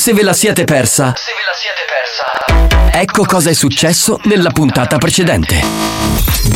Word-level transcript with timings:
se 0.00 0.14
ve 0.14 0.22
la 0.22 0.32
siete 0.32 0.64
persa. 0.64 1.12
Se 1.14 1.30
ve 1.30 1.42
la 1.44 1.52
siete 1.52 1.84
persa. 1.86 2.98
Ecco 2.98 3.26
cosa 3.26 3.50
è 3.50 3.52
successo 3.52 4.18
nella 4.22 4.48
puntata 4.48 4.96
precedente. 4.96 5.62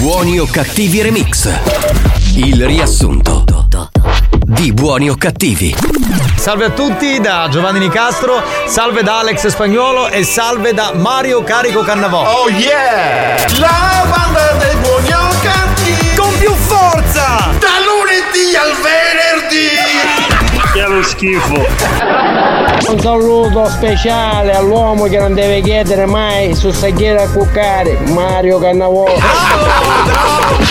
Buoni 0.01 0.39
o 0.39 0.47
cattivi 0.47 1.03
remix. 1.03 1.51
Il 2.37 2.65
riassunto 2.65 3.45
di 4.47 4.73
Buoni 4.73 5.11
o 5.11 5.17
cattivi. 5.17 5.77
Salve 6.39 6.65
a 6.65 6.71
tutti 6.71 7.21
da 7.21 7.49
Giovanni 7.51 7.81
Nicastro, 7.81 8.43
salve 8.67 9.03
da 9.03 9.19
Alex 9.19 9.47
Spagnuolo 9.49 10.09
e 10.09 10.25
salve 10.25 10.73
da 10.73 10.95
Mario 10.95 11.45
Carico 11.45 11.83
Cannavò. 11.83 12.45
Oh 12.45 12.49
yeah! 12.49 13.37
La 13.59 14.07
banda 14.09 14.53
dei 14.53 14.77
buoni 14.77 15.13
o 15.13 15.29
cattivi! 15.43 16.17
Con 16.17 16.39
più 16.39 16.55
forza! 16.55 17.51
Da 17.59 17.79
lunedì 17.85 18.57
al 18.57 18.73
venerdì! 18.81 19.84
Lo 20.95 21.03
schifo! 21.03 21.67
Un 22.89 23.01
saluto 23.01 23.69
speciale 23.69 24.53
all'uomo 24.53 25.07
che 25.07 25.19
non 25.19 25.35
deve 25.35 25.61
chiedere 25.61 26.07
mai 26.07 26.55
su 26.55 26.71
saghiera 26.71 27.23
a 27.25 27.29
cuccare, 27.29 27.99
Mario 28.11 28.61
Cannavò. 28.61 29.05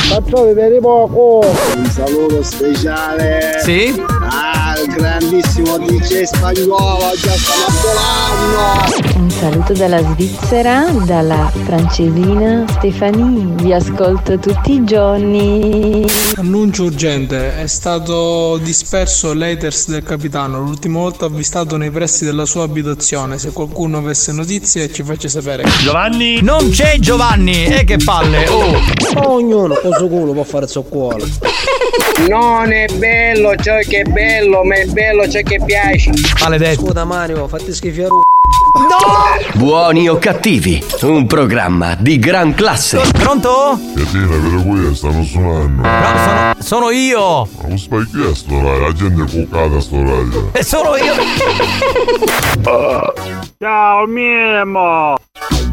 Facciate 0.07 0.53
per 0.53 0.79
poco! 0.79 1.45
Un 1.75 1.85
saluto 1.87 2.41
speciale 2.41 3.59
Sì? 3.63 4.01
al 4.07 4.62
grandissimo 4.95 5.77
DJ 5.77 6.23
spagnolo, 6.23 7.11
già 7.19 7.31
stiamo 7.31 7.67
volando! 7.81 9.17
Un 9.17 9.29
saluto 9.29 9.73
dalla 9.73 10.01
Svizzera, 10.01 10.85
dalla 11.05 11.51
francesina 11.63 12.65
Stefani. 12.67 13.53
Vi 13.55 13.73
ascolto 13.73 14.37
tutti 14.37 14.73
i 14.73 14.83
giorni. 14.83 16.05
Annuncio 16.35 16.83
urgente, 16.85 17.61
è 17.61 17.67
stato 17.67 18.57
disperso 18.57 19.33
l'haters 19.33 19.87
del 19.87 20.03
capitano, 20.03 20.59
l'ultima 20.61 20.99
volta 20.99 21.25
avvistato 21.25 21.77
nei 21.77 21.91
pressi 21.91 22.25
della 22.25 22.45
sua 22.45 22.63
abitazione, 22.63 23.37
se 23.37 23.51
qualcuno 23.51 23.97
avesse 23.97 24.31
notizie 24.31 24.91
ci 24.91 25.03
faccia 25.03 25.27
sapere. 25.27 25.63
Giovanni! 25.81 26.41
Non 26.41 26.69
c'è 26.69 26.97
Giovanni! 26.99 27.65
E 27.65 27.83
che 27.83 27.97
palle! 27.97 28.47
Oh! 28.47 29.31
Ognuno 29.33 29.75
con 29.75 29.91
suo 29.93 30.07
culo 30.07 30.33
può 30.33 30.43
fare 30.43 30.65
il 30.65 30.69
suo 30.69 30.83
cuore. 30.83 31.23
Non 32.27 32.71
è 32.71 32.85
bello 32.95 33.55
ciò 33.55 33.77
che 33.79 34.01
è 34.01 34.03
bello, 34.03 34.63
ma 34.63 34.75
è 34.75 34.85
bello 34.85 35.27
ciò 35.27 35.41
che 35.41 35.59
piace. 35.65 36.11
Maledetto! 36.41 36.85
Scusa 36.85 37.03
Mario, 37.03 37.47
fatti 37.47 37.73
schifare 37.73 38.07
Buoni 39.55 40.09
o 40.09 40.17
cattivi. 40.17 40.83
Un 41.01 41.25
programma 41.27 41.95
di 41.97 42.17
gran 42.19 42.53
classe. 42.53 43.01
Pronto? 43.13 43.79
Catina, 43.95 44.27
per 44.27 44.63
questo 44.67 44.95
stanno 44.95 45.23
suonando. 45.23 45.81
No, 45.81 46.17
sono, 46.23 46.53
sono 46.59 46.89
io! 46.89 47.47
Ma 47.61 47.67
non 47.67 47.77
stai 47.77 48.05
chiesto, 48.07 48.59
dai, 48.59 48.79
la 48.81 48.91
gente 48.93 49.23
è 49.23 49.25
cuccata 49.25 49.75
a 49.75 49.81
sto 49.81 50.01
radio. 50.01 50.49
E 50.51 50.63
sono 50.63 50.95
io! 50.95 51.13
Ciao 53.59 54.05
Mimo! 54.07 55.15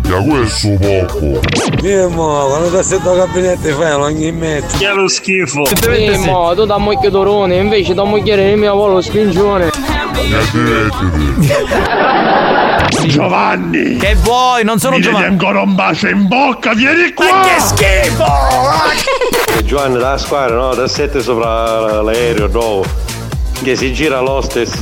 Che 0.02 0.24
questo 0.28 0.68
poco. 0.80 1.40
Mimmo, 1.82 2.46
quando 2.46 2.76
ti 2.76 2.82
sento 2.84 3.14
gabinetto 3.14 3.68
fai 3.68 3.92
ogni 3.92 4.32
mezzo. 4.32 4.76
Che 4.76 4.88
lo 4.88 5.08
schifo! 5.08 5.62
Mimo, 5.88 6.52
tu 6.54 6.64
da 6.64 6.78
mucchio 6.78 7.10
d'orone, 7.10 7.56
invece 7.56 7.94
da 7.94 8.04
mucchiere 8.04 8.50
il 8.50 8.58
mio 8.58 8.74
volo 8.74 9.00
spingione. 9.00 9.70
Giovanni! 13.06 13.96
Che 13.96 14.14
vuoi? 14.16 14.64
Non 14.64 14.78
sono 14.78 14.96
Mi 14.96 15.02
Giovanni! 15.02 15.24
ancora 15.26 15.62
un 15.62 15.74
bacio 15.74 16.08
in 16.08 16.26
bocca, 16.28 16.74
vieni 16.74 17.12
qua! 17.12 17.26
Ma 17.26 17.40
che 17.42 17.60
schifo! 17.60 18.24
Giovanni 19.64 19.98
da 19.98 20.18
squadra, 20.18 20.56
no? 20.56 20.74
Da 20.74 20.88
7 20.88 21.20
sopra 21.20 22.02
l'aereo, 22.02 22.48
no? 22.48 22.82
Che 23.62 23.76
si 23.76 23.92
gira 23.92 24.20
l'hostess. 24.20 24.72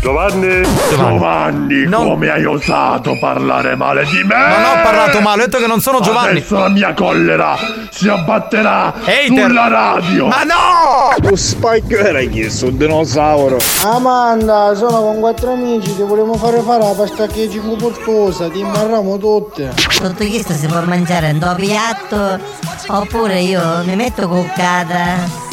Giovanni! 0.00 0.62
Giovanni, 0.88 1.84
Non- 1.86 2.06
come 2.06 2.30
hai 2.30 2.44
osato 2.44 3.18
parlare 3.18 3.74
male 3.74 4.04
di 4.04 4.22
me? 4.22 4.36
Non 4.36 4.64
ho 4.78 4.82
parlato 4.84 5.20
male, 5.20 5.42
ho 5.42 5.44
detto 5.46 5.58
che 5.58 5.66
non 5.66 5.80
sono 5.80 6.00
Giovanni! 6.00 6.38
Adesso 6.38 6.56
la 6.56 6.68
mia 6.68 6.94
collera 6.94 7.56
si 7.90 8.08
abbatterà 8.08 8.94
Hater. 9.04 9.46
sulla 9.48 9.68
radio! 9.68 10.26
Ma 10.28 10.44
no! 10.44 11.28
Lo 11.28 11.34
spike 11.34 11.98
era 11.98 12.20
chiesto, 12.20 12.66
un 12.66 12.76
dinosauro. 12.76 13.58
Amanda, 13.84 14.74
sono 14.76 15.00
con 15.02 15.18
quattro 15.18 15.52
amici, 15.52 15.96
ti 15.96 16.02
volevo 16.02 16.34
fare 16.34 16.60
fare 16.60 16.84
la 16.84 16.94
pasta 16.96 17.26
che 17.26 17.50
ci 17.50 17.58
portosa, 17.58 18.48
ti 18.48 18.60
imbarramo 18.60 19.18
tutte. 19.18 19.72
Tutto 19.74 20.14
questo 20.14 20.52
si 20.52 20.66
può 20.66 20.80
mangiare 20.82 21.30
in 21.30 21.40
tuo 21.40 21.54
piatto 21.56 22.38
oppure 22.86 23.40
io 23.40 23.60
mi 23.84 23.96
metto 23.96 24.28
cuccata 24.28 25.48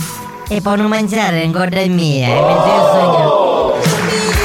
e 0.50 0.62
poi 0.62 0.78
non 0.78 0.88
mangiare 0.88 1.42
in 1.42 1.52
corda 1.52 1.86
mia 1.88 2.28
mentre 2.28 2.70
io 2.70 2.90
sogno. 2.92 3.46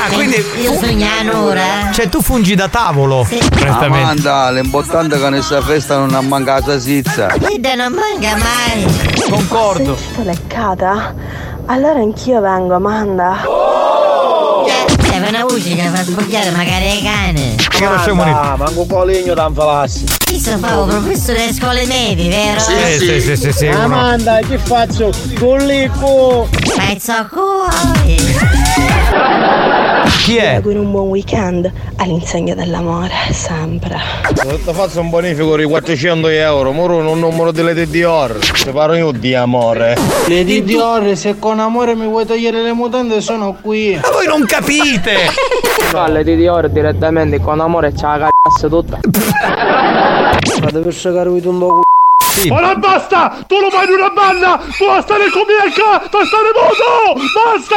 Ah, 0.04 0.08
quindi. 0.12 0.44
Io 0.60 0.74
sogno 0.74 1.06
un'ora. 1.22 1.90
Cioè, 1.92 2.08
tu 2.08 2.20
fungi 2.20 2.54
da 2.54 2.68
tavolo! 2.68 3.18
Onestamente. 3.18 3.84
Amanda, 3.84 4.50
l'importante 4.50 5.14
è 5.14 5.18
che 5.20 5.28
nella 5.28 5.62
festa 5.62 5.96
non 5.96 6.12
ha 6.14 6.20
mancato 6.20 6.78
sizza. 6.80 7.28
Guarda, 7.38 7.74
non 7.74 7.92
manca 7.92 8.36
mai. 8.36 8.84
Concordo! 9.30 9.96
Sto 9.96 10.22
leccata? 10.22 11.14
Allora 11.66 12.00
anch'io 12.00 12.40
vengo, 12.40 12.74
Amanda. 12.74 13.44
C'è 15.02 15.28
una 15.28 15.44
voce 15.44 15.74
che 15.74 15.82
fa 15.82 16.02
sbocchiare 16.02 16.50
magari 16.50 16.98
i 16.98 17.02
cani. 17.02 17.54
Che 17.88 18.04
c'è 18.04 18.12
monito! 18.12 18.38
Ah, 18.38 18.56
manco 18.56 18.86
coligno 18.86 19.34
da 19.34 19.46
infalassi. 19.48 20.04
Io 20.32 20.38
sono 20.38 20.58
proprio 20.58 21.00
professore 21.00 21.38
delle 21.38 21.52
scuole 21.52 21.86
medie, 21.86 22.28
vero? 22.28 22.60
Sì, 22.60 22.98
sì, 22.98 23.20
sì, 23.20 23.36
sì, 23.36 23.52
sì. 23.52 23.66
uno. 23.66 23.82
Amanda, 23.82 24.38
che 24.38 24.58
faccio? 24.58 25.10
Collico! 25.38 26.48
Pezzo 26.76 27.28
cuore. 27.30 27.70
Chi 30.24 30.36
è? 30.36 30.54
Auguro 30.54 30.80
un 30.80 30.90
buon 30.90 31.08
weekend 31.08 31.70
all'insegna 31.96 32.54
dell'amore, 32.54 33.12
sempre. 33.30 34.00
Ti 34.32 34.72
faccio 34.72 35.00
un 35.00 35.10
bonifico 35.10 35.56
di 35.56 35.64
400 35.64 36.28
euro, 36.28 36.72
moro 36.72 36.96
un 36.96 37.18
numero 37.18 37.52
di 37.52 37.62
Lady 37.62 37.86
Dior. 37.86 38.38
Ti 38.38 38.70
parlo 38.70 38.94
io 38.94 39.10
di 39.12 39.34
amore. 39.34 39.96
Lady 40.26 40.62
Dior, 40.62 41.16
se 41.16 41.38
con 41.38 41.60
amore 41.60 41.94
mi 41.94 42.06
vuoi 42.06 42.26
togliere 42.26 42.62
le 42.62 42.72
mutande 42.72 43.20
sono 43.20 43.56
qui. 43.60 43.98
Ma 44.00 44.10
voi 44.10 44.26
non 44.26 44.44
capite! 44.44 45.30
No, 45.92 46.06
Lady 46.08 46.36
Dior 46.36 46.68
direttamente 46.68 47.40
con 47.40 47.60
amore 47.60 47.92
c'ha 47.92 48.16
la 48.16 48.30
cazzo 48.42 48.68
tutta. 48.68 48.98
Fate 50.60 50.78
per 50.78 50.92
sciacare 50.92 51.28
un 51.28 51.58
po' 51.58 51.80
Ora 52.48 52.74
basta! 52.76 53.44
Tu 53.46 53.60
lo 53.60 53.68
fai 53.70 53.86
in 53.86 53.92
una 53.92 54.08
banda! 54.08 54.58
Tu 54.78 54.84
a 54.84 55.02
stare 55.02 55.28
con 55.30 55.42
Mirka! 55.46 55.98
Tu 56.08 56.16
a 56.16 56.24
stare 56.24 56.50
muto! 56.54 57.20
Basta! 57.34 57.76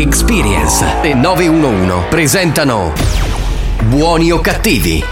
Experience 0.00 1.00
e 1.02 1.12
911 1.12 2.06
presentano 2.08 2.92
Buoni 3.82 4.30
o 4.30 4.40
cattivi? 4.40 5.04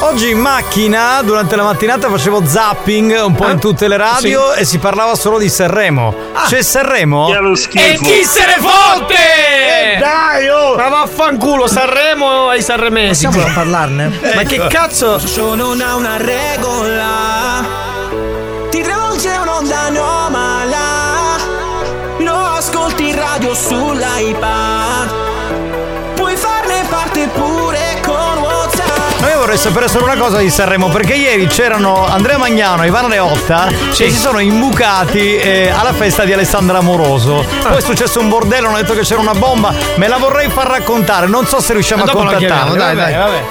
Oggi 0.00 0.30
in 0.30 0.38
macchina, 0.38 1.20
durante 1.22 1.54
la 1.54 1.64
mattinata, 1.64 2.08
facevo 2.08 2.42
zapping 2.46 3.14
un 3.26 3.34
po' 3.34 3.50
in 3.50 3.58
tutte 3.58 3.88
le 3.88 3.98
radio 3.98 4.54
e 4.54 4.64
si 4.64 4.78
parlava 4.78 5.14
solo 5.16 5.36
di 5.36 5.50
Sanremo. 5.50 6.14
C'è 6.48 6.62
Sanremo? 6.62 7.28
E 7.28 7.98
chi 7.98 8.24
se 8.24 8.46
ne 8.46 8.56
fotte? 8.58 9.98
Dai, 9.98 10.48
oh! 10.48 10.76
Ma 10.76 10.88
vaffanculo, 10.88 11.66
Sanremo 11.66 12.48
ai 12.48 12.62
sanremesi. 12.62 13.26
Possiamo 13.26 13.52
parlarne? 13.52 14.18
Ma 14.34 14.42
che 14.44 14.66
cazzo? 14.68 15.20
non 15.54 15.82
ha 15.82 15.94
una 15.94 16.16
regola 16.16 17.64
Ti 18.70 18.80
travolge 18.80 19.28
un'onda 19.28 19.88
in 19.88 19.96
radio 23.16 23.54
sull'iPad 23.54 25.14
Puoi 26.14 26.36
farne 26.36 26.84
parte 26.88 27.28
pure 27.28 28.00
con 28.02 28.38
WhatsApp 28.40 29.20
Ma 29.20 29.30
io 29.30 29.38
vorrei 29.38 29.56
sapere 29.58 29.88
solo 29.88 30.04
una 30.04 30.16
cosa 30.16 30.38
di 30.38 30.50
Sanremo, 30.50 30.88
perché 30.88 31.14
ieri 31.14 31.46
c'erano 31.46 32.06
Andrea 32.06 32.38
Magnano 32.38 32.82
e 32.84 32.86
Ivana 32.86 33.08
Leotta 33.08 33.68
e 33.68 33.92
si 33.92 34.10
sono 34.10 34.38
imbucati 34.38 35.36
eh, 35.36 35.70
alla 35.70 35.92
festa 35.92 36.24
di 36.24 36.32
Alessandra 36.32 36.78
Amoroso. 36.78 37.44
Poi 37.62 37.76
è 37.76 37.80
successo 37.80 38.20
un 38.20 38.28
bordello, 38.28 38.68
hanno 38.68 38.76
detto 38.76 38.94
che 38.94 39.00
c'era 39.00 39.20
una 39.20 39.34
bomba, 39.34 39.72
me 39.96 40.08
la 40.08 40.18
vorrei 40.18 40.48
far 40.48 40.66
raccontare, 40.68 41.26
non 41.26 41.46
so 41.46 41.60
se 41.60 41.72
riusciamo 41.72 42.04
a 42.04 42.10
contattarla. 42.10 42.76
dai, 42.76 42.94
dai. 42.94 43.14
vabbè. 43.14 43.44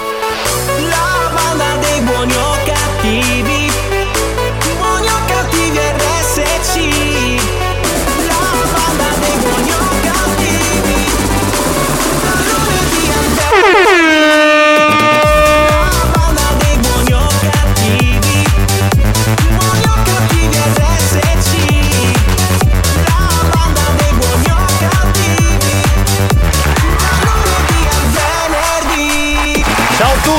La 0.89 1.31
banda 1.33 1.65
dei 1.79 1.99
buoni 2.01 2.54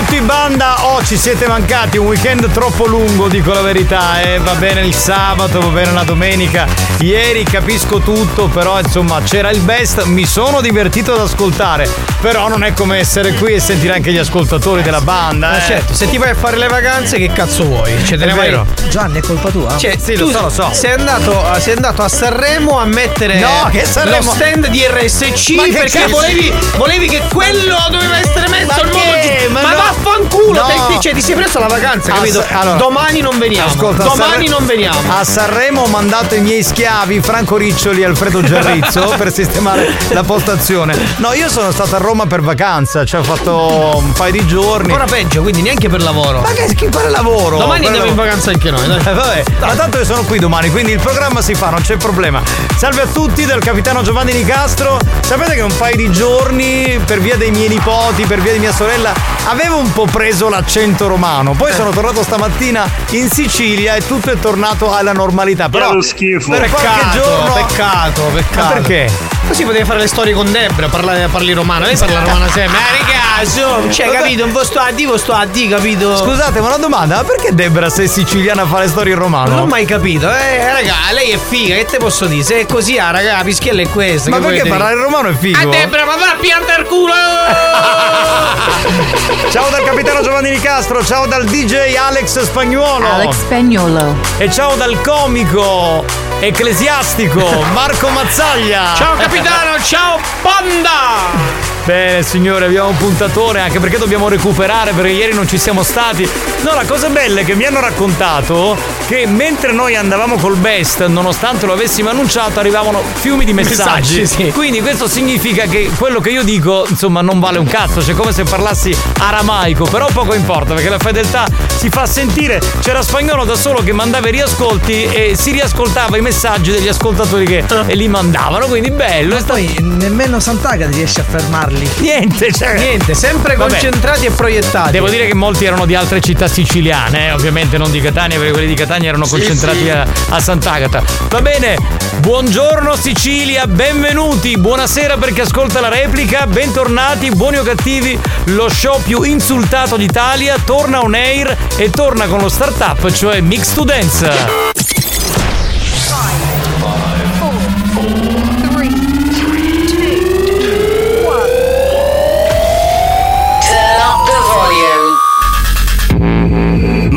tutti 0.06 0.20
banda, 0.20 0.86
oh 0.86 1.02
ci 1.02 1.16
siete 1.16 1.48
mancati, 1.48 1.98
un 1.98 2.06
weekend 2.06 2.48
troppo 2.52 2.86
lungo 2.86 3.26
dico 3.26 3.52
la 3.52 3.60
verità, 3.60 4.20
eh. 4.20 4.38
va 4.38 4.54
bene 4.54 4.82
il 4.82 4.94
sabato, 4.94 5.58
va 5.58 5.66
bene 5.68 5.90
la 5.92 6.04
domenica, 6.04 6.64
ieri 7.00 7.42
capisco 7.44 7.98
tutto, 8.00 8.48
però 8.48 8.78
insomma 8.80 9.20
c'era 9.22 9.50
il 9.50 9.60
best, 9.60 10.02
mi 10.04 10.24
sono 10.26 10.60
divertito 10.60 11.12
ad 11.12 11.20
ascoltare, 11.20 11.88
però 12.20 12.48
non 12.48 12.64
è 12.64 12.72
come 12.72 12.98
essere 12.98 13.32
qui 13.34 13.54
e 13.54 13.60
sentire 13.60 13.94
anche 13.94 14.12
gli 14.12 14.18
ascoltatori 14.18 14.82
della 14.82 15.00
banda. 15.00 15.50
Ma 15.50 15.58
eh. 15.62 15.66
certo, 15.66 15.94
se 15.94 16.08
ti 16.08 16.18
vai 16.18 16.30
a 16.30 16.34
fare 16.34 16.56
le 16.56 16.68
vacanze, 16.68 17.18
che 17.18 17.30
cazzo 17.32 17.64
vuoi? 17.64 17.92
Cioè, 18.04 18.16
te 18.18 18.24
È 18.24 18.26
ne 18.26 18.34
vai- 18.34 18.48
vero. 18.50 18.66
Gianni, 18.88 19.18
è 19.18 19.22
colpa 19.22 19.50
tua? 19.50 19.76
Cioè, 19.76 19.96
Sì, 20.02 20.16
lo 20.16 20.30
so, 20.30 20.40
lo 20.42 20.48
so. 20.48 20.70
Sei 20.72 20.92
andato, 20.92 21.44
sei 21.58 21.74
andato 21.74 22.02
a 22.02 22.08
Sanremo 22.08 22.78
a 22.78 22.84
mettere 22.84 23.38
No, 23.38 23.68
che 23.70 23.84
Sanremo- 23.84 24.24
lo 24.30 24.32
stand 24.32 24.68
di 24.68 24.82
RSC 24.86 25.50
Ma 25.54 25.64
perché 25.72 26.06
volevi, 26.08 26.52
volevi 26.76 27.08
che 27.08 27.22
quello 27.32 27.76
doveva 27.90 28.18
essere 28.18 28.48
messo 28.48 28.66
Ma 28.66 28.74
al 28.74 28.90
che? 28.90 29.34
giusto. 29.36 29.52
Ma 29.52 29.62
Ma, 29.62 29.70
no. 29.70 29.76
vaffanculo! 29.76 30.60
No. 30.60 30.86
Te, 30.88 31.00
cioè, 31.00 31.12
ti 31.14 31.20
sei 31.20 31.34
preso 31.34 31.58
la 31.58 31.66
vacanza, 31.66 32.12
A 32.12 32.16
capito? 32.16 32.42
Sa- 32.42 32.58
allora, 32.60 32.76
Domani 32.76 33.20
non 33.20 33.38
veniamo. 33.38 33.68
Ascolta, 33.68 34.02
a 34.02 34.06
Domani 34.06 34.30
Sanre- 34.32 34.48
non 34.48 34.66
veniamo. 34.66 34.98
A 35.08 35.24
Sanremo 35.24 35.82
ho 35.82 35.86
mandato 35.88 36.34
i 36.34 36.40
miei 36.40 36.62
schiavi 36.62 36.84
Franco 36.86 37.56
Riccioli 37.56 38.02
e 38.02 38.04
Alfredo 38.04 38.42
Giarrizzo 38.42 39.12
per 39.18 39.32
sistemare 39.32 39.92
la 40.10 40.22
postazione. 40.22 40.96
No, 41.16 41.32
io 41.32 41.48
sono 41.48 41.72
stato 41.72 41.96
a 41.96 41.98
Roma 41.98 42.26
per 42.26 42.42
vacanza, 42.42 43.04
cioè 43.04 43.20
ho 43.20 43.24
fatto 43.24 43.96
un 43.96 44.12
paio 44.12 44.32
di 44.32 44.46
giorni. 44.46 44.92
Ancora 44.92 45.04
peggio, 45.06 45.42
quindi 45.42 45.62
neanche 45.62 45.88
per 45.88 46.00
lavoro. 46.02 46.40
Ma 46.42 46.52
che 46.52 46.72
chi 46.74 46.86
fare 46.90 47.10
lavoro? 47.10 47.58
Domani 47.58 47.80
Per 47.80 47.88
andiamo 47.88 48.10
in 48.10 48.16
lavoro. 48.16 48.28
vacanza 48.28 48.50
anche 48.50 48.70
noi, 48.70 48.86
dai. 48.86 49.00
Eh, 49.00 49.14
vabbè, 49.14 49.42
ma 49.60 49.74
tanto 49.74 49.98
io 49.98 50.04
sono 50.04 50.22
qui 50.22 50.38
domani, 50.38 50.70
quindi 50.70 50.92
il 50.92 51.00
programma 51.00 51.42
si 51.42 51.54
fa, 51.54 51.70
non 51.70 51.80
c'è 51.82 51.96
problema. 51.96 52.40
Salve 52.76 53.02
a 53.02 53.06
tutti 53.06 53.44
dal 53.44 53.60
capitano 53.60 54.02
Giovanni 54.02 54.32
Nicastro. 54.32 54.98
Sapete 55.22 55.54
che 55.54 55.62
un 55.62 55.76
paio 55.76 55.96
di 55.96 56.10
giorni, 56.12 57.00
per 57.04 57.18
via 57.20 57.36
dei 57.36 57.50
miei 57.50 57.68
nipoti, 57.68 58.24
per 58.26 58.40
via 58.40 58.52
di 58.52 58.60
mia 58.60 58.72
sorella, 58.72 59.12
avevo 59.46 59.76
un 59.78 59.92
po' 59.92 60.04
preso 60.06 60.48
l'accento 60.48 61.08
romano. 61.08 61.52
Poi 61.52 61.72
sono 61.72 61.90
tornato 61.90 62.22
stamattina 62.22 62.88
in 63.10 63.28
Sicilia 63.28 63.96
e 63.96 64.06
tutto 64.06 64.30
è 64.30 64.38
tornato 64.38 64.94
alla 64.94 65.12
normalità. 65.12 65.68
Però 65.68 66.00
schifo. 66.00 66.50
per 66.50 66.62
qualche 66.80 66.98
Peccato, 66.98 67.22
giorno. 67.22 67.52
peccato, 67.52 68.22
peccato. 68.34 68.66
Ma 68.66 68.72
perché? 68.80 69.10
Così 69.46 69.64
potevi 69.64 69.84
fare 69.84 70.00
le 70.00 70.06
storie 70.08 70.34
con 70.34 70.50
Debra, 70.50 70.88
parlare, 70.88 71.28
parli 71.28 71.52
romano. 71.52 71.84
Lei 71.84 71.96
parla 71.96 72.18
romano 72.20 72.46
sempre. 72.50 72.78
Eh, 72.78 73.04
ragazzo, 73.04 73.92
cioè, 73.92 74.06
Vabbè. 74.06 74.18
capito? 74.18 74.44
Un 74.44 74.52
po' 74.52 74.64
sto 74.64 74.80
a 74.80 74.90
D, 74.90 75.06
un 75.08 75.18
sto 75.18 75.32
a 75.32 75.46
D, 75.46 75.68
capito? 75.68 76.16
Scusate, 76.16 76.60
ma 76.60 76.66
una 76.66 76.76
domanda, 76.78 77.16
ma 77.16 77.24
perché 77.24 77.54
Debra 77.54 77.88
sei 77.88 78.08
siciliana 78.08 78.66
fa 78.66 78.80
le 78.80 78.88
storie 78.88 79.12
in 79.12 79.18
romano? 79.18 79.50
Non 79.50 79.58
ho 79.60 79.66
mai 79.66 79.84
capito, 79.84 80.28
eh, 80.28 80.72
raga, 80.72 80.94
lei 81.12 81.30
è 81.30 81.38
figa, 81.38 81.76
che 81.76 81.84
te 81.84 81.98
posso 81.98 82.26
dire? 82.26 82.42
Se 82.42 82.60
è 82.60 82.66
così, 82.66 82.98
ah, 82.98 83.10
raga, 83.12 83.36
la 83.36 83.44
pischiella 83.44 83.82
è 83.82 83.88
questa. 83.88 84.30
Ma 84.30 84.38
che 84.38 84.46
perché 84.46 84.68
parlare 84.68 84.94
in 84.94 85.02
romano 85.02 85.28
è 85.28 85.34
figo? 85.34 85.58
Ah, 85.58 85.66
Debra, 85.66 86.04
ma 86.04 86.16
va 86.16 86.30
a 86.32 86.36
piantare 86.40 86.82
il 86.82 86.88
culo! 86.88 87.12
Ciao 89.50 89.68
dal 89.70 89.82
capitano 89.84 90.22
Giovanni 90.22 90.50
Nicastro, 90.50 91.04
ciao 91.04 91.26
dal 91.26 91.44
DJ 91.44 91.94
Alex 91.96 92.40
Spagnuolo. 92.42 93.10
Alex 93.10 93.34
Spagnolo. 93.36 94.16
E 94.38 94.50
ciao 94.50 94.74
dal 94.76 95.00
comico 95.00 96.04
ecclesiastico 96.40 97.40
Marco 97.72 98.08
Mazzaglia. 98.08 98.94
Ciao 98.94 99.16
capitano, 99.16 99.78
ciao 99.80 100.20
panda! 100.42 101.65
Bene 101.86 102.24
signore, 102.24 102.64
abbiamo 102.64 102.88
un 102.88 102.96
puntatore 102.96 103.60
anche 103.60 103.78
perché 103.78 103.96
dobbiamo 103.96 104.28
recuperare 104.28 104.90
perché 104.90 105.12
ieri 105.12 105.32
non 105.34 105.46
ci 105.46 105.56
siamo 105.56 105.84
stati. 105.84 106.28
No, 106.62 106.74
la 106.74 106.84
cosa 106.84 107.08
bella 107.10 107.42
è 107.42 107.44
che 107.44 107.54
mi 107.54 107.64
hanno 107.64 107.78
raccontato 107.78 108.76
che 109.06 109.24
mentre 109.28 109.70
noi 109.70 109.94
andavamo 109.94 110.34
col 110.36 110.56
best, 110.56 111.06
nonostante 111.06 111.64
lo 111.64 111.74
avessimo 111.74 112.10
annunciato, 112.10 112.58
arrivavano 112.58 113.00
fiumi 113.14 113.44
di 113.44 113.52
messaggi. 113.52 114.18
Messaggi, 114.18 114.26
sì. 114.26 114.50
Quindi 114.50 114.80
questo 114.80 115.06
significa 115.06 115.66
che 115.66 115.88
quello 115.96 116.18
che 116.18 116.30
io 116.30 116.42
dico, 116.42 116.84
insomma, 116.88 117.20
non 117.20 117.38
vale 117.38 117.58
un 117.58 117.66
cazzo, 117.66 118.02
cioè 118.02 118.16
come 118.16 118.32
se 118.32 118.42
parlassi 118.42 118.92
aramaico, 119.20 119.84
però 119.84 120.08
poco 120.12 120.34
importa 120.34 120.74
perché 120.74 120.88
la 120.88 120.98
fedeltà 120.98 121.46
si 121.76 121.88
fa 121.88 122.04
sentire. 122.04 122.60
C'era 122.80 123.00
spagnolo 123.00 123.44
da 123.44 123.54
solo 123.54 123.84
che 123.84 123.92
mandava 123.92 124.26
i 124.26 124.32
riascolti 124.32 125.04
e 125.04 125.36
si 125.38 125.52
riascoltava 125.52 126.16
i 126.16 126.20
messaggi 126.20 126.72
degli 126.72 126.88
ascoltatori 126.88 127.46
che 127.46 127.62
e 127.86 127.94
li 127.94 128.08
mandavano, 128.08 128.66
quindi 128.66 128.90
bello. 128.90 129.40
Poi 129.46 129.76
nemmeno 129.80 130.40
Sant'Agata 130.40 130.90
riesce 130.90 131.20
a 131.20 131.24
fermarli. 131.24 131.74
Niente, 131.98 132.52
cioè. 132.52 132.74
Niente, 132.78 133.14
sempre 133.14 133.54
Vabbè. 133.56 133.70
concentrati 133.70 134.26
e 134.26 134.30
proiettati. 134.30 134.92
Devo 134.92 135.08
dire 135.08 135.26
che 135.26 135.34
molti 135.34 135.64
erano 135.64 135.86
di 135.86 135.94
altre 135.94 136.20
città 136.20 136.48
siciliane, 136.48 137.28
eh, 137.28 137.32
ovviamente 137.32 137.76
non 137.78 137.90
di 137.90 138.00
Catania, 138.00 138.38
perché 138.38 138.52
quelli 138.52 138.66
di 138.68 138.74
Catania 138.74 139.08
erano 139.08 139.24
Sì, 139.24 139.32
concentrati 139.32 139.78
sì. 139.78 139.90
A, 139.90 140.06
a 140.30 140.40
Sant'Agata. 140.40 141.02
Va 141.28 141.40
bene, 141.42 141.76
buongiorno 142.18 142.96
Sicilia, 142.96 143.66
benvenuti, 143.66 144.56
buonasera 144.56 145.16
per 145.16 145.32
chi 145.32 145.40
ascolta 145.40 145.80
la 145.80 145.88
replica, 145.88 146.46
bentornati, 146.46 147.30
buoni 147.30 147.58
o 147.58 147.62
cattivi, 147.62 148.18
lo 148.46 148.68
show 148.68 149.00
più 149.02 149.22
insultato 149.22 149.96
d'Italia 149.96 150.56
torna 150.64 151.00
on 151.02 151.14
air 151.14 151.56
e 151.76 151.90
torna 151.90 152.26
con 152.26 152.40
lo 152.40 152.48
startup, 152.48 153.10
cioè 153.12 153.40
Mix 153.40 153.72
to 153.74 153.84
Dance. 153.84 154.85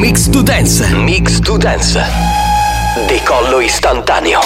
Mix 0.10 0.28
to 0.28 0.42
Dance. 0.42 0.88
Mix 0.96 1.40
to 1.40 1.56
Dance. 1.56 2.04
Decollo 3.06 3.60
istantaneo. 3.60 4.42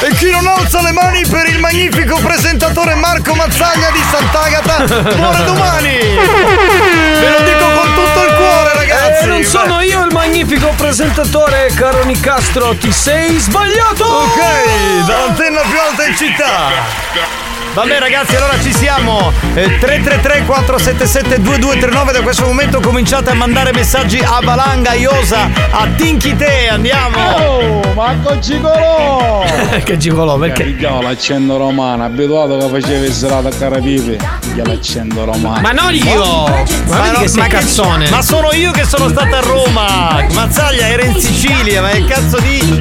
E 0.00 0.14
chi 0.14 0.30
non 0.30 0.46
alza 0.46 0.80
le 0.80 0.92
mani 0.92 1.26
per 1.26 1.48
il 1.48 1.58
magnifico 1.58 2.20
presentatore 2.20 2.94
Marco 2.94 3.34
Mazzaglia 3.34 3.90
di 3.90 4.00
Sant'Agata 4.08 5.16
muore 5.16 5.42
domani! 5.42 5.90
Ve 5.90 7.30
lo 7.30 7.40
dico 7.42 7.68
con 7.74 7.94
tutto 7.94 8.26
il 8.26 8.34
cuore, 8.36 8.74
ragazzi! 8.74 9.24
Eh, 9.24 9.26
non 9.26 9.42
sono 9.42 9.80
io 9.80 10.04
il 10.04 10.12
magnifico 10.12 10.72
presentatore, 10.76 11.72
caro 11.74 12.04
Nicastro, 12.04 12.76
ti 12.76 12.92
sei 12.92 13.40
sbagliato! 13.40 14.04
Ok, 14.04 15.04
dall'antenna 15.04 15.62
più 15.62 15.80
alta 15.80 16.06
in 16.06 16.16
città! 16.16 17.45
Vabbè 17.76 17.98
ragazzi, 17.98 18.34
allora 18.36 18.58
ci 18.62 18.72
siamo. 18.72 19.30
Eh, 19.52 19.76
333 19.78 20.44
477 20.46 21.42
2239 21.42 22.12
da 22.12 22.22
questo 22.22 22.46
momento 22.46 22.80
cominciate 22.80 23.28
a 23.28 23.34
mandare 23.34 23.70
messaggi 23.74 24.18
a 24.18 24.40
Valanga, 24.42 24.94
Iosa, 24.94 25.50
a 25.70 25.86
Tinchite, 25.94 26.68
andiamo! 26.70 27.18
Oh, 27.18 27.92
Marco 27.92 28.40
Cicolo! 28.40 29.44
che 29.84 29.98
gigolò, 29.98 30.38
perché? 30.40 30.62
Io 30.62 31.02
l'accendo 31.02 31.58
romano, 31.58 32.06
abituato 32.06 32.56
che 32.56 32.80
facevi 32.80 33.12
serata 33.12 33.48
a 33.48 33.52
Carapipe, 33.52 34.16
io 34.54 34.64
l'accendo 34.64 35.26
romano. 35.26 35.60
Ma 35.60 35.72
non 35.72 35.94
io! 35.94 36.46
Ma 36.86 37.12
che 37.20 37.28
sei 37.28 37.42
che- 37.42 37.48
cazzone! 37.48 38.08
ma 38.08 38.22
sono 38.22 38.54
io 38.54 38.70
che 38.70 38.84
sono 38.84 39.10
stato 39.10 39.34
a 39.36 39.40
Roma! 39.40 40.24
Mazzaglia 40.32 40.88
era 40.88 41.04
in 41.04 41.20
Sicilia, 41.20 41.82
ma 41.82 41.88
che 41.90 42.06
cazzo 42.06 42.38
dici? 42.40 42.80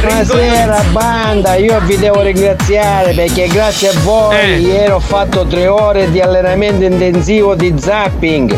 Buonasera 0.00 0.82
banda, 0.90 1.54
io 1.54 1.78
vi 1.82 1.96
devo 1.96 2.20
ringraziare 2.20 3.12
perché 3.14 3.46
grazie 3.46 3.90
a 3.90 3.92
voi 4.00 4.22
Eh. 4.32 4.58
ieri 4.58 4.90
ho 4.90 5.00
fatto 5.00 5.46
tre 5.46 5.66
ore 5.66 6.10
di 6.10 6.20
allenamento 6.20 6.84
intensivo 6.84 7.54
di 7.54 7.74
zapping. 7.78 8.56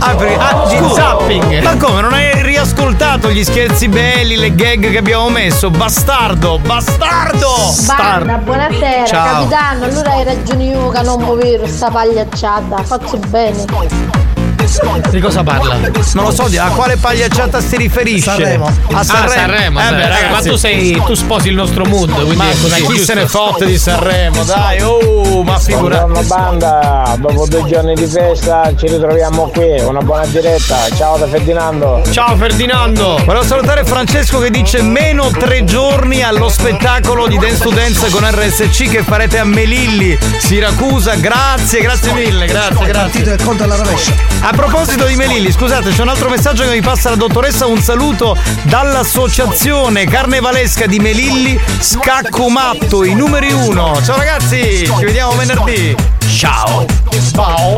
Ah, 0.00 0.14
perché, 0.14 0.36
ah, 0.38 0.66
di 0.68 0.76
scusa, 0.76 0.94
zapping. 0.94 1.62
Ma 1.62 1.76
come? 1.76 2.00
Non 2.00 2.12
hai 2.12 2.42
riascoltato 2.42 3.30
gli 3.30 3.42
scherzi 3.42 3.88
belli, 3.88 4.36
le 4.36 4.54
gag 4.54 4.90
che 4.90 4.98
abbiamo 4.98 5.28
messo? 5.28 5.70
Bastardo! 5.70 6.58
Bastardo! 6.58 7.48
Banda, 7.86 8.36
buonasera, 8.36 9.04
Ciao. 9.04 9.48
capitano. 9.48 9.84
Allora 9.84 10.12
hai 10.12 10.24
ragione 10.24 10.64
io 10.64 10.88
che 10.88 11.02
non 11.02 11.20
muovevo 11.20 11.66
sta 11.66 11.90
pagliacciata. 11.90 12.82
Faccio 12.84 13.18
bene. 13.28 13.64
Di 15.10 15.20
cosa 15.20 15.42
parla? 15.42 15.76
Non 16.12 16.24
lo 16.24 16.30
so, 16.30 16.42
a 16.44 16.66
quale 16.68 16.96
pagliacciata 16.96 17.60
si 17.60 17.76
riferisce? 17.76 18.30
Sanremo. 18.30 18.66
A 18.66 18.98
Ah, 18.98 19.02
Sanremo. 19.02 19.30
Sanremo, 19.32 19.80
Eh, 19.80 19.84
beh, 19.90 19.96
beh, 19.96 20.08
raga, 20.08 20.28
ma 20.30 20.40
tu 20.42 20.56
sei. 20.56 21.00
tu 21.06 21.14
sposi 21.14 21.48
il 21.48 21.54
nostro 21.54 21.84
mood, 21.86 22.10
quindi 22.12 22.36
Ma, 22.36 22.50
è 22.50 22.54
chi 22.54 22.86
giusto? 22.86 23.04
se 23.04 23.14
ne 23.14 23.26
fotte 23.26 23.64
di 23.66 23.78
Sanremo? 23.78 24.44
Dai, 24.44 24.80
oh, 24.82 25.42
ma 25.42 25.58
figurati. 25.58 26.04
Buongiorno 26.10 26.22
banda, 26.28 27.16
dopo 27.18 27.46
due 27.48 27.64
giorni 27.64 27.94
di 27.94 28.06
festa 28.06 28.70
ci 28.76 28.86
ritroviamo 28.88 29.48
qui, 29.54 29.80
una 29.80 30.00
buona 30.00 30.26
diretta. 30.26 30.76
Ciao 30.94 31.16
da 31.16 31.26
Ferdinando. 31.26 32.02
Ciao 32.10 32.36
Ferdinando! 32.36 33.20
Volevo 33.24 33.44
salutare 33.44 33.84
Francesco 33.84 34.38
che 34.38 34.50
dice 34.50 34.82
meno 34.82 35.30
tre 35.30 35.64
giorni 35.64 36.22
allo 36.22 36.48
spettacolo 36.50 37.26
di 37.26 37.38
Dance 37.38 37.62
to 37.62 37.70
Dance 37.70 38.10
con 38.10 38.28
RSC 38.28 38.90
che 38.90 39.02
farete 39.02 39.38
a 39.38 39.44
Melilli, 39.44 40.16
Siracusa. 40.38 41.14
Grazie, 41.14 41.80
grazie 41.80 42.12
mille, 42.12 42.46
grazie, 42.46 42.86
grazie. 42.86 43.22
Partito 43.22 43.30
e 43.30 43.44
conto 43.44 43.62
alla 43.64 43.76
rovescia. 43.76 44.12
Proposito 44.58 45.04
di 45.04 45.14
Melilli, 45.14 45.52
scusate, 45.52 45.90
c'è 45.90 46.02
un 46.02 46.08
altro 46.08 46.28
messaggio 46.28 46.64
che 46.64 46.70
mi 46.70 46.80
passa 46.80 47.10
la 47.10 47.14
dottoressa. 47.14 47.66
Un 47.66 47.80
saluto 47.80 48.36
dall'associazione 48.64 50.04
carnevalesca 50.04 50.86
di 50.86 50.98
Melilli, 50.98 51.56
Scacco 51.78 52.48
Matto, 52.48 53.04
i 53.04 53.14
numeri 53.14 53.52
uno. 53.52 54.02
Ciao 54.02 54.16
ragazzi, 54.16 54.84
ci 54.84 55.04
vediamo 55.04 55.36
venerdì. 55.36 56.17
Ciao. 56.28 56.86
Ciao. 57.32 57.76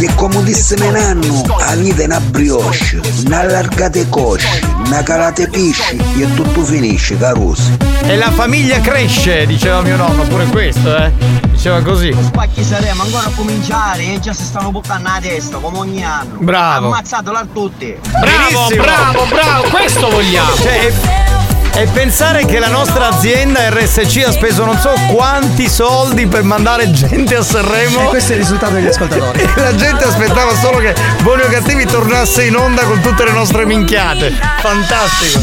E 0.00 0.14
come 0.14 0.42
disse 0.44 0.76
Menanno, 0.78 1.44
è 1.58 2.04
una 2.04 2.20
brioche, 2.20 3.00
una 3.26 3.40
allargate 3.40 4.08
cosce, 4.08 4.60
una 4.86 5.02
calate 5.02 5.48
pisci 5.48 5.96
e 6.18 6.34
tutto 6.34 6.62
finisce, 6.64 7.18
carusi. 7.18 7.76
E 8.02 8.16
la 8.16 8.30
famiglia 8.30 8.80
cresce, 8.80 9.44
diceva 9.46 9.82
mio 9.82 9.96
nonno, 9.96 10.22
pure 10.22 10.46
questo, 10.46 10.96
eh. 10.96 11.12
Diceva 11.50 11.82
così. 11.82 12.14
Spacchi 12.26 12.62
saremo 12.62 13.02
ancora 13.02 13.26
a 13.26 13.30
cominciare 13.34 14.14
e 14.14 14.20
già 14.20 14.32
si 14.32 14.44
stanno 14.44 14.70
buttando 14.70 15.08
la 15.08 15.18
testa 15.20 15.58
come 15.58 15.78
ogni 15.78 16.04
anno. 16.04 16.36
Bravo. 16.38 16.86
Ammazzatelo 16.86 17.36
a 17.36 17.46
tutti. 17.52 17.96
Bravo, 18.10 18.68
bravo, 18.76 19.26
bravo, 19.26 19.68
questo 19.70 20.08
vogliamo. 20.08 20.54
Cioè, 20.56 21.43
e, 21.74 21.82
e 21.82 21.86
pensare 21.88 22.44
che 22.44 22.58
la 22.58 22.68
nostra 22.68 23.08
azienda 23.08 23.68
RSC 23.70 24.24
ha 24.26 24.32
speso 24.32 24.64
non 24.64 24.78
so 24.78 24.92
quanti 25.12 25.68
soldi 25.68 26.26
per 26.26 26.42
mandare 26.42 26.90
gente 26.90 27.36
a 27.36 27.42
Sanremo. 27.42 28.02
E 28.02 28.04
questo 28.06 28.32
è 28.32 28.34
il 28.36 28.40
risultato 28.42 28.74
degli 28.74 28.86
ascoltatori. 28.86 29.40
E 29.40 29.48
la 29.60 29.74
gente 29.74 30.04
aspettava 30.04 30.54
solo 30.56 30.78
che 30.78 30.94
Buoni 31.22 31.42
o 31.42 31.48
Cattivi 31.48 31.84
tornasse 31.84 32.44
in 32.44 32.56
onda 32.56 32.82
con 32.82 33.00
tutte 33.00 33.24
le 33.24 33.32
nostre 33.32 33.66
minchiate. 33.66 34.32
Fantastico. 34.60 35.40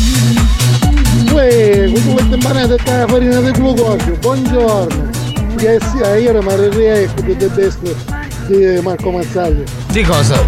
Uè, 1.34 1.90
questo 1.92 2.18
è 2.18 2.34
impanate 2.34 2.78
con 2.84 2.98
la 2.98 3.08
farina 3.08 3.40
di 3.40 3.52
glucosio, 3.52 4.16
buongiorno. 4.20 5.10
Che 5.58 5.80
sia, 5.92 6.16
io 6.16 6.42
mi 6.42 6.70
riecco 6.70 7.22
di 7.22 7.34
best 7.34 8.21
di 8.52 8.82
Marco 8.82 9.12
Mazzaglia. 9.12 9.64
Di 9.88 10.04
cosa? 10.04 10.44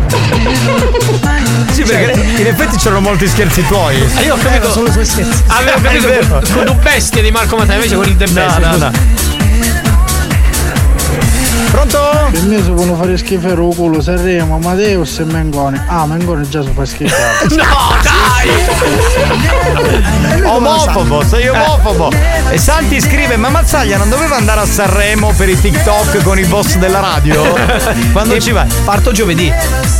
Sì, 1.72 1.83
perché 1.83 2.19
in 2.41 2.48
effetti 2.48 2.77
c'erano 2.77 3.01
molti 3.01 3.27
scherzi 3.27 3.65
tuoi. 3.67 3.95
Ah, 4.15 4.22
io 4.22 4.36
ho 4.36 4.38
capito. 4.38 4.72
solo 4.72 4.88
i 4.88 4.91
suoi 4.91 5.05
scherzi. 5.05 5.43
Avevo 5.48 5.81
capito 5.81 6.07
vero. 6.07 6.27
con, 6.27 6.41
con 6.53 6.67
un 6.67 6.79
bestia 6.81 7.22
di 7.22 7.31
Marco 7.31 7.55
Mattei, 7.57 7.75
invece 7.75 7.95
con 7.95 8.05
il 8.05 8.15
The 8.17 8.27
Best. 8.27 8.57
no, 8.60 8.72
scusa. 8.72 8.89
no. 8.89 9.33
Pronto? 11.74 12.30
Per 12.30 12.44
me 12.44 12.62
si 12.62 12.70
può 12.70 12.96
fare 12.96 13.18
schifo 13.18 13.48
il 13.48 13.75
culo 13.75 14.00
Sanremo, 14.00 14.60
Mateus 14.60 15.18
e 15.18 15.24
Mengone. 15.24 15.84
Ah, 15.88 16.06
Mengone 16.06 16.48
già 16.48 16.62
si 16.62 16.70
fa 16.72 16.86
schifo. 16.86 17.15
No, 17.50 17.96
dai! 18.03 18.51
Omofobo, 20.44 21.24
sei 21.25 21.48
omofobo. 21.48 22.12
E 22.50 22.58
Santi 22.60 23.01
scrive: 23.01 23.38
Ma 23.38 23.50
Mazzaglia 23.50 23.98
non 23.98 24.10
doveva 24.10 24.36
andare 24.36 24.62
a 24.62 24.65
Sanremo 24.68 25.34
per 25.36 25.50
i 25.50 25.60
TikTok 25.60 26.22
con 26.22 26.38
i 26.38 26.46
boss 26.46 26.75
della 26.75 27.00
radio? 27.00 27.42
Quando 28.13 28.39
ci 28.39 28.51
vai? 28.51 28.68
Parto 28.86 29.12
giovedì. 29.12 29.51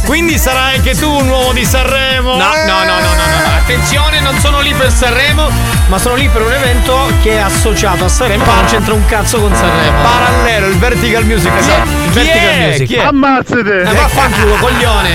Quindi 0.06 0.38
sarai 0.38 0.76
anche 0.76 0.96
tu 0.96 1.10
un 1.10 1.28
uomo 1.28 1.54
di 1.54 1.66
Sanremo? 1.66 2.36
No, 2.36 2.38
no, 2.38 2.54
no, 2.66 2.84
no, 2.84 3.00
no, 3.00 3.16
no, 3.16 3.48
no. 3.48 3.52
Attenzione, 3.62 4.20
non 4.20 4.38
sono 4.40 4.60
lì 4.60 4.74
per 4.74 4.92
Sanremo, 4.92 5.50
ma 5.88 5.98
sono 5.98 6.16
lì 6.16 6.28
per 6.28 6.42
un 6.42 6.52
evento 6.52 7.10
che 7.22 7.32
è 7.32 7.40
associato 7.40 8.04
a 8.04 8.10
Sanremo, 8.10 8.44
ma 8.46 8.56
non 8.56 8.66
c'entra 8.66 8.94
un 8.94 9.06
cazzo 9.06 9.40
con 9.40 9.56
Sanremo. 9.56 10.02
Parallelo, 10.02 10.68
il 10.68 10.78
Vertical 10.78 11.26
Music. 11.26 11.63
Esatto, 11.64 12.20
Chi 12.20 12.28
è? 12.28 12.68
Music. 12.68 12.88
Chi 12.88 12.96
è? 12.96 13.04
Ammazzate! 13.06 13.82
Eh, 13.82 13.94
vaffanculo, 13.94 14.56
coglione! 14.56 15.12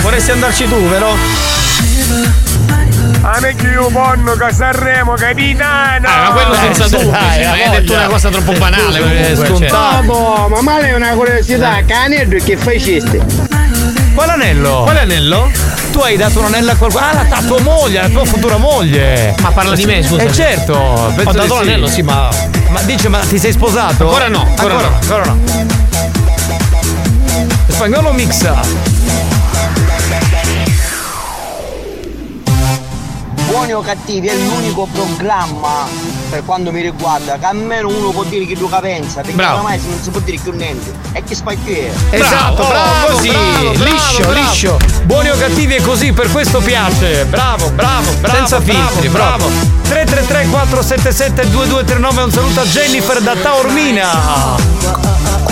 Vorresti 0.00 0.30
andarci 0.30 0.68
tu, 0.68 0.88
vero? 0.88 1.16
Anche 3.22 3.66
io 3.66 3.88
ponno 3.88 4.32
che 4.34 4.52
Sanremo 4.52 5.14
capitano! 5.14 6.06
Ah, 6.08 6.22
ma 6.22 6.30
quello 6.30 6.54
senza 6.54 6.84
Eh, 6.84 6.88
dubbio, 6.88 7.10
dai, 7.10 7.44
hai 7.44 7.70
detto 7.70 7.84
voglia. 7.92 7.98
una 7.98 8.08
cosa 8.08 8.28
troppo 8.30 8.52
banale, 8.52 8.98
comunque, 9.00 9.36
cioè. 9.36 9.46
scontato. 9.46 10.02
Boh, 10.04 10.48
ma 10.48 10.62
male 10.62 10.88
è 10.88 10.94
una 10.94 11.08
curiosità, 11.10 11.82
canedro 11.86 12.38
che 12.42 12.56
faceste? 12.56 13.20
Quale 14.14 14.32
anello? 14.32 14.82
Quale 14.84 15.00
anello? 15.00 15.50
Tu 15.92 15.98
hai 16.00 16.16
dato 16.16 16.38
un 16.38 16.46
anello 16.46 16.70
a 16.70 16.74
qualcuno? 16.76 17.04
Ah, 17.04 17.26
la 17.28 17.42
tua 17.46 17.60
moglie, 17.60 18.00
la 18.00 18.08
tua 18.08 18.24
futura 18.24 18.56
moglie. 18.56 19.34
Ma 19.40 19.50
parla 19.50 19.74
di 19.74 19.84
me, 19.84 20.02
scusa. 20.02 20.22
Eh 20.22 20.32
certo, 20.32 20.74
Ho 20.74 21.32
dato 21.32 21.54
l'anello, 21.56 21.86
sì, 21.88 22.02
ma. 22.02 22.28
Ma 22.68 22.80
dice, 22.82 23.08
ma 23.08 23.18
ti 23.18 23.38
sei 23.38 23.52
sposato? 23.52 24.04
Ancora 24.06 24.28
no, 24.28 24.46
ancora 24.48 24.74
no. 24.74 24.98
ancora 25.00 25.24
no. 25.24 25.79
Spagnolo 27.80 28.12
mixa. 28.12 28.60
Buoni 33.46 33.72
o 33.72 33.80
cattivi 33.80 34.26
è 34.26 34.34
l'unico 34.34 34.86
programma 34.92 36.19
per 36.30 36.44
quanto 36.44 36.70
mi 36.70 36.80
riguarda 36.80 37.36
che 37.36 37.44
almeno 37.44 37.88
uno 37.88 38.10
può 38.10 38.22
dire 38.24 38.46
che 38.46 38.54
lui 38.54 38.70
pensa 38.80 39.20
perché 39.20 39.36
Bravo. 39.36 39.56
ormai 39.56 39.80
non 39.84 40.00
si 40.00 40.10
può 40.10 40.20
dire 40.20 40.38
più 40.42 40.52
niente 40.52 40.92
e 41.12 41.22
che 41.24 41.34
spacchio 41.34 41.74
è 41.74 41.90
Esatto, 42.10 42.62
oh, 42.62 42.68
bravo, 42.68 43.06
così, 43.14 43.28
bravo, 43.28 43.70
bravo, 43.72 43.84
liscio, 43.84 44.20
bravo. 44.22 44.32
liscio. 44.32 44.78
Buoni 45.04 45.30
o 45.30 45.36
cattivi 45.36 45.74
è 45.74 45.82
così, 45.82 46.12
per 46.12 46.30
questo 46.30 46.60
piace. 46.60 47.24
Bravo, 47.26 47.70
bravo, 47.70 48.12
bravo. 48.20 48.36
Senza 48.36 48.60
bravo, 48.60 48.88
filtri, 48.88 49.08
bravo. 49.08 49.48
333 49.88 50.46
477 50.50 51.50
2239 51.50 52.22
un 52.22 52.30
saluto 52.30 52.60
a 52.60 52.64
Jennifer 52.64 53.20
da 53.20 53.34
Taormina. 53.34 54.08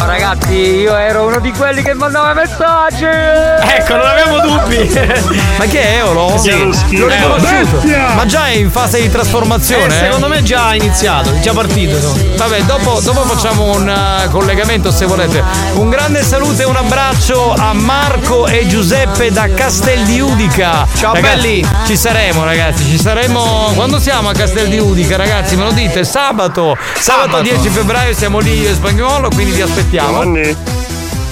Oh, 0.01 0.05
ragazzi, 0.07 0.55
io 0.55 0.95
ero 0.95 1.27
uno 1.27 1.41
di 1.41 1.51
quelli 1.53 1.83
che 1.83 1.93
mandava 1.95 2.33
messaggi. 2.35 3.05
Ecco, 3.05 3.97
non 3.97 4.07
abbiamo 4.07 4.39
dubbi. 4.41 4.89
Ma 5.59 5.65
che 5.65 5.81
è 5.81 5.97
Eolo? 5.97 6.37
Sì, 6.39 6.51
L'ho 6.97 7.09
eh, 7.09 7.17
riconosciuto. 7.17 7.83
Ma 8.15 8.25
già 8.27 8.47
è 8.47 8.53
in 8.53 8.71
fase 8.71 9.01
di 9.01 9.11
trasformazione? 9.11 9.87
Eh, 9.87 10.05
secondo 10.05 10.29
me 10.29 10.43
già 10.43 10.68
iniziato, 10.75 11.39
già 11.41 11.53
partito. 11.53 11.97
insomma. 11.97 12.37
Vabbè, 12.37 12.63
dopo, 12.63 13.01
dopo 13.01 13.21
facciamo 13.23 13.75
un 13.77 13.89
eh, 13.89 14.29
collegamento 14.31 14.91
se 14.91 15.07
volete. 15.07 15.43
Un 15.75 15.91
grande 15.91 16.23
saluto 16.23 16.63
e 16.63 16.65
un 16.65 16.77
abbraccio 16.77 17.53
a 17.55 17.73
Marco 17.73 18.47
e 18.47 18.67
Giuseppe 18.67 19.31
da 19.31 19.49
Castel 19.49 20.05
di 20.05 20.21
Udica. 20.21 20.87
Ciao, 20.97 21.15
Ragazzi, 21.15 21.37
belli. 21.37 21.69
Ci 21.87 21.97
saremo, 21.97 22.45
ragazzi. 22.45 22.85
Ci 22.85 22.99
saremo. 22.99 23.73
Quando 23.75 23.99
siamo 23.99 24.29
a 24.29 24.33
Castel 24.33 24.69
di 24.69 24.79
Udica, 24.79 25.17
ragazzi? 25.17 25.57
Me 25.57 25.65
lo 25.65 25.73
dite? 25.73 26.05
Sabato. 26.05 26.77
Sabato, 26.99 27.31
Sabato. 27.31 27.43
10 27.43 27.69
febbraio 27.69 28.15
siamo 28.15 28.39
lì 28.39 28.61
io 28.61 28.71
e 28.71 28.75
Spagnolo, 28.75 29.29
quindi 29.31 29.53
vi 29.53 29.63
aspettiamo. 29.63 30.09
Giovanni, 30.09 30.57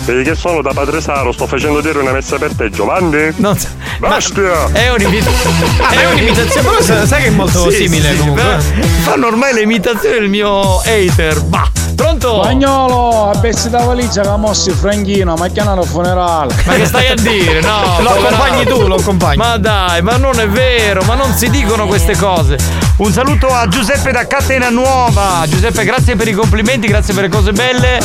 vedi 0.06 0.22
che 0.22 0.34
sono 0.34 0.62
da 0.62 0.72
Padre 0.72 1.00
Saro, 1.00 1.32
sto 1.32 1.46
facendo 1.46 1.80
dire 1.80 1.98
una 1.98 2.12
messa 2.12 2.36
per 2.38 2.54
te, 2.54 2.70
Giovanni. 2.70 3.32
Non 3.36 3.58
so- 3.58 3.68
Bestia! 3.98 4.70
È 4.72 4.90
un'imitazione. 4.90 5.56
È 5.90 6.06
un'imitazione, 6.12 6.68
però 6.68 6.82
sai- 7.06 7.22
che 7.22 7.28
è 7.28 7.30
molto 7.30 7.70
simile 7.70 8.16
comunque. 8.16 8.42
però 8.42 8.58
Fanno 9.02 9.26
ormai 9.26 9.52
le 9.54 9.62
imitazioni 9.62 10.18
del 10.18 10.28
mio 10.28 10.78
hater. 10.80 11.40
Bah. 11.42 11.70
Pronto? 11.96 12.42
Spagnolo, 12.42 13.30
a 13.30 13.38
pezzi 13.38 13.70
da 13.70 13.82
valigia 13.82 14.20
che 14.20 14.28
ha 14.28 14.36
mosso 14.36 14.68
il 14.68 14.76
Franchino, 14.76 15.34
ma 15.34 15.48
chiamano 15.48 15.82
funerale. 15.82 16.54
Ma 16.66 16.74
che 16.74 16.84
stai 16.84 17.08
a 17.08 17.14
dire? 17.14 17.60
No, 17.62 17.96
Lo 18.04 18.10
accompagni 18.10 18.64
tu, 18.66 18.86
lo 18.86 18.96
accompagni. 18.96 19.38
Ma 19.38 19.56
dai, 19.56 20.02
ma 20.02 20.18
non 20.18 20.38
è 20.38 20.46
vero, 20.46 21.02
ma 21.04 21.14
non 21.14 21.32
si 21.34 21.48
dicono 21.48 21.86
queste 21.86 22.14
cose. 22.14 22.58
Un 22.98 23.10
saluto 23.12 23.48
a 23.48 23.66
Giuseppe 23.66 24.12
da 24.12 24.26
Catena 24.26 24.68
Nuova. 24.68 25.44
Giuseppe, 25.48 25.84
grazie 25.84 26.16
per 26.16 26.28
i 26.28 26.32
complimenti, 26.32 26.86
grazie 26.86 27.14
per 27.14 27.24
le 27.24 27.28
cose 27.30 27.52
belle. 27.52 27.98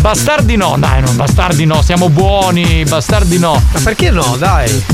Bastardi 0.00 0.56
no, 0.56 0.76
dai, 0.78 1.00
no, 1.00 1.10
bastardi 1.12 1.64
no, 1.64 1.80
siamo 1.80 2.10
buoni, 2.10 2.84
bastardi 2.84 3.38
no. 3.38 3.60
Ma 3.72 3.80
perché 3.82 4.10
no? 4.10 4.36
Dai. 4.38 4.84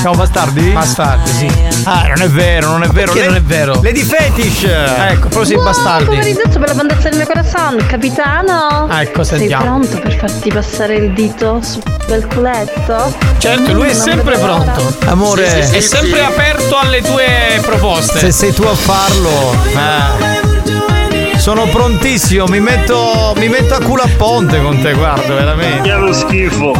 Siamo 0.00 0.16
bastardi? 0.16 0.70
Bastardi, 0.70 1.30
sì. 1.30 1.50
Ah, 1.84 2.06
non 2.08 2.22
è 2.22 2.28
vero, 2.28 2.68
non 2.70 2.82
è 2.82 2.86
vero. 2.88 3.12
Perché 3.12 3.26
non 3.28 3.36
è 3.36 3.42
vero? 3.42 3.80
Lady 3.82 4.02
Fetish. 4.02 4.64
Ecco, 4.64 5.28
però 5.28 5.44
sei 5.44 5.56
bastardi. 5.58 6.04
Pomeriggio 6.06 6.58
per 6.58 6.68
la 6.68 6.74
bondezza 6.74 7.08
del 7.10 7.18
mio 7.18 7.26
corazon, 7.26 7.84
capitano. 7.86 8.86
Ah, 8.88 9.02
ecco, 9.02 9.22
Sei 9.24 9.38
sentiamo. 9.40 9.64
pronto 9.64 9.98
per 9.98 10.14
farti 10.16 10.50
passare 10.50 10.94
il 10.96 11.12
dito 11.12 11.60
su 11.62 11.80
quel 12.06 12.26
culetto? 12.26 13.14
Certo, 13.36 13.72
lui 13.74 13.88
è 13.88 13.92
sempre 13.92 14.38
pronto. 14.38 14.96
Amore, 15.06 15.70
È 15.70 15.80
sempre 15.80 16.24
aperto 16.24 16.78
alle 16.78 17.02
tue 17.02 17.60
proposte. 17.60 18.18
se 18.20 18.30
sei 18.32 18.54
tu 18.54 18.62
a 18.62 18.74
farlo. 18.74 19.54
eh. 19.66 21.38
Sono 21.38 21.66
prontissimo, 21.68 22.46
mi 22.46 22.60
metto, 22.60 23.32
mi 23.36 23.48
metto 23.48 23.74
a 23.74 23.80
culo 23.80 24.02
a 24.02 24.08
ponte 24.16 24.60
con 24.62 24.80
te, 24.80 24.92
guarda, 24.94 25.34
veramente. 25.34 25.88
Che 25.88 25.94
lo 25.94 26.12
schifo! 26.12 26.72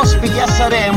ospiti 0.00 0.38
a 0.38 0.44
pinguini 0.46 0.87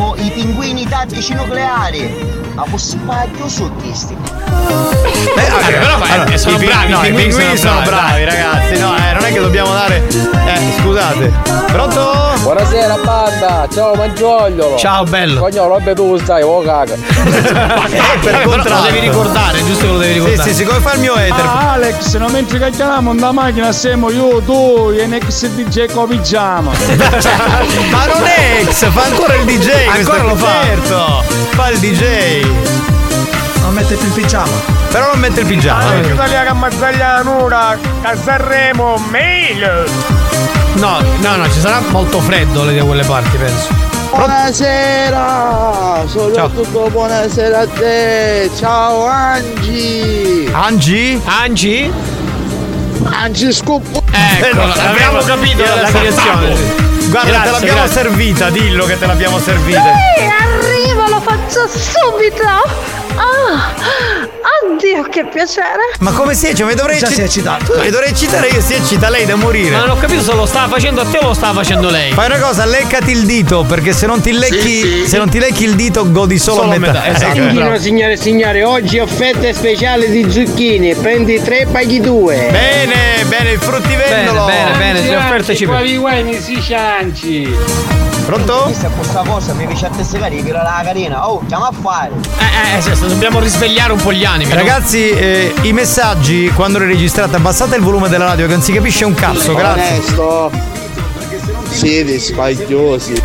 tattici 1.01 1.33
nucleari 1.33 2.13
ma 2.53 2.63
posso 2.69 2.89
spacchio 3.01 3.47
su 3.47 3.71
questi 3.81 4.13
Eh, 4.13 5.47
Ah, 5.49 5.65
però, 5.65 5.97
ma, 5.97 6.25
eh, 6.25 6.37
sono 6.37 6.55
i, 6.57 6.59
pi- 6.59 6.65
bravi, 6.65 6.91
no, 6.91 7.03
i 7.03 7.13
pinguini 7.13 7.57
sono 7.57 7.73
sono 7.73 7.81
bravi, 7.85 8.23
ragazzi. 8.25 8.79
No, 8.79 8.95
eh, 8.95 9.13
non 9.13 9.23
è 9.23 9.31
che 9.33 9.39
dobbiamo 9.39 9.71
dare. 9.73 10.03
Eh, 10.07 10.81
scusate. 10.81 11.31
Pronto? 11.71 12.33
Buonasera 12.41 12.97
banda, 13.03 13.67
ciao 13.73 13.93
Mangiogliolo. 13.95 14.77
Ciao, 14.77 15.03
bello. 15.05 15.39
Cognolo, 15.41 15.73
vabbè 15.77 15.93
tu 15.95 16.17
stai, 16.17 16.41
oh 16.43 16.61
caga. 16.61 16.93
Eh, 16.93 16.99
per 17.01 17.45
Eh, 17.91 18.19
però 18.21 18.41
contrario. 18.49 18.75
lo 18.75 18.81
devi 18.91 18.99
ricordare, 18.99 19.63
giusto 19.65 19.85
che 19.85 19.91
lo 19.91 19.97
devi 19.97 20.13
Sì, 20.13 20.19
ricordare. 20.19 20.49
sì, 20.49 20.55
sì, 20.55 20.63
come 20.65 20.79
fa 20.79 20.93
il 20.93 20.99
mio 20.99 21.13
hater? 21.13 21.45
Ah, 21.45 21.71
Alex, 21.71 22.15
non 22.17 22.31
mentre 22.31 22.59
cacchiamo 22.59 23.15
da 23.15 23.31
macchina 23.31 23.71
siamo 23.71 24.09
io, 24.11 24.41
tu 24.41 24.93
e 24.97 25.05
nex 25.07 25.45
DJ 25.47 25.91
Copigiama. 25.91 26.71
Ma 27.91 28.05
non 28.05 28.25
è 28.25 28.59
ex, 28.61 28.89
fa 28.91 29.03
ancora 29.03 29.35
il 29.35 29.45
DJ. 29.45 29.69
Ancora 29.87 29.93
questo 30.21 30.21
lo 30.23 30.35
fa? 30.35 30.63
Certo, 30.63 30.90
fa 30.95 31.69
il 31.69 31.79
DJ. 31.79 32.45
Non 33.61 33.73
mette 33.73 33.95
più 33.95 34.07
il 34.07 34.13
pigiama. 34.13 34.79
Però 34.91 35.07
non 35.11 35.19
mette 35.19 35.39
il 35.41 35.45
pigiama. 35.45 35.95
ecco. 35.95 36.07
Italia 36.13 36.43
che 36.43 36.53
mazzaglia 36.53 37.21
nura, 37.21 37.77
a 38.01 38.15
Sanremo, 38.21 38.97
mail! 39.09 39.85
No, 40.73 41.01
no, 41.19 41.35
no, 41.35 41.51
ci 41.51 41.59
sarà 41.59 41.81
molto 41.89 42.19
freddo 42.19 42.65
lì 42.65 42.75
da 42.77 42.83
quelle 42.83 43.03
parti, 43.03 43.37
penso. 43.37 43.67
Buonasera, 44.13 46.03
soprattutto 46.05 46.89
buonasera 46.91 47.59
a 47.59 47.67
te. 47.67 48.49
Ciao 48.59 49.05
Angi. 49.07 50.49
Angi? 50.51 51.21
Angi? 51.23 51.91
Anzi 53.03 53.53
scoppo. 53.53 54.03
Ecco, 54.11 54.45
Eh, 54.45 54.49
abbiamo 54.49 54.73
abbiamo- 55.19 55.19
capito 55.21 55.63
la 55.63 55.75
Grazie. 55.89 55.99
direzione. 55.99 56.89
Guarda, 57.11 57.27
te 57.27 57.31
Grazie, 57.33 57.51
l'abbiamo 57.51 57.79
grazie. 57.83 58.01
servita, 58.03 58.49
dillo 58.49 58.85
che 58.85 58.97
te 58.97 59.05
l'abbiamo 59.05 59.37
servita. 59.39 59.81
Sì, 60.15 60.23
arrivo, 60.23 61.07
lo 61.09 61.19
faccio 61.19 61.67
subito. 61.67 63.10
Ah, 63.15 63.73
oddio, 64.65 65.03
che 65.09 65.25
piacere. 65.25 65.93
Ma 65.99 66.11
come 66.11 66.33
si 66.33 66.55
cioè, 66.55 66.67
mi 66.67 66.75
dovrei 66.75 66.97
Già 66.97 67.07
si 67.07 67.21
è 67.21 67.23
eccitato. 67.25 67.77
Mi 67.79 67.89
dovrei 67.89 68.09
eccitare 68.09 68.47
io, 68.47 68.61
si 68.61 68.73
eccita 68.73 69.09
lei 69.09 69.25
da 69.25 69.35
morire. 69.35 69.75
Ma 69.75 69.85
non 69.85 69.91
ho 69.91 69.99
capito 69.99 70.21
se 70.21 70.33
lo 70.33 70.45
stava 70.45 70.67
facendo 70.67 71.01
a 71.01 71.05
te 71.05 71.17
o 71.17 71.27
lo 71.27 71.33
stava 71.33 71.53
facendo 71.53 71.89
lei. 71.89 72.11
Fai 72.13 72.25
una 72.27 72.39
cosa, 72.39 72.65
leccati 72.65 73.11
il 73.11 73.25
dito, 73.25 73.63
perché 73.63 73.93
se 73.93 74.05
non 74.05 74.21
ti 74.21 74.31
lecchi, 74.31 75.05
se 75.07 75.17
non 75.17 75.29
ti 75.29 75.39
lecchi 75.39 75.63
il 75.63 75.75
dito 75.75 76.09
godi 76.11 76.37
solo, 76.37 76.61
Solo 76.61 76.73
a 76.73 76.77
metà. 76.77 76.93
metà, 76.93 77.07
esatto. 77.07 77.37
Ecco. 77.37 77.49
Signore, 77.49 77.79
signore 77.79 78.13
e 78.13 78.17
signori, 78.17 78.61
oggi 78.63 78.99
offerte 78.99 79.53
speciali 79.53 80.09
di 80.09 80.31
zucchine. 80.31 80.95
Prendi 80.95 81.41
tre, 81.41 81.67
paghi 81.71 81.99
due. 81.99 82.47
Bene, 82.51 83.23
bene, 83.25 83.51
il 83.51 83.59
fruttivendolo. 83.59 84.45
Bene, 84.45 84.77
bene, 84.77 84.77
bene, 85.01 85.09
le 85.09 85.15
offerte 85.15 85.55
ci 85.55 85.65
Qua 85.65 85.81
vi 85.81 85.97
guai 85.97 86.23
mi 86.23 86.39
si 86.39 86.61
cianci. 86.61 87.99
Pronto? 88.25 88.61
Questa 88.63 88.87
è 88.87 88.91
questa 88.95 89.23
cosa, 89.25 89.53
mi 89.53 89.65
dice 89.65 89.87
a 89.87 89.89
te 89.89 90.03
segare, 90.03 90.41
che 90.41 90.51
la 90.51 90.81
carina. 90.83 91.27
Oh, 91.27 91.43
chiama 91.47 91.67
a 91.67 91.71
fare. 91.81 92.11
Eh, 92.37 92.77
eh, 92.77 92.81
dobbiamo 93.07 93.39
risvegliare 93.39 93.91
un 93.93 93.99
po' 94.01 94.11
gli 94.13 94.25
animi. 94.25 94.49
no? 94.49 94.55
Ragazzi, 94.55 95.09
eh, 95.09 95.53
i 95.61 95.73
messaggi 95.73 96.51
quando 96.55 96.79
le 96.79 96.85
registrate, 96.85 97.35
abbassate 97.35 97.75
il 97.75 97.81
volume 97.81 98.09
della 98.09 98.25
radio 98.25 98.47
che 98.47 98.53
non 98.53 98.61
si 98.61 98.71
capisce 98.73 99.05
un 99.05 99.13
cazzo, 99.13 99.53
grazie. 99.53 99.95
Onesto. 99.95 100.51
Siete 101.69 102.19
spagliosi. 102.19 103.21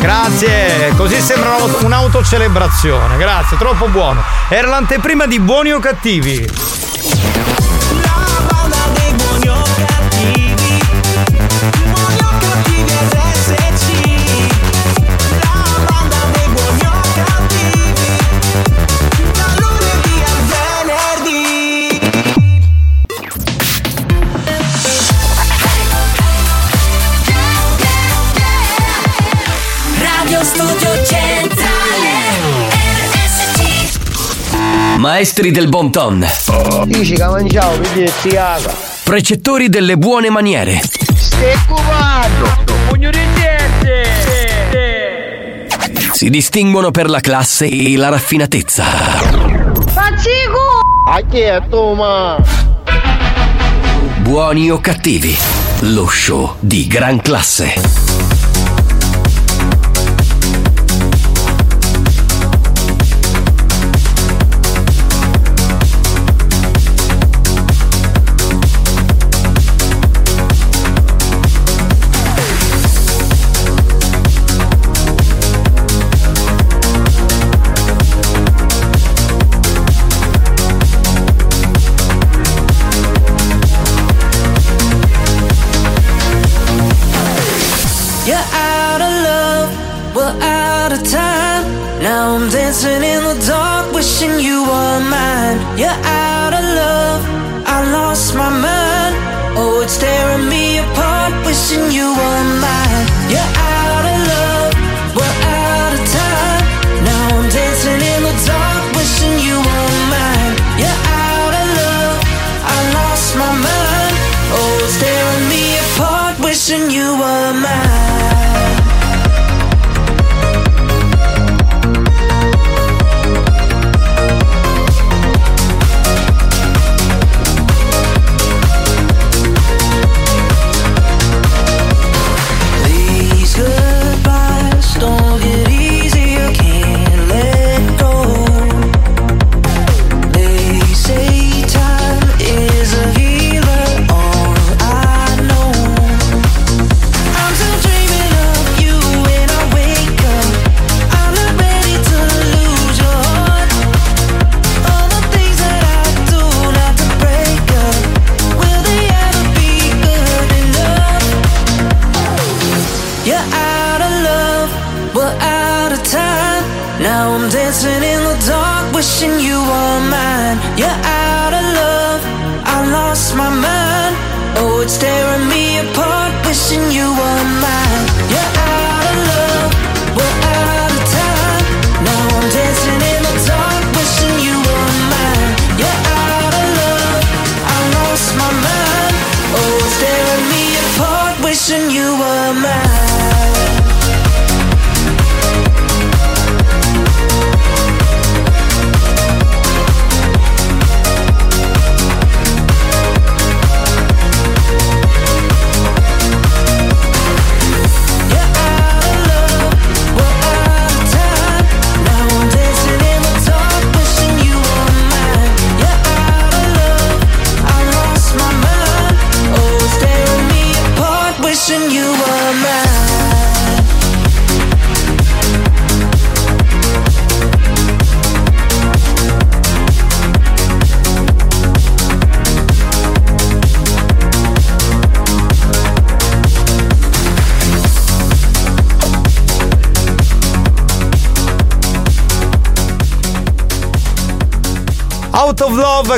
Grazie, 0.00 0.92
così 0.96 1.20
sembra 1.20 1.56
un'auto- 1.56 1.84
un'autocelebrazione, 1.84 3.16
grazie, 3.16 3.56
troppo 3.56 3.88
buono. 3.88 4.22
Era 4.48 4.68
l'anteprima 4.68 5.26
di 5.26 5.40
buoni 5.40 5.72
o 5.72 5.80
cattivi. 5.80 6.48
Maestri 35.18 35.50
del 35.50 35.68
bon 35.68 35.90
ton. 35.90 36.24
Dici 36.84 37.14
che 37.16 37.26
mangiavo, 37.26 37.76
vedi 37.80 38.08
si 38.20 38.28
caga. 38.28 38.72
Precettori 39.02 39.68
delle 39.68 39.96
buone 39.96 40.30
maniere. 40.30 40.80
Stai 41.16 41.58
cubando. 41.66 42.64
Pugno 42.86 43.10
di 43.10 43.18
gente. 43.34 44.06
Si 46.12 46.30
distinguono 46.30 46.92
per 46.92 47.10
la 47.10 47.18
classe 47.18 47.66
e 47.66 47.96
la 47.96 48.10
raffinatezza. 48.10 48.84
Facico! 48.84 50.82
A 51.08 51.20
chi 51.28 51.40
è 51.40 51.62
tu, 51.68 51.94
ma? 51.94 52.40
Buoni 54.18 54.70
o 54.70 54.78
cattivi. 54.78 55.36
Lo 55.80 56.06
show 56.06 56.54
di 56.60 56.86
gran 56.86 57.20
classe. 57.20 58.27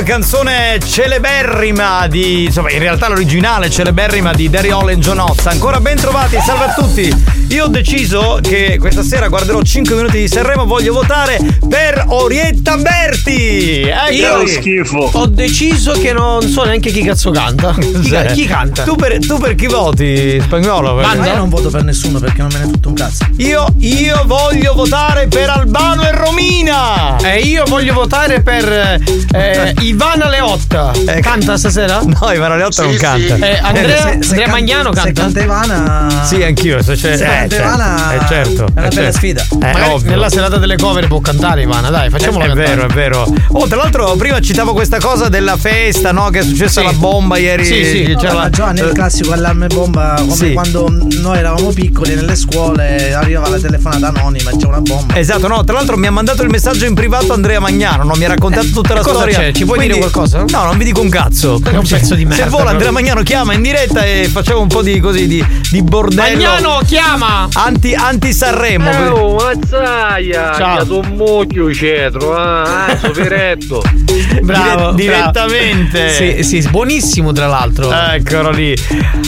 Canzone 0.03 0.79
celeberrima 0.83 2.07
di. 2.07 2.45
insomma, 2.45 2.71
in 2.71 2.79
realtà 2.79 3.07
l'originale 3.07 3.69
celeberrima 3.69 4.33
di 4.33 4.49
Hall 4.69 4.89
e 4.89 4.97
John 4.97 5.19
Oz. 5.19 5.45
Ancora 5.47 5.79
ben 5.79 5.97
trovati, 5.97 6.37
salve 6.39 6.65
a 6.65 6.73
tutti. 6.73 7.40
Io 7.51 7.65
ho 7.65 7.67
deciso 7.67 8.39
che 8.41 8.77
questa 8.79 9.03
sera 9.03 9.27
guarderò 9.27 9.61
5 9.61 9.93
minuti 9.95 10.19
di 10.19 10.27
Sanremo, 10.29 10.65
voglio 10.65 10.93
votare 10.93 11.37
per 11.67 12.05
Orietta 12.07 12.77
Berti. 12.77 13.89
Io 14.11 14.47
schifo. 14.47 15.09
Ho 15.13 15.25
deciso 15.25 15.91
che 15.91 16.13
non 16.13 16.41
so 16.47 16.63
neanche 16.63 16.91
chi 16.91 17.03
cazzo 17.03 17.29
canta. 17.31 17.75
Chi, 18.01 18.09
ca- 18.09 18.23
chi 18.25 18.45
canta? 18.45 18.83
Tu 18.83 18.95
per, 18.95 19.19
tu 19.19 19.37
per 19.37 19.55
chi 19.55 19.67
voti, 19.67 20.39
spagnolo? 20.41 20.95
Ma 20.95 21.13
io 21.13 21.35
non 21.35 21.49
voto 21.49 21.69
per 21.69 21.83
nessuno 21.83 22.19
perché 22.19 22.41
non 22.41 22.49
me 22.53 22.59
ne 22.59 22.71
tutto 22.71 22.87
un 22.89 22.95
cazzo. 22.95 23.25
Io, 23.37 23.65
io 23.79 24.23
voglio 24.25 24.73
votare 24.73 25.27
per 25.27 25.49
Albano 25.49 26.03
e 26.07 26.11
Romina. 26.11 27.17
E 27.17 27.39
io 27.41 27.63
voglio 27.67 27.93
votare 27.93 28.41
per 28.41 28.99
eh, 29.33 29.73
Ivana 29.81 30.29
Leotta. 30.29 30.91
canta 31.21 31.57
stasera? 31.57 32.01
No, 32.01 32.31
Ivana 32.31 32.55
Leotta 32.55 32.83
non 32.83 32.95
canta. 32.95 33.35
Eh, 33.35 33.59
Andrea, 33.61 33.97
Se- 33.97 34.03
se 34.03 34.29
Andrea 34.29 34.41
can- 34.43 34.49
Magnano 34.51 34.93
Se 34.93 35.01
canta? 35.01 35.21
canta 35.21 35.41
Ivana. 35.41 36.23
Sì, 36.25 36.43
anch'io. 36.43 36.81
Se 36.81 36.95
eh, 37.45 37.49
certo, 37.49 37.65
Ivana. 37.67 38.13
eh, 38.13 38.27
certo. 38.27 38.65
È 38.65 38.71
una 38.71 38.85
eh, 38.85 38.89
bella 38.89 38.91
certo. 38.91 39.17
sfida. 39.17 39.41
Eh, 39.51 39.55
Magari 39.59 39.89
ovvio. 39.91 40.09
nella 40.09 40.29
serata 40.29 40.57
delle 40.57 40.77
cover 40.77 41.07
può 41.07 41.19
cantare 41.21 41.61
Ivana, 41.61 41.89
dai, 41.89 42.09
facciamola 42.09 42.45
è 42.45 42.47
cantare. 42.47 42.75
vero, 42.75 42.87
è 42.87 42.93
vero. 42.93 43.33
Oh, 43.49 43.67
tra 43.67 43.77
l'altro, 43.77 44.15
prima 44.15 44.39
citavo 44.39 44.73
questa 44.73 44.99
cosa 44.99 45.29
della 45.29 45.57
festa, 45.57 46.11
no? 46.11 46.29
Che 46.29 46.39
è 46.39 46.43
successa 46.43 46.81
la 46.83 46.93
bomba 46.93 47.37
ieri. 47.37 47.65
Sì, 47.65 47.83
sì. 47.85 48.03
C'era 48.03 48.19
C'era 48.19 48.33
la- 48.33 48.49
Giovanni 48.49 48.79
è 48.81 48.83
il 48.83 48.91
classico 48.93 49.31
allarme 49.31 49.67
bomba 49.67 50.15
come 50.19 50.35
Sì. 50.35 50.53
quando 50.53 50.87
noi 51.21 51.37
eravamo 51.37 51.69
piccoli 51.71 52.15
nelle 52.15 52.35
scuole 52.35 53.13
arrivava 53.13 53.49
la 53.49 53.59
telefonata 53.59 54.07
anonima 54.07 54.51
c'è 54.55 54.65
una 54.65 54.81
bomba. 54.81 55.15
Esatto, 55.17 55.47
no, 55.47 55.63
tra 55.63 55.75
l'altro 55.75 55.97
mi 55.97 56.07
ha 56.07 56.11
mandato 56.11 56.43
il 56.43 56.49
messaggio 56.49 56.85
in 56.85 56.93
privato 56.95 57.33
Andrea 57.33 57.59
Magnano, 57.59 58.03
no? 58.03 58.13
mi 58.15 58.25
ha 58.25 58.29
raccontato 58.29 58.67
tutta 58.67 58.93
la 58.93 59.01
cosa 59.01 59.15
storia. 59.19 59.37
c'è? 59.37 59.51
Ci 59.51 59.65
puoi 59.65 59.79
dire 59.79 59.97
qualcosa? 59.97 60.43
No, 60.47 60.63
non 60.65 60.77
vi 60.77 60.83
dico 60.85 61.01
un 61.01 61.09
cazzo. 61.09 61.59
È 61.63 61.75
un 61.75 61.87
pezzo 61.87 62.15
di 62.15 62.25
merda, 62.25 62.43
Se 62.43 62.49
vuole 62.49 62.69
Andrea. 62.69 62.91
Magnano 62.91 63.21
chiama 63.23 63.53
in 63.53 63.61
diretta 63.61 64.03
e 64.03 64.29
facciamo 64.31 64.59
un 64.61 64.67
po' 64.67 64.81
di 64.81 64.99
così 64.99 65.27
di, 65.27 65.43
di 65.69 65.81
bordello. 65.81 66.21
Magnano, 66.37 66.79
chiama! 66.85 67.30
Anti, 67.53 67.93
anti 67.93 68.33
Sanremo. 68.33 68.89
Oh, 68.89 69.35
mazzaia! 69.35 70.53
Ciao. 70.53 70.99
Un 70.99 71.13
mucchio 71.15 71.73
cetro, 71.73 72.35
ah, 72.35 72.87
ah, 72.87 72.97
soperetto. 72.97 73.81
Bravo, 74.43 74.91
Dire- 74.91 75.15
direttamente. 75.15 76.09
Sì, 76.13 76.43
sì, 76.43 76.67
buonissimo 76.69 77.31
tra 77.31 77.47
l'altro. 77.47 77.89
Eccolo 77.89 78.51
lì. 78.51 78.75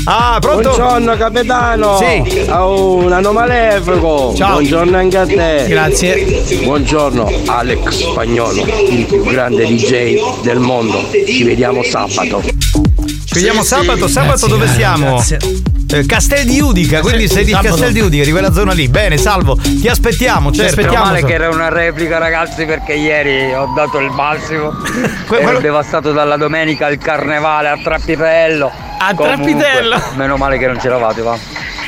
Ah, 0.04 0.38
pronto? 0.42 0.70
Buongiorno 0.76 1.16
capitano! 1.16 1.98
Sì. 1.98 2.46
Oh, 2.50 2.96
un 2.98 3.13
anno 3.13 3.32
malefico! 3.32 4.34
Ciao. 4.36 4.52
Buongiorno 4.54 4.98
anche 4.98 5.18
a 5.18 5.26
te! 5.26 5.66
Grazie. 5.70 6.44
Buongiorno 6.62 7.32
Alex 7.46 8.10
Spagnolo, 8.12 8.66
il 8.89 9.06
più 9.06 9.24
grande 9.24 9.66
DJ 9.66 10.42
del 10.42 10.60
mondo. 10.60 11.10
Ci 11.10 11.44
vediamo 11.44 11.82
sabato. 11.84 12.42
Ci 12.44 13.34
vediamo 13.34 13.63
sabato. 13.63 14.10
Sabato 14.10 14.46
Grazie. 14.46 14.48
dove 14.50 14.68
siamo? 14.68 15.06
Grazie. 15.16 15.72
Eh, 15.94 16.06
Castel 16.08 16.46
di 16.46 16.60
Udica, 16.60 17.02
quindi 17.02 17.28
sei 17.28 17.46
di 17.46 17.52
sabato. 17.52 17.70
Castel 17.76 17.94
di 17.94 18.00
Udica, 18.00 18.24
di 18.24 18.32
quella 18.32 18.52
zona 18.52 18.74
lì. 18.74 18.88
Bene, 18.88 19.18
salvo. 19.18 19.56
Ti 19.56 19.88
aspettiamo, 19.88 20.50
Ti 20.50 20.58
certo. 20.58 20.80
aspettiamo. 20.80 21.06
male 21.06 21.24
che 21.24 21.34
era 21.34 21.50
una 21.50 21.70
replica, 21.70 22.18
ragazzi, 22.18 22.66
perché 22.66 22.94
ieri 22.94 23.54
ho 23.54 23.72
dato 23.76 24.00
il 24.00 24.10
massimo. 24.10 24.72
Ero 25.30 25.60
devastato 25.60 26.12
dalla 26.12 26.36
domenica 26.36 26.88
al 26.88 26.98
carnevale 26.98 27.70
a 27.70 27.78
Trappitello. 27.78 28.72
A 28.98 29.14
Comunque, 29.14 29.54
Trappitello. 29.54 30.02
Meno 30.16 30.36
male 30.36 30.58
che 30.58 30.66
non 30.66 30.78
c'eravate, 30.78 31.22
va. 31.22 31.38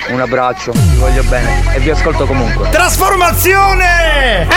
Un 0.10 0.22
abbraccio, 0.22 0.72
vi 0.72 0.98
voglio 0.98 1.24
bene 1.24 1.64
e 1.74 1.80
vi 1.80 1.90
ascolto 1.90 2.28
comunque. 2.28 2.70
Trasformazione! 2.70 4.48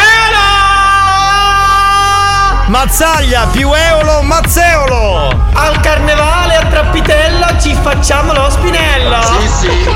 Mazzaglia 2.69 3.47
più 3.51 3.73
Eolo 3.73 4.21
Mazzeolo! 4.21 5.35
Al 5.55 5.81
carnevale 5.81 6.57
a 6.57 6.67
Trappitello 6.67 7.59
ci 7.59 7.75
facciamo 7.81 8.35
lo 8.35 8.51
spinello. 8.51 9.23
Sì, 9.23 9.49
sì. 9.49 9.89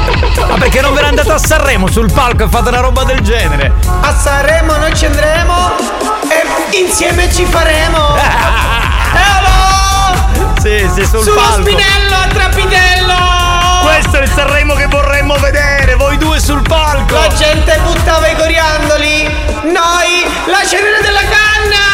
Ma 0.49 0.55
perché 0.57 0.81
non 0.81 0.95
ve 0.95 1.03
ne 1.03 1.09
andate 1.09 1.33
a 1.33 1.39
Sanremo 1.39 1.91
sul 1.91 2.11
palco 2.11 2.45
e 2.45 2.49
fate 2.49 2.71
una 2.71 2.81
roba 2.81 3.05
del 3.05 3.21
genere? 3.21 3.73
A 4.01 4.15
Sanremo 4.17 4.75
noi 4.77 4.97
ci 4.97 5.05
andremo 5.05 5.73
e 6.31 6.47
insieme 6.79 7.31
ci 7.31 7.45
faremo. 7.45 8.17
Eolo! 9.17 10.55
Sì, 10.59 10.89
sì, 10.95 11.05
sul 11.05 11.25
Sullo 11.25 11.41
palco. 11.41 11.61
spinello 11.61 12.17
a 12.17 12.27
Trappitello! 12.29 13.15
Questo 13.83 14.17
è 14.17 14.23
il 14.23 14.31
Sanremo 14.31 14.73
che 14.75 14.87
vorremmo 14.87 15.35
vedere, 15.37 15.95
voi 15.97 16.17
due 16.17 16.41
sul 16.41 16.63
palco! 16.63 17.17
La 17.17 17.29
gente 17.35 17.79
buttava 17.85 18.27
i 18.29 18.35
coriandoli, 18.35 19.25
noi 19.65 20.25
la 20.47 20.67
cenere 20.67 21.03
della 21.03 21.21
canna! 21.21 21.92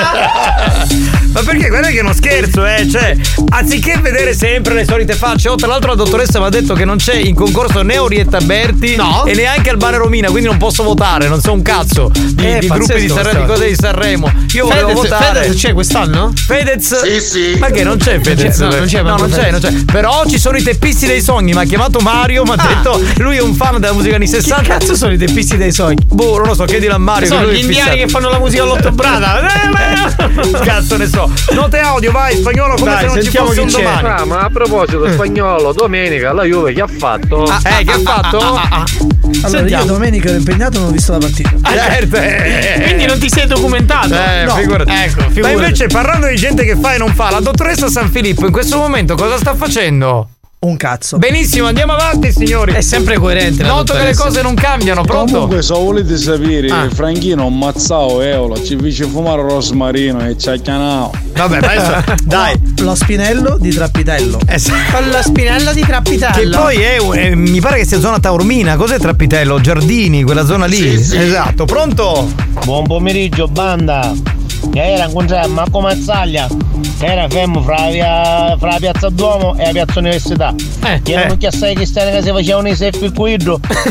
Yeah. 0.00 1.16
Ma 1.32 1.42
perché 1.42 1.68
guarda 1.68 1.88
che 1.88 1.98
è 1.98 2.00
uno 2.02 2.12
scherzo, 2.12 2.66
eh? 2.66 2.88
Cioè, 2.90 3.16
anziché 3.50 3.98
vedere 4.00 4.34
sempre 4.34 4.74
le 4.74 4.84
solite 4.84 5.14
facce, 5.14 5.48
oh, 5.48 5.54
tra 5.54 5.68
l'altro 5.68 5.90
la 5.90 5.94
dottoressa 5.96 6.40
mi 6.40 6.46
ha 6.46 6.48
detto 6.48 6.74
che 6.74 6.84
non 6.84 6.96
c'è 6.96 7.14
in 7.14 7.34
concorso 7.36 7.82
né 7.82 7.98
Orietta 7.98 8.40
Berti 8.40 8.96
No. 8.96 9.24
e 9.26 9.34
neanche 9.34 9.70
Albano 9.70 9.98
Romina, 9.98 10.28
quindi 10.30 10.48
non 10.48 10.58
posso 10.58 10.82
votare, 10.82 11.28
non 11.28 11.40
so 11.40 11.52
un 11.52 11.62
cazzo 11.62 12.10
di, 12.12 12.44
Eh, 12.46 12.58
di 12.58 12.66
gruppi 12.66 13.00
di 13.00 13.08
Sanremo, 13.08 13.40
di 13.40 13.46
cose 13.46 13.68
di 13.68 13.74
Sanremo. 13.76 14.32
Io 14.54 14.66
volevo 14.66 14.88
Fedez- 14.88 15.02
votare. 15.08 15.40
Fedez 15.42 15.60
c'è 15.60 15.72
quest'anno? 15.72 16.32
Fedez? 16.34 17.02
Sì, 17.02 17.20
sì. 17.20 17.56
Ma 17.58 17.68
che 17.70 17.84
non 17.84 17.96
c'è 17.96 18.18
Fedez? 18.20 18.58
No, 18.58 18.68
non 18.70 18.86
c'è 18.86 19.02
no, 19.02 19.16
non 19.16 19.30
c'è, 19.30 19.50
non 19.52 19.60
c'è. 19.60 19.72
Però 19.84 20.24
ci 20.28 20.38
sono 20.38 20.56
i 20.56 20.62
teppisti 20.62 21.06
dei 21.06 21.22
sogni, 21.22 21.52
mi 21.52 21.60
ha 21.60 21.64
chiamato 21.64 22.00
Mario, 22.00 22.42
mi 22.42 22.50
ha 22.50 22.54
Ah. 22.54 22.66
detto 22.74 23.00
lui 23.18 23.36
è 23.36 23.40
un 23.40 23.54
fan 23.54 23.78
della 23.80 23.92
musica 23.92 24.16
anni 24.16 24.26
60. 24.26 24.62
Che 24.62 24.68
cazzo 24.68 24.94
sono 24.96 25.12
i 25.12 25.16
teppisti 25.18 25.56
dei 25.56 25.70
sogni? 25.72 25.98
Boh, 26.06 26.38
non 26.38 26.48
lo 26.48 26.54
so, 26.54 26.64
chiedilo 26.64 26.94
a 26.94 26.98
Mario. 26.98 27.28
Sono 27.28 27.46
gli 27.46 27.58
indiani 27.60 27.90
fissato. 27.90 27.96
che 27.96 28.08
fanno 28.08 28.28
la 28.30 28.38
musica 28.38 28.62
all'ottobrata. 28.64 29.40
Cazzo 30.64 30.96
ne 30.96 31.06
so. 31.06 31.19
Note 31.52 31.78
audio, 31.78 32.10
vai, 32.12 32.36
spagnolo, 32.36 32.74
come 32.76 32.90
Dai, 32.92 33.00
se 33.00 33.06
non 33.06 33.14
ci 33.16 33.22
sentiamo 33.22 33.46
fosse 33.48 33.60
un 33.60 33.70
domani. 33.70 34.08
Ah, 34.08 34.24
ma 34.24 34.38
a 34.40 34.50
proposito, 34.50 35.10
spagnolo, 35.10 35.72
domenica 35.72 36.32
la 36.32 36.44
Juve 36.44 36.72
che 36.72 36.80
ha 36.80 36.86
fatto? 36.86 37.44
eh, 37.46 37.84
che 37.84 37.92
ha 37.92 37.98
fatto? 37.98 38.38
Allora 38.38 39.48
Sentiamo. 39.48 39.84
io 39.84 39.92
domenica 39.92 40.28
ero 40.28 40.38
impegnato 40.38 40.76
e 40.76 40.80
non 40.80 40.88
ho 40.88 40.92
visto 40.92 41.12
la 41.12 41.18
partita. 41.18 41.50
Certo, 41.62 42.16
eh. 42.16 42.80
Quindi 42.84 43.06
non 43.06 43.18
ti 43.18 43.28
sei 43.28 43.46
documentato? 43.46 44.14
Eh, 44.14 44.44
No. 44.44 44.54
figurati. 44.56 44.90
Ecco, 44.90 45.20
Ma 45.20 45.26
figurati. 45.28 45.54
invece 45.54 45.86
parlando 45.86 46.26
di 46.26 46.36
gente 46.36 46.64
che 46.64 46.76
fa 46.76 46.94
e 46.94 46.98
non 46.98 47.14
fa, 47.14 47.30
la 47.30 47.40
dottoressa 47.40 47.88
San 47.88 48.10
Filippo 48.10 48.46
in 48.46 48.52
questo 48.52 48.76
momento 48.78 49.14
cosa 49.14 49.36
sta 49.36 49.54
facendo? 49.54 50.28
Un 50.62 50.76
cazzo. 50.76 51.16
Benissimo, 51.16 51.68
andiamo 51.68 51.94
avanti, 51.94 52.30
signori. 52.32 52.74
È 52.74 52.82
sempre 52.82 53.16
coerente. 53.16 53.62
Noto 53.62 53.94
che 53.94 54.02
le 54.04 54.14
cose 54.14 54.42
non 54.42 54.52
cambiano, 54.52 55.00
pronto? 55.04 55.32
Comunque, 55.32 55.62
se 55.62 55.72
volete 55.72 56.18
sapere, 56.18 56.68
Ah. 56.68 56.86
Franchino 56.92 57.46
ammazzavo 57.46 58.20
Eolo, 58.20 58.62
ci 58.62 58.76
fece 58.78 59.06
fumare 59.06 59.40
rosmarino 59.40 60.22
e 60.28 60.36
ci 60.36 60.50
ha 60.50 60.56
chiamato. 60.56 61.12
Vabbè, 61.32 61.56
adesso, 61.56 62.14
dai. 62.24 62.60
Lo 62.80 62.94
spinello 62.94 63.56
di 63.58 63.70
Trappitello. 63.70 64.38
Con 64.92 65.08
la 65.08 65.22
spinella 65.22 65.72
di 65.72 65.80
Trappitello. 65.80 66.50
Che 66.50 66.62
poi 66.62 66.76
è, 66.76 66.98
eh, 67.14 67.34
mi 67.34 67.60
pare 67.60 67.78
che 67.78 67.86
sia 67.86 67.98
zona 67.98 68.20
Taormina, 68.20 68.76
cos'è 68.76 68.98
Trappitello? 68.98 69.62
Giardini, 69.62 70.22
quella 70.24 70.44
zona 70.44 70.66
lì. 70.66 70.86
Esatto, 70.92 71.64
pronto? 71.64 72.30
Buon 72.66 72.86
pomeriggio, 72.86 73.48
banda! 73.48 74.12
Che 74.70 74.82
era 74.82 75.08
Marco 75.48 75.80
Mazzaglia, 75.80 76.48
che 76.98 77.06
era 77.06 77.28
fermo 77.28 77.62
fra, 77.62 77.88
via, 77.90 78.56
fra 78.58 78.72
la 78.72 78.78
piazza 78.78 79.08
Duomo 79.08 79.56
e 79.56 79.64
la 79.64 79.72
piazza 79.72 79.98
Università. 79.98 80.54
Eh, 80.84 81.00
Che 81.02 81.12
erano 81.12 81.34
eh. 81.34 81.36
che 81.38 81.46
assai 81.46 81.74
cristiani 81.74 82.12
che 82.12 82.22
si 82.22 82.30
facevano 82.30 82.68
i 82.68 82.76
selfie 82.76 83.12
qui 83.12 83.36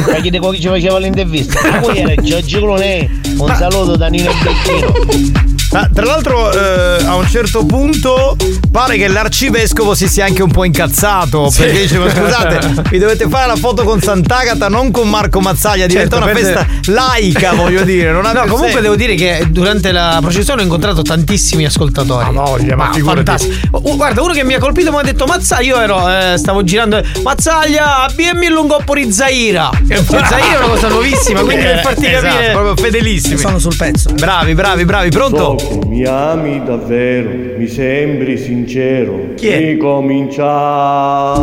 perché 0.06 0.30
di 0.32 0.40
chi 0.40 0.62
ci 0.62 0.68
faceva 0.68 1.00
l'intervista. 1.00 1.60
Ma 1.70 1.80
poi 1.80 1.98
era 1.98 2.16
Giorgio 2.22 2.60
Clonei, 2.60 3.22
un 3.38 3.56
saluto 3.56 3.96
da 3.96 4.08
Nino 4.08 4.32
Becchino. 4.44 5.59
Ma, 5.72 5.88
tra 5.94 6.06
l'altro, 6.06 6.52
eh, 6.52 7.04
a 7.06 7.16
un 7.16 7.28
certo 7.28 7.66
punto 7.66 8.36
pare 8.72 8.98
che 8.98 9.08
l'arcivescovo 9.08 9.94
si 9.94 10.08
sia 10.08 10.26
anche 10.26 10.42
un 10.42 10.52
po' 10.52 10.64
incazzato. 10.64 11.50
Sì. 11.50 11.62
Perché 11.64 11.82
diceva: 11.82 12.10
Scusate, 12.10 12.82
vi 12.90 12.98
dovete 12.98 13.28
fare 13.30 13.48
la 13.48 13.56
foto 13.56 13.84
con 13.84 14.02
Sant'Agata, 14.02 14.68
non 14.68 14.90
con 14.92 15.08
Marco 15.10 15.40
Mazzaglia. 15.42 15.86
Diventa 15.86 16.18
Certo, 16.18 16.32
una 16.32 16.36
festa 16.40 16.68
laica, 16.92 17.54
voglio 17.54 17.84
dire. 17.84 18.12
No, 18.12 18.22
comunque 18.22 18.68
senso. 18.68 18.82
devo 18.82 18.96
dire 18.96 19.16
che 19.16 19.46
durante 19.50 19.92
la 19.92 20.18
processione 20.22 20.62
ho 20.62 20.64
incontrato 20.64 21.02
tantissimi 21.04 21.66
ascoltatori. 21.66 22.32
Ma 22.32 22.42
voglia, 22.42 22.76
ma 22.76 22.92
figurati. 22.92 23.18
fantastico. 23.24 23.78
Oh, 23.84 23.96
guarda, 23.96 24.22
uno 24.24 24.34
che 24.34 24.44
mi 24.44 24.54
ha 24.56 24.60
colpito 24.60 24.92
mi 24.92 24.98
ha 24.98 25.04
detto 25.04 25.26
Mazzaglia, 25.26 25.68
io 25.68 25.80
ero, 25.82 26.10
eh, 26.10 26.38
stavo 26.38 26.64
girando, 26.64 26.98
eh, 26.98 27.04
Mazzaglia, 27.22 28.04
abbiami 28.04 28.48
il 28.48 28.54
lungoppo 28.54 28.96
di 28.96 29.12
Zaira. 29.12 29.70
E 29.88 30.04
Zaira 30.04 30.54
è 30.54 30.58
una 30.58 30.68
cosa 30.68 30.88
nuovissima, 30.88 31.42
quindi 31.42 31.64
per 31.66 31.82
farti 31.82 32.06
Eh, 32.06 32.12
esatto, 32.14 32.34
capire. 32.34 32.52
proprio 32.52 32.76
fedelissimi. 32.76 33.38
Sono 33.38 33.60
sul 33.60 33.76
pezzo. 33.76 34.10
Bravi, 34.14 34.54
bravi, 34.56 34.86
bravi, 34.86 35.10
pronto? 35.10 35.58
Mi 35.88 36.06
ami 36.06 36.64
davvero, 36.64 37.58
mi 37.58 37.68
sembri 37.68 38.38
sincero. 38.38 39.34
Chi 39.36 39.48
è? 39.50 39.58
Ricomincia. 39.58 41.42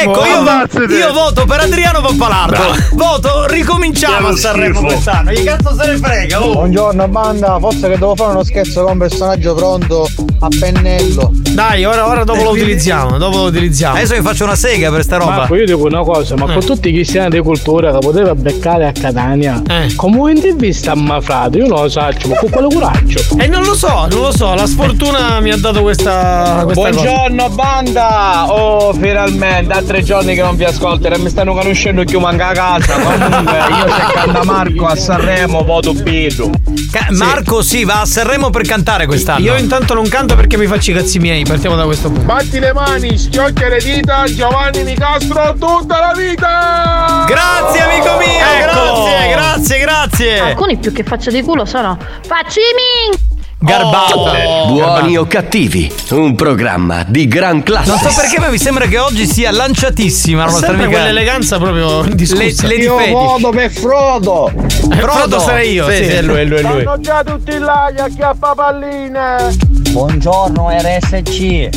Ecco, 0.00 0.24
io, 0.24 0.96
io 0.96 1.12
voto 1.12 1.44
per 1.44 1.58
Adriano 1.58 2.00
Pappalardo. 2.00 2.76
Voto, 2.92 3.46
ricominciamo 3.46 4.28
a 4.28 4.36
Sanremo 4.36 4.80
quest'anno. 4.80 5.30
Che 5.32 5.42
cazzo 5.42 5.74
se 5.74 5.90
ne 5.90 5.96
frega? 5.96 6.40
Oh. 6.40 6.52
Buongiorno 6.52 7.08
banda, 7.08 7.58
forse 7.58 7.88
che 7.88 7.98
devo 7.98 8.14
fare 8.14 8.30
uno 8.30 8.44
scherzo 8.44 8.82
con 8.82 8.92
un 8.92 8.98
personaggio 8.98 9.54
pronto 9.54 10.06
a 10.40 10.48
pennello. 10.60 11.32
Dai, 11.50 11.84
ora, 11.84 12.06
ora 12.06 12.22
dopo 12.22 12.38
Eh, 12.38 12.44
lo 12.44 12.50
utilizziamo, 12.50 13.18
dopo 13.18 13.38
lo 13.38 13.42
utilizziamo. 13.44 13.96
Adesso 13.96 14.14
vi 14.14 14.20
faccio 14.20 14.44
una 14.44 14.54
sega 14.54 14.88
per 14.90 15.02
sta 15.02 15.16
roba. 15.16 15.36
Marco, 15.36 15.56
io 15.56 15.66
dico 15.66 15.84
una 15.84 16.04
cosa, 16.04 16.36
ma 16.36 16.44
con 16.52 16.64
tutti 16.64 16.90
i 16.90 16.92
cristiani 16.92 17.30
di 17.30 17.40
cultura 17.40 17.90
che 17.90 17.98
poteva 17.98 18.36
beccare 18.36 18.86
a 18.86 18.92
Catania, 18.92 19.60
come 19.96 20.30
intervista 20.30 20.92
a 20.92 20.94
Mafrado, 20.94 21.58
io 21.58 21.66
non 21.66 21.82
lo 21.82 21.88
so, 21.88 22.00
ma 22.00 22.36
con 22.38 22.50
quale 22.50 22.68
coraggio? 22.72 23.20
E 23.36 23.48
non 23.48 23.64
lo 23.64 23.74
so, 23.74 24.06
non 24.08 24.20
lo 24.20 24.30
so, 24.30 24.54
la 24.54 24.66
sfortuna 24.66 25.40
mi 25.40 25.50
ha 25.50 25.56
dato 25.56 25.82
questa, 25.82 26.62
questa 26.64 26.90
Buongiorno 26.90 27.48
banda! 27.48 28.44
Oh, 28.48 28.92
finalmente, 28.92 29.74
tre 29.88 30.02
giorni 30.02 30.34
che 30.34 30.42
non 30.42 30.54
vi 30.54 30.64
ascolto 30.64 31.08
e 31.08 31.18
mi 31.18 31.30
stanno 31.30 31.54
conoscendo 31.54 32.04
più 32.04 32.20
manca 32.20 32.48
a 32.48 32.52
casa. 32.52 32.92
Comunque, 32.92 33.56
io 33.56 33.88
se 33.90 34.12
canta 34.12 34.44
Marco 34.44 34.84
a 34.84 34.94
Sanremo 34.94 35.64
voto 35.64 35.94
Pietro. 35.94 36.50
Ca- 36.92 37.06
Marco 37.12 37.62
sì, 37.62 37.84
va 37.84 38.02
a 38.02 38.04
Sanremo 38.04 38.50
per 38.50 38.66
cantare 38.66 39.06
quest'anno. 39.06 39.46
Io 39.46 39.56
intanto 39.56 39.94
non 39.94 40.06
canto 40.08 40.36
perché 40.36 40.58
mi 40.58 40.66
faccio 40.66 40.90
i 40.90 40.94
cazzi 40.94 41.18
miei, 41.18 41.42
partiamo 41.44 41.74
da 41.74 41.84
questo 41.84 42.10
punto. 42.10 42.26
Batti 42.26 42.58
le 42.58 42.74
mani, 42.74 43.16
schiocchia 43.16 43.68
le 43.70 43.78
dita, 43.78 44.24
Giovanni 44.26 44.82
Nicastro 44.82 45.54
tutta 45.58 45.98
la 46.00 46.12
vita! 46.14 47.24
Grazie 47.26 47.80
amico 47.80 48.16
mio, 48.18 48.28
Eccolo! 48.28 49.04
grazie, 49.04 49.30
grazie, 49.30 49.78
grazie. 49.78 50.38
Alcuni 50.40 50.76
più 50.76 50.92
che 50.92 51.02
faccia 51.02 51.30
di 51.30 51.40
culo 51.40 51.64
sono 51.64 51.96
faccimi! 52.26 53.37
Garbata. 53.60 54.66
Buoni 54.68 55.16
o 55.16 55.26
cattivi, 55.26 55.92
un 56.10 56.36
programma 56.36 57.02
di 57.02 57.26
gran 57.26 57.64
classe. 57.64 57.88
Non 57.90 57.98
so 57.98 58.10
perché, 58.14 58.38
ma 58.38 58.50
mi 58.50 58.56
sembra 58.58 58.86
che 58.86 58.98
oggi 58.98 59.26
sia 59.26 59.50
lanciatissima 59.50 60.44
la 60.44 60.50
nostra 60.50 60.68
Sempre 60.68 60.84
amica. 60.84 61.00
quell'eleganza 61.00 61.58
proprio 61.58 62.02
Le, 62.02 62.10
indiscussa. 62.10 62.66
Lady 62.68 62.82
Io 62.82 62.96
voto 63.10 63.48
per 63.50 63.70
Frodo! 63.72 64.52
Frodo 64.90 65.40
sarei 65.40 65.72
io, 65.72 65.90
sì, 65.90 66.02
è 66.02 66.22
lui, 66.22 66.38
è 66.38 66.44
lui, 66.44 66.58
è 66.58 66.62
lui. 66.62 66.82
Sono 66.84 67.00
già 67.00 67.24
tutti 67.24 67.58
là, 67.58 67.90
gli 67.92 67.98
acchiappapalline! 67.98 69.56
Buongiorno 69.90 70.68
RSC! 70.70 71.68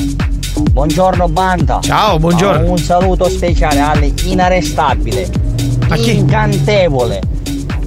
Buongiorno 0.72 1.28
banda! 1.30 1.80
Ciao, 1.82 2.20
buongiorno. 2.20 2.70
Un 2.70 2.78
saluto 2.78 3.28
speciale 3.28 3.80
all'inarrestabile, 3.80 5.28
incantevole, 5.96 7.22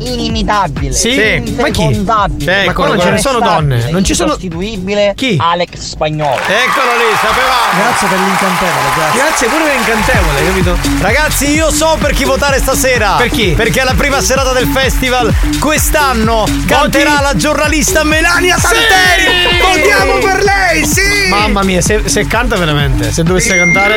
inimitabile, 0.06 0.92
Sì, 0.92 1.54
ma 1.58 1.68
chi? 1.70 1.92
Sì, 1.94 2.02
ma 2.04 2.72
qua 2.72 2.86
non 2.88 3.00
ce 3.00 3.10
ne 3.10 3.18
sono 3.18 3.38
donne, 3.40 3.90
non 3.90 4.04
ci 4.04 4.14
sono- 4.14 4.30
insostituibile 4.32 5.12
Chi? 5.16 5.36
Alex 5.40 5.78
Spagnolo. 5.78 6.34
Eccolo 6.36 6.92
lì, 6.96 7.16
sapevamo. 7.20 7.72
Grazie 7.76 8.08
per 8.08 8.18
l'incantevole, 8.18 8.88
grazie. 8.94 9.20
Grazie 9.20 9.48
pure 9.48 9.64
per 9.64 9.74
incantevole, 9.76 10.44
capito? 10.46 10.78
Ragazzi, 11.02 11.50
io 11.54 11.70
so 11.70 11.96
per 12.00 12.12
chi 12.12 12.24
votare 12.24 12.58
stasera. 12.58 13.12
Per 13.16 13.28
chi? 13.30 13.52
Perché 13.56 13.80
alla 13.80 13.94
prima 13.94 14.20
serata 14.20 14.52
del 14.52 14.66
festival 14.66 15.32
quest'anno 15.58 16.44
canterà 16.66 17.20
la 17.20 17.34
giornalista 17.36 18.04
Melania 18.04 18.56
Santeri. 18.58 19.58
Votiamo 19.60 20.18
per 20.18 20.42
lei, 20.42 20.84
sì! 20.86 21.28
Mamma 21.28 21.62
mia, 21.62 21.80
se, 21.80 22.02
se 22.08 22.26
canta 22.26 22.56
veramente, 22.56 23.10
se 23.12 23.22
dovesse 23.22 23.56
cantare, 23.56 23.94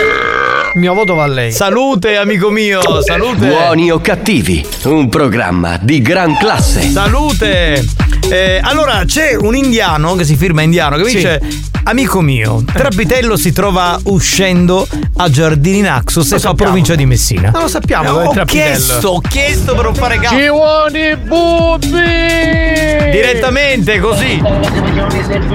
il 0.74 0.80
mio 0.80 0.94
voto 0.94 1.14
va 1.16 1.24
a 1.24 1.28
lei. 1.28 1.52
Salute, 1.52 2.18
amico 2.18 2.50
mio, 2.50 2.82
salute. 3.04 3.46
Buoni 3.48 3.92
o 3.92 4.00
cattivi, 4.00 4.66
un 4.84 5.10
programma 5.10 5.78
di 5.82 5.97
gran 6.02 6.38
classe. 6.38 6.92
Salute! 6.92 8.07
Eh, 8.30 8.60
allora, 8.62 9.04
c'è 9.06 9.36
un 9.36 9.56
indiano 9.56 10.16
che 10.16 10.26
si 10.26 10.36
firma 10.36 10.62
indiano 10.62 10.98
che 10.98 11.06
Sì. 11.06 11.16
dice: 11.16 11.42
Amico 11.84 12.20
mio, 12.20 12.62
Trapitello 12.72 13.38
si 13.38 13.54
trova 13.54 13.98
uscendo 14.04 14.86
a 15.18 15.30
Giardini 15.30 15.80
Naxos, 15.82 16.34
e 16.34 16.40
fa 16.40 16.54
provincia 16.54 16.96
di 16.96 17.06
Messina. 17.06 17.52
Non 17.52 17.62
lo 17.64 17.68
sappiamo, 17.70 18.20
Eh, 18.20 18.24
è 18.24 18.28
ho 18.28 18.32
Trapitello. 18.32 18.66
chiesto, 18.76 19.08
ho 19.10 19.22
chiesto 19.22 19.74
per 19.76 19.84
non 19.86 19.96
fare 19.96 20.20
caso. 20.20 20.36
Ci 20.36 20.50
vuoni 20.50 21.16
bubbi! 21.16 23.08
Direttamente 23.12 24.00
così. 24.00 24.42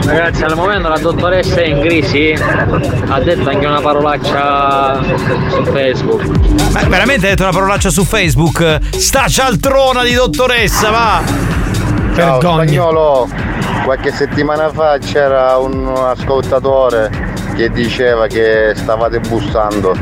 Ragazzi, 0.06 0.42
al 0.42 0.56
momento 0.56 0.88
la 0.88 0.98
dottoressa 0.98 1.56
è 1.56 1.66
in 1.66 1.80
crisi. 1.80 2.34
Ha 3.08 3.20
detto 3.20 3.50
anche 3.50 3.66
una 3.66 3.80
parolaccia 3.82 4.98
su 5.50 5.62
Facebook. 5.70 6.22
Ma 6.72 6.80
veramente 6.84 7.26
hai 7.26 7.32
detto 7.32 7.42
una 7.42 7.52
parolaccia 7.52 7.90
su 7.90 8.04
Facebook? 8.04 8.78
Sta 8.96 9.28
cialtrona 9.28 10.02
di 10.02 10.14
dottoressa, 10.14 10.88
va! 10.90 11.22
Ciao 12.14 12.38
Vergogna. 12.38 12.62
spagnolo, 12.64 13.28
qualche 13.84 14.12
settimana 14.12 14.68
fa 14.70 14.98
c'era 14.98 15.56
un 15.56 15.86
ascoltatore 15.96 17.10
che 17.56 17.70
diceva 17.70 18.26
che 18.26 18.72
stavate 18.74 19.20
bussando 19.20 19.94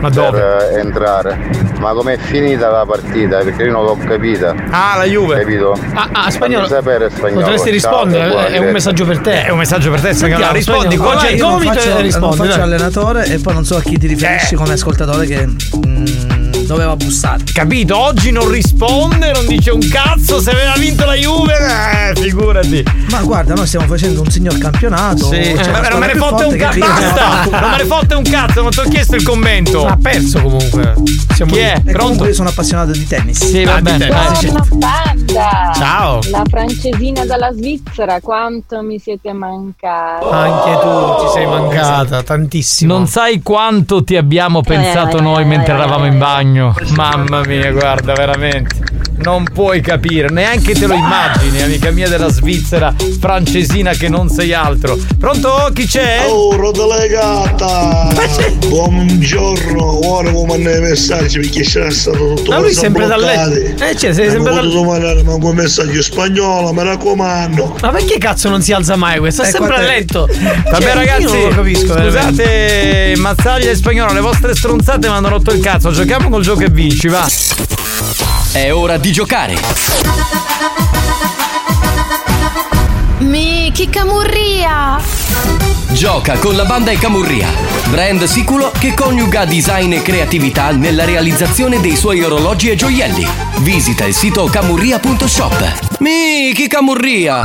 Ma 0.00 0.08
per 0.10 0.34
eh, 0.74 0.78
entrare. 0.80 1.68
Ma 1.78 1.92
com'è 1.92 2.16
finita 2.18 2.68
la 2.70 2.84
partita? 2.86 3.38
Perché 3.38 3.64
io 3.64 3.72
non 3.72 3.84
l'ho 3.84 3.96
capita. 3.96 4.54
Ah, 4.70 4.96
la 4.98 5.04
Juve. 5.04 5.38
Capito? 5.40 5.78
Ah, 5.94 6.08
ah, 6.12 6.30
spagnolo. 6.30 6.66
Sapere 6.66 7.08
spagnolo. 7.10 7.40
Potresti 7.40 7.66
Ciao, 7.66 7.72
rispondere, 7.74 8.28
buona 8.28 8.46
è 8.46 8.58
un 8.58 8.70
messaggio 8.70 9.04
per 9.06 9.18
te. 9.20 9.44
È 9.44 9.50
un 9.50 9.58
messaggio 9.58 9.90
per 9.90 10.00
te, 10.00 10.12
spagnolo. 10.14 10.42
Sentiamo, 10.44 10.52
Rispondi, 10.56 10.96
qua 10.96 11.16
c'è 11.16 11.30
il 11.30 11.40
gomito 11.40 11.78
e 11.78 11.88
non 11.88 12.02
rispondi. 12.02 12.36
faccio 12.36 12.62
allenatore 12.62 13.24
e 13.26 13.38
poi 13.38 13.54
non 13.54 13.64
so 13.64 13.76
a 13.76 13.80
chi 13.82 13.98
ti 13.98 14.06
riferisci 14.06 14.54
Eh. 14.54 14.56
come 14.56 14.72
ascoltatore 14.74 15.26
che 15.26 15.46
mm, 15.46 16.04
doveva 16.74 16.94
bussare. 16.94 17.42
Capito? 17.52 17.98
Oggi 17.98 18.30
non 18.30 18.48
risponde, 18.48 19.32
non 19.32 19.44
dice 19.46 19.70
un 19.70 19.80
cazzo. 19.88 20.40
Se 20.40 20.50
aveva 20.50 20.74
vinto 20.76 21.04
la 21.04 21.14
Juve, 21.14 21.52
eh, 21.54 22.20
figurati. 22.20 22.84
Ma 23.10 23.20
guarda, 23.22 23.54
noi 23.54 23.66
stiamo 23.66 23.86
facendo 23.86 24.20
un 24.20 24.30
signor 24.30 24.56
campionato. 24.58 25.24
Sì, 25.26 25.42
cioè, 25.60 25.70
ma 25.72 25.88
non 25.88 25.98
me 25.98 26.06
ne 26.06 26.14
fotte 26.14 26.44
un 26.44 26.56
cazzo. 26.56 26.78
Basta! 26.78 27.44
Non 27.60 27.70
me 27.70 27.76
ne 27.78 27.84
fotte 27.84 28.14
un 28.14 28.22
cazzo, 28.22 28.62
non 28.62 28.70
ti 28.70 28.78
ho 28.78 28.84
chiesto 28.84 29.16
il 29.16 29.22
commento. 29.24 29.84
Ha 29.84 29.98
perso 30.00 30.40
comunque. 30.40 30.94
Siamo 31.34 31.52
Chi 31.52 31.58
è? 31.58 31.80
E 31.84 31.92
Pronto? 31.92 32.26
io 32.26 32.34
sono 32.34 32.50
appassionato 32.50 32.92
di 32.92 33.06
tennis. 33.06 33.44
Sì, 33.44 33.64
va 33.64 33.74
Ah, 33.76 33.80
bene. 33.80 34.08
Ciao. 35.74 36.20
La 36.30 36.42
francesina 36.48 37.24
dalla 37.24 37.50
Svizzera, 37.52 38.20
quanto 38.20 38.82
mi 38.82 38.98
siete 38.98 39.32
mancati? 39.32 40.26
Anche 40.30 40.78
tu 40.82 41.24
ci 41.26 41.32
sei 41.34 41.46
mancata 41.46 42.22
tantissimo. 42.22 42.92
Non 42.94 43.06
sai 43.06 43.40
quanto 43.42 44.02
ti 44.04 44.16
abbiamo 44.16 44.60
pensato 44.60 45.20
noi 45.20 45.44
mentre 45.44 45.72
eravamo 45.74 46.06
in 46.06 46.18
bagno. 46.18 46.59
Mamma 46.96 47.42
mia, 47.42 47.72
guarda, 47.72 48.14
veramente. 48.14 48.89
Non 49.22 49.44
puoi 49.52 49.80
capire, 49.82 50.28
neanche 50.30 50.72
te 50.72 50.86
lo 50.86 50.94
immagini, 50.94 51.60
amica 51.60 51.90
mia 51.90 52.08
della 52.08 52.30
Svizzera, 52.30 52.94
francesina 53.20 53.92
che 53.92 54.08
non 54.08 54.30
sei 54.30 54.54
altro. 54.54 54.98
Pronto? 55.18 55.68
Chi 55.74 55.86
c'è? 55.86 56.24
Oh, 56.26 56.56
rodelegata! 56.56 58.08
Buongiorno, 58.66 60.08
ora 60.08 60.30
come 60.30 60.46
mandare 60.56 60.78
i 60.78 60.80
messaggi 60.80 61.38
perché 61.38 61.60
c'era 61.60 61.90
stato 61.90 62.34
tutto 62.34 62.50
Ma 62.50 62.58
lui 62.60 62.72
sempre 62.72 63.06
da 63.06 63.16
letto. 63.16 63.84
Eh, 63.84 63.94
cioè, 63.96 64.14
sei 64.14 64.30
sempre 64.30 64.54
da 64.54 64.62
letto. 64.62 64.84
mandare 64.84 65.22
manco 65.22 65.48
un 65.48 65.54
messaggio 65.54 66.00
spagnolo, 66.02 66.72
mi 66.72 66.82
raccomando. 66.82 67.76
Ma 67.82 67.90
perché 67.90 68.16
cazzo 68.16 68.48
non 68.48 68.62
si 68.62 68.72
alza 68.72 68.96
mai 68.96 69.18
questo? 69.18 69.42
È 69.42 69.48
Eh, 69.48 69.50
sempre 69.50 69.76
a 69.76 69.80
letto. 69.80 70.26
Vabbè 70.26 70.80
Cioè, 70.82 70.94
ragazzi, 70.94 71.24
non 71.24 71.48
lo 71.50 71.54
capisco. 71.56 71.92
scusate 71.92 73.14
Mazzaglia 73.18 73.70
e 73.70 73.74
Spagnolo, 73.74 74.12
le 74.14 74.20
vostre 74.20 74.54
stronzate 74.56 75.08
mi 75.08 75.14
hanno 75.14 75.28
rotto 75.28 75.52
il 75.52 75.60
cazzo. 75.60 75.90
Giochiamo 75.90 76.30
col 76.30 76.42
gioco 76.42 76.62
e 76.62 76.70
vinci, 76.70 77.08
va. 77.08 77.28
È 78.52 78.72
ora 78.72 78.96
di 78.98 79.12
giocare. 79.12 79.54
Mi 83.18 83.70
chi 83.72 83.88
camurria! 83.88 85.00
Gioca 85.92 86.36
con 86.38 86.56
la 86.56 86.64
banda 86.64 86.90
e 86.90 86.98
Camurria, 86.98 87.46
brand 87.90 88.24
sicuro 88.24 88.72
che 88.76 88.92
coniuga 88.92 89.44
design 89.44 89.92
e 89.92 90.02
creatività 90.02 90.72
nella 90.72 91.04
realizzazione 91.04 91.80
dei 91.80 91.94
suoi 91.94 92.24
orologi 92.24 92.70
e 92.70 92.74
gioielli. 92.74 93.24
Visita 93.58 94.04
il 94.04 94.14
sito 94.14 94.44
camurria.shop. 94.46 95.98
Miki 96.00 96.66
Camurria! 96.66 97.44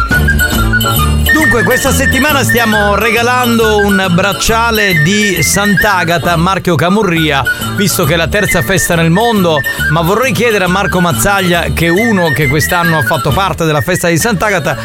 Dunque, 1.33 1.63
questa 1.63 1.91
settimana 1.91 2.43
stiamo 2.43 2.95
regalando 2.95 3.77
un 3.77 4.07
bracciale 4.11 5.01
di 5.03 5.41
Sant'Agata, 5.43 6.35
marchio 6.37 6.75
Camurria, 6.75 7.43
visto 7.75 8.03
che 8.05 8.13
è 8.13 8.17
la 8.17 8.27
terza 8.27 8.61
festa 8.61 8.95
nel 8.95 9.09
mondo, 9.09 9.59
ma 9.89 10.01
vorrei 10.01 10.31
chiedere 10.31 10.63
a 10.63 10.67
Marco 10.67 10.99
Mazzaglia, 11.01 11.65
che 11.73 11.87
è 11.87 11.89
uno 11.89 12.29
che 12.31 12.47
quest'anno 12.47 12.97
ha 12.99 13.03
fatto 13.03 13.31
parte 13.31 13.65
della 13.65 13.81
festa 13.81 14.07
di 14.07 14.17
Sant'Agata, 14.17 14.77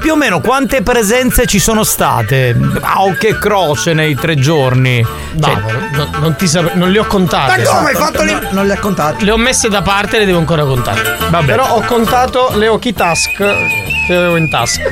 più 0.00 0.12
o 0.12 0.16
meno 0.16 0.40
quante 0.40 0.82
presenze 0.82 1.46
ci 1.46 1.58
sono 1.58 1.84
state? 1.84 2.56
A 2.80 3.02
occhio 3.02 3.28
e 3.30 3.38
croce 3.38 3.92
nei 3.92 4.14
tre 4.14 4.36
giorni? 4.36 5.04
Cioè, 5.40 5.54
No, 5.54 5.60
no, 5.92 6.08
non, 6.20 6.36
ti 6.36 6.46
sape- 6.48 6.72
non 6.74 6.90
le 6.90 7.00
ho 7.00 7.04
contate. 7.06 7.62
Ma 7.64 7.68
come 7.70 7.88
hai 7.90 7.94
fatto 7.94 8.22
lì? 8.22 8.32
No, 8.32 8.40
non 8.52 8.64
li 8.66 8.72
ha 8.72 8.78
contati. 8.78 9.24
Le 9.24 9.30
ho 9.30 9.36
messe 9.36 9.68
da 9.68 9.82
parte 9.82 10.16
e 10.16 10.20
le 10.20 10.24
devo 10.26 10.38
ancora 10.38 10.64
contare. 10.64 11.16
Vabbè. 11.28 11.44
Però 11.46 11.68
ho 11.74 11.82
contato 11.82 12.50
le 12.54 12.68
Oki 12.68 12.92
Task 12.94 13.42
che 14.08 14.14
avevo 14.16 14.36
in 14.36 14.48
tasca. 14.48 14.82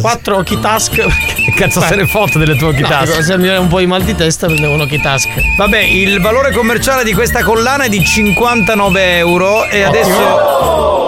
Quattro 0.00 0.36
Oki 0.38 0.60
Task. 0.60 0.94
Che 0.94 1.52
cazzo 1.56 1.80
se 1.80 1.94
ne 1.96 2.06
fotte 2.06 2.38
delle 2.38 2.54
tue 2.56 2.70
No, 2.70 2.76
chitarre? 2.76 3.06
dico, 3.06 3.22
se 3.22 3.36
mi 3.36 3.44
viene 3.44 3.58
un 3.58 3.68
po' 3.68 3.78
di 3.78 3.86
mal 3.86 4.02
di 4.02 4.14
testa 4.14 4.46
prendevo 4.46 4.74
un 4.74 4.80
Oki 4.82 5.00
Task. 5.00 5.28
Vabbè, 5.56 5.78
il 5.80 6.20
valore 6.20 6.52
commerciale 6.52 7.02
di 7.02 7.14
questa 7.14 7.42
collana 7.42 7.84
è 7.84 7.88
di 7.88 8.04
59 8.04 9.16
euro 9.16 9.64
e 9.64 9.82
adesso 9.82 11.01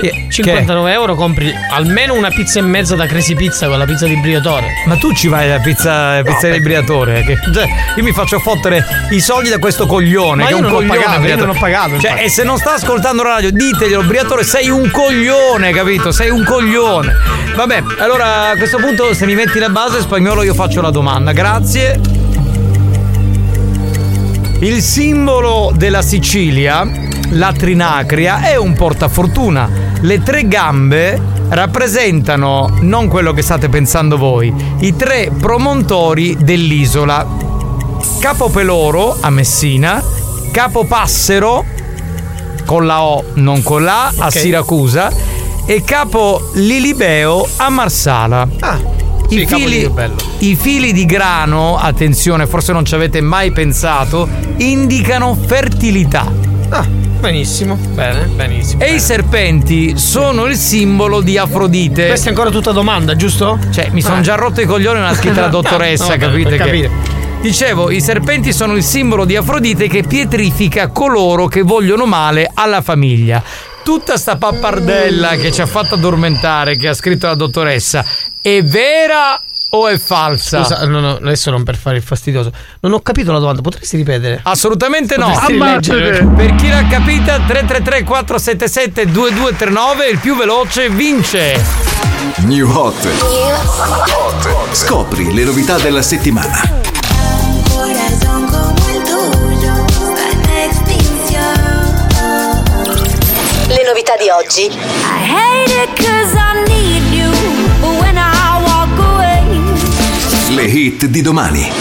C- 0.00 0.26
59 0.28 0.92
euro 0.92 1.14
compri 1.14 1.52
almeno 1.72 2.14
una 2.14 2.28
pizza 2.28 2.58
e 2.58 2.62
mezza 2.62 2.94
da 2.96 3.06
Crazy 3.06 3.34
Pizza 3.34 3.66
con 3.68 3.78
la 3.78 3.84
pizza 3.84 4.06
di 4.06 4.16
Briatore. 4.16 4.66
Ma 4.86 4.96
tu 4.96 5.12
ci 5.14 5.28
vai 5.28 5.50
alla 5.50 5.60
pizza, 5.60 6.20
pizza 6.22 6.48
del 6.48 6.60
Briatore? 6.62 7.22
Che, 7.22 7.36
cioè, 7.52 7.66
io 7.96 8.02
mi 8.02 8.12
faccio 8.12 8.38
fottere 8.38 8.84
i 9.10 9.20
soldi 9.20 9.48
da 9.48 9.58
questo 9.58 9.86
coglione. 9.86 10.42
Ma 10.42 10.48
che 10.48 10.54
è 10.54 10.56
io 10.56 10.64
un 10.64 10.70
non 10.70 10.72
ho 10.72 10.76
coglione. 10.76 10.96
pagato, 11.04 11.26
io 11.26 11.36
non 11.36 11.48
ho 11.48 11.58
pagato, 11.58 11.98
Cioè, 11.98 12.22
e 12.24 12.28
se 12.28 12.42
non 12.44 12.58
sta 12.58 12.74
ascoltando 12.74 13.22
la 13.22 13.34
radio, 13.34 13.50
diteglielo, 13.50 14.02
Briatore, 14.02 14.44
sei 14.44 14.68
un 14.68 14.90
coglione, 14.90 15.72
capito? 15.72 16.12
Sei 16.12 16.30
un 16.30 16.44
coglione. 16.44 17.14
Vabbè, 17.54 17.82
allora 17.98 18.50
a 18.50 18.56
questo 18.56 18.76
punto, 18.78 19.14
se 19.14 19.24
mi 19.26 19.34
metti 19.34 19.58
la 19.58 19.68
base 19.70 20.00
spagnolo, 20.00 20.42
io 20.42 20.54
faccio 20.54 20.80
la 20.80 20.90
domanda. 20.90 21.32
Grazie. 21.32 22.00
Il 24.60 24.80
simbolo 24.80 25.70
della 25.74 26.00
Sicilia, 26.02 26.86
la 27.30 27.52
trinacria, 27.52 28.42
è 28.42 28.56
un 28.56 28.72
portafortuna. 28.74 29.68
Le 30.00 30.22
tre 30.22 30.46
gambe 30.46 31.20
rappresentano 31.48 32.76
non 32.80 33.08
quello 33.08 33.32
che 33.32 33.42
state 33.42 33.68
pensando 33.68 34.16
voi, 34.16 34.52
i 34.80 34.96
tre 34.96 35.30
promontori 35.36 36.36
dell'isola. 36.38 37.26
Capo 38.18 38.48
Peloro 38.48 39.16
a 39.20 39.30
Messina, 39.30 40.02
Capo 40.50 40.84
Passero 40.84 41.64
con 42.64 42.86
la 42.86 43.02
O, 43.02 43.24
non 43.34 43.62
con 43.62 43.84
la 43.84 44.06
A, 44.06 44.12
a 44.18 44.26
Ok. 44.26 44.38
Siracusa 44.38 45.12
e 45.64 45.82
Capo 45.84 46.50
Lilibeo 46.54 47.46
a 47.56 47.68
Marsala. 47.68 48.48
sì, 49.28 49.40
I 49.40 49.44
Capo 49.46 49.62
fili. 49.62 49.90
I 50.38 50.56
fili 50.56 50.92
di 50.92 51.06
grano, 51.06 51.76
attenzione, 51.76 52.46
forse 52.46 52.72
non 52.72 52.84
ci 52.84 52.94
avete 52.94 53.20
mai 53.20 53.52
pensato, 53.52 54.28
indicano 54.58 55.34
fertilità. 55.34 56.30
Ah, 56.68 56.86
benissimo, 57.30 57.74
bene, 57.74 58.26
benissimo. 58.26 58.82
E 58.82 58.94
i 58.94 59.00
serpenti 59.00 59.98
sono 59.98 60.44
il 60.44 60.54
simbolo 60.56 61.20
di 61.20 61.36
Afrodite. 61.36 62.06
Questa 62.06 62.26
è 62.26 62.28
ancora 62.28 62.50
tutta 62.50 62.70
domanda, 62.70 63.16
giusto? 63.16 63.58
Cioè, 63.72 63.88
mi 63.90 64.00
sono 64.00 64.16
Ah. 64.16 64.20
già 64.20 64.36
rotto 64.36 64.60
i 64.60 64.64
coglioni 64.64 64.98
una 65.00 65.14
scritta 65.14 65.40
la 65.40 65.48
dottoressa, 65.48 66.14
No, 66.14 66.16
capite? 66.18 66.50
che- 66.50 66.56
capire. 66.56 66.90
Dicevo, 67.40 67.90
i 67.90 68.00
serpenti 68.00 68.52
sono 68.52 68.74
il 68.74 68.82
simbolo 68.82 69.24
di 69.24 69.34
Afrodite 69.36 69.88
che 69.88 70.02
pietrifica 70.04 70.88
coloro 70.88 71.46
che 71.48 71.62
vogliono 71.62 72.06
male 72.06 72.48
alla 72.54 72.80
famiglia. 72.80 73.42
Tutta 73.82 74.16
sta 74.16 74.36
pappardella 74.36 75.30
che 75.36 75.52
ci 75.52 75.60
ha 75.60 75.66
fatto 75.66 75.94
addormentare, 75.94 76.76
che 76.76 76.88
ha 76.88 76.94
scritto 76.94 77.26
la 77.26 77.34
dottoressa, 77.34 78.04
è 78.40 78.62
vera 78.64 79.40
o 79.70 79.88
è 79.88 79.98
falsa? 79.98 80.62
Scusa, 80.62 80.86
no, 80.86 81.00
no, 81.00 81.16
adesso 81.16 81.50
non 81.50 81.62
per 81.64 81.76
fare 81.76 81.96
il 81.96 82.02
fastidioso. 82.02 82.52
Non 82.80 82.92
ho 82.92 83.00
capito 83.00 83.32
la 83.32 83.38
domanda, 83.38 83.62
potresti 83.62 83.96
ripetere? 83.96 84.40
Assolutamente 84.42 85.16
no. 85.16 85.26
Potresti 85.26 85.52
rileggere? 85.52 86.26
Per 86.26 86.54
chi 86.54 86.68
l'ha 86.68 86.86
capita, 86.86 87.40
333 87.40 88.04
477 88.04 89.10
2239, 89.10 90.08
il 90.08 90.18
più 90.18 90.36
veloce 90.36 90.88
vince. 90.88 91.62
New 92.38 92.70
Hot. 92.70 93.08
Scopri 94.72 95.32
le 95.34 95.44
novità 95.44 95.78
della 95.78 96.02
settimana. 96.02 96.84
Le 103.68 103.82
novità 103.84 104.16
di 104.16 104.28
oggi. 104.30 104.66
I 104.66 104.72
hate 105.28 105.72
it 105.82 105.92
cause 106.02 106.34
I 106.36 106.45
hit 110.76 111.06
di 111.06 111.22
domani. 111.22 111.72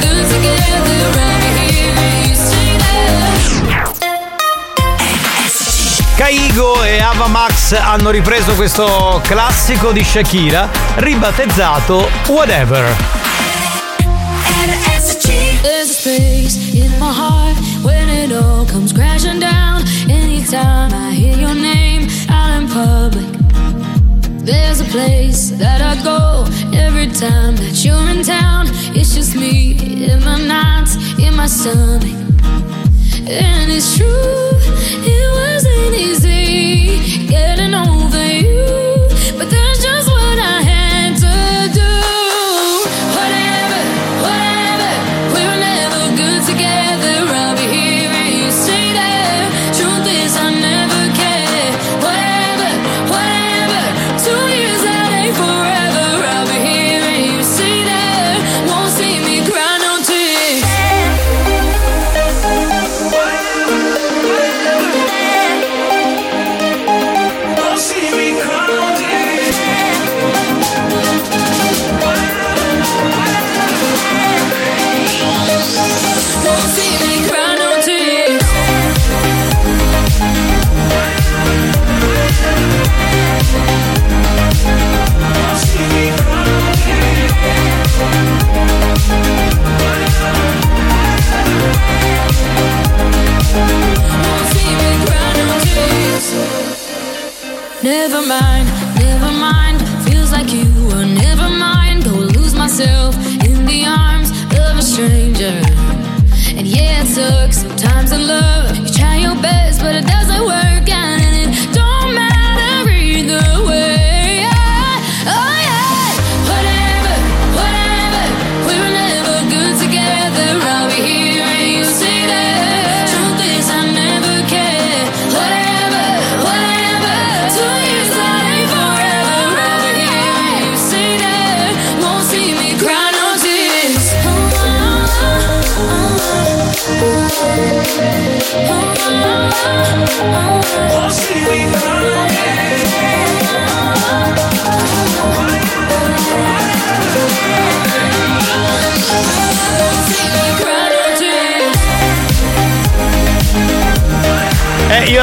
good 0.00 0.26
together 0.28 1.08
right 1.16 1.56
here, 1.56 1.96
you 2.28 2.34
say 2.34 2.76
that. 2.76 3.40
Kaigo 6.16 6.84
e 6.84 7.00
Ava 7.00 7.26
Max 7.28 7.72
hanno 7.72 8.10
ripreso 8.10 8.54
questo 8.54 9.22
classico 9.24 9.92
di 9.92 10.04
Shakira, 10.04 10.68
ribattezzato 10.96 12.06
Whatever. 12.26 12.94
There's 15.62 15.90
a 15.90 15.94
space 15.94 16.56
in 16.74 16.90
my 16.98 17.10
heart 17.10 17.56
when 17.82 18.08
it 18.08 18.30
all 18.30 18.66
comes 18.66 18.92
crashing 18.92 19.40
down. 19.40 19.82
Anytime 20.08 20.92
I 20.92 21.12
hear 21.12 21.36
your 21.36 21.54
name 21.54 22.08
out 22.28 22.50
in 22.60 22.68
public, 22.68 23.45
there's 24.46 24.80
a 24.80 24.84
place 24.84 25.50
that 25.50 25.80
I 25.82 26.00
go 26.04 26.44
every 26.72 27.08
time 27.08 27.56
that 27.56 27.84
you're 27.84 28.08
in 28.10 28.22
town. 28.22 28.66
It's 28.94 29.12
just 29.14 29.34
me 29.34 29.72
in 30.10 30.24
my 30.24 30.38
nights, 30.38 30.96
in 31.18 31.34
my 31.34 31.48
stomach. 31.48 32.04
And 33.28 33.72
it's 33.72 33.96
true, 33.96 34.50
it 35.04 35.28
wasn't 35.34 35.94
easy 35.96 36.25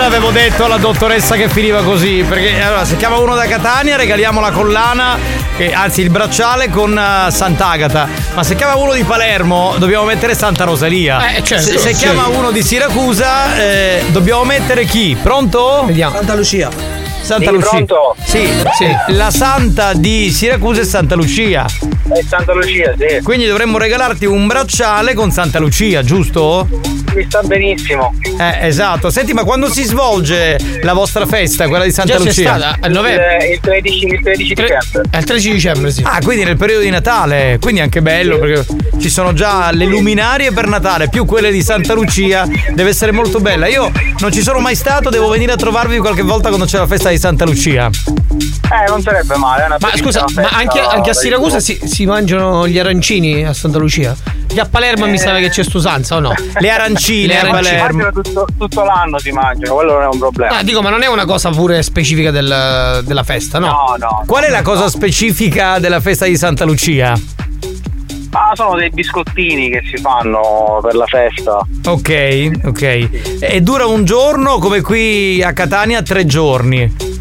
l'avevo 0.04 0.32
detto 0.32 0.66
alla 0.66 0.76
dottoressa 0.78 1.36
che 1.36 1.48
finiva 1.48 1.82
così, 1.82 2.26
perché 2.28 2.62
allora 2.62 2.84
se 2.84 2.98
chiama 2.98 3.18
uno 3.20 3.36
da 3.36 3.46
Catania 3.46 3.96
regaliamo 3.96 4.42
la 4.42 4.52
collana, 4.52 5.18
che- 5.56 5.72
anzi 5.72 6.02
il 6.02 6.10
bracciale 6.10 6.70
con 6.70 6.98
eh, 6.98 7.32
Sant'Agata, 7.32 8.08
ma 8.36 8.44
se 8.44 8.56
chiama 8.56 8.76
uno 8.76 8.92
di 8.94 9.04
Palermo 9.04 9.76
dobbiamo 9.78 10.04
mettere 10.04 10.36
Santa 10.36 10.66
Rosalia. 10.66 11.36
Eh, 11.36 11.44
certo, 11.44 11.64
se 11.72 11.78
se 11.78 11.94
sì. 11.94 12.04
chiama 12.04 12.28
uno 12.28 12.52
di 12.52 12.62
Siracusa 12.62 13.56
eh, 13.58 14.04
dobbiamo 14.12 14.44
mettere 14.44 14.84
chi? 14.84 15.16
Pronto? 15.22 15.84
Vediamo. 15.86 16.16
Santa 16.16 16.36
Lucia. 16.36 16.70
Santa 17.22 17.46
Sì, 17.46 17.52
Lucia. 17.56 17.70
pronto? 17.70 18.16
Sì, 18.26 18.50
sì. 18.78 18.88
La 19.14 19.32
Santa 19.32 19.94
di 19.94 20.30
Siracusa 20.32 20.82
è 20.82 20.86
Santa 20.86 21.16
Lucia. 21.16 21.66
È 21.66 22.20
Santa 22.28 22.52
Lucia, 22.54 22.94
sì. 22.98 23.22
Quindi 23.24 23.46
dovremmo 23.48 23.78
regalarti 23.78 24.26
un 24.26 24.48
bracciale 24.48 25.14
con 25.14 25.32
Santa 25.32 25.60
Lucia, 25.60 26.04
giusto? 26.04 26.68
Mi 27.16 27.26
sta 27.26 27.42
benissimo. 27.44 28.14
Eh, 28.40 28.68
esatto. 28.68 29.10
Senti, 29.10 29.34
ma 29.34 29.44
quando 29.44 29.72
si 29.72 29.84
svolge 29.84 30.58
la 30.82 30.94
vostra 30.94 31.26
festa, 31.26 31.68
quella 31.68 31.84
di 31.84 31.92
Santa 31.92 32.14
Già 32.14 32.18
c'è 32.20 32.26
Lucia? 32.26 32.58
stata, 32.58 32.78
a 32.80 32.88
novembre. 32.88 33.46
Il, 33.46 33.54
il 33.54 33.60
13, 33.60 34.06
il 34.06 34.22
13 34.22 34.54
dicembre. 34.54 35.02
È 35.10 35.18
il 35.18 35.24
13 35.24 35.52
dicembre, 35.52 35.92
sì. 35.92 36.02
Ah, 36.06 36.20
quindi 36.24 36.44
nel 36.44 36.58
periodo 36.58 36.82
di 36.82 36.90
Natale, 36.90 37.58
quindi 37.60 37.82
anche 37.82 38.02
bello 38.02 38.38
perché 38.40 38.66
ci 39.00 39.10
sono 39.10 39.34
già 39.34 39.72
le 39.72 39.86
luminarie 39.86 40.52
per 40.52 40.68
Natale, 40.68 41.10
più 41.10 41.26
quelle 41.26 41.52
di 41.52 41.62
Santa 41.62 41.94
Lucia, 41.94 42.48
deve 42.74 42.90
essere 42.90 43.12
molto 43.12 43.40
bella. 43.40 43.68
Io 43.68 43.92
non 44.20 44.32
ci 44.32 44.42
sono 44.42 44.60
mai 44.60 44.76
stato, 44.76 45.10
devo 45.10 45.30
venire 45.30 45.52
a 45.52 45.58
trovarvi 45.58 45.98
qualche 45.98 46.22
volta 46.22 46.48
quando 46.48 46.66
c'è 46.66 46.78
la 46.78 46.88
festa 46.88 47.10
di 47.10 47.18
Santa 47.18 47.46
Lucia. 47.46 47.90
Eh, 48.74 48.90
non 48.90 49.02
sarebbe 49.02 49.36
male. 49.38 49.64
è 49.64 49.66
una 49.66 49.78
Ma 49.80 49.92
scusa, 49.96 50.26
ma 50.36 50.50
anche, 50.50 50.80
anche 50.80 51.10
a 51.12 51.14
Siracusa 51.14 51.60
si, 51.60 51.80
si 51.84 52.06
mangiano 52.06 52.68
gli 52.68 52.80
arancini 52.80 53.46
a 53.46 53.54
Santa 53.54 53.78
Lucia? 53.78 54.16
Che 54.48 54.60
a 54.60 54.66
Palermo 54.66 55.08
mi 55.08 55.18
sa 55.18 55.36
che 55.38 55.50
c'è 55.50 55.64
st'usanza 55.64 56.16
o 56.16 56.20
no? 56.20 56.34
Le 56.60 56.70
arancine 56.70 57.03
Le 57.12 57.38
a 57.38 57.40
arancine. 57.42 57.78
Palermo. 57.78 58.12
Tutto, 58.22 58.48
tutto 58.58 58.84
l'anno 58.84 59.20
si 59.20 59.32
mangiano, 59.32 59.76
quello 59.76 59.94
non 59.94 60.02
è 60.04 60.08
un 60.12 60.18
problema. 60.20 60.58
Ah, 60.58 60.64
dico, 60.64 60.82
ma 60.82 60.90
non 60.90 61.02
è 61.04 61.08
una 61.08 61.26
cosa 61.26 61.50
pure 61.50 61.82
specifica 61.84 62.32
del- 62.32 63.02
della 63.06 63.24
festa, 63.24 63.60
no? 63.60 63.68
No, 63.68 63.96
no. 64.00 64.24
Qual 64.26 64.44
è 64.44 64.50
la 64.50 64.62
cosa 64.62 64.88
specifica 64.90 65.80
della 65.80 66.00
festa 66.00 66.26
di 66.26 66.38
Santa 66.38 66.64
Lucia? 66.66 67.14
Ah, 68.36 68.52
sono 68.56 68.76
dei 68.78 68.90
biscottini 68.90 69.70
che 69.70 69.82
si 69.94 70.02
fanno 70.02 70.80
per 70.82 70.96
la 70.96 71.06
festa. 71.06 71.60
Ok, 71.86 72.52
ok. 72.64 73.10
E 73.42 73.62
dura 73.62 73.86
un 73.86 74.06
giorno 74.06 74.58
come 74.58 74.82
qui 74.82 75.44
a 75.44 75.54
Catania 75.54 76.02
tre 76.02 76.26
giorni. 76.26 77.13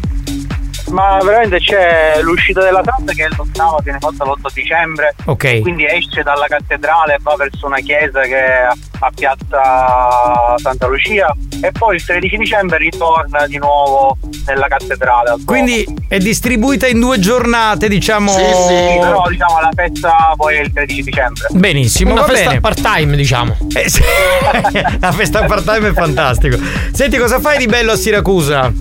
Ma 0.93 1.17
veramente 1.23 1.57
c'è 1.59 2.19
l'uscita 2.21 2.61
della 2.61 2.83
santa 2.85 3.13
che 3.13 3.25
è 3.25 3.27
l'ottava, 3.35 3.77
viene 3.83 3.97
fatta 3.99 4.23
l'8 4.25 4.53
dicembre. 4.53 5.15
Ok. 5.25 5.61
Quindi 5.61 5.85
esce 5.87 6.21
dalla 6.21 6.45
cattedrale 6.47 7.15
e 7.15 7.17
va 7.19 7.35
verso 7.35 7.65
una 7.65 7.79
chiesa 7.79 8.21
che 8.21 8.37
è 8.37 8.67
a 8.99 9.11
piazza 9.13 10.55
Santa 10.57 10.85
Lucia. 10.87 11.35
E 11.63 11.71
poi 11.71 11.95
il 11.95 12.05
13 12.05 12.37
dicembre 12.37 12.77
ritorna 12.77 13.47
di 13.47 13.57
nuovo 13.57 14.17
nella 14.45 14.67
cattedrale. 14.67 15.29
al 15.31 15.41
Quindi 15.45 15.83
è 16.07 16.19
distribuita 16.19 16.85
in 16.87 16.99
due 16.99 17.17
giornate, 17.17 17.87
diciamo. 17.87 18.31
Sì, 18.31 18.43
sì, 18.43 18.99
però 18.99 19.23
diciamo 19.27 19.59
la 19.61 19.71
festa 19.73 20.33
poi 20.35 20.57
è 20.57 20.59
il 20.61 20.71
13 20.73 21.01
dicembre. 21.01 21.47
Benissimo, 21.51 22.11
Una 22.11 22.21
va 22.21 22.27
festa 22.27 22.47
bene. 22.49 22.59
part-time, 22.61 23.15
diciamo. 23.15 23.57
Eh, 23.73 23.89
sì. 23.89 24.01
la 24.99 25.11
festa 25.11 25.43
part-time 25.45 25.87
è 25.87 25.93
fantastico. 25.93 26.57
Senti, 26.91 27.17
cosa 27.17 27.39
fai 27.39 27.57
di 27.57 27.65
bello 27.65 27.93
a 27.93 27.95
Siracusa? 27.95 28.71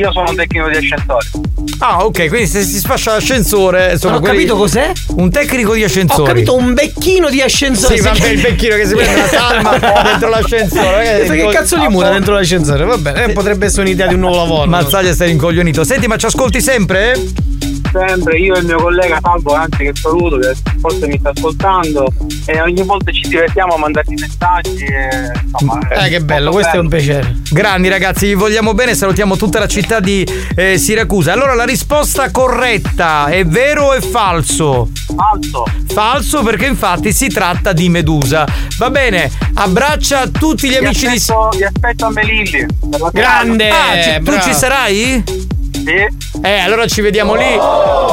Io 0.00 0.10
sono 0.12 0.30
un 0.30 0.34
tecnico 0.36 0.66
di 0.68 0.76
ascensori. 0.78 1.26
Ah, 1.80 2.04
ok, 2.06 2.28
quindi 2.28 2.46
se 2.46 2.62
si 2.62 2.78
sfascia 2.78 3.12
l'ascensore. 3.12 3.92
Insomma, 3.92 4.14
Non 4.14 4.22
ho 4.22 4.24
quelli- 4.26 4.44
capito 4.44 4.56
cos'è? 4.56 4.92
Un 5.16 5.30
tecnico 5.30 5.74
di 5.74 5.84
ascensori. 5.84 6.22
Ho 6.22 6.24
capito 6.24 6.54
un 6.56 6.72
becchino 6.72 7.28
di 7.28 7.42
ascensore. 7.42 7.96
Sì, 7.96 8.02
vabbè, 8.02 8.28
il 8.28 8.40
becchino 8.40 8.76
che 8.76 8.86
si 8.86 8.94
prende 8.94 9.20
la 9.20 9.26
salma 9.28 9.76
dentro 10.02 10.28
l'ascensore. 10.30 11.26
Che 11.28 11.48
cazzo 11.52 11.76
di 11.78 11.86
mura 11.88 12.08
dentro 12.08 12.32
l'ascensore? 12.32 12.84
Va 12.84 12.96
bene, 12.96 13.24
eh, 13.24 13.32
potrebbe 13.32 13.66
essere 13.66 13.82
un'idea 13.82 14.06
di 14.06 14.14
un 14.14 14.20
nuovo 14.20 14.36
lavoro. 14.36 14.66
Mazzaglia 14.70 15.12
stai 15.12 15.30
incoglionito. 15.32 15.84
Senti, 15.84 16.06
ma 16.06 16.16
ci 16.16 16.24
ascolti 16.26 16.62
sempre? 16.62 17.12
Sempre 17.92 18.38
io 18.38 18.54
e 18.54 18.60
il 18.60 18.66
mio 18.66 18.76
collega 18.80 19.18
Salvo, 19.20 19.52
anzi 19.54 19.78
che 19.78 19.92
saluto, 19.94 20.38
che 20.38 20.54
forse 20.80 21.06
mi 21.08 21.18
sta 21.18 21.30
ascoltando, 21.34 22.06
e 22.46 22.60
ogni 22.60 22.82
volta 22.84 23.10
ci 23.10 23.28
divertiamo 23.28 23.74
a 23.74 23.78
mandarti 23.78 24.14
messaggi. 24.14 24.84
E, 24.84 25.30
insomma, 25.42 25.80
Eh, 25.88 26.08
che 26.08 26.20
bello, 26.20 26.52
questo 26.52 26.76
è 26.76 26.78
un 26.78 26.88
piacere. 26.88 27.38
Grandi 27.50 27.88
ragazzi, 27.88 28.26
vi 28.26 28.34
vogliamo 28.34 28.74
bene, 28.74 28.94
salutiamo 28.94 29.36
tutta 29.36 29.58
la 29.58 29.66
città 29.66 29.98
di 29.98 30.24
eh, 30.54 30.78
Siracusa. 30.78 31.32
Allora, 31.32 31.54
la 31.54 31.64
risposta 31.64 32.30
corretta 32.30 33.26
è 33.26 33.44
vero 33.44 33.86
o 33.86 33.92
è 33.94 34.00
falso? 34.00 34.90
Falso. 35.16 35.64
Falso 35.92 36.42
perché 36.44 36.66
infatti 36.66 37.12
si 37.12 37.26
tratta 37.26 37.72
di 37.72 37.88
Medusa. 37.88 38.46
Va 38.78 38.90
bene, 38.90 39.28
abbraccia 39.54 40.28
tutti 40.28 40.68
gli 40.68 40.78
Vi 40.78 40.84
amici 40.84 41.06
aspetto, 41.06 41.48
vi 41.56 41.64
aspetto 41.64 42.06
a 42.06 42.10
Melilli. 42.12 42.66
Grande! 43.12 43.68
Ah, 43.68 44.00
ci- 44.00 44.22
tu 44.22 44.38
ci 44.40 44.54
sarai? 44.54 45.24
Sì. 45.72 46.29
Eh, 46.42 46.58
allora 46.58 46.86
ci 46.86 47.00
vediamo 47.00 47.34
lì. 47.34 47.58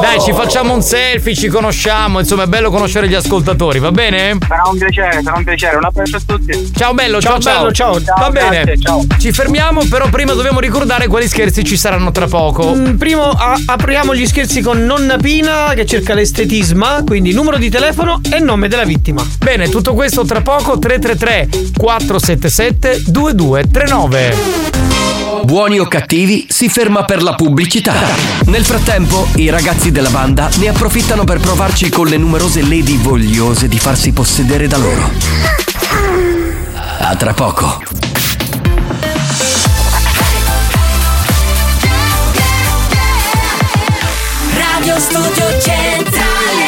Dai, 0.00 0.20
ci 0.20 0.32
facciamo 0.32 0.74
un 0.74 0.82
selfie, 0.82 1.34
ci 1.34 1.48
conosciamo. 1.48 2.18
Insomma, 2.20 2.44
è 2.44 2.46
bello 2.46 2.70
conoscere 2.70 3.08
gli 3.08 3.14
ascoltatori, 3.14 3.78
va 3.78 3.90
bene? 3.90 4.36
Sarà 4.46 4.62
un 4.70 4.78
piacere, 4.78 5.20
sarà 5.22 5.36
un 5.36 5.44
piacere. 5.44 5.76
Un 5.76 5.84
abbraccio 5.84 6.16
a 6.16 6.20
tutti. 6.26 6.72
Ciao 6.76 6.94
bello, 6.94 7.20
ciao 7.20 7.38
Ciao, 7.40 7.72
ciao. 7.72 7.92
bello, 7.92 8.04
ciao. 8.04 8.16
Va 8.18 8.30
bene. 8.30 8.48
grazie, 8.64 8.78
ciao. 8.80 9.04
Ci 9.18 9.32
fermiamo, 9.32 9.84
però 9.88 10.08
prima 10.08 10.34
dobbiamo 10.34 10.60
ricordare 10.60 11.06
quali 11.08 11.26
scherzi 11.26 11.64
ci 11.64 11.76
saranno 11.76 12.10
tra 12.12 12.26
poco. 12.26 12.74
Mm, 12.74 12.96
Primo 12.96 13.30
a- 13.30 13.58
apriamo 13.66 14.14
gli 14.14 14.26
scherzi 14.26 14.60
con 14.60 14.84
nonna 14.84 15.16
Pina 15.16 15.72
che 15.74 15.86
cerca 15.86 16.14
l'estetisma, 16.14 17.02
quindi 17.06 17.32
numero 17.32 17.56
di 17.56 17.70
telefono 17.70 18.20
e 18.30 18.38
nome 18.40 18.68
della 18.68 18.84
vittima. 18.84 19.24
Bene, 19.38 19.68
tutto 19.68 19.94
questo 19.94 20.24
tra 20.24 20.40
poco 20.42 20.78
333 20.78 21.48
477 21.76 23.02
2239. 23.06 25.27
Buoni 25.44 25.78
o 25.78 25.86
cattivi 25.86 26.46
si 26.48 26.68
ferma 26.68 27.04
per 27.04 27.22
la 27.22 27.34
pubblicità. 27.34 27.94
Nel 28.46 28.64
frattempo, 28.64 29.28
i 29.36 29.50
ragazzi 29.50 29.90
della 29.90 30.10
banda 30.10 30.48
ne 30.56 30.68
approfittano 30.68 31.24
per 31.24 31.38
provarci 31.38 31.90
con 31.90 32.06
le 32.06 32.16
numerose 32.16 32.62
lady 32.62 32.96
vogliose 32.96 33.68
di 33.68 33.78
farsi 33.78 34.12
possedere 34.12 34.66
da 34.66 34.76
loro. 34.78 35.10
A 37.00 37.14
tra 37.16 37.32
poco. 37.32 37.82
Radio 44.54 44.98
Studio 44.98 45.60
Centrale 45.60 46.67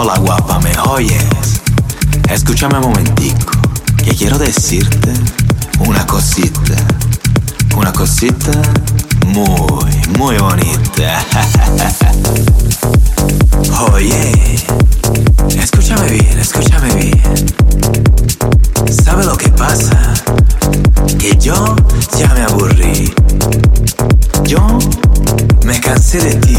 Hola 0.00 0.16
guapa, 0.16 0.60
me 0.60 0.70
oyes. 0.90 1.60
Escúchame 2.30 2.76
un 2.76 2.82
momentico, 2.82 3.50
que 4.04 4.14
quiero 4.14 4.38
decirte 4.38 5.12
una 5.80 6.06
cosita. 6.06 6.76
Una 7.76 7.92
cosita 7.92 8.52
muy, 9.26 9.90
muy 10.16 10.38
bonita. 10.38 11.20
Oye, 13.92 14.32
escúchame 15.60 16.08
bien, 16.12 16.38
escúchame 16.38 16.94
bien. 16.94 17.46
¿Sabe 19.04 19.24
lo 19.24 19.36
que 19.36 19.48
pasa? 19.48 20.14
Que 21.18 21.36
yo 21.38 21.74
ya 22.16 22.32
me 22.34 22.42
aburrí. 22.42 23.12
Yo 24.44 24.78
me 25.64 25.80
cansé 25.80 26.18
de 26.18 26.34
ti 26.36 26.56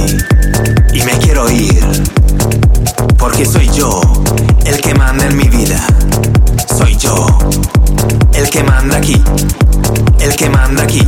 y 0.93 1.01
me 1.03 1.11
quiero 1.19 1.49
ir. 1.49 1.83
Porque 3.17 3.45
soy 3.45 3.69
yo 3.73 4.01
el 4.65 4.79
que 4.81 4.93
manda 4.93 5.25
en 5.25 5.37
mi 5.37 5.47
vida. 5.47 5.85
Soy 6.77 6.95
yo 6.97 7.27
el 8.33 8.49
que 8.49 8.63
manda 8.63 8.97
aquí. 8.97 9.21
El 10.19 10.35
que 10.35 10.49
manda 10.49 10.83
aquí. 10.83 11.07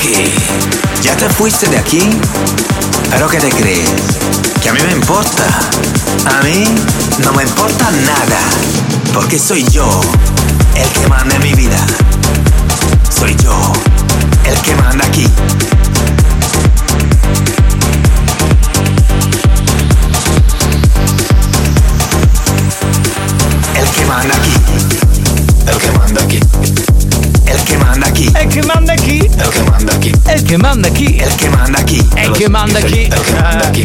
Qué? 0.00 0.32
¿Ya 1.02 1.16
te 1.16 1.28
fuiste 1.28 1.68
de 1.68 1.78
aquí? 1.78 2.10
¿Pero 3.10 3.28
qué 3.28 3.38
te 3.38 3.48
crees? 3.48 3.88
¿Que 4.62 4.68
a 4.68 4.72
mí 4.72 4.80
me 4.82 4.92
importa? 4.92 5.44
A 6.38 6.42
mí 6.42 6.64
no 7.18 7.32
me 7.32 7.42
importa 7.42 7.90
nada, 7.90 8.40
porque 9.14 9.38
soy 9.38 9.64
yo 9.70 10.00
el 10.74 10.88
que 10.88 11.08
manda 11.08 11.36
en 11.36 11.42
mi 11.42 11.54
vida. 11.54 11.78
Soy 13.18 13.36
yo 13.42 13.72
el 14.44 14.58
que 14.60 14.74
manda 14.76 15.04
aquí. 15.06 15.26
El 23.74 23.88
que 23.88 24.04
manda 24.06 24.34
aquí. 24.34 24.52
El 25.66 25.78
que 25.78 25.90
manda 25.92 26.22
aquí. 26.22 26.95
El 27.48 27.62
que 27.64 27.76
manda 27.78 28.06
aquí. 28.08 28.30
El 28.34 28.48
che 28.48 28.62
manda 28.62 28.94
chi? 28.96 29.18
El 29.18 29.50
que 29.50 29.62
manda 29.62 29.92
aquí. 29.94 30.12
El 30.26 30.44
che 30.44 30.56
manda 30.58 30.90
chi? 30.90 31.16
El 31.16 31.36
que 31.36 31.48
manda 31.48 31.78
aquí. 31.78 32.08
El 32.16 32.32
che 32.32 32.48
manda 32.48 32.80
chi? 32.80 33.08
Que 33.08 33.38
aquí. 33.66 33.84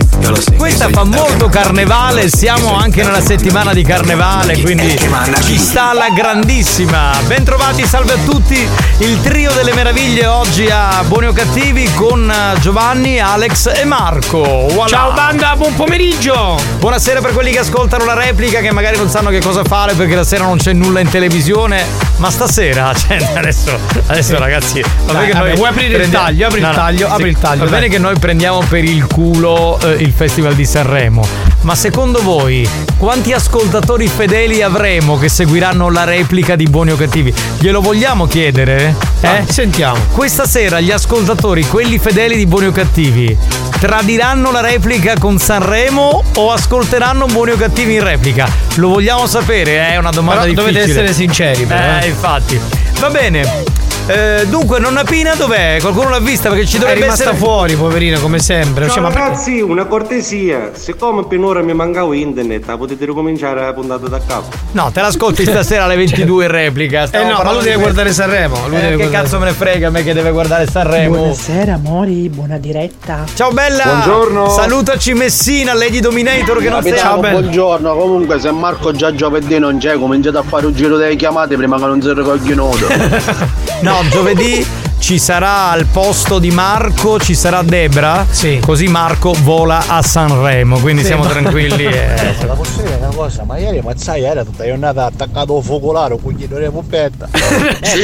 Questa 0.57 0.89
fa 0.89 1.03
molto 1.03 1.47
carnevale, 1.47 2.29
siamo 2.29 2.75
anche 2.75 3.03
nella 3.03 3.21
settimana 3.21 3.73
di 3.73 3.83
carnevale, 3.83 4.59
quindi 4.61 4.97
ci 5.43 5.57
sta 5.57 5.89
alla 5.89 6.09
grandissima. 6.09 7.11
Bentrovati, 7.25 7.85
salve 7.85 8.13
a 8.13 8.17
tutti. 8.25 8.67
Il 8.99 9.19
trio 9.21 9.51
delle 9.53 9.73
meraviglie 9.73 10.25
oggi 10.27 10.67
a 10.69 11.03
Buoni 11.07 11.27
o 11.27 11.33
Cattivi 11.33 11.91
con 11.95 12.29
eh, 12.29 12.59
Giovanni, 12.59 13.19
Alex 13.19 13.71
e 13.75 13.85
Marco. 13.85 14.41
Voilà. 14.41 14.87
Ciao 14.87 15.13
banda, 15.13 15.55
buon 15.55 15.73
pomeriggio! 15.75 16.59
Buonasera 16.79 17.21
per 17.21 17.33
quelli 17.33 17.51
che 17.51 17.59
ascoltano 17.59 18.05
la 18.05 18.13
replica, 18.13 18.59
che 18.59 18.71
magari 18.71 18.97
non 18.97 19.09
sanno 19.09 19.29
che 19.29 19.39
cosa 19.39 19.63
fare 19.63 19.93
perché 19.93 20.15
la 20.15 20.23
sera 20.23 20.45
non 20.45 20.57
c'è 20.57 20.73
nulla 20.73 20.99
in 20.99 21.09
televisione. 21.09 21.83
Ma 22.17 22.29
stasera, 22.29 22.93
cioè, 22.95 23.17
adesso, 23.51 23.77
adesso 24.07 24.37
ragazzi, 24.39 24.81
va 25.05 25.13
bene 25.13 25.27
che 25.27 25.33
noi 25.37 25.55
vuoi 25.55 25.69
aprire 25.69 25.87
il 25.89 25.95
prendiamo- 25.97 26.25
taglio? 26.25 26.47
Apri 26.47 26.59
il 26.59 26.69
taglio, 26.73 27.07
apri 27.07 27.29
il 27.29 27.37
taglio, 27.37 27.63
Va 27.65 27.69
bene 27.69 27.87
che 27.89 27.97
noi 27.97 28.17
prendiamo 28.17 28.59
per 28.67 28.83
il 28.83 29.05
culo 29.07 29.79
eh, 29.81 29.91
il 30.03 30.13
Festival 30.15 30.55
di 30.55 30.65
Sanremo. 30.65 31.25
Ma 31.61 31.75
secondo 31.75 32.21
voi 32.23 32.67
quanti 32.97 33.33
ascoltatori 33.33 34.07
fedeli 34.07 34.61
avremo 34.63 35.17
che 35.19 35.29
seguiranno 35.29 35.89
la 35.91 36.05
replica 36.05 36.55
di 36.55 36.65
Buoni 36.65 36.91
o 36.91 36.95
Cattivi? 36.95 37.31
Glielo 37.59 37.81
vogliamo 37.81 38.25
chiedere? 38.25 38.95
Eh? 39.21 39.43
sentiamo. 39.47 39.97
Questa 40.13 40.45
sera 40.47 40.79
gli 40.79 40.89
ascoltatori, 40.91 41.65
quelli 41.67 41.99
fedeli 41.99 42.35
di 42.35 42.47
Buoni 42.47 42.67
o 42.67 42.71
Cattivi, 42.71 43.37
tradiranno 43.79 44.51
la 44.51 44.61
replica 44.61 45.13
con 45.19 45.37
Sanremo 45.37 46.23
o 46.35 46.51
ascolteranno 46.51 47.25
Buoni 47.27 47.51
o 47.51 47.57
Cattivi 47.57 47.95
in 47.95 48.03
replica? 48.03 48.47
Lo 48.75 48.87
vogliamo 48.89 49.27
sapere, 49.27 49.89
è 49.89 49.97
una 49.97 50.09
domanda 50.11 50.41
Però 50.41 50.53
difficile. 50.53 50.73
dovete 50.73 50.91
essere 50.91 51.13
sinceri, 51.13 51.65
però, 51.65 51.99
Eh, 51.99 52.05
eh. 52.05 52.07
infatti. 52.07 52.59
Va 53.01 53.09
bene. 53.09 53.90
Eh, 54.11 54.45
dunque, 54.47 54.79
nonna 54.79 55.03
Pina 55.03 55.35
dov'è? 55.35 55.77
Qualcuno 55.79 56.09
l'ha 56.09 56.19
vista 56.19 56.49
perché 56.49 56.65
ci 56.65 56.75
È 56.75 56.79
dovrebbe 56.79 57.01
rimasta 57.01 57.23
essere 57.23 57.37
fuori, 57.37 57.75
poverina, 57.75 58.19
come 58.19 58.39
sempre. 58.39 58.85
Ciao 58.85 58.93
Cioè, 58.95 59.03
ma 59.03 59.09
ragazzi, 59.09 59.61
una 59.61 59.85
cortesia. 59.85 60.71
Siccome 60.73 61.25
per 61.25 61.37
un'ora 61.37 61.61
mi 61.61 61.73
mancava 61.73 62.13
internet, 62.15 62.65
la 62.67 62.77
potete 62.77 63.05
ricominciare 63.05 63.61
la 63.61 63.71
puntata 63.73 64.07
da 64.07 64.19
capo. 64.25 64.49
No, 64.71 64.91
te 64.91 64.99
l'ascolti 65.01 65.45
stasera 65.45 65.85
alle 65.85 65.95
22 65.95 66.45
in 66.45 66.51
replica. 66.51 67.07
Stiamo 67.07 67.25
Eh 67.29 67.31
no, 67.31 67.41
ma 67.43 67.51
lui 67.53 67.61
deve 67.63 67.75
di- 67.75 67.81
guardare 67.81 68.11
Sanremo. 68.11 68.55
Lui 68.67 68.77
Eh, 68.77 68.81
deve 68.81 68.89
che 68.89 68.95
guardare- 68.97 69.23
cazzo 69.23 69.39
me 69.39 69.45
ne 69.45 69.51
frega 69.53 69.87
a 69.87 69.89
me 69.91 70.03
che 70.03 70.13
deve 70.13 70.31
guardare 70.31 70.67
Sanremo? 70.67 71.15
Buonasera 71.17 71.73
amori, 71.75 72.29
buona 72.29 72.57
diretta. 72.57 73.23
Ciao 73.33 73.51
bella! 73.51 73.83
Buongiorno. 73.83 74.49
Salutaci 74.49 75.13
Messina, 75.13 75.73
Lady 75.73 75.99
Dominator 76.01 76.57
che 76.61 76.69
non 76.69 76.81
sei. 76.83 76.93
buongiorno. 77.31 77.95
Comunque, 77.95 78.39
se 78.39 78.51
Marco 78.51 78.91
già 78.91 79.13
giovedì 79.15 79.57
non 79.57 79.77
c'è, 79.77 79.97
cominciate 79.97 80.37
a 80.37 80.43
fare 80.43 80.65
un 80.65 80.73
giro 80.73 80.97
delle 80.97 81.15
chiamate 81.15 81.55
prima 81.55 81.77
che 81.77 81.85
non 81.85 82.01
si 82.01 82.11
ricogli 82.13 82.53
nodo. 82.53 83.59
No, 83.81 84.00
giovedì 84.09 84.65
ci 84.99 85.17
sarà 85.17 85.69
al 85.71 85.85
posto 85.85 86.37
di 86.37 86.51
Marco, 86.51 87.19
ci 87.19 87.33
sarà 87.33 87.63
Debra. 87.63 88.25
Sì. 88.29 88.59
Così 88.63 88.85
Marco 88.87 89.33
vola 89.41 89.83
a 89.87 90.01
Sanremo, 90.03 90.77
quindi 90.79 91.01
Sì, 91.01 91.07
siamo 91.07 91.23
ma- 91.23 91.29
tranquilli. 91.29 91.85
eh. 91.91 92.35
La 92.45 92.53
posso 92.53 92.81
dire 92.81 92.95
una 93.01 93.09
cosa, 93.13 93.43
ma 93.43 93.57
ieri 93.57 93.81
Mazzai 93.81 94.23
era 94.23 94.43
tutta 94.43 94.63
giornata 94.63 95.05
attaccato 95.05 95.57
al 95.57 95.63
focolare, 95.63 96.15
cuglino 96.21 96.57
di 96.59 96.69
puppetta. 96.69 97.27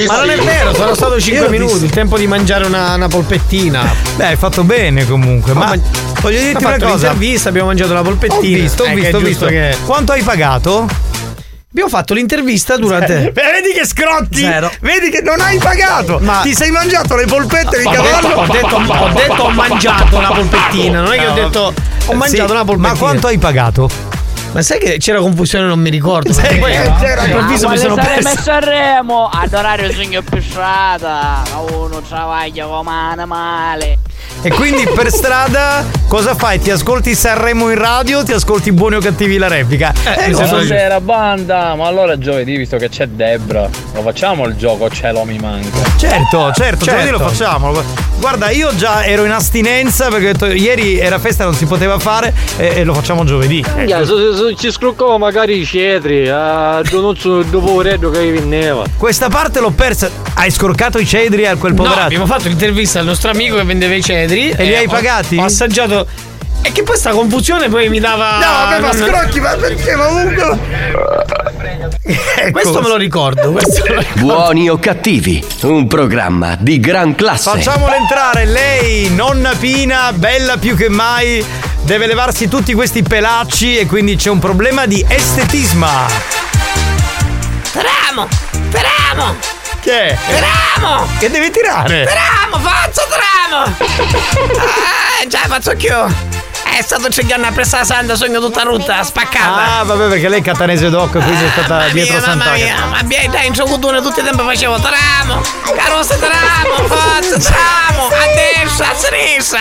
ma 0.08 0.18
non 0.18 0.30
è 0.32 0.38
vero, 0.38 0.74
sono 0.74 0.96
stato 0.96 1.20
5 1.22 1.44
Io 1.46 1.50
minuti, 1.52 1.84
il 1.86 1.92
tempo 1.92 2.18
di 2.18 2.26
mangiare 2.26 2.66
una, 2.66 2.96
una 2.96 3.08
polpettina. 3.08 3.84
Beh, 4.16 4.26
hai 4.26 4.36
fatto 4.36 4.64
bene 4.64 5.06
comunque, 5.08 5.54
ma, 5.54 5.66
ma- 5.66 5.78
voglio 6.22 6.40
dirti 6.42 6.64
una 6.64 6.78
cosa. 6.80 7.10
l'intervista, 7.10 7.50
abbiamo 7.50 7.68
mangiato 7.68 7.94
Ho 7.96 8.02
polpettina. 8.02 8.58
visto, 8.58 8.84
ho 8.84 8.88
Eh, 8.88 8.96
visto, 8.96 9.18
è 9.18 9.22
ho 9.22 9.24
visto. 9.24 9.46
che- 9.46 9.78
Quanto 9.86 10.12
hai 10.14 10.24
pagato? 10.24 10.88
Abbiamo 11.78 11.96
fatto 11.96 12.16
l'intervista 12.16 12.76
durante. 12.76 13.32
Vedi 13.36 13.72
che 13.72 13.86
scrotti! 13.86 14.40
Zero. 14.40 14.72
Vedi 14.82 15.12
che 15.12 15.22
non 15.22 15.40
hai 15.40 15.60
pagato! 15.60 16.18
Ma- 16.20 16.40
Ti 16.42 16.56
sei 16.56 16.72
mangiato 16.72 17.16
le 17.16 17.28
polpette 17.28 17.78
di 17.78 17.86
Ho 17.86 17.92
cavallo! 17.92 18.18
detto, 18.18 18.40
ho, 18.40 18.48
detto, 18.48 18.76
ho 18.96 19.10
detto 19.14 19.44
ho 19.44 19.50
mangiato 19.52 20.18
una 20.18 20.32
polpettina, 20.32 21.02
non 21.02 21.14
è 21.14 21.18
che 21.20 21.28
ho 21.28 21.34
detto 21.34 21.60
ho 21.62 22.12
sì, 22.12 22.16
mangiato 22.16 22.52
una 22.54 22.66
polpettina. 22.66 22.94
Ma 22.94 22.98
quanto 23.00 23.28
hai 23.28 23.38
pagato? 23.38 23.90
Ma 24.54 24.62
sai 24.64 24.80
che 24.80 24.98
c'era 24.98 25.20
confusione, 25.20 25.68
non 25.68 25.80
mi 25.80 25.92
ricordo. 25.92 26.34
Sai 26.34 26.60
che 26.60 26.94
c'era- 27.00 27.22
all'improvviso 27.22 27.70
mi 27.70 27.78
sono 27.78 27.94
perso. 27.94 28.28
messo 28.34 28.52
a 28.52 28.60
Remo 28.60 29.30
ad 29.32 29.54
orario 29.54 29.92
segno 29.94 30.24
più 30.24 30.42
strada 30.42 31.44
uno 31.70 32.02
travaglia 32.02 32.66
come 32.66 33.26
male 33.26 33.98
E 34.42 34.50
quindi 34.52 34.88
per 34.94 35.10
strada 35.14 35.84
cosa 36.08 36.36
fai? 36.36 36.60
Ti 36.60 36.72
ascolti 36.72 37.16
Sanremo 37.16 37.70
in 37.70 37.78
radio 37.78 38.20
o 38.20 38.24
ti 38.24 38.32
ascolti 38.34 38.72
buoni 38.72 38.96
o 38.96 39.00
cattivi 39.00 39.38
la 39.38 39.48
replica? 39.48 39.94
Eh, 40.18 40.28
no, 40.28 40.38
Buonasera 40.40 41.02
banda, 41.02 41.76
ma 41.76 41.88
allora 41.88 42.18
giovedì 42.18 42.56
visto 42.58 42.78
che 42.78 42.90
c'è 42.90 43.08
Debra, 43.08 43.70
lo 43.94 44.02
facciamo 44.02 44.46
il 44.46 44.56
gioco 44.56 44.90
Cielo 44.90 45.24
mi 45.24 45.38
manca. 45.40 45.78
Certo, 45.98 46.52
certo, 46.54 46.86
Certo. 46.86 46.86
giovedì 46.86 47.10
lo 47.10 47.20
facciamo. 47.20 48.06
Guarda, 48.20 48.50
io 48.50 48.76
già 48.76 49.06
ero 49.06 49.26
in 49.26 49.32
astinenza 49.32 50.08
perché 50.10 50.30
ho 50.30 50.32
detto, 50.32 50.46
ieri 50.48 50.98
era 51.00 51.20
festa, 51.20 51.44
non 51.44 51.54
si 51.54 51.66
poteva 51.66 52.00
fare 52.00 52.34
e, 52.58 52.74
e 52.78 52.84
lo 52.84 52.94
facciamo 52.94 53.24
giovedì. 53.24 53.64
Se- 53.64 53.88
se- 53.88 54.06
se 54.06 54.56
ci 54.58 54.72
scroccavo 54.72 55.18
magari 55.20 55.60
i 55.60 55.66
cedri, 55.66 56.28
a 56.30 56.82
dopo 56.82 57.82
reddo 57.82 58.10
che 58.10 58.32
vinneva. 58.32 58.84
Questa 58.98 59.30
parte 59.30 59.60
l'ho 59.60 59.70
persa. 59.72 60.10
Hai 60.34 60.50
scorcato 60.52 60.98
i 61.00 61.06
cedri 61.06 61.46
a 61.48 61.56
quel 61.58 61.74
No, 61.74 61.84
poverato? 61.84 62.06
abbiamo 62.06 62.26
fatto 62.26 62.48
l'intervista 62.48 63.00
al 63.00 63.06
nostro 63.06 63.30
amico 63.32 63.56
che 63.56 63.64
vendeva 63.64 63.94
i 63.94 64.02
cedri. 64.02 64.07
E 64.14 64.64
li 64.66 64.76
hai 64.76 64.86
ho- 64.86 64.90
pagati? 64.90 65.38
Ho 65.38 65.44
assaggiato. 65.44 66.08
E 66.64 66.72
che 66.72 66.84
poi 66.84 66.98
sta 66.98 67.12
confusione 67.12 67.70
poi 67.70 67.88
mi 67.88 68.00
dava. 68.00 68.40
No, 68.40 68.40
vabbè, 68.40 68.80
ma 68.80 68.94
scrocchi, 68.94 69.40
ma 69.40 69.54
perché 69.56 69.94
comunque. 69.94 70.60
Questo 72.52 72.82
me 72.82 72.88
lo 72.88 72.98
ricordo. 72.98 73.52
Questo 73.52 73.84
me 73.88 73.94
lo 73.96 74.00
ricordo. 74.02 74.26
Buoni 74.26 74.70
o 74.70 74.78
cattivi, 74.78 75.44
un 75.62 75.88
programma 75.88 76.56
di 76.60 76.80
gran 76.80 77.16
classe. 77.16 77.52
Facciamola 77.52 77.96
entrare, 77.96 78.46
lei, 78.46 79.10
nonna 79.14 79.54
Pina, 79.58 80.12
bella 80.14 80.58
più 80.58 80.76
che 80.76 80.90
mai, 80.90 81.46
deve 81.84 82.08
levarsi 82.08 82.48
tutti 82.48 82.74
questi 82.74 83.04
pelacci 83.04 83.78
e 83.78 83.86
quindi 83.86 84.16
c'è 84.16 84.30
un 84.30 84.40
problema 84.40 84.86
di 84.86 85.06
estetisma. 85.08 86.06
Tramo! 87.72 88.28
Tramo! 88.72 89.57
Che 89.80 90.08
è? 90.08 90.18
Tramo! 90.36 91.08
Che 91.20 91.30
devi 91.30 91.50
tirare? 91.52 92.06
Tramo, 92.06 92.60
faccio 92.64 93.02
tramo! 93.08 93.64
Ah, 93.64 95.26
già 95.28 95.40
faccio 95.48 95.76
più! 95.76 96.37
È 96.78 96.82
stato 96.84 97.10
cinque 97.10 97.34
anni 97.34 97.52
presso 97.54 97.76
la 97.78 97.84
Santa, 97.84 98.16
sogno 98.16 98.40
tutta 98.40 98.62
rotta, 98.62 99.02
spaccata! 99.04 99.80
Ah, 99.80 99.84
vabbè, 99.84 100.08
perché 100.10 100.30
lei 100.30 100.40
è 100.40 100.44
catanese 100.44 100.90
doc, 100.90 101.10
quindi 101.12 101.44
è 101.44 101.50
stata 101.52 101.76
Mamma 101.78 101.92
dietro 101.92 102.18
mia, 102.18 102.28
mamma 102.36 102.52
mia, 102.52 102.86
ma 102.86 103.04
bien, 103.04 103.32
dai, 103.32 103.48
in 103.48 103.54
Ciocudone 103.54 104.00
tutto 104.02 104.20
il 104.20 104.26
tempo 104.26 104.44
facevo 104.44 104.80
tramo! 104.80 105.42
Carrozza 105.76 106.16
tramo, 106.18 106.76
forza 106.88 107.38
tramo! 107.40 108.08
A 108.08 108.62
destra, 108.62 108.92
a 108.92 108.96
sinistra! 108.96 109.60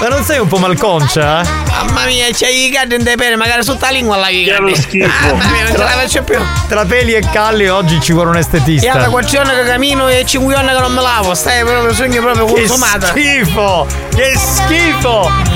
Ma 0.00 0.08
non 0.08 0.22
sei 0.22 0.38
un 0.38 0.46
po' 0.46 0.58
malconcia? 0.58 1.40
eh? 1.40 1.48
Mamma 1.70 2.04
mia, 2.04 2.26
c'è 2.30 2.48
i 2.48 2.68
gaddi 2.70 2.94
in 2.94 3.02
pene, 3.02 3.34
magari 3.36 3.64
sotto 3.64 3.84
la 3.86 3.90
lingua 3.90 4.16
la 4.16 4.26
Che 4.28 4.56
lo 4.60 4.74
schifo. 4.76 5.34
Mamma 5.34 5.50
mia, 5.50 5.62
non 5.64 5.72
ce 5.72 5.78
la 5.78 5.86
faccio 5.88 6.22
più! 6.22 6.38
Tra 6.68 6.84
peli 6.84 7.14
e 7.14 7.28
calli 7.32 7.66
oggi 7.68 8.00
ci 8.00 8.12
vuole 8.12 8.28
un 8.30 8.36
Io 8.36 8.42
da 8.42 8.46
estetista. 8.56 9.08
quattro 9.08 9.42
che 9.42 9.64
cammino 9.64 10.08
e 10.08 10.24
cinque 10.24 10.54
anni 10.54 10.72
che 10.72 10.80
non 10.80 10.92
me 10.92 11.00
lavo, 11.02 11.34
stai 11.34 11.64
proprio 11.64 11.92
sogno 11.92 12.22
proprio 12.22 12.46
Che 12.46 12.68
schifo! 12.68 13.86
Che 14.14 14.32
schifo! 14.38 15.53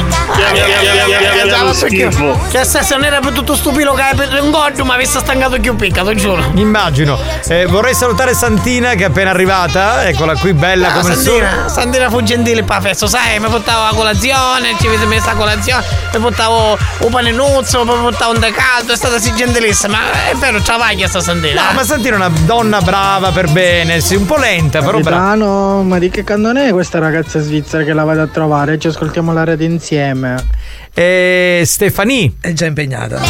Che 2.51 2.65
se 2.65 2.87
non 2.91 3.05
era 3.05 3.21
per 3.21 3.33
tutto 3.33 3.55
stupido 3.55 3.93
che 3.93 4.03
per 4.15 4.39
un 4.43 4.51
gordo 4.51 4.85
mi 4.85 4.93
avesse 4.93 5.19
stancato 5.19 5.59
più 5.59 5.75
picca, 5.77 6.03
lo 6.03 6.15
giuro. 6.15 6.43
Immagino. 6.55 7.19
Eh, 7.49 7.67
vorrei 7.67 7.95
salutare 7.95 8.35
Santina 8.35 8.91
che 8.95 9.05
è 9.05 9.07
appena 9.07 9.31
arrivata. 9.31 10.07
Eccola 10.07 10.35
qui, 10.37 10.53
bella 10.53 10.89
Ah, 10.89 11.01
come 11.01 11.15
il 11.15 11.19
sole. 11.19 11.45
Sandina, 11.45 11.69
Sandina 11.69 12.11
fu 12.11 12.23
gentile 12.23 12.63
per 12.63 12.77
la 12.77 12.81
festa, 12.83 13.07
sai, 13.07 13.39
mi 13.41 13.49
portavo 13.49 13.85
la 13.85 13.93
colazione, 13.95 14.77
ci 14.79 14.87
avete 14.87 15.07
messo 15.07 15.27
la 15.27 15.35
colazione, 15.35 15.85
mi 16.13 16.21
portavo 16.21 16.79
un 16.99 17.11
pane 17.11 17.31
nuzzo, 17.31 17.85
mi 17.85 17.93
portavo 18.01 18.33
un 18.33 18.41
caldo, 18.41 18.93
è 18.93 18.97
stata 18.97 19.19
sì 19.19 19.33
gentilissima. 19.35 19.99
È 20.31 20.35
vero, 20.35 20.61
travaglia 20.61 21.09
sta 21.09 21.21
Sandina. 21.21 21.69
No, 21.69 21.73
ma 21.75 21.85
Santina 21.85 22.15
è 22.15 22.19
una 22.19 22.31
donna 22.45 22.81
brava 22.81 23.31
per 23.31 23.51
bene, 23.51 24.01
sì, 24.01 24.15
un 24.15 24.27
po' 24.27 24.37
lenta, 24.37 24.81
però 24.81 24.99
brava. 24.99 25.17
Capitano, 25.29 25.83
ma 25.83 25.99
di 25.99 26.11
che 26.11 26.25
candone 26.25 26.69
è 26.69 26.73
questa 26.73 26.99
ragazza 26.99 27.41
svizzera 27.41 27.85
che 27.85 27.93
la 27.93 28.05
vado 28.05 28.23
a 28.23 28.27
trovare? 28.27 28.79
Ci 28.79 28.89
ascoltiamo 28.89 29.33
la 29.33 29.45
rete 29.45 29.65
insieme. 29.65 30.18
Denmark 30.19 30.58
E 31.01 31.63
Stefani. 31.65 32.39
È 32.41 32.53
già 32.53 32.67
impegnata. 32.67 33.21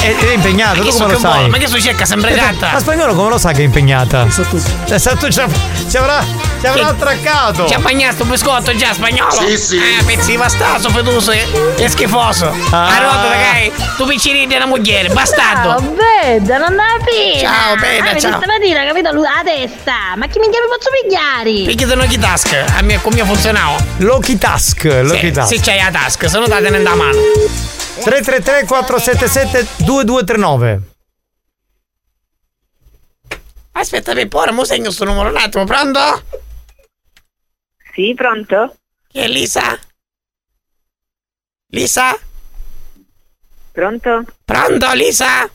È, 0.00 0.14
è 0.16 0.32
impegnata, 0.32 0.76
Ma 0.78 0.84
tu 0.84 0.90
come 0.90 0.92
so 0.92 1.06
lo 1.08 1.18
sai? 1.18 1.48
Ma 1.48 1.58
che 1.58 1.66
sempre 2.06 2.30
Eh, 2.30 2.36
gatta? 2.36 2.70
Ma 2.74 2.78
spagnolo 2.78 3.14
come 3.16 3.30
lo 3.30 3.38
sa 3.38 3.50
che 3.50 3.62
è 3.62 3.64
impegnata? 3.64 4.30
So 4.30 4.42
tu. 4.44 4.60
Ci 4.60 4.92
avrà, 4.92 5.16
ci 5.90 5.96
avrà, 5.96 6.24
ci 6.60 6.66
avrà 6.68 6.86
attraccato. 6.86 7.66
Ci 7.66 7.74
ha 7.74 7.80
bagnato 7.80 8.22
un 8.22 8.28
biscotto 8.28 8.76
già 8.76 8.92
spagnolo? 8.92 9.32
Sì, 9.44 9.56
sì. 9.58 9.76
Eh, 9.76 10.04
pezzi 10.04 10.30
di 10.30 10.36
bastardo, 10.36 10.88
fetuso 10.90 11.32
e, 11.32 11.44
e 11.78 11.88
schifoso. 11.88 12.54
Ah. 12.70 12.96
Allora, 12.96 13.28
ragazzi, 13.28 13.72
tu 13.96 14.06
piccirini 14.06 14.46
della 14.46 14.66
moglie, 14.66 15.08
bastardo. 15.08 15.68
Ciao, 15.70 15.96
Beda, 15.96 16.58
non 16.58 16.76
la 16.76 16.96
pena. 17.04 17.40
Ciao, 17.40 17.74
Beda, 17.74 18.10
ah, 18.10 18.18
ciao. 18.20 18.40
stamattina, 18.40 18.84
capito? 18.84 19.10
Lui 19.10 19.22
la 19.24 19.42
testa. 19.44 20.14
Ma 20.16 20.28
chi 20.28 20.38
mi 20.38 20.46
posso 20.46 20.90
pigliare? 21.02 21.64
Perché 21.64 21.86
te 21.86 21.94
non 21.96 22.06
task? 22.20 22.54
A 22.76 22.82
me, 22.82 23.00
con 23.02 23.12
mio 23.14 23.24
funzionava. 23.24 23.76
Loki 23.96 24.38
Task, 24.38 24.84
Loki 24.84 25.26
Sì, 25.26 25.30
Task. 25.32 25.54
se 25.56 25.60
c'hai 25.60 25.82
la 25.82 25.90
task, 25.90 26.28
se 26.30 26.38
no 26.38 26.46
date 26.46 26.70
nella 26.70 26.94
mano. 26.94 27.15
333 28.04 28.66
477 28.66 29.84
2239. 29.84 30.80
Aspetta, 33.72 34.14
Pippo, 34.14 34.38
ora 34.38 34.52
mo 34.52 34.64
segno 34.64 34.90
sto 34.90 35.04
numero 35.04 35.28
un 35.28 35.36
attimo, 35.36 35.64
pronto? 35.64 36.00
Sì, 37.92 38.14
pronto? 38.14 38.76
Chi 39.08 39.18
è 39.18 39.28
Lisa? 39.28 39.78
Lisa? 41.68 42.18
Pronto? 43.72 44.24
Pronto, 44.44 44.92
Lisa? 44.94 45.50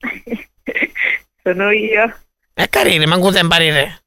Sono 1.42 1.70
io. 1.70 2.18
È 2.54 2.68
carino, 2.68 3.06
manco 3.06 3.30
tempo 3.30 3.54
a 3.54 3.58
ridere. 3.58 4.02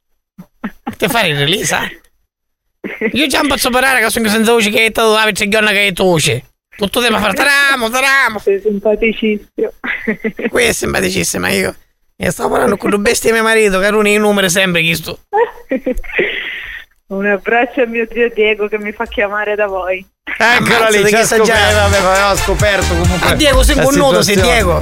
Che 0.97 1.07
fa 1.07 1.21
ridere, 1.21 1.45
Lisa? 1.45 1.81
Io 3.11 3.27
già 3.27 3.39
non 3.39 3.47
posso 3.47 3.69
parlare 3.69 4.01
che 4.01 4.09
sono 4.09 4.29
senza 4.29 4.51
voce 4.51 4.69
che 4.69 4.91
tu 4.91 4.99
avevi 5.01 5.49
gonna 5.49 5.71
che 5.71 5.91
tu 5.93 6.03
voce. 6.03 6.52
Tutto 6.75 7.01
tempo 7.01 7.17
a 7.17 7.19
fare 7.19 7.33
taramo, 7.33 7.89
taramo. 7.89 8.39
Sei 8.39 8.59
simpaticissimo. 8.59 9.71
Qui 10.49 10.63
è 10.63 10.71
simpaticissima 10.71 11.49
io. 11.49 11.75
E 12.15 12.31
stavo 12.31 12.49
parlando 12.49 12.77
con 12.77 12.89
due 12.89 12.99
bestie 12.99 13.31
mio 13.31 13.43
marito, 13.43 13.79
che 13.79 13.85
erano 13.85 14.07
i 14.07 14.17
numeri 14.17 14.49
sempre 14.49 14.81
chi 14.81 14.95
sto. 14.95 15.19
Un 17.07 17.27
abbraccio 17.27 17.81
a 17.81 17.85
mio 17.85 18.07
zio 18.11 18.29
Diego 18.33 18.67
che 18.67 18.79
mi 18.79 18.91
fa 18.91 19.05
chiamare 19.05 19.55
da 19.55 19.67
voi. 19.67 20.03
Eccola 20.23 20.89
lì, 20.89 21.05
ci 21.05 21.15
ha 21.15 21.23
scoperto, 21.23 21.75
vabbè, 21.75 21.97
aveva 21.97 22.35
scoperto 22.35 22.95
comunque. 22.95 23.29
A 23.29 23.35
Diego 23.35 23.61
sei 23.61 23.75
la 23.75 23.87
un 23.87 23.95
nudo, 23.95 24.21
sei. 24.23 24.41
Diego. 24.41 24.79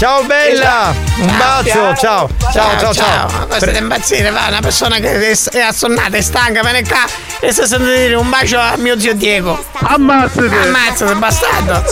Ciao 0.00 0.22
bella, 0.24 0.94
un 1.18 1.36
bacio, 1.36 1.94
ciao, 1.94 2.26
ciao, 2.50 2.78
ciao, 2.78 2.94
ciao. 2.94 3.28
Ma 3.30 3.44
Questo 3.44 3.68
è 3.68 3.78
impazzire, 3.78 4.30
va, 4.30 4.46
una 4.48 4.60
persona 4.60 4.96
che 4.96 5.30
è, 5.30 5.38
è 5.50 5.60
assonnata, 5.60 6.16
è 6.16 6.22
stanca, 6.22 6.62
viene 6.62 6.82
qua 6.84 7.04
e 7.38 7.52
si 7.52 7.66
sente 7.66 7.94
dire 7.94 8.14
un 8.14 8.30
bacio 8.30 8.58
a 8.58 8.76
mio 8.78 8.98
zio 8.98 9.14
Diego. 9.14 9.62
Ammazzate! 9.72 10.56
Ammazzate, 10.56 11.14
bastardo! 11.16 11.84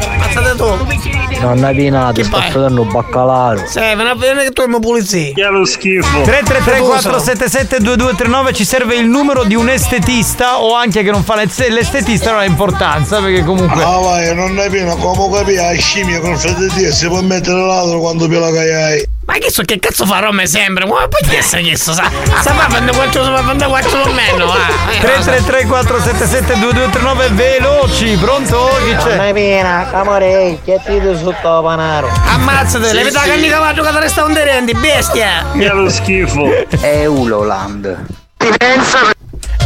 Ammazzate 0.00 0.56
tu! 0.56 1.18
Nonna 1.40 1.70
Pina, 1.70 2.10
ti 2.12 2.22
Che 2.22 2.24
sto 2.26 2.36
facendo 2.36 2.82
un 2.82 2.90
baccalaro. 2.90 3.64
Sì, 3.66 3.78
vieni 3.78 4.08
a 4.08 4.14
vedere 4.14 4.44
che 4.44 4.50
tu 4.50 4.62
hai 4.62 4.80
pulizia. 4.80 5.32
Che 5.32 5.42
è 5.42 5.48
lo 5.48 5.64
schifo. 5.64 6.22
333 6.22 6.78
477 6.80 7.78
2239 7.80 8.52
ci 8.52 8.64
serve 8.64 8.96
il 8.96 9.06
numero 9.06 9.44
di 9.44 9.54
un 9.54 9.68
estetista 9.68 10.58
o 10.58 10.74
anche 10.74 11.02
che 11.04 11.10
non 11.10 11.22
fa 11.22 11.36
l'est- 11.36 11.68
l'estetista 11.68 12.32
non 12.32 12.40
ha 12.40 12.44
importanza 12.44 13.20
perché 13.20 13.44
comunque 13.44 13.82
Ah 13.82 13.98
vai, 13.98 14.34
non 14.34 14.54
ne 14.54 14.68
pieno, 14.68 14.96
come 14.96 15.36
capi 15.38 15.56
a 15.56 15.72
scimmia 15.78 16.18
con 16.20 16.36
freddo 16.36 16.68
si 16.90 17.06
può 17.06 17.22
mettere 17.28 17.60
l'altro 17.60 18.00
quando 18.00 18.26
più 18.26 18.40
la 18.40 18.50
caiai. 18.50 19.16
Ma 19.26 19.34
che 19.34 19.50
so 19.50 19.62
che 19.62 19.78
cazzo 19.78 20.06
fa 20.06 20.20
Roma 20.20 20.46
sempre? 20.46 20.86
Ma 20.86 21.06
poi 21.06 21.28
chi 21.28 21.34
è 21.36 21.42
sta 21.42 21.58
chiesto? 21.58 21.92
Sa, 21.92 22.10
fa 22.10 22.66
quando 22.66 22.92
quattro 22.92 23.22
sa 23.22 23.36
fa 23.36 23.42
quando 23.42 23.66
quattro 23.66 24.00
con 24.00 24.14
meno, 24.14 24.46
va. 24.46 24.56
Eh, 24.90 24.98
333 25.00 25.66
477 25.66 26.58
2239 26.58 27.28
veloci, 27.34 28.16
pronto? 28.18 28.70
Chi 28.86 28.96
c'è? 28.96 29.16
Nonna 29.16 29.32
Pina, 29.32 29.86
camore, 29.90 30.58
che 30.64 30.80
ti 30.82 30.98
do 30.98 31.14
sotto 31.16 31.46
la 31.46 31.60
panaro. 31.60 32.10
Ammazzate, 32.24 32.92
le 32.94 33.02
vedi 33.04 33.18
che 33.18 33.36
mica 33.36 33.58
vado 33.58 33.82
che 33.82 34.00
resta 34.00 34.24
un 34.24 34.32
derenti, 34.32 34.72
bestia! 34.72 35.44
Che 35.52 35.68
lo 35.68 35.90
schifo. 35.90 36.50
Euroland. 36.80 38.06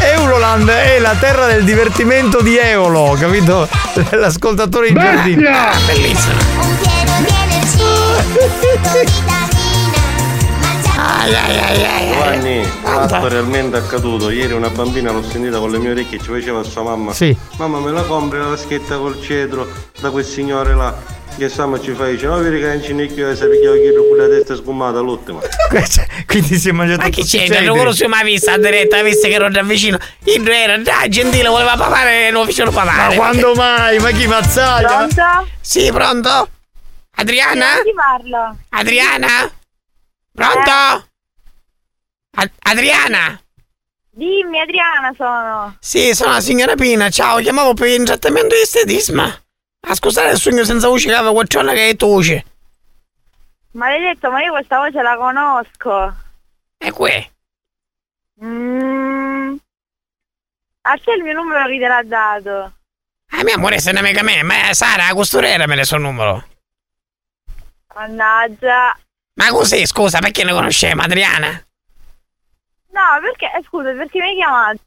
Euroland 0.00 0.68
è 0.68 0.98
la 0.98 1.14
terra 1.14 1.46
del 1.46 1.62
divertimento 1.62 2.42
di 2.42 2.58
Eolo, 2.58 3.16
capito? 3.16 3.68
L'ascoltatore 4.10 4.88
in 4.88 4.94
giardino. 4.94 5.48
Ah, 5.48 5.76
bellissimo. 5.86 6.91
Ai 10.96 11.34
ai 11.34 11.58
ai 11.58 11.84
ai. 11.84 12.12
Giovanni, 12.12 12.64
fatto 12.82 13.28
realmente 13.28 13.76
accaduto. 13.76 14.30
Ieri 14.30 14.52
una 14.52 14.68
bambina 14.70 15.10
l'ho 15.10 15.22
sentita 15.22 15.58
con 15.58 15.70
le 15.70 15.78
mie 15.78 15.90
orecchie 15.90 16.18
e 16.18 16.20
ci 16.22 16.28
faceva 16.30 16.60
a 16.60 16.64
sua 16.64 16.82
mamma. 16.82 17.12
Sì. 17.12 17.36
Mamma 17.56 17.78
me 17.80 17.90
la 17.92 18.02
compri 18.02 18.38
la 18.38 18.46
vaschetta 18.46 18.96
col 18.98 19.20
cedro 19.22 19.66
da 20.00 20.10
quel 20.10 20.24
signore 20.24 20.74
là. 20.74 21.20
Che 21.34 21.48
Samma 21.48 21.80
ci 21.80 21.92
fa 21.92 22.08
dice, 22.08 22.26
no 22.26 22.36
vedi 22.36 22.60
che 22.60 22.74
in 22.74 22.82
cinicchio 22.82 23.30
e 23.30 23.34
perché 23.34 23.56
io 23.56 23.72
chiedo 23.72 24.06
con 24.06 24.18
la 24.18 24.28
testa 24.28 24.54
sgumata 24.54 24.98
l'ultima. 24.98 25.40
Quindi 26.26 26.58
si 26.58 26.68
è 26.68 26.72
mangiato 26.72 27.00
Ma 27.00 27.08
chi 27.08 27.24
c'è? 27.24 27.62
Non 27.62 27.82
lo 27.82 27.92
so 27.92 28.06
mai 28.06 28.22
vista 28.22 28.52
a 28.52 28.58
diretta, 28.58 29.02
visto 29.02 29.28
che 29.28 29.34
ero 29.34 29.48
già 29.50 29.62
vicino. 29.62 29.96
Io 30.24 30.44
era 30.44 30.82
già 30.82 31.08
gentile, 31.08 31.48
voleva 31.48 31.74
papare 31.74 32.28
e 32.28 32.30
non 32.30 32.44
facevano 32.44 32.76
papare. 32.76 33.08
Ma 33.08 33.14
quando 33.14 33.54
mai? 33.56 33.98
Ma 33.98 34.10
chi 34.10 34.26
mazzaglia? 34.26 34.88
Pronto? 34.88 35.48
Sì, 35.58 35.90
pronto? 35.90 36.48
Adriana? 37.16 37.66
Adriana? 38.70 39.50
Pronto? 40.32 41.08
Ad- 42.34 42.50
Adriana? 42.60 43.40
Dimmi, 44.10 44.60
Adriana 44.60 45.12
sono. 45.16 45.76
Sì, 45.80 46.14
sono 46.14 46.32
la 46.32 46.40
signora 46.40 46.74
Pina, 46.74 47.10
ciao, 47.10 47.38
chiamavo 47.38 47.74
per 47.74 47.88
il 47.88 48.04
trattamento 48.04 48.54
di 48.54 48.62
estetisma. 48.62 49.24
Ah, 49.84 49.94
scusate 49.94 50.32
il 50.32 50.38
sogno 50.38 50.64
senza 50.64 50.88
voce 50.88 51.08
che 51.08 51.14
aveva 51.14 51.32
qualcuno 51.32 51.72
che 51.72 51.88
è 51.90 51.96
voce. 51.96 52.44
Maledetto, 53.72 54.30
ma 54.30 54.42
io 54.42 54.52
questa 54.52 54.78
voce 54.78 55.02
la 55.02 55.16
conosco. 55.16 56.16
E 56.78 56.90
qui? 56.92 57.30
Mm. 58.44 59.56
A 60.82 60.96
te 61.02 61.12
il 61.12 61.22
mio 61.22 61.32
numero 61.32 61.66
chi 61.68 61.78
te 61.78 61.86
l'ha 61.88 62.02
dato? 62.04 62.72
Ah, 63.30 63.42
mia 63.44 63.54
amore, 63.54 63.78
sei 63.78 63.92
un'amica 63.92 64.22
mia, 64.22 64.44
ma 64.44 64.72
Sara, 64.74 65.06
la 65.06 65.14
costurera 65.14 65.66
me 65.66 65.74
ne 65.76 65.84
so 65.84 65.96
il 65.96 66.02
numero. 66.02 66.46
Mannaggia. 67.94 68.96
Ma 69.34 69.50
così, 69.50 69.86
scusa, 69.86 70.18
perché 70.18 70.44
ne 70.44 70.52
conosciamo, 70.52 71.02
Adriana? 71.02 71.50
No, 72.90 73.00
perché, 73.20 73.46
eh, 73.46 73.62
scusa, 73.64 73.92
perché 73.92 74.18
mi 74.20 74.28
hai 74.28 74.34
chiamato? 74.36 74.80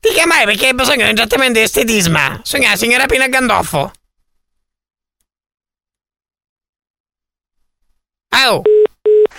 Ti 0.00 0.08
chiamai 0.10 0.44
perché 0.44 0.66
hai 0.66 0.74
bisogno 0.74 1.04
di 1.04 1.10
un 1.10 1.14
trattamento 1.14 1.58
di 1.58 1.64
estetisma. 1.64 2.40
Sono 2.42 2.64
la 2.64 2.74
signora 2.74 3.06
Pina 3.06 3.28
Gandolfo. 3.28 3.92
Oh! 8.30 8.62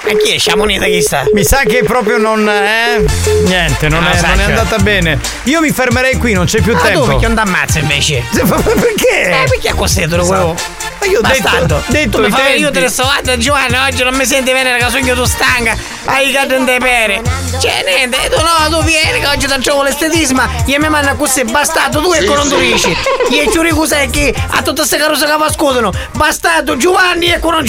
E 0.06 0.18
chi 0.18 0.34
è 0.34 0.38
Sciamonita 0.38 0.86
chi 0.86 1.02
sta? 1.02 1.24
Mi 1.34 1.44
sa 1.46 1.60
che 1.66 1.82
proprio 1.84 2.18
non. 2.18 2.48
Eh? 2.48 3.06
Niente, 3.46 3.88
non, 3.88 4.04
Ah, 4.04 4.12
è, 4.12 4.22
non 4.22 4.32
è 4.32 4.36
che- 4.36 4.42
andata 4.44 4.78
bene. 4.80 5.18
Io 5.44 5.62
mi 5.62 5.72
fermerei 5.72 6.18
qui, 6.18 6.34
non 6.34 6.46
c'è 6.46 6.62
più 6.62 6.76
Ah, 6.76 6.80
tempo. 6.82 7.02
tu 7.02 7.08
perché 7.08 7.28
non 7.28 7.36
t'ammazza 7.36 7.80
invece? 7.80 8.24
Perché? 8.34 9.22
Eh, 9.44 9.46
perché 9.48 9.70
a 9.70 9.74
costretto 9.74 10.20
Esatto. 10.20 10.28
quello? 10.28 10.56
Ma 11.00 11.06
io 11.10 11.20
ho 11.20 11.22
detto- 11.22 11.42
Bastardo. 11.44 11.84
detto 11.88 12.18
tu 12.18 12.24
mi 12.24 12.32
fai 12.32 12.60
io 12.60 12.72
te 12.72 12.80
ne 12.80 12.88
sto 12.88 13.04
guarda 13.04 13.36
Giovanna 13.38 13.86
oggi 13.88 14.04
non 14.04 14.16
mi 14.16 14.26
senti 14.26 14.52
bene 14.54 14.72
perché 14.72 14.90
sogno 14.90 15.14
tu 15.16 15.26
stanca 15.26 15.76
hai 16.06 16.30
i 16.30 16.32
carte 16.32 16.64
de 16.64 16.78
pere 16.80 17.22
cioè 17.60 17.84
niente 17.86 18.18
tu 18.32 18.38
no 18.42 18.70
tu 18.78 18.84
vieni 18.86 19.20
che 19.20 19.28
oggi 19.28 19.46
ti 19.48 19.60
trovo 19.62 19.84
l'estetisma 19.84 20.48
io 20.66 20.80
mi 20.80 20.88
mando 20.88 21.14
così 21.16 21.44
bastardo 21.44 22.02
tu 22.02 22.14
ecco 22.14 22.36
non 22.36 22.48
tu 22.48 22.56
riesci 22.58 22.88
io 23.32 23.52
ci 23.52 23.62
ricusai 23.62 24.10
che 24.10 24.34
a 24.48 24.58
tutte 24.62 24.76
queste 24.76 24.96
carrozze 24.96 25.26
che 25.26 25.36
pascudono 25.38 25.92
bastardo 26.14 26.78
Giovanni 26.78 27.32
ecco 27.32 27.52
non 27.52 27.66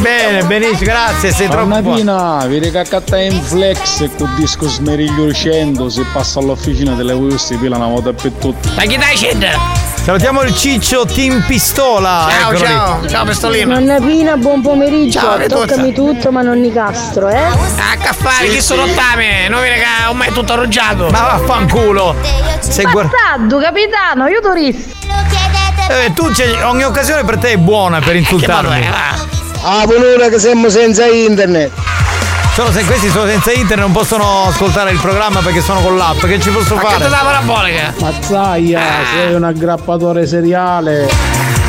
Bene, 0.00 0.42
benissimo, 0.42 0.80
grazie, 0.80 1.32
sei 1.32 1.48
troppo 1.48 1.73
Nonna 1.74 1.82
buono. 1.82 1.96
Pina, 1.96 2.46
vedi 2.46 2.70
che 2.70 2.78
accatta 2.78 3.18
in 3.18 3.42
flex 3.42 4.00
e 4.02 4.10
con 4.16 4.32
disco 4.36 4.68
smeriglio 4.68 5.32
100 5.32 5.88
se 5.88 6.04
passa 6.12 6.38
all'officina 6.38 6.92
delle 6.94 7.14
vuoi 7.14 7.36
pila 7.58 7.76
una 7.76 7.88
volta 7.88 8.12
per 8.12 8.30
tutte. 8.32 8.68
ma 8.76 8.82
chi 8.82 8.96
dai 8.96 9.16
scende? 9.16 9.58
Salutiamo 10.04 10.42
il 10.42 10.54
ciccio 10.54 11.04
Team 11.04 11.42
Pistola. 11.46 12.28
ciao 12.30 12.52
eccolo 12.52 12.58
lì. 12.58 12.72
ciao 12.74 13.08
ciao 13.08 13.24
pistolino 13.24 13.74
Nonna 13.74 13.98
Pina, 13.98 14.36
buon 14.36 14.60
pomeriggio. 14.60 15.18
Ciao. 15.18 15.46
Toccami 15.46 15.92
tutto, 15.92 16.30
ma 16.30 16.42
non 16.42 16.60
Nicastro, 16.60 17.28
eh? 17.28 17.42
a 17.42 17.96
caffare 18.00 18.48
chi 18.48 18.60
sono 18.60 18.82
ottame 18.82 19.48
non 19.48 19.60
vedi 19.60 19.80
che 19.80 20.08
ormai 20.08 20.28
è 20.28 20.32
tutto 20.32 20.52
arruggiato 20.52 21.08
Ma 21.10 21.20
vaffanculo. 21.22 22.14
Se 22.60 22.82
guarda. 22.84 23.10
Bastardo, 23.10 23.58
capitano, 23.58 24.26
io 24.28 24.40
turista. 24.40 24.92
Eh, 25.88 26.12
tu 26.14 26.30
c'è- 26.30 26.64
ogni 26.64 26.84
occasione 26.84 27.24
per 27.24 27.38
te 27.38 27.52
è 27.52 27.56
buona 27.56 27.98
per 28.00 28.14
insultarmi. 28.16 28.88
Ah, 29.66 29.86
volere 29.86 30.28
che 30.28 30.38
siamo 30.38 30.68
senza 30.68 31.06
internet. 31.06 31.70
Solo 32.52 32.70
se 32.70 32.84
questi 32.84 33.08
sono 33.08 33.26
senza 33.26 33.50
internet 33.50 33.78
non 33.78 33.92
possono 33.92 34.44
ascoltare 34.44 34.90
il 34.90 34.98
programma 34.98 35.40
perché 35.40 35.62
sono 35.62 35.80
con 35.80 35.96
l'app. 35.96 36.18
Che 36.18 36.38
ci 36.38 36.50
posso 36.50 36.76
fare? 36.76 37.08
la 37.08 37.20
parabolica 37.22 37.94
Mazzaia, 37.98 38.82
sei 39.16 39.32
un 39.32 39.42
aggrappatore 39.42 40.26
seriale. 40.26 41.08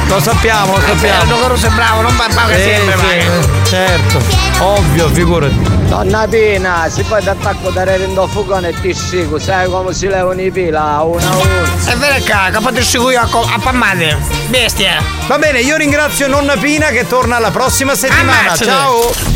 Lo 0.07 0.19
sappiamo, 0.19 0.73
lo 0.75 0.81
sappiamo. 0.81 1.21
Erno 1.21 1.39
Caruso 1.39 1.65
è 1.67 1.69
bravo, 1.71 2.01
non 2.01 2.15
pa- 2.15 2.27
paga 2.33 2.55
Sì, 2.55 2.61
sempre, 2.61 2.97
sì, 2.97 3.03
paga. 3.27 3.63
certo, 3.63 4.21
ovvio, 4.59 5.09
figurati. 5.09 5.73
Donna 5.87 6.27
Pina, 6.27 6.87
se 6.89 7.03
poi 7.03 7.21
ti 7.21 7.29
attacco 7.29 7.69
da 7.71 7.83
rendo 7.83 8.27
fugone 8.27 8.69
e 8.69 8.73
ti 8.81 8.93
scico, 8.93 9.39
sai 9.39 9.69
come 9.69 9.93
si 9.93 10.07
levano 10.07 10.41
i 10.41 10.51
pila, 10.51 11.01
una 11.01 11.29
a 11.29 11.35
una. 11.35 11.63
È 11.85 11.95
vero 11.97 12.15
che 12.15 12.23
capite 12.51 12.81
sicuro 12.83 13.17
a, 13.19 13.25
co- 13.29 13.41
a 13.51 13.59
pammate. 13.59 14.17
Bestia. 14.47 15.01
Va 15.27 15.37
bene, 15.37 15.59
io 15.61 15.75
ringrazio 15.75 16.27
Nonna 16.27 16.55
Pina 16.55 16.87
che 16.87 17.07
torna 17.07 17.39
la 17.39 17.51
prossima 17.51 17.95
settimana. 17.95 18.39
Ammazzate. 18.39 18.65
Ciao! 18.65 19.33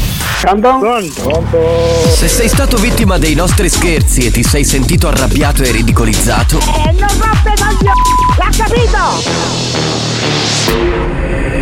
Se 2.15 2.27
sei 2.29 2.47
stato 2.47 2.77
vittima 2.77 3.17
dei 3.17 3.33
nostri 3.35 3.69
scherzi 3.69 4.21
e 4.27 4.31
ti 4.31 4.41
sei 4.43 4.63
sentito 4.63 5.09
arrabbiato 5.09 5.63
e 5.63 5.71
ridicolizzato, 5.71 6.57
E 6.59 6.91
non 6.93 7.09
rompe 7.19 7.53
coglioni! 7.57 8.37
L'ha 8.37 8.49
capito? 8.55 9.58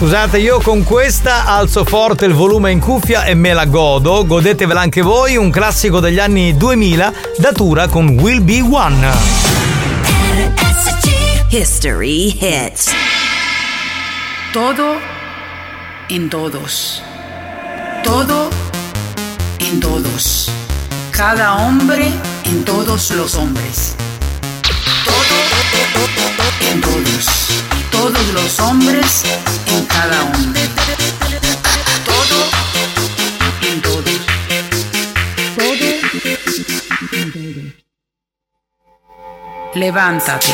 Scusate, 0.00 0.38
io 0.38 0.62
con 0.62 0.82
questa 0.82 1.44
alzo 1.44 1.84
forte 1.84 2.24
il 2.24 2.32
volume 2.32 2.70
in 2.70 2.80
cuffia 2.80 3.24
e 3.24 3.34
me 3.34 3.52
la 3.52 3.66
godo. 3.66 4.24
Godetevela 4.24 4.80
anche 4.80 5.02
voi, 5.02 5.36
un 5.36 5.50
classico 5.50 6.00
degli 6.00 6.18
anni 6.18 6.56
2000, 6.56 7.12
datura 7.36 7.86
con 7.86 8.08
Will 8.18 8.42
Be 8.42 8.62
One. 8.62 9.06
History 11.50 12.28
hits. 12.28 12.90
Todo 14.54 14.94
en 16.08 16.30
todos. 16.30 17.02
Todo 18.02 18.48
en 19.58 19.80
todos. 19.80 20.50
Cada 21.10 21.56
hombre 21.56 22.10
en 22.44 22.64
todos 22.64 23.10
los 23.10 23.34
hombres. 23.34 23.96
Todo 25.04 26.72
en 26.72 26.80
todos. 26.80 27.69
Todos 28.00 28.32
los 28.32 28.58
hombres 28.60 29.24
en 29.66 29.84
cada 29.84 30.22
hombre. 30.22 30.62
Todo 32.06 32.46
en 33.60 33.82
todos. 33.82 34.20
Todo 35.58 35.76
en 37.12 37.32
todos. 37.32 37.74
Levántate. 39.74 40.48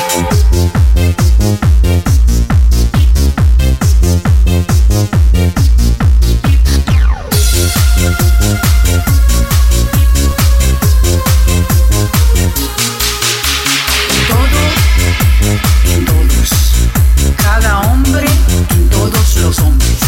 Los 19.46 19.58
hombres. 19.60 19.98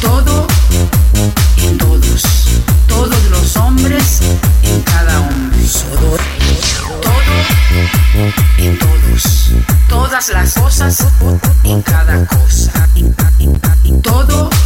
Todo 0.00 0.46
en 1.58 1.78
todos. 1.78 2.22
Todos 2.88 3.24
los 3.30 3.56
hombres 3.56 4.20
en 4.64 4.82
cada 4.82 5.20
hombre. 5.20 5.58
Todo 6.00 6.16
en 8.58 8.78
todos. 8.78 9.52
Todas 9.88 10.28
las 10.30 10.54
cosas 10.54 11.06
en 11.62 11.80
cada 11.82 12.26
cosa. 12.26 12.72
Todo 14.02 14.50
en 14.50 14.57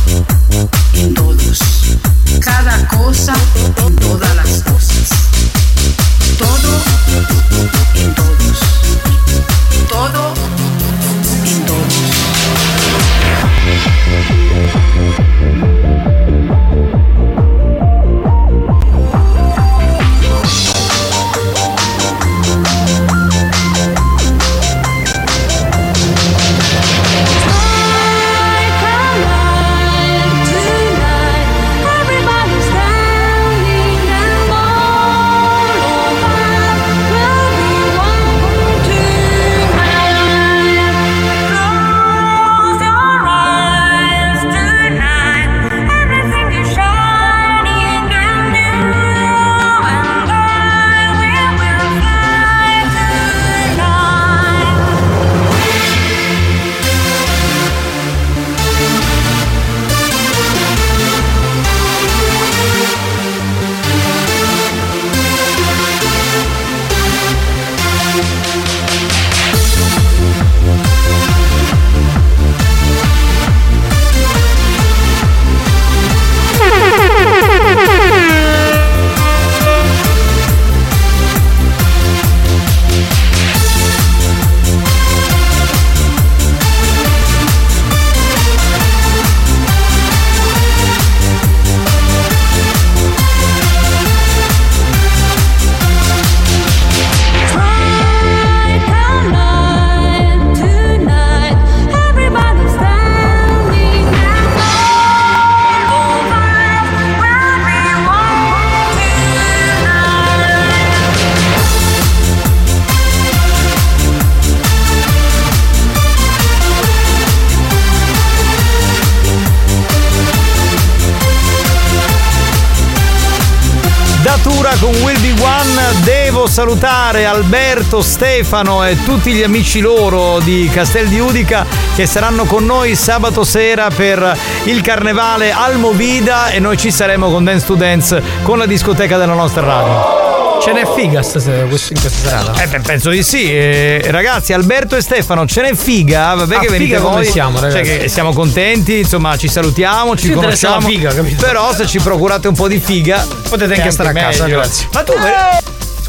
salutare 127.13 127.27
Alberto, 127.27 128.01
Stefano 128.01 128.87
e 128.87 128.97
tutti 129.05 129.33
gli 129.33 129.43
amici 129.43 129.81
loro 129.81 130.39
di 130.41 130.71
Castel 130.73 131.09
di 131.09 131.21
Udica 131.21 131.67
che 131.95 132.07
saranno 132.07 132.45
con 132.45 132.65
noi 132.65 132.95
sabato 132.97 133.45
sera 133.45 133.89
per 133.95 134.35
il 134.65 134.81
carnevale 134.81 135.53
al 135.53 135.77
Movida 135.79 136.49
e 136.49 136.59
noi 136.59 136.79
ci 136.79 136.91
saremo 136.91 137.31
con 137.31 137.45
Dance 137.45 137.67
to 137.67 137.75
Dance 137.75 138.23
con 138.43 138.57
la 138.57 138.65
discoteca 138.67 139.19
della 139.19 139.35
nostra 139.35 139.63
radio. 139.63 140.21
Ce 140.63 140.73
n'è 140.73 140.85
figa 140.95 141.23
stasera, 141.23 141.67
questo- 141.67 141.93
in 141.93 142.01
questa 142.01 142.29
serata? 142.29 142.63
Eh, 142.63 142.67
beh, 142.69 142.81
penso 142.81 143.11
di 143.11 143.23
sì. 143.23 143.51
Eh, 143.53 144.01
ragazzi, 144.07 144.53
Alberto 144.55 144.97
e 144.97 145.03
Stefano, 145.03 145.45
ce 145.45 145.61
n'è 145.61 145.75
figa? 145.75 146.33
Vabbè 146.35 146.55
Ah, 146.57 146.59
che 146.61 146.69
venite 146.69 146.95
figa 146.95 147.01
come 147.01 147.17
voi. 147.17 147.25
siamo, 147.27 147.61
ragazzi? 147.61 147.85
Cioè 147.85 147.99
che 148.03 148.09
siamo 148.09 148.33
contenti, 148.33 148.99
insomma, 149.01 149.37
ci 149.37 149.49
salutiamo, 149.49 150.17
ci 150.17 150.29
Ci 150.29 150.33
conosciamo. 150.33 150.87
figa, 150.87 151.13
capito? 151.13 151.45
Però 151.45 151.75
se 151.75 151.85
ci 151.87 151.99
procurate 151.99 152.49
un 152.49 152.55
po' 152.55 152.69
di 152.69 152.79
figa, 152.81 153.27
Potete 153.51 153.75
anche 153.75 153.91
stare 153.91 154.11
a 154.11 154.13
casa, 154.13 154.45
meglio. 154.45 154.57
grazie. 154.61 154.89
Ma 154.93 155.03
tu 155.03 155.13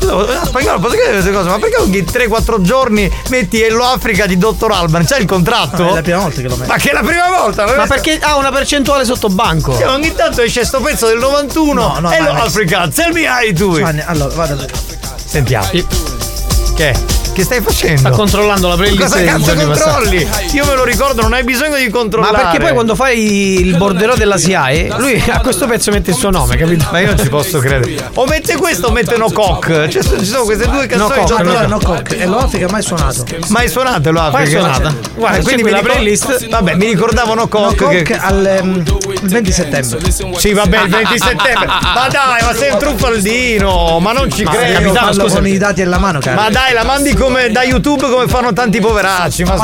scusa, 0.03 0.45
spagnolo, 0.45 0.79
posso 0.79 0.95
chiedere 0.95 1.13
queste 1.13 1.31
cose? 1.31 1.49
Ma 1.49 1.59
perché 1.59 1.77
ogni 1.81 2.01
3-4 2.01 2.61
giorni 2.61 3.11
metti 3.29 3.61
Hello 3.61 3.85
Africa 3.85 4.25
di 4.25 4.37
Dottor 4.37 4.71
Alban? 4.71 5.05
C'è 5.05 5.19
il 5.19 5.25
contratto? 5.25 5.89
È 5.89 5.93
la 5.93 6.01
prima 6.01 6.19
volta 6.19 6.41
che 6.41 6.47
lo 6.47 6.55
metto. 6.55 6.71
Ma 6.71 6.77
che 6.77 6.89
è 6.89 6.93
la 6.93 7.01
prima 7.01 7.29
volta? 7.29 7.75
Ma 7.75 7.87
perché 7.87 8.19
ha 8.21 8.35
una 8.37 8.51
percentuale 8.51 9.05
sotto 9.05 9.29
banco? 9.29 9.75
Sì, 9.75 9.83
ogni 9.83 10.13
tanto 10.13 10.41
esce 10.41 10.65
sto 10.65 10.79
pezzo 10.81 11.07
del 11.07 11.19
91 11.19 11.73
No, 11.73 11.99
no, 11.99 12.11
Hello 12.11 12.33
ma- 12.33 12.43
Africa, 12.43 12.87
tell 12.93 13.11
me 13.13 13.27
how 13.27 13.41
you 13.41 13.53
do 13.53 13.77
it. 13.77 14.03
Allora, 14.05 14.33
vada. 14.35 14.65
Sentiamo. 15.25 15.67
Che? 16.75 17.22
Che 17.33 17.43
stai 17.43 17.61
facendo? 17.61 17.97
Sta 17.99 18.09
controllando 18.11 18.67
la 18.67 18.75
playlist 18.75 19.01
Cosa 19.01 19.23
cazzo 19.23 19.55
controlli? 19.55 20.27
Io 20.51 20.65
me 20.65 20.75
lo 20.75 20.83
ricordo, 20.83 21.23
non 21.23 21.33
hai 21.33 21.43
bisogno 21.43 21.77
di 21.77 21.85
Ma 21.85 21.89
controllare. 21.97 22.35
perché 22.43 22.59
poi 22.59 22.73
quando 22.73 22.93
fai 22.93 23.59
il 23.59 23.75
borderò 23.75 24.13
della 24.15 24.37
SIAE, 24.37 24.93
lui 24.97 25.21
a 25.27 25.39
questo 25.41 25.65
pezzo 25.65 25.89
mette 25.89 26.11
il 26.11 26.15
suo 26.15 26.29
nome, 26.29 26.55
capito? 26.57 26.85
Ma 26.91 26.99
io 26.99 27.07
non 27.07 27.17
ci 27.17 27.29
posso 27.29 27.57
credere. 27.57 28.11
O 28.13 28.25
mette 28.27 28.55
questo 28.55 28.87
o 28.87 28.91
mette 28.91 29.17
No 29.17 29.31
Cock. 29.31 29.87
Cioè, 29.87 30.03
ci 30.03 30.25
sono 30.25 30.43
queste 30.43 30.65
due 30.69 30.85
No, 30.95 31.07
canzoni. 31.07 31.19
cock, 31.21 31.27
già- 31.27 31.35
allora 31.37 31.65
no 31.65 31.79
cock. 31.79 32.11
E 32.19 32.25
l'Africa 32.25 32.67
mai 32.69 32.83
suonato. 32.83 33.25
Mai 33.47 33.67
suonate 33.67 34.11
lo 34.11 34.19
Mai 34.21 34.29
Africa? 34.43 34.59
suonata. 34.59 34.95
Guarda, 35.15 35.37
Eh, 35.37 35.43
c'è 35.43 35.53
qui 35.53 35.63
mi 35.63 35.69
la 35.71 35.79
playlist. 35.81 36.49
Vabbè, 36.49 36.75
mi 36.75 36.85
ricordavo 36.85 37.33
No 37.33 37.41
No 37.41 37.47
Cock. 37.47 37.75
cock 37.75 38.01
che- 38.03 38.15
al 38.15 38.45
ehm, 38.45 38.83
il 39.21 39.29
20 39.29 39.51
settembre. 39.51 39.99
Sì, 40.37 40.53
vabbè, 40.53 40.81
il 40.83 40.89
20 40.89 41.17
settembre. 41.17 41.65
Ma 41.65 42.07
dai, 42.11 42.43
ma 42.43 42.53
sei 42.53 42.71
un 42.73 42.77
truffaldino. 42.77 43.97
Ma 43.99 44.11
non 44.11 44.31
ci 44.31 44.43
Ma 44.43 44.51
credo. 44.51 44.73
capitano, 44.73 44.93
Parlo 44.93 45.13
scusa. 45.13 45.33
con 45.33 45.41
con 45.43 45.47
i 45.47 45.57
dati 45.57 45.81
alla 45.81 45.97
mano, 45.97 46.19
cara. 46.19 46.35
Ma 46.39 46.49
dai, 46.49 46.73
la 46.73 46.83
mandi 46.83 47.13
come 47.23 47.49
da 47.51 47.63
YouTube 47.63 48.09
come 48.09 48.27
fanno 48.27 48.53
tanti 48.53 48.79
poveracci. 48.79 49.43
Ma. 49.43 49.55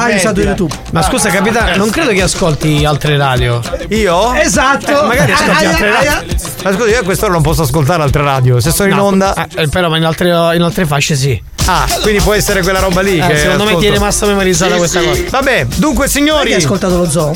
Ma 0.91 1.01
scusa 1.03 1.29
capitano, 1.29 1.75
non 1.75 1.89
credo 1.89 2.11
che 2.11 2.21
ascolti 2.21 2.85
altre 2.85 3.17
radio. 3.17 3.61
Io? 3.89 4.33
Esatto. 4.33 5.03
Eh, 5.03 5.07
magari 5.07 5.31
ascolti 5.31 5.51
Aia, 5.57 5.69
altre 5.69 5.89
aia. 5.89 6.13
radio. 6.13 6.35
Ma 6.63 6.71
scusa, 6.73 6.87
io 6.89 6.99
a 6.99 7.03
quest'ora 7.03 7.31
non 7.33 7.41
posso 7.41 7.61
ascoltare 7.63 8.01
altre 8.03 8.23
radio. 8.23 8.59
Se 8.59 8.71
sono 8.71 8.89
in 8.89 8.95
No, 8.95 9.03
onda. 9.05 9.33
eh, 9.55 9.67
però 9.67 9.89
ma 9.89 9.97
in 9.97 10.05
altre, 10.05 10.29
in 10.29 10.61
altre 10.61 10.85
fasce 10.85 11.15
sì. 11.15 11.41
Ah, 11.65 11.85
quindi 12.01 12.19
può 12.21 12.33
essere 12.33 12.61
quella 12.63 12.79
roba 12.79 13.01
lì. 13.01 13.19
Eh, 13.19 13.27
che 13.27 13.37
secondo 13.37 13.63
me 13.63 13.69
ascolto. 13.69 13.79
ti 13.79 13.85
è 13.85 13.91
rimasta 13.91 14.25
memorizzata 14.25 14.75
questa 14.77 15.01
cosa. 15.01 15.21
Vabbè, 15.29 15.67
dunque 15.75 16.07
signori. 16.07 16.53
Hai 16.53 16.59
ascoltato 16.63 16.97
lo 16.97 17.09
zoo? 17.09 17.31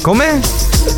Come? 0.00 0.40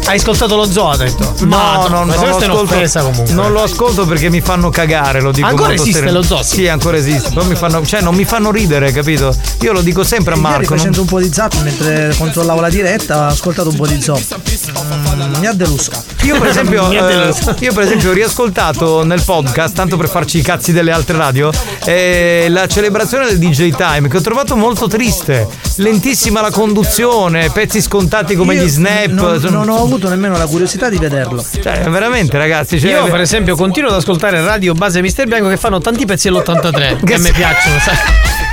Hai 0.04 0.16
ascoltato 0.18 0.54
lo 0.54 0.70
zoo, 0.70 0.90
ha 0.90 0.96
detto. 0.96 1.34
No, 1.40 1.46
Ma 1.46 1.72
no, 1.88 2.04
ma 2.04 2.14
non 2.14 2.28
lo 2.28 2.36
ascolto. 2.36 3.32
Non 3.32 3.52
lo 3.52 3.62
ascolto 3.62 4.06
perché 4.06 4.28
mi 4.30 4.40
fanno 4.40 4.70
cagare, 4.70 5.20
lo 5.20 5.32
dico 5.32 5.46
Ancora 5.46 5.72
esiste 5.72 5.92
sereno. 5.98 6.18
lo 6.18 6.22
zoo? 6.22 6.42
Sì, 6.42 6.68
ancora 6.68 6.96
esiste. 6.98 7.30
Però 7.30 7.44
mi 7.44 7.54
fanno, 7.56 7.84
cioè, 7.84 8.00
non 8.00 8.14
mi 8.14 8.24
fanno 8.24 8.50
ridere, 8.58 8.92
capito? 8.92 9.34
Io 9.60 9.72
lo 9.72 9.80
dico 9.80 10.02
sempre 10.04 10.32
a 10.32 10.36
Ieri 10.36 10.48
Marco. 10.48 10.68
non- 10.70 10.78
facendo 10.78 11.00
un 11.02 11.06
po' 11.06 11.20
di 11.20 11.32
zap 11.32 11.54
mentre 11.62 12.14
controllavo 12.16 12.60
la 12.60 12.68
diretta 12.68 13.18
ho 13.18 13.26
ascoltato 13.26 13.68
un 13.70 13.76
po' 13.76 13.86
di 13.86 14.00
zoo. 14.00 14.18
Mm, 14.18 15.34
mi 15.40 15.46
ha 15.46 15.52
deluso. 15.52 15.90
Io 16.22 16.38
per, 16.38 16.48
esempio, 16.50 16.88
Mi 16.88 16.96
ha 16.98 17.10
eh, 17.28 17.34
io 17.60 17.72
per 17.72 17.84
esempio 17.84 18.10
ho 18.10 18.12
riascoltato 18.12 19.04
nel 19.04 19.22
podcast, 19.22 19.74
tanto 19.74 19.96
per 19.96 20.08
farci 20.08 20.38
i 20.38 20.42
cazzi 20.42 20.72
delle 20.72 20.90
altre 20.92 21.16
radio, 21.16 21.50
eh, 21.84 22.46
la 22.48 22.66
celebrazione 22.66 23.26
del 23.26 23.38
DJ 23.38 23.72
Time 23.74 24.08
che 24.08 24.16
ho 24.16 24.20
trovato 24.20 24.56
molto 24.56 24.86
triste. 24.88 25.46
Lentissima 25.76 26.40
la 26.40 26.50
conduzione, 26.50 27.50
pezzi 27.50 27.80
scontati 27.80 28.34
come 28.34 28.54
Io 28.54 28.64
gli 28.64 28.68
snap. 28.68 29.06
Non, 29.08 29.40
sono- 29.40 29.64
non 29.64 29.68
ho 29.68 29.82
avuto 29.82 30.08
nemmeno 30.08 30.36
la 30.36 30.46
curiosità 30.46 30.88
di 30.88 30.98
vederlo. 30.98 31.44
Cioè, 31.62 31.88
veramente 31.88 32.36
ragazzi. 32.36 32.80
Cioè, 32.80 32.90
Io 32.90 33.04
per 33.06 33.20
esempio 33.20 33.54
continuo 33.56 33.90
ad 33.90 33.96
ascoltare 33.96 34.40
Radio 34.42 34.74
Base 34.74 35.00
Mister 35.00 35.26
Bianco 35.26 35.48
che 35.48 35.56
fanno 35.56 35.80
tanti 35.80 36.04
pezzi 36.04 36.28
dell'83 36.28 37.04
che 37.04 37.14
a 37.14 37.18
me 37.18 37.30
piacciono, 37.32 37.78
sai. 37.78 37.96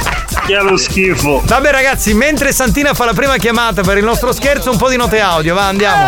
Che 0.45 0.53
lo 0.59 0.77
schifo. 0.77 1.41
Vabbè 1.43 1.71
ragazzi, 1.71 2.13
mentre 2.13 2.51
Santina 2.51 2.93
fa 2.93 3.05
la 3.05 3.13
prima 3.13 3.35
chiamata 3.37 3.81
per 3.81 3.97
il 3.97 4.03
nostro 4.03 4.31
scherzo, 4.31 4.69
un 4.69 4.77
po' 4.77 4.89
di 4.89 4.95
note 4.95 5.19
audio, 5.19 5.55
va 5.55 5.63
andiamo. 5.63 6.03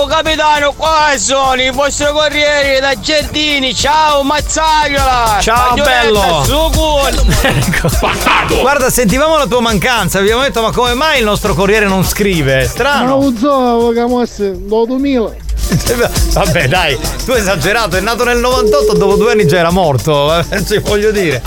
Oh, 0.00 0.06
capitano, 0.06 0.72
qua 0.72 1.10
sono 1.18 1.60
i 1.60 1.70
vostri 1.70 2.06
corrieri 2.10 2.80
da 2.80 2.98
Giardini. 2.98 3.74
Ciao, 3.74 4.22
Mazzagliola. 4.22 5.36
Ciao, 5.42 5.74
bello. 5.74 6.42
Su 6.42 6.70
culo. 6.72 8.60
Guarda, 8.62 8.88
sentivamo 8.88 9.36
la 9.36 9.46
tua 9.46 9.60
mancanza, 9.60 10.20
abbiamo 10.20 10.40
detto 10.40 10.62
ma 10.62 10.70
come 10.70 10.94
mai 10.94 11.18
il 11.18 11.24
nostro 11.24 11.52
corriere 11.52 11.84
non 11.86 12.02
scrive? 12.02 12.64
Strano. 12.64 13.18
un 13.18 13.36
zoo 13.36 13.90
che 13.90 14.06
mosse 14.06 14.54
do 14.56 14.86
2000. 14.86 15.34
Vabbè 16.32 16.66
dai, 16.66 16.98
tu 17.26 17.32
esagerato, 17.32 17.96
è 17.96 18.00
nato 18.00 18.24
nel 18.24 18.38
98, 18.38 18.94
dopo 18.94 19.16
due 19.16 19.32
anni 19.32 19.46
già 19.46 19.58
era 19.58 19.70
morto, 19.70 20.34
eh, 20.34 20.64
ci 20.64 20.78
voglio 20.78 21.10
dire. 21.10 21.42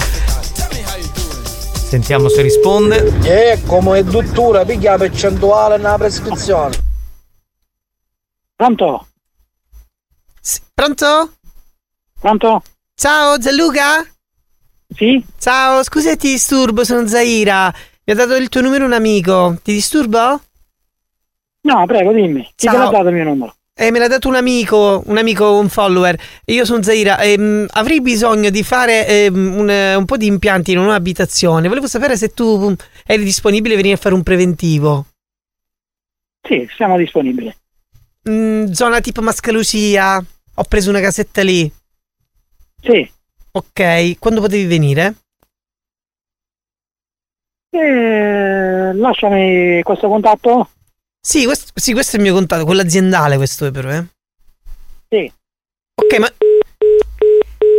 Sentiamo 1.86 2.30
se 2.30 2.42
risponde. 2.42 3.14
E 3.24 3.62
come 3.66 4.04
dottura 4.04 4.66
piglia 4.66 4.98
percentuale 4.98 5.78
nella 5.78 5.98
prescrizione. 5.98 6.76
Pronto? 8.56 9.08
Pronto? 10.74 11.34
Pronto? 12.20 12.64
Ciao 12.96 13.38
Gianluca? 13.38 14.04
Sì? 14.94 15.24
Ciao, 15.38 15.84
scusa 15.84 16.16
ti 16.16 16.32
disturbo, 16.32 16.84
sono 16.84 17.06
Zaira. 17.08 17.72
Mi 18.04 18.14
ha 18.14 18.16
dato 18.16 18.36
il 18.36 18.50
tuo 18.50 18.62
numero 18.62 18.86
un 18.86 18.94
amico. 18.94 19.56
Ti 19.64 19.72
disturbo? 19.72 20.42
No, 21.62 21.86
prego, 21.86 22.12
dimmi. 22.12 22.44
Chi 22.56 22.66
te 22.66 22.74
Ciao. 22.74 22.78
l'ha 22.86 22.90
dato 22.90 23.08
il 23.10 23.14
mio 23.14 23.24
numero? 23.26 23.56
Eh, 23.78 23.91
me 23.91 23.99
l'ha 23.99 24.07
dato 24.07 24.30
un 24.30 24.36
amico, 24.36 25.03
un 25.07 25.17
amico, 25.17 25.57
un 25.57 25.67
follower. 25.67 26.17
Io 26.45 26.63
sono 26.63 26.82
Zaira. 26.82 27.19
Ehm, 27.19 27.65
avrei 27.71 27.99
bisogno 27.99 28.49
di 28.49 28.63
fare 28.63 29.05
ehm, 29.05 29.57
un, 29.57 29.69
un 29.97 30.05
po' 30.05 30.15
di 30.15 30.28
impianti 30.28 30.71
in 30.71 30.78
un'abitazione. 30.78 31.67
Volevo 31.67 31.86
sapere 31.86 32.15
se 32.15 32.30
tu 32.30 32.69
mm, 32.69 32.73
eri 33.05 33.26
disponibile 33.26 33.73
a 33.73 33.78
venire 33.78 33.95
a 33.95 33.99
fare 33.99 34.15
un 34.15 34.23
preventivo. 34.23 35.07
Sì, 36.41 36.65
siamo 36.73 36.95
disponibili. 36.95 37.53
Mm, 38.30 38.67
zona 38.71 39.01
tipo 39.01 39.21
Mascalusia. 39.21 40.23
Ho 40.57 40.63
preso 40.63 40.89
una 40.89 41.01
casetta 41.01 41.43
lì. 41.43 41.69
Sì. 42.82 43.11
Ok, 43.51 44.17
quando 44.19 44.39
potevi 44.39 44.67
venire? 44.67 45.15
Eh, 47.71 48.93
lasciami 48.93 49.82
questo 49.84 50.07
contatto. 50.07 50.69
Sì 51.28 51.43
questo, 51.45 51.71
sì, 51.73 51.91
questo 51.93 52.13
è 52.13 52.19
il 52.19 52.21
mio 52.26 52.34
contatto, 52.36 52.65
quello 52.65 52.82
aziendale 52.82 53.36
questo 53.38 53.65
è 53.65 53.71
però, 53.71 53.89
eh. 53.89 54.05
Sì. 55.09 55.32
Ok, 55.99 56.19
ma... 56.19 56.32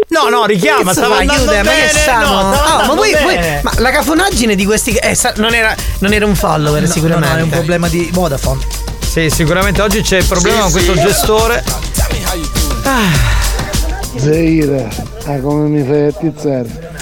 No, 0.09 0.29
no, 0.31 0.47
richiama, 0.47 0.93
stava 0.93 1.19
andando 1.19 1.45
ma 1.45 1.63
bene, 1.63 1.71
che 1.87 1.89
stanno? 1.91 2.27
no, 2.43 2.55
stava 2.55 2.65
Ah, 2.65 2.69
ma 2.69 2.81
andando 2.81 2.95
voi, 2.97 3.13
voi- 3.23 3.35
bene. 3.37 3.61
ma 3.63 3.73
la 3.79 3.91
cafonaggine 3.93 4.55
di 4.57 4.65
questi 4.65 4.95
eh, 4.97 5.15
sa- 5.15 5.33
non, 5.37 5.55
era, 5.55 5.75
non 6.01 6.13
era 6.13 6.27
un 6.27 6.35
follower 6.35 6.83
No, 6.83 6.89
sicuramente. 6.89 7.29
no, 7.29 7.35
no, 7.35 7.39
è 7.39 7.43
un 7.45 7.51
problema 7.51 7.89
di 7.89 8.09
Vodafone. 8.13 8.65
Sì, 9.07 9.31
sicuramente 9.31 9.81
oggi 9.81 10.01
c'è 10.03 10.17
il 10.19 10.25
problema 10.27 10.63
con 10.63 10.73
questo 10.73 10.95
gestore. 10.95 11.63
Zeira, 14.17 14.89
ah, 15.27 15.39
come 15.41 15.69
mi 15.69 15.85
fai 15.87 16.07
attizzare? 16.07 16.96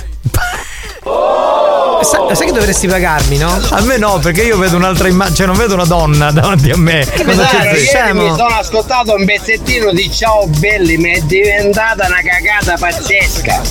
Sa- 2.04 2.34
sai 2.34 2.46
che 2.46 2.52
dovresti 2.52 2.86
pagarmi, 2.86 3.38
no? 3.38 3.58
A 3.70 3.80
me 3.82 3.96
no, 3.96 4.18
perché 4.18 4.42
io 4.42 4.58
vedo 4.58 4.76
un'altra 4.76 5.08
immagine, 5.08 5.36
cioè 5.36 5.46
non 5.46 5.56
vedo 5.56 5.74
una 5.74 5.84
donna 5.84 6.30
davanti 6.30 6.70
a 6.70 6.76
me. 6.76 7.06
Cosa 7.24 7.46
c'è 7.46 7.62
Ieri 7.64 7.80
scemo? 7.86 8.22
mi 8.30 8.36
sono 8.36 8.54
ascoltato 8.56 9.14
un 9.14 9.24
pezzettino 9.24 9.90
di 9.92 10.10
Ciao 10.12 10.46
Belli, 10.46 10.96
mi 10.96 11.12
è 11.12 11.20
diventata 11.20 12.06
una 12.06 12.20
cagata 12.22 12.76
pazzesca. 12.78 13.62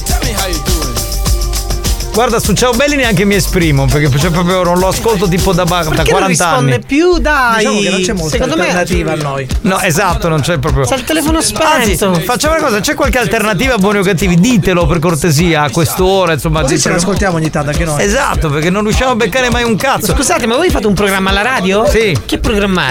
Guarda, 2.14 2.40
su 2.40 2.54
Ciao 2.54 2.74
Belli 2.74 2.96
neanche 2.96 3.26
mi 3.26 3.34
esprimo, 3.34 3.86
perché 3.88 4.08
cioè, 4.20 4.30
proprio 4.30 4.62
non 4.62 4.78
lo 4.78 4.88
ascolto 4.88 5.28
tipo 5.28 5.52
da, 5.52 5.64
da 5.64 5.78
Perché 5.80 6.12
non 6.12 6.22
40 6.22 6.28
risponde 6.28 6.74
anni. 6.76 6.84
più, 6.86 7.18
dai. 7.18 7.58
Diciamo 7.66 7.80
che 7.82 7.90
non 7.90 8.02
c'è 8.02 8.14
molta 8.14 8.30
Secondo 8.30 8.56
me 8.56 8.62
alternativa 8.68 9.12
a 9.14 9.16
noi. 9.16 9.48
No, 9.62 9.80
esatto, 9.80 10.28
non 10.30 10.42
c'è 10.42 10.60
proprio. 10.60 10.86
c'è 10.86 10.96
il 10.96 11.04
telefono 11.06 11.40
Anzi, 11.40 11.96
spento. 11.96 12.14
facciamo 12.20 12.54
una 12.56 12.64
cosa, 12.64 12.80
c'è 12.82 12.94
qualche 12.94 13.18
alternativa 13.18 13.78
buoni 13.80 13.98
o 13.98 14.04
cattivi? 14.04 14.36
Ditelo 14.40 14.86
per 14.86 15.00
cortesia 15.00 15.64
a 15.64 15.72
qu'ora, 15.72 16.34
insomma. 16.34 16.62
Così 16.62 16.80
ce 16.80 16.90
l'ascoltiamo 16.92 17.38
ogni 17.38 17.50
tanto 17.50 17.72
anche 17.72 17.84
noi. 17.84 18.04
Esatto, 18.04 18.50
perché 18.52 18.70
non 18.70 18.84
riusciamo 18.84 19.12
a 19.12 19.16
beccare 19.16 19.50
mai 19.50 19.64
un 19.64 19.76
cazzo. 19.76 20.14
Scusate, 20.14 20.46
ma 20.46 20.56
voi 20.56 20.70
fate 20.70 20.86
un 20.86 20.94
programma 20.94 21.32
alla 21.32 21.42
radio? 21.42 21.90
Sì. 21.90 22.16
Che 22.28 22.38
programma 22.38 22.84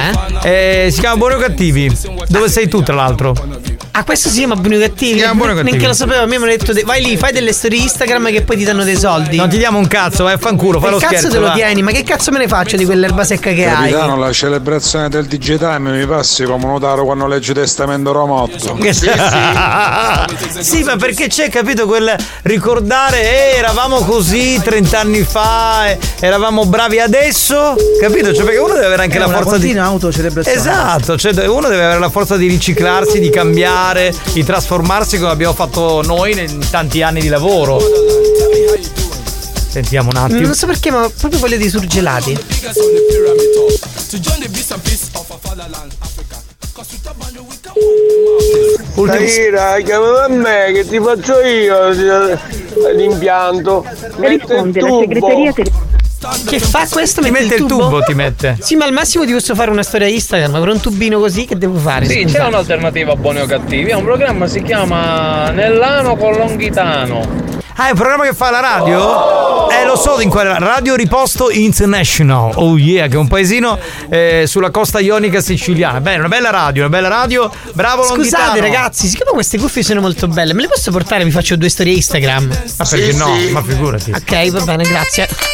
è? 0.42 0.86
Eh, 0.86 0.90
si 0.90 0.98
chiama 0.98 1.16
Buoni 1.16 1.34
o 1.34 1.38
Cattivi. 1.38 1.96
Dove 2.26 2.48
sei 2.48 2.66
tu, 2.66 2.82
tra 2.82 2.96
l'altro? 2.96 3.34
Ah, 3.94 4.04
questo 4.04 4.30
si 4.30 4.38
chiama 4.38 4.56
Buoni 4.56 4.76
o 4.76 4.80
Cattivi? 4.80 5.12
Si 5.12 5.16
chiama 5.18 5.34
Buoni 5.34 5.52
o 5.52 5.54
Cattivi. 5.56 5.70
Neanche 5.76 5.86
lo 5.86 5.92
sapevo, 5.92 6.22
a 6.22 6.26
me 6.26 6.38
mi 6.38 6.44
hanno 6.44 6.46
detto 6.56 6.72
de- 6.72 6.82
vai 6.82 7.02
lì, 7.04 7.14
fai 7.18 7.30
delle 7.30 7.52
storie 7.52 7.78
Instagram 7.82 8.30
che 8.30 8.40
poi 8.40 8.56
ti 8.56 8.64
danno 8.64 8.84
dei 8.84 8.96
soldi. 8.96 9.36
Non 9.36 9.50
ti 9.50 9.58
diamo 9.58 9.76
un 9.78 9.86
cazzo, 9.86 10.24
vai 10.24 10.32
a 10.32 10.38
fanculo, 10.38 10.80
fai 10.80 10.88
che 10.88 10.94
lo 10.94 11.00
cazzo 11.00 11.16
scherzo. 11.16 11.28
te 11.34 11.38
lo 11.40 11.46
va. 11.48 11.52
tieni? 11.52 11.82
Ma 11.82 11.90
che 11.90 12.02
cazzo 12.02 12.30
me 12.30 12.38
ne 12.38 12.48
faccio 12.48 12.76
di 12.76 12.86
quell'erba 12.86 13.22
secca 13.22 13.52
che 13.52 13.64
Capitano, 13.64 14.14
hai? 14.14 14.20
la 14.20 14.32
celebrazione 14.32 15.10
del 15.10 15.26
DJ 15.26 15.58
Time 15.58 15.90
mi 15.90 16.06
passi 16.06 16.44
come 16.44 16.64
notaro 16.64 17.04
quando 17.04 17.26
legge 17.26 17.52
testamento 17.52 18.12
romotto. 18.12 18.76
Sì, 20.60 20.82
ma 20.84 20.96
perché 20.96 21.26
c'è, 21.28 21.50
capito, 21.50 21.86
quel 21.86 22.14
ricordare, 22.42 23.20
eh, 23.52 23.56
eravamo 23.58 23.98
così 23.98 24.58
30 24.62 24.98
anni 25.00 25.22
fa, 25.22 25.88
eh, 25.90 25.98
eravamo 26.20 26.64
bravi 26.64 26.98
adesso, 27.00 27.74
capito? 28.00 28.32
Cioè, 28.32 28.44
perché 28.44 28.58
uno 28.58 28.72
deve 28.74 28.86
avere 28.86 29.02
anche 29.02 29.16
È 29.16 29.18
la 29.18 29.26
una 29.26 29.36
forza 29.36 29.56
di. 29.56 29.62
continua 29.64 29.84
autocelebrazione. 29.86 30.58
Esatto, 30.58 31.18
cioè 31.18 31.46
uno 31.46 31.68
deve 31.68 31.84
avere 31.84 31.98
la 31.98 32.10
forza 32.10 32.36
di 32.36 32.46
riciclarsi, 32.46 33.18
di 33.20 33.28
cambiare, 33.30 33.80
di 34.32 34.44
trasformarsi 34.44 35.18
come 35.18 35.30
abbiamo 35.32 35.54
fatto 35.54 36.02
noi 36.02 36.38
in 36.38 36.64
tanti 36.70 37.02
anni 37.02 37.20
di 37.20 37.28
lavoro. 37.28 37.80
Sentiamo 39.68 40.10
un 40.10 40.16
attimo. 40.16 40.40
Non 40.40 40.54
so 40.54 40.66
perché, 40.66 40.90
ma 40.90 41.10
proprio 41.18 41.40
voglio 41.40 41.56
dei 41.56 41.68
surgelati. 41.68 42.38
Ultimo... 48.94 49.16
Taira, 49.16 49.80
chiamami 49.80 50.18
a 50.18 50.28
me 50.28 50.72
che 50.72 50.86
ti 50.86 51.00
faccio 51.00 51.40
io. 51.40 51.88
l'impianto, 52.94 53.84
mette 54.18 54.54
il 54.54 54.62
Risponde 54.62 54.80
la 54.80 54.88
segreteria 54.88 55.52
te- 55.52 55.91
Che 56.46 56.60
fa 56.60 56.86
questo? 56.88 57.20
Ti 57.20 57.30
mette 57.30 57.56
il 57.56 57.64
tubo, 57.64 58.00
ti 58.00 58.14
mette. 58.14 58.56
Sì, 58.60 58.76
ma 58.76 58.84
al 58.84 58.92
massimo 58.92 59.24
ti 59.24 59.32
posso 59.32 59.54
fare 59.54 59.70
una 59.70 59.82
storia 59.82 60.06
Instagram, 60.06 60.52
ma 60.52 60.58
per 60.60 60.68
un 60.68 60.80
tubino 60.80 61.18
così 61.18 61.44
che 61.44 61.56
devo 61.56 61.78
fare? 61.78 62.06
Sì, 62.06 62.24
c'è 62.24 62.44
un'alternativa 62.44 63.12
a 63.12 63.16
buoni 63.16 63.40
o 63.40 63.46
cattivi. 63.46 63.90
È 63.90 63.94
un 63.94 64.04
programma 64.04 64.46
si 64.46 64.62
chiama 64.62 65.50
Nell'ano 65.50 66.16
con 66.16 66.34
Longhitano. 66.34 67.50
Ah, 67.76 67.86
è 67.86 67.90
un 67.90 67.96
programma 67.96 68.24
che 68.24 68.34
fa 68.34 68.50
la 68.50 68.60
radio? 68.60 69.70
Eh, 69.70 69.86
lo 69.86 69.96
so 69.96 70.20
in 70.20 70.28
quale 70.28 70.58
Radio 70.58 70.94
Riposto 70.94 71.50
International. 71.50 72.52
Oh 72.56 72.76
yeah, 72.76 73.06
che 73.06 73.14
è 73.14 73.16
un 73.16 73.28
paesino 73.28 73.78
eh, 74.10 74.44
sulla 74.46 74.70
costa 74.70 75.00
ionica 75.00 75.40
siciliana. 75.40 76.00
Bene, 76.00 76.18
una 76.18 76.28
bella 76.28 76.50
radio, 76.50 76.82
una 76.82 76.90
bella 76.90 77.08
radio. 77.08 77.50
Bravo 77.72 78.02
Scusate 78.04 78.44
Longhitano. 78.44 78.60
ragazzi, 78.60 79.08
siccome 79.08 79.30
queste 79.32 79.58
cuffie 79.58 79.82
sono 79.82 80.00
molto 80.00 80.28
belle, 80.28 80.52
me 80.52 80.62
le 80.62 80.68
posso 80.68 80.90
portare? 80.90 81.24
Vi 81.24 81.30
faccio 81.30 81.56
due 81.56 81.70
storie 81.70 81.94
Instagram. 81.94 82.48
Ma 82.76 82.84
perché 82.84 83.12
no? 83.14 83.34
Ma 83.50 83.62
figurati. 83.62 84.12
Ok, 84.12 84.50
va 84.50 84.60
bene, 84.60 84.84
grazie. 84.84 85.51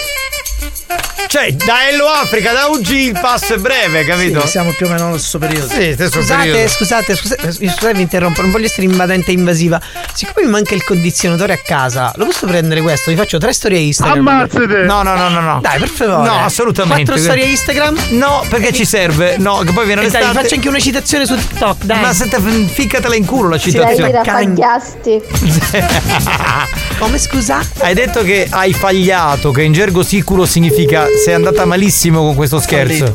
Cioè, 1.29 1.53
da 1.53 1.87
Hello 1.87 2.07
Africa, 2.09 2.53
da 2.53 2.69
UG 2.69 2.89
il 2.89 3.19
passo 3.21 3.53
è 3.53 3.59
breve, 3.59 4.03
capito? 4.07 4.41
Sì, 4.41 4.49
siamo 4.49 4.73
più 4.73 4.87
o 4.87 4.89
meno 4.89 5.05
nello 5.05 5.19
stesso 5.19 5.39
periodo. 5.39 5.67
Sì, 5.69 5.93
stesso 5.93 6.21
Scusate, 6.23 6.45
periodo. 6.49 6.69
scusate, 6.71 7.15
scusate, 7.17 7.53
scusate, 7.53 7.93
vi 7.93 8.01
interrompo, 8.01 8.41
non 8.41 8.51
voglio 8.51 8.65
essere 8.65 8.87
invadente 8.87 9.31
e 9.31 9.35
invasiva. 9.35 9.79
Siccome 10.15 10.47
mi 10.47 10.53
manca 10.53 10.75
il 10.75 10.83
condizionatore 10.85 11.53
a 11.53 11.59
casa, 11.63 12.13
lo 12.17 12.25
posso 12.25 12.47
prendere 12.47 12.81
questo? 12.81 13.11
Vi 13.11 13.17
faccio 13.19 13.37
tre 13.37 13.53
storie 13.53 13.79
Instagram. 13.79 14.27
Ammazzate! 14.27 14.67
No, 14.85 15.03
no, 15.03 15.17
no, 15.17 15.29
no, 15.29 15.41
no. 15.41 15.59
Dai, 15.61 15.79
per 15.79 15.89
favore. 15.91 16.27
No, 16.27 16.45
assolutamente. 16.45 17.05
Quattro 17.05 17.23
storie 17.23 17.45
Instagram? 17.45 17.99
No, 18.13 18.43
perché 18.49 18.73
ci 18.73 18.87
serve? 18.87 19.37
No, 19.37 19.59
che 19.59 19.73
poi 19.73 19.85
viene 19.85 20.01
E 20.05 20.09
dai, 20.09 20.23
l'estate. 20.23 20.41
faccio 20.43 20.55
anche 20.55 20.69
una 20.69 20.81
citazione 20.81 21.27
su 21.27 21.37
TikTok, 21.37 21.85
dai. 21.85 22.01
Ma 22.01 22.13
se 22.15 22.29
te 22.29 22.41
ficcatela 22.41 23.15
in 23.15 23.27
culo 23.27 23.51
la 23.51 23.59
citazione. 23.59 24.23
Fagliasti. 24.25 25.21
Come 26.99 27.19
scusa? 27.19 27.61
Hai 27.81 27.93
detto 27.95 28.23
che 28.23 28.47
hai 28.49 28.73
fagliato, 28.73 29.51
che 29.51 29.63
in 29.63 29.73
gergo 29.73 30.03
sicuro 30.03 30.47
significa 30.47 31.07
sei 31.19 31.35
andata 31.35 31.65
malissimo 31.65 32.23
con 32.23 32.35
questo 32.35 32.61
scherzo. 32.61 33.13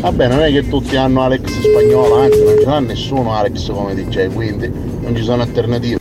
Vabbè, 0.00 0.28
non 0.28 0.42
è 0.42 0.50
che 0.50 0.68
tutti 0.68 0.96
hanno 0.96 1.22
Alex 1.22 1.60
spagnolo, 1.60 2.20
anzi 2.20 2.42
non 2.42 2.56
ce 2.58 2.64
l'ha 2.64 2.80
nessuno 2.80 3.36
Alex 3.36 3.70
come 3.70 3.94
DJ, 3.94 4.32
quindi 4.32 4.70
non 5.00 5.14
ci 5.14 5.22
sono 5.22 5.42
alternative. 5.42 5.98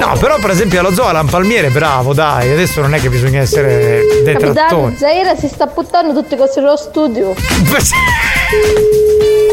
No, 0.00 0.16
però 0.18 0.38
per 0.38 0.50
esempio 0.50 0.80
allo 0.80 0.92
zoo 0.92 1.06
Alan 1.06 1.28
Palmiere, 1.28 1.70
bravo, 1.70 2.12
dai, 2.12 2.52
adesso 2.52 2.80
non 2.80 2.94
è 2.94 3.00
che 3.00 3.08
bisogna 3.08 3.40
essere 3.40 4.02
Capitano, 4.24 4.52
detrattori. 4.52 4.96
Zaira 4.96 5.36
si 5.36 5.48
sta 5.48 5.66
buttando 5.66 6.12
tutte 6.12 6.36
cose 6.36 6.60
nello 6.60 6.76
studio. 6.76 7.34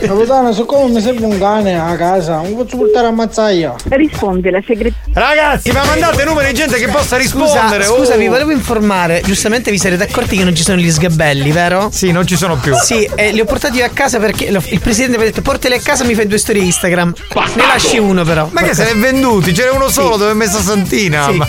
Capitano, 0.00 0.52
siccome 0.52 0.92
mi 0.92 1.00
serve 1.00 1.24
un 1.24 1.38
cane 1.38 1.78
a 1.78 1.94
casa, 1.96 2.40
non 2.40 2.56
posso 2.56 2.76
portare 2.76 3.06
a 3.06 3.10
mazzaia. 3.10 3.74
Risponde 3.88 4.50
la 4.50 4.60
segreteria. 4.64 4.96
Ragazzi, 5.12 5.70
ma 5.70 5.84
mandate 5.84 6.24
numeri 6.24 6.48
di 6.48 6.54
gente 6.54 6.78
che 6.78 6.88
possa 6.88 7.16
rispondere. 7.16 7.84
Scusa, 7.84 7.96
scusa, 7.96 8.14
oh. 8.14 8.18
vi 8.18 8.26
volevo 8.28 8.50
informare. 8.50 9.20
Giustamente 9.24 9.70
vi 9.70 9.78
sarete 9.78 10.04
accorti 10.04 10.36
che 10.36 10.44
non 10.44 10.54
ci 10.54 10.62
sono 10.62 10.78
gli 10.78 10.90
sgabelli, 10.90 11.52
vero? 11.52 11.90
Sì, 11.92 12.10
non 12.10 12.26
ci 12.26 12.36
sono 12.36 12.56
più. 12.56 12.74
Sì, 12.74 13.08
e 13.14 13.32
li 13.32 13.40
ho 13.40 13.44
portati 13.44 13.80
a 13.82 13.88
casa 13.90 14.18
perché 14.18 14.50
lo- 14.50 14.62
il 14.68 14.80
presidente 14.80 15.16
mi 15.16 15.22
ha 15.24 15.26
detto 15.26 15.42
portali 15.42 15.74
a 15.74 15.80
casa 15.80 16.04
mi 16.04 16.14
fai 16.14 16.26
due 16.26 16.38
storie 16.38 16.62
Instagram. 16.62 17.12
Ne 17.54 17.66
lasci 17.66 17.98
uno 17.98 18.24
però. 18.24 18.48
Ma 18.50 18.62
che 18.62 18.74
se 18.74 18.84
ne 18.84 18.90
è 18.90 18.96
venduti? 18.96 19.52
C'era 19.52 19.72
uno 19.72 19.88
solo 19.88 20.16
dove 20.16 20.32
è 20.32 20.34
messa 20.34 20.60
Santina. 20.60 21.24
Sì. 21.30 21.36
Ma 21.36 21.46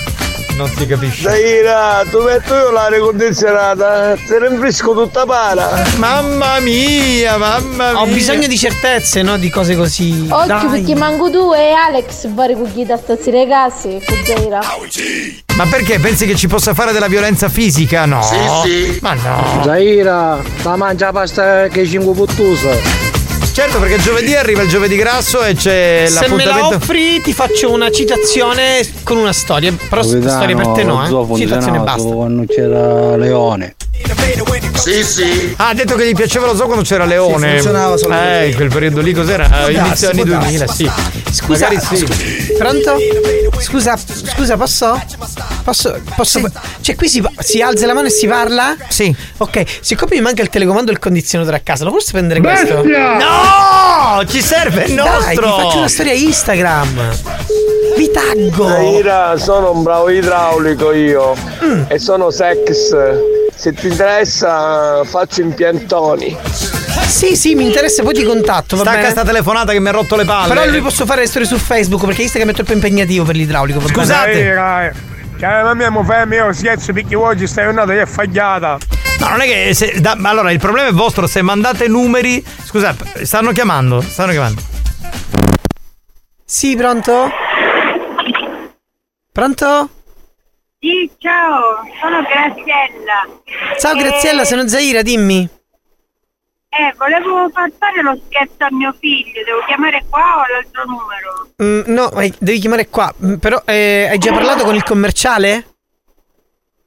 non 0.60 0.70
si 0.76 0.86
capisce. 0.86 1.22
Zaira, 1.24 2.04
tu 2.10 2.22
metto 2.22 2.54
io 2.54 2.72
l'aria 2.72 3.00
condizionata, 3.00 4.16
ti 4.16 4.38
rinfresco 4.38 4.94
tutta 4.94 5.26
para. 5.26 5.86
Mamma 5.96 6.60
mia, 6.60 7.38
mamma 7.38 7.92
mia. 7.94 8.02
Ho 8.02 8.06
bisogno 8.08 8.46
di 8.46 8.58
certezze, 8.58 9.22
no? 9.22 9.38
Di 9.38 9.50
cose 9.50 9.78
così. 9.78 10.28
Oggi 10.30 10.48
Dai. 10.48 10.68
perché 10.70 10.96
manco 10.96 11.30
tu 11.32 11.54
e 11.54 11.72
Alex 11.72 12.28
vari 12.34 12.56
cucchi 12.56 12.86
da 12.86 12.98
stasera 12.98 13.48
case 13.48 14.02
con 14.06 14.18
Zaira. 14.26 14.60
Ma 15.56 15.66
perché 15.66 15.98
pensi 16.00 16.26
che 16.26 16.36
ci 16.36 16.48
possa 16.48 16.74
fare 16.74 16.92
della 16.92 17.08
violenza 17.08 17.48
fisica? 17.48 18.06
No. 18.06 18.20
Ma 19.00 19.14
no. 19.14 19.62
Zaira, 19.64 20.38
la 20.64 20.76
mangia 20.76 21.12
pasta 21.12 21.68
che 21.70 21.86
5 21.86 22.14
puttusa. 22.14 23.19
Certo, 23.60 23.80
perché 23.80 23.98
giovedì 23.98 24.36
arriva 24.36 24.62
il 24.62 24.70
giovedì 24.70 24.96
grasso 24.96 25.44
e 25.44 25.54
c'è 25.54 26.06
Se 26.08 26.30
me 26.30 26.46
la 26.46 26.52
l'appuntamento. 26.52 26.76
offri 26.78 27.22
ti 27.22 27.34
faccio 27.34 27.70
una 27.70 27.92
citazione 27.92 28.88
con 29.04 29.18
una 29.18 29.34
storia. 29.34 29.74
Però 29.90 30.02
storia 30.02 30.56
per 30.56 30.68
te 30.70 30.84
no, 30.86 31.04
eh. 31.06 31.36
Citazione 31.38 31.80
basta. 31.80 32.08
Quando 32.08 32.46
c'era 32.48 33.18
Leone. 33.18 33.76
Sì, 34.76 35.04
sì. 35.04 35.54
Ah, 35.58 35.68
ha 35.70 35.74
detto 35.74 35.96
che 35.96 36.08
gli 36.08 36.14
piaceva 36.14 36.46
lo 36.46 36.56
zoo 36.56 36.68
quando 36.68 36.86
c'era 36.86 37.04
Leone. 37.04 37.48
Sì, 37.48 37.54
funzionava 37.56 37.98
solo 37.98 38.14
Eh, 38.14 38.48
in 38.48 38.56
quel 38.56 38.70
periodo 38.70 39.02
lì 39.02 39.12
cos'era? 39.12 39.50
Inizio 39.70 40.10
anni 40.10 40.24
può 40.24 40.38
2000, 40.38 40.66
darsi. 40.66 40.84
sì. 40.86 40.92
Scusa, 41.32 41.68
Magari 41.70 41.98
sì. 41.98 42.54
pronto? 42.58 42.96
Scusa, 43.60 43.98
scusa, 43.98 44.58
posso? 44.58 45.00
Posso? 45.64 46.02
posso 46.16 46.42
Cioè, 46.82 46.96
qui 46.96 47.08
si, 47.10 47.24
si 47.40 47.62
alza 47.62 47.86
la 47.86 47.94
mano 47.94 48.08
e 48.08 48.10
si 48.10 48.26
parla? 48.28 48.76
Sì. 48.88 49.14
Ok, 49.38 49.64
siccome 49.82 50.16
mi 50.16 50.22
manca 50.22 50.42
il 50.42 50.50
telecomando 50.50 50.92
e 50.92 50.94
il 50.94 51.00
condizionatore 51.00 51.58
a 51.58 51.62
casa, 51.64 51.84
lo 51.84 51.92
posso 51.92 52.12
prendere 52.12 52.40
questo? 52.42 52.82
Bestia! 52.82 53.18
No! 53.18 54.26
Ci 54.26 54.42
serve 54.42 54.86
il 54.86 54.96
Dai, 54.96 55.36
ti 55.36 55.42
nostro! 55.42 55.58
faccio 55.58 55.78
una 55.78 55.88
storia 55.88 56.14
Instagram. 56.14 57.16
Vi 57.98 58.12
taggo. 58.12 58.68
Zaira, 58.68 59.38
sono 59.38 59.72
un 59.72 59.84
bravo 59.84 60.10
idraulico 60.10 60.92
io 60.94 61.36
Mm. 61.64 61.84
e 61.90 62.00
sono 62.00 62.32
sex. 62.32 62.94
Se 63.60 63.74
ti 63.74 63.88
interessa 63.88 65.04
faccio 65.04 65.42
impiantoni. 65.42 66.38
Sì, 67.06 67.36
sì, 67.36 67.56
mi 67.56 67.66
interessa, 67.66 68.04
poi 68.04 68.14
ti 68.14 68.24
contatto, 68.24 68.78
va 68.78 68.84
Stacca 68.84 69.00
bene? 69.00 69.12
sta 69.12 69.26
telefonata 69.26 69.74
che 69.74 69.82
mi 69.82 69.90
ha 69.90 69.92
rotto 69.92 70.16
le 70.16 70.24
palle. 70.24 70.54
Però 70.54 70.66
lui 70.66 70.80
posso 70.80 71.06
fare 71.06 71.20
le 71.20 71.28
storie 71.28 71.46
su 71.46 71.58
Facebook 71.58 72.06
perché 72.06 72.22
Instagram 72.22 72.52
è 72.52 72.54
troppo 72.54 72.72
impegnativo 72.72 73.26
per 73.26 73.36
l'idraulico. 73.36 73.86
Scusate. 73.86 74.56
Cioè, 75.38 75.64
ma 75.64 75.74
mia, 75.74 75.90
mo 75.90 76.06
fammi 76.06 76.36
io 76.36 76.54
scherzo 76.54 76.94
perché 76.94 77.16
oggi 77.16 77.48
stai 77.48 77.66
andata 77.66 77.92
e 77.92 78.02
è 78.02 78.06
fagliata. 78.06 78.78
No, 79.20 79.28
non 79.28 79.42
è 79.42 79.46
che. 79.46 79.74
se- 79.74 80.00
da- 80.00 80.16
ma 80.16 80.30
allora 80.30 80.52
il 80.54 80.60
problema 80.60 80.88
è 80.88 80.94
vostro, 80.94 81.28
se 81.28 81.42
mandate 81.42 81.90
numeri. 81.90 82.42
Scusate, 82.64 83.26
stanno 83.26 83.52
chiamando. 83.52 84.00
Stanno 84.00 84.32
chiamando. 84.32 84.62
Sì, 86.46 86.78
pronto? 86.78 87.30
Pronto? 89.34 89.90
Sì, 90.80 91.12
ciao, 91.18 91.84
sono 92.00 92.22
Graziella. 92.22 93.28
Ciao 93.80 93.96
Graziella, 93.96 94.46
sono 94.46 94.68
Zaira, 94.68 95.02
dimmi. 95.02 95.48
Eh, 96.72 96.94
volevo 96.98 97.50
far 97.50 97.70
fare 97.78 98.02
lo 98.02 98.18
scherzo 98.28 98.64
a 98.64 98.68
mio 98.72 98.96
figlio, 99.00 99.44
devo 99.44 99.64
chiamare 99.66 100.06
qua 100.08 100.38
o 100.38 100.44
l'altro 100.54 100.86
numero? 100.86 101.50
Mm, 101.62 101.94
no, 101.94 102.10
vai, 102.10 102.34
devi 102.40 102.60
chiamare 102.60 102.88
qua. 102.88 103.14
Mm, 103.26 103.36
Però 103.36 103.62
eh, 103.66 104.08
hai 104.10 104.18
già 104.20 104.32
parlato 104.32 104.64
con 104.64 104.76
il 104.76 104.84
commerciale? 104.84 105.66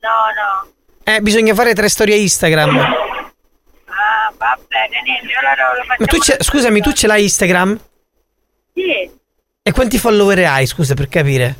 No, 0.01 0.09
no. 0.35 0.71
Eh, 1.05 1.21
bisogna 1.21 1.53
fare 1.55 1.75
tre 1.75 1.89
storie 1.89 2.17
Instagram. 2.17 2.79
Ah, 2.79 4.33
va 4.39 4.59
bene, 4.69 5.03
niente, 5.03 5.33
allora 5.35 5.75
lo 5.77 5.83
facciamo. 5.83 5.97
Ma 5.99 6.07
tu 6.07 6.19
ce- 6.19 6.39
scusami, 6.43 6.81
tu 6.81 6.93
ce 6.93 7.07
l'hai 7.09 7.23
Instagram? 7.25 7.79
Sì, 8.73 9.11
E 9.65 9.73
quanti 9.73 9.99
follower 9.99 10.39
hai, 10.47 10.67
scusa, 10.67 10.95
per 10.95 11.09
capire? 11.09 11.57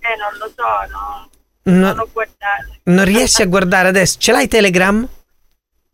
eh, 0.00 0.16
non 0.16 0.36
lo 0.38 0.50
so, 0.54 0.64
no. 0.92 1.28
No- 1.62 1.92
Non 1.92 2.08
guardato. 2.12 2.78
non 2.84 3.04
riesci 3.04 3.42
a 3.42 3.46
guardare 3.46 3.88
adesso? 3.88 4.18
Ce 4.18 4.32
l'hai 4.32 4.48
Telegram? 4.48 4.96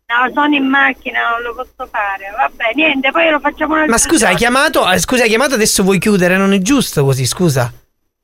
No, 0.09 0.31
sono 0.33 0.55
in 0.55 0.65
macchina, 0.65 1.29
non 1.31 1.41
lo 1.41 1.53
posso 1.53 1.89
fare. 1.91 2.31
Vabbè, 2.35 2.71
niente, 2.75 3.11
poi 3.11 3.29
lo 3.29 3.39
facciamo 3.41 3.73
un'altra 3.73 3.91
Ma 3.91 3.97
scusa, 3.99 4.27
hai 4.27 4.31
volta. 4.35 4.47
chiamato? 4.47 4.91
eh, 4.91 4.99
scusa, 4.99 5.23
hai 5.23 5.29
chiamato 5.29 5.55
adesso 5.55 5.83
vuoi 5.83 5.99
chiudere? 5.99 6.37
Non 6.37 6.53
è 6.53 6.59
giusto 6.59 7.03
così, 7.03 7.25
scusa. 7.25 7.71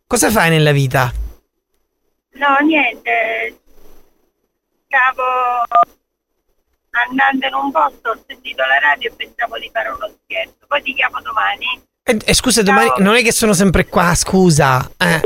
Cosa 0.08 0.32
fai 0.32 0.50
nella 0.50 0.72
vita? 0.72 1.12
No, 2.36 2.58
niente. 2.66 3.58
Stavo 4.88 5.24
andando 7.10 7.48
in 7.48 7.54
un 7.54 7.72
posto, 7.72 8.10
ho 8.12 8.18
sentito 8.28 8.64
la 8.66 8.80
radio 8.80 9.10
e 9.10 9.14
pensavo 9.18 9.58
di 9.60 9.70
fare 9.74 9.90
uno 9.90 10.10
scherzo. 10.24 10.66
Poi 10.68 10.82
ti 10.82 10.94
chiamo 10.94 11.20
domani. 11.22 11.66
Eh, 12.04 12.20
eh, 12.24 12.34
scusa, 12.34 12.64
domani 12.64 12.92
non 13.00 13.16
è 13.16 13.22
che 13.24 13.32
sono 13.34 13.54
sempre 13.54 13.88
qua, 13.88 14.14
scusa. 14.16 14.90
Eh. 14.98 15.20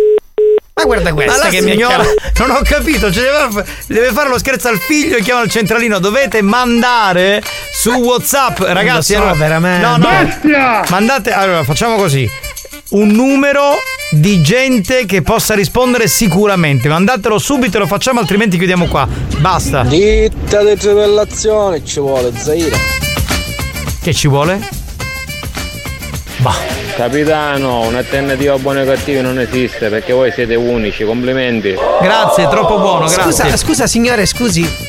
Ma 0.77 0.83
guarda 0.83 1.11
questa 1.11 1.45
Ma 1.45 1.49
che 1.49 1.61
mi 1.61 1.71
signora, 1.71 1.95
chiamato. 2.03 2.45
non 2.45 2.51
ho 2.51 2.61
capito, 2.63 3.11
cioè 3.11 3.23
deve, 3.23 3.65
deve 3.87 4.11
fare 4.11 4.29
lo 4.29 4.37
scherzo 4.37 4.67
al 4.67 4.77
figlio 4.79 5.17
e 5.17 5.21
chiama 5.23 5.41
il 5.41 5.49
centralino. 5.49 5.97
Dovete 5.97 6.41
mandare 6.43 7.41
su 7.73 7.89
WhatsApp, 7.91 8.59
ragazzi. 8.59 9.13
so, 9.13 9.19
allora- 9.19 9.33
veramente. 9.33 9.85
No, 9.87 9.97
no. 9.97 10.07
Bestia! 10.07 10.83
Mandate, 10.89 11.31
allora 11.31 11.63
facciamo 11.63 11.95
così. 11.95 12.29
Un 12.89 13.07
numero 13.09 13.71
di 14.11 14.41
gente 14.43 15.05
che 15.07 15.23
possa 15.23 15.55
rispondere 15.55 16.07
sicuramente. 16.07 16.87
Mandatelo 16.87 17.39
subito, 17.39 17.79
lo 17.79 17.87
facciamo, 17.87 18.19
altrimenti 18.19 18.57
chiudiamo 18.57 18.85
qua. 18.85 19.07
Basta. 19.39 19.81
Ditta 19.83 20.63
di 20.63 20.77
trivellazione 20.77 21.83
ci 21.83 21.99
vuole, 21.99 22.31
Zaira. 22.37 22.77
Che 24.01 24.13
ci 24.13 24.27
vuole? 24.27 24.59
Capitano, 26.97 27.81
un'alternativa 27.81 28.55
a 28.55 28.57
buoni 28.57 28.81
o 28.81 28.85
cattivi 28.85 29.21
non 29.21 29.37
esiste 29.37 29.87
perché 29.87 30.13
voi 30.13 30.31
siete 30.31 30.55
unici, 30.55 31.03
complimenti. 31.03 31.75
Grazie, 32.01 32.47
troppo 32.47 32.79
buono, 32.79 33.07
Scusa, 33.07 33.55
scusa 33.55 33.85
signore, 33.85 34.25
scusi. 34.25 34.86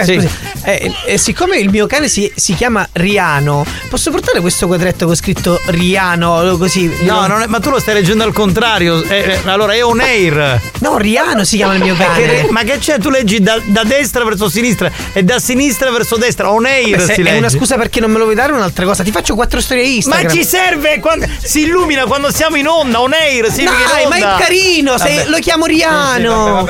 Eh, 0.00 0.04
scusi, 0.04 0.28
eh, 0.64 0.92
eh, 1.06 1.18
siccome 1.18 1.58
il 1.58 1.70
mio 1.70 1.86
cane 1.86 2.08
si, 2.08 2.30
si 2.34 2.54
chiama 2.54 2.86
Riano, 2.92 3.64
posso 3.88 4.10
portare 4.10 4.40
questo 4.40 4.66
quadretto 4.66 5.06
con 5.06 5.16
scritto 5.16 5.60
Riano 5.66 6.56
così? 6.56 6.90
No, 7.00 7.26
non 7.26 7.42
è- 7.42 7.46
ma 7.46 7.58
tu 7.58 7.70
lo 7.70 7.80
stai 7.80 7.94
leggendo 7.94 8.22
al 8.24 8.32
contrario. 8.32 9.02
Eh, 9.02 9.16
eh, 9.16 9.38
allora 9.44 9.74
è 9.74 9.84
on 9.84 10.00
air. 10.00 10.60
No, 10.80 10.98
Riano 10.98 11.44
si 11.44 11.56
chiama 11.56 11.74
il 11.74 11.82
mio 11.82 11.94
Ma 11.94 12.04
cane. 12.04 12.26
che, 12.26 12.46
ma 12.50 12.62
che 12.62 12.78
c'è? 12.78 12.98
Tu 12.98 13.10
leggi 13.10 13.40
da, 13.40 13.58
da 13.64 13.82
destra 13.84 14.24
verso 14.24 14.48
sinistra 14.48 14.90
e 15.12 15.22
da 15.24 15.38
sinistra 15.38 15.90
verso 15.90 16.16
destra. 16.16 16.50
On 16.52 16.64
air 16.64 17.00
se 17.00 17.14
si 17.14 17.20
è 17.20 17.24
legge. 17.24 17.38
una 17.38 17.48
scusa 17.48 17.76
perché 17.76 17.98
non 18.00 18.10
me 18.10 18.18
lo 18.18 18.24
vuoi 18.24 18.36
dare 18.36 18.52
un'altra 18.52 18.84
cosa. 18.84 19.02
Ti 19.02 19.10
faccio 19.10 19.34
quattro 19.34 19.60
storie 19.60 19.82
Instagram. 19.84 20.24
Ma 20.26 20.30
ci 20.30 20.44
serve 20.44 21.00
quando 21.00 21.26
si 21.42 21.62
illumina 21.62 22.04
quando 22.04 22.30
siamo 22.32 22.56
in 22.56 22.68
onda, 22.68 23.00
on 23.00 23.12
air, 23.12 23.50
si 23.50 23.64
Dai, 23.64 24.06
ma 24.06 24.16
è 24.16 24.40
carino, 24.40 24.96
se 24.98 25.24
lo 25.28 25.38
chiamo 25.38 25.66
Riano. 25.66 26.66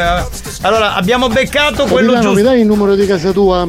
Allora, 0.62 0.94
abbiamo 0.94 1.28
beccato 1.28 1.84
quello 1.86 2.12
Capitano, 2.12 2.30
mi 2.30 2.36
giusto. 2.36 2.50
dai 2.50 2.60
il 2.60 2.66
numero 2.66 2.94
di 2.94 3.06
casa 3.06 3.17
tua? 3.32 3.68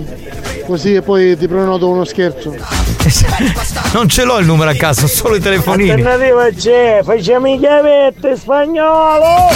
Così 0.66 1.02
poi 1.02 1.36
ti 1.38 1.48
prenoto 1.48 1.90
uno 1.90 2.06
scherzo. 2.06 2.56
Non 3.92 4.08
ce 4.08 4.24
l'ho 4.24 4.38
il 4.38 4.46
numero 4.46 4.70
a 4.70 4.76
caso, 4.76 5.08
solo 5.08 5.36
i 5.36 5.40
telefonini. 5.40 5.90
Alternativa 5.90 6.50
c'è, 6.52 7.02
facciamo 7.04 7.48
i 7.48 7.58
chiavette 7.58 8.36
spagnolo! 8.36 9.50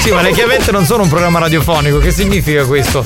Sì, 0.00 0.10
ma 0.10 0.22
le 0.22 0.32
chiavette 0.32 0.72
non 0.72 0.84
sono 0.84 1.04
un 1.04 1.08
programma 1.08 1.38
radiofonico, 1.38 1.98
che 1.98 2.10
significa 2.10 2.64
questo? 2.64 3.04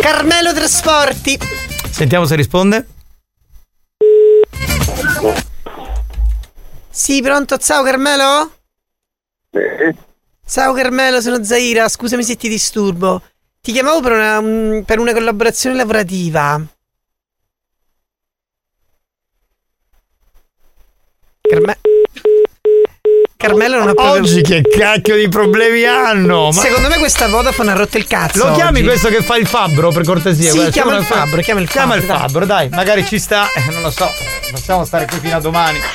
Carmelo 0.00 0.52
Trasporti. 0.52 1.38
Sentiamo 1.88 2.24
se 2.24 2.34
risponde. 2.34 2.86
Sì, 6.90 7.22
pronto? 7.22 7.58
Ciao 7.58 7.84
Carmelo? 7.84 8.50
Ciao 10.50 10.72
Carmelo, 10.72 11.20
sono 11.20 11.42
Zaira. 11.44 11.88
Scusami 11.88 12.24
se 12.24 12.36
ti 12.36 12.48
disturbo. 12.48 13.22
Ti 13.60 13.72
chiamavo 13.72 14.00
per 14.00 14.12
una, 14.12 14.82
per 14.84 14.98
una 14.98 15.12
collaborazione 15.12 15.76
lavorativa. 15.76 16.60
Carme- 21.40 21.78
Carmelo 23.36 23.78
non 23.78 23.88
ha 23.88 23.94
proprio... 23.94 24.20
Oggi 24.22 24.42
che 24.42 24.62
cacchio 24.62 25.16
di 25.16 25.28
problemi 25.28 25.84
hanno? 25.84 26.46
Ma- 26.46 26.52
Secondo 26.52 26.88
me 26.88 26.98
questa 26.98 27.28
Vodafone 27.28 27.70
ha 27.70 27.74
rotto 27.74 27.96
il 27.98 28.06
cazzo. 28.06 28.46
Lo 28.48 28.52
chiami 28.54 28.78
oggi. 28.78 28.88
questo 28.88 29.08
che 29.08 29.22
fa 29.22 29.36
il 29.36 29.46
fabbro 29.46 29.90
per 29.92 30.04
cortesia? 30.04 30.50
Sì, 30.50 30.56
Guarda, 30.56 30.72
chiama 30.72 30.96
il 30.96 31.04
fa- 31.04 31.14
fabbro, 31.16 31.40
chiama 31.42 31.60
il 31.60 31.68
Chiama 31.68 31.94
il 31.96 32.02
fabbro, 32.02 32.16
dai. 32.16 32.26
fabbro, 32.28 32.46
dai, 32.46 32.68
magari 32.70 33.06
ci 33.06 33.18
sta, 33.18 33.46
eh, 33.52 33.70
non 33.70 33.82
lo 33.82 33.90
so. 33.90 34.08
Possiamo 34.50 34.84
stare 34.84 35.06
qui 35.06 35.18
fino 35.18 35.36
a 35.36 35.40
domani. 35.40 35.78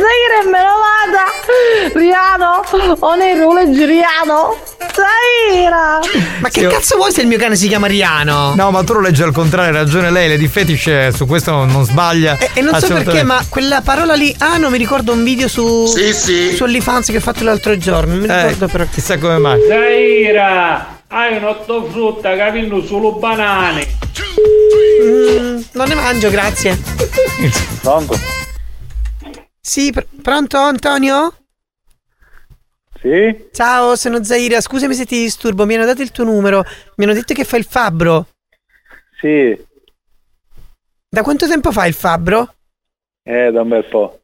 Zaire 0.00 0.40
è 0.40 0.44
menovata! 0.50 1.94
Riano! 1.94 2.96
Onero 3.00 3.52
leggi 3.52 3.84
Riano! 3.84 4.56
Zaira! 4.92 6.00
Ma 6.40 6.48
che 6.48 6.66
cazzo 6.66 6.96
vuoi 6.96 7.12
se 7.12 7.22
il 7.22 7.26
mio 7.26 7.38
cane 7.38 7.56
si 7.56 7.68
chiama 7.68 7.86
Riano? 7.86 8.54
No, 8.54 8.70
ma 8.70 8.82
tu 8.82 8.94
lo 8.94 9.00
leggi 9.00 9.22
al 9.22 9.32
contrario, 9.32 9.70
hai 9.72 9.76
ragione 9.84 10.10
lei, 10.10 10.28
Lady 10.28 10.48
Fetish 10.48 10.86
eh, 10.86 11.12
su 11.14 11.26
questo 11.26 11.50
non, 11.50 11.68
non 11.68 11.84
sbaglia. 11.84 12.36
E, 12.38 12.50
e 12.54 12.60
non 12.60 12.78
so 12.78 12.88
perché, 12.88 13.22
ma 13.22 13.42
quella 13.48 13.80
parola 13.82 14.14
lì. 14.14 14.34
Ah, 14.38 14.56
no, 14.58 14.70
mi 14.70 14.78
ricordo 14.78 15.12
un 15.12 15.22
video 15.24 15.48
su. 15.48 15.86
Sì, 15.86 16.12
sì. 16.12 16.54
Su 16.54 16.64
OnlyFans 16.64 17.06
che 17.10 17.16
ho 17.16 17.20
fatto 17.20 17.44
l'altro 17.44 17.76
giorno. 17.78 18.12
Non 18.14 18.22
mi 18.22 18.28
Eh, 18.28 18.42
ricordo 18.48 18.66
però. 18.68 18.84
Chissà 18.90 19.18
come 19.18 19.38
mai. 19.38 19.60
Zaira, 19.66 21.00
hai 21.08 21.36
un 21.36 21.44
ortofrutta 21.44 22.36
capendo 22.36 22.84
solo 22.84 23.12
banane. 23.12 23.86
Mm, 25.04 25.60
non 25.72 25.88
ne 25.88 25.94
mangio, 25.94 26.28
grazie. 26.30 26.78
Pronto? 27.80 28.18
Sì, 29.64 29.92
pr- 29.92 30.08
pronto 30.20 30.56
Antonio? 30.58 31.36
Sì? 33.00 33.48
Ciao, 33.52 33.94
sono 33.96 34.22
Zaira. 34.24 34.60
Scusami 34.60 34.94
se 34.94 35.06
ti 35.06 35.18
disturbo, 35.20 35.66
mi 35.66 35.74
hanno 35.76 35.84
dato 35.84 36.02
il 36.02 36.10
tuo 36.10 36.24
numero. 36.24 36.64
Mi 36.96 37.04
hanno 37.04 37.14
detto 37.14 37.32
che 37.32 37.44
fai 37.44 37.60
il 37.60 37.64
fabbro. 37.66 38.28
Sì, 39.20 39.56
Da 41.08 41.22
quanto 41.22 41.46
tempo 41.46 41.70
fai 41.70 41.88
il 41.88 41.94
fabbro? 41.94 42.54
eh, 43.24 43.52
da 43.52 43.62
un 43.62 43.68
bel 43.68 43.84
po'. 43.88 44.20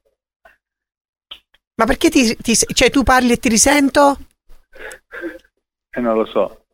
Ma 1.76 1.84
perché 1.84 2.08
ti, 2.10 2.36
ti- 2.36 2.56
Cioè, 2.56 2.90
tu 2.90 3.04
parli 3.04 3.32
e 3.32 3.36
ti 3.38 3.48
risento? 3.48 4.18
E 5.90 6.00
non 6.00 6.16
lo 6.16 6.24
so. 6.24 6.64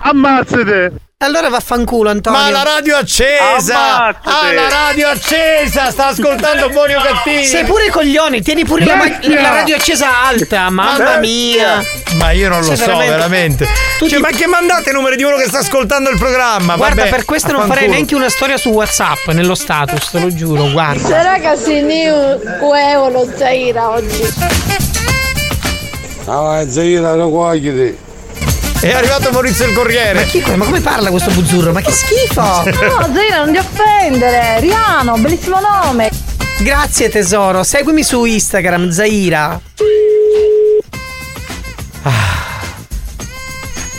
Ammazzate! 0.00 1.07
Allora 1.20 1.48
vaffanculo, 1.48 2.10
Antonio. 2.10 2.38
Ma 2.38 2.48
la 2.48 2.62
radio 2.62 2.94
accesa! 2.94 3.42
Ammazzate! 3.48 4.18
Ah, 4.22 4.52
la 4.52 4.68
radio 4.68 5.08
accesa! 5.08 5.90
Sta 5.90 6.06
ascoltando 6.06 6.68
buoni 6.70 6.94
o 6.94 7.00
cattivi! 7.00 7.44
Sei 7.44 7.64
pure 7.64 7.90
coglioni, 7.90 8.40
tieni 8.40 8.64
pure 8.64 8.84
la, 8.84 8.94
ma- 8.94 9.18
la 9.22 9.48
radio 9.50 9.74
accesa 9.74 10.22
alta, 10.26 10.70
mamma 10.70 11.16
mia. 11.16 11.82
Ma 12.18 12.30
io 12.30 12.48
non 12.48 12.60
lo 12.60 12.66
Sei 12.66 12.76
so, 12.76 12.96
veramente. 12.96 13.66
Tu 13.98 14.06
Cioè, 14.08 14.18
ti- 14.18 14.22
ma 14.22 14.28
che 14.30 14.46
mandate 14.46 14.90
i 14.90 14.92
numeri 14.92 15.16
di 15.16 15.24
uno 15.24 15.34
che 15.38 15.48
sta 15.48 15.58
ascoltando 15.58 16.08
il 16.08 16.18
programma? 16.18 16.76
Guarda, 16.76 16.94
Vabbè, 17.02 17.10
per 17.10 17.24
questo 17.24 17.50
non 17.50 17.66
farei 17.66 17.88
neanche 17.88 18.14
una 18.14 18.28
storia 18.28 18.56
su 18.56 18.68
WhatsApp 18.68 19.26
nello 19.32 19.56
status, 19.56 20.10
te 20.10 20.20
lo 20.20 20.32
giuro, 20.32 20.70
guarda. 20.70 21.04
Se 21.04 21.20
ragazzi, 21.20 21.72
io 21.72 22.40
euro 22.76 23.28
Zaira 23.36 23.90
oggi. 23.90 24.22
Ah, 26.26 26.64
Zaira, 26.70 27.16
non 27.16 27.30
guagli 27.30 28.06
È 28.80 28.92
arrivato 28.92 29.32
Maurizio 29.32 29.66
il 29.66 29.74
Corriere. 29.74 30.14
Ma 30.14 30.22
chi 30.22 30.40
ma 30.54 30.64
come 30.64 30.80
parla 30.80 31.10
questo 31.10 31.32
buzzurro? 31.32 31.72
Ma 31.72 31.80
che 31.80 31.90
schifo! 31.90 32.40
No, 32.40 33.12
Zaira, 33.12 33.44
non 33.44 33.52
ti 33.52 33.58
offendere! 33.58 34.60
Riano, 34.60 35.16
bellissimo 35.18 35.58
nome! 35.58 36.08
Grazie 36.60 37.08
tesoro, 37.08 37.64
seguimi 37.64 38.04
su 38.04 38.24
Instagram, 38.24 38.90
Zaira. 38.90 39.60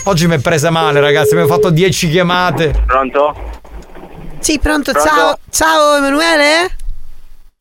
Oggi 0.04 0.28
mi 0.28 0.36
è 0.36 0.40
presa 0.40 0.70
male, 0.70 1.02
ragazzi. 1.02 1.36
Mi 1.36 1.42
ho 1.42 1.48
fatto 1.48 1.70
10 1.70 2.10
chiamate. 2.10 2.74
Pronto? 2.86 3.36
Sì, 4.40 4.60
pronto, 4.60 4.92
Pronto? 4.94 5.10
ciao. 5.10 5.38
Ciao 5.50 5.98
Emanuele? 5.98 6.76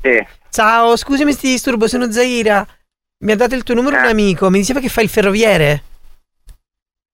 Sì. 0.00 0.24
Ciao, 0.50 0.96
scusami 0.96 1.32
se 1.32 1.38
ti 1.40 1.48
disturbo, 1.50 1.88
sono 1.88 2.10
Zaira. 2.12 2.64
Mi 3.24 3.32
ha 3.32 3.36
dato 3.36 3.56
il 3.56 3.64
tuo 3.64 3.74
numero 3.74 3.96
un 3.98 4.04
amico, 4.06 4.48
mi 4.50 4.60
diceva 4.60 4.78
che 4.78 4.88
fai 4.88 5.02
il 5.04 5.10
ferroviere. 5.10 5.82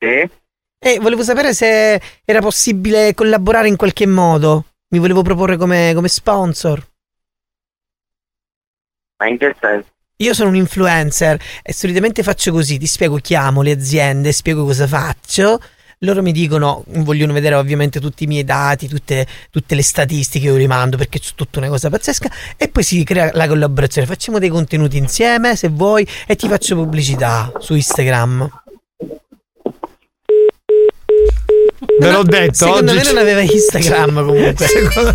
Sì? 0.04 0.30
E 0.78 0.98
volevo 0.98 1.22
sapere 1.22 1.54
se 1.54 2.00
era 2.24 2.40
possibile 2.40 3.14
collaborare 3.14 3.68
in 3.68 3.76
qualche 3.76 4.06
modo. 4.06 4.66
Mi 4.88 4.98
volevo 4.98 5.22
proporre 5.22 5.56
come, 5.56 5.92
come 5.94 6.08
sponsor. 6.08 6.86
Ma 9.16 9.28
in 9.28 9.38
che 9.38 9.56
senso? 9.58 9.88
Io 10.18 10.34
sono 10.34 10.50
un 10.50 10.56
influencer 10.56 11.40
e 11.62 11.72
solitamente 11.72 12.22
faccio 12.22 12.52
così, 12.52 12.78
ti 12.78 12.86
spiego, 12.86 13.16
chiamo 13.16 13.62
le 13.62 13.72
aziende, 13.72 14.30
spiego 14.30 14.64
cosa 14.64 14.86
faccio. 14.86 15.60
Loro 16.00 16.22
mi 16.22 16.32
dicono, 16.32 16.84
vogliono 16.86 17.32
vedere 17.32 17.54
ovviamente 17.54 17.98
tutti 17.98 18.24
i 18.24 18.26
miei 18.26 18.44
dati, 18.44 18.86
tutte, 18.86 19.26
tutte 19.50 19.74
le 19.74 19.82
statistiche 19.82 20.46
che 20.46 20.52
io 20.52 20.58
rimando 20.58 20.96
perché 20.98 21.18
c'è 21.18 21.32
tutta 21.34 21.58
una 21.58 21.68
cosa 21.68 21.88
pazzesca 21.88 22.30
e 22.56 22.68
poi 22.68 22.82
si 22.82 23.02
crea 23.04 23.30
la 23.32 23.48
collaborazione. 23.48 24.06
Facciamo 24.06 24.38
dei 24.38 24.50
contenuti 24.50 24.98
insieme 24.98 25.56
se 25.56 25.68
vuoi 25.68 26.06
e 26.26 26.36
ti 26.36 26.46
faccio 26.46 26.76
pubblicità 26.76 27.50
su 27.58 27.74
Instagram. 27.74 28.63
Ve 31.98 32.10
l'ho 32.10 32.22
detto. 32.24 32.66
Secondo 32.66 32.90
oggi 32.92 32.96
me 33.00 33.04
non 33.12 33.18
aveva 33.18 33.40
Instagram 33.40 34.14
comunque. 34.26 34.66
secondo, 34.66 35.14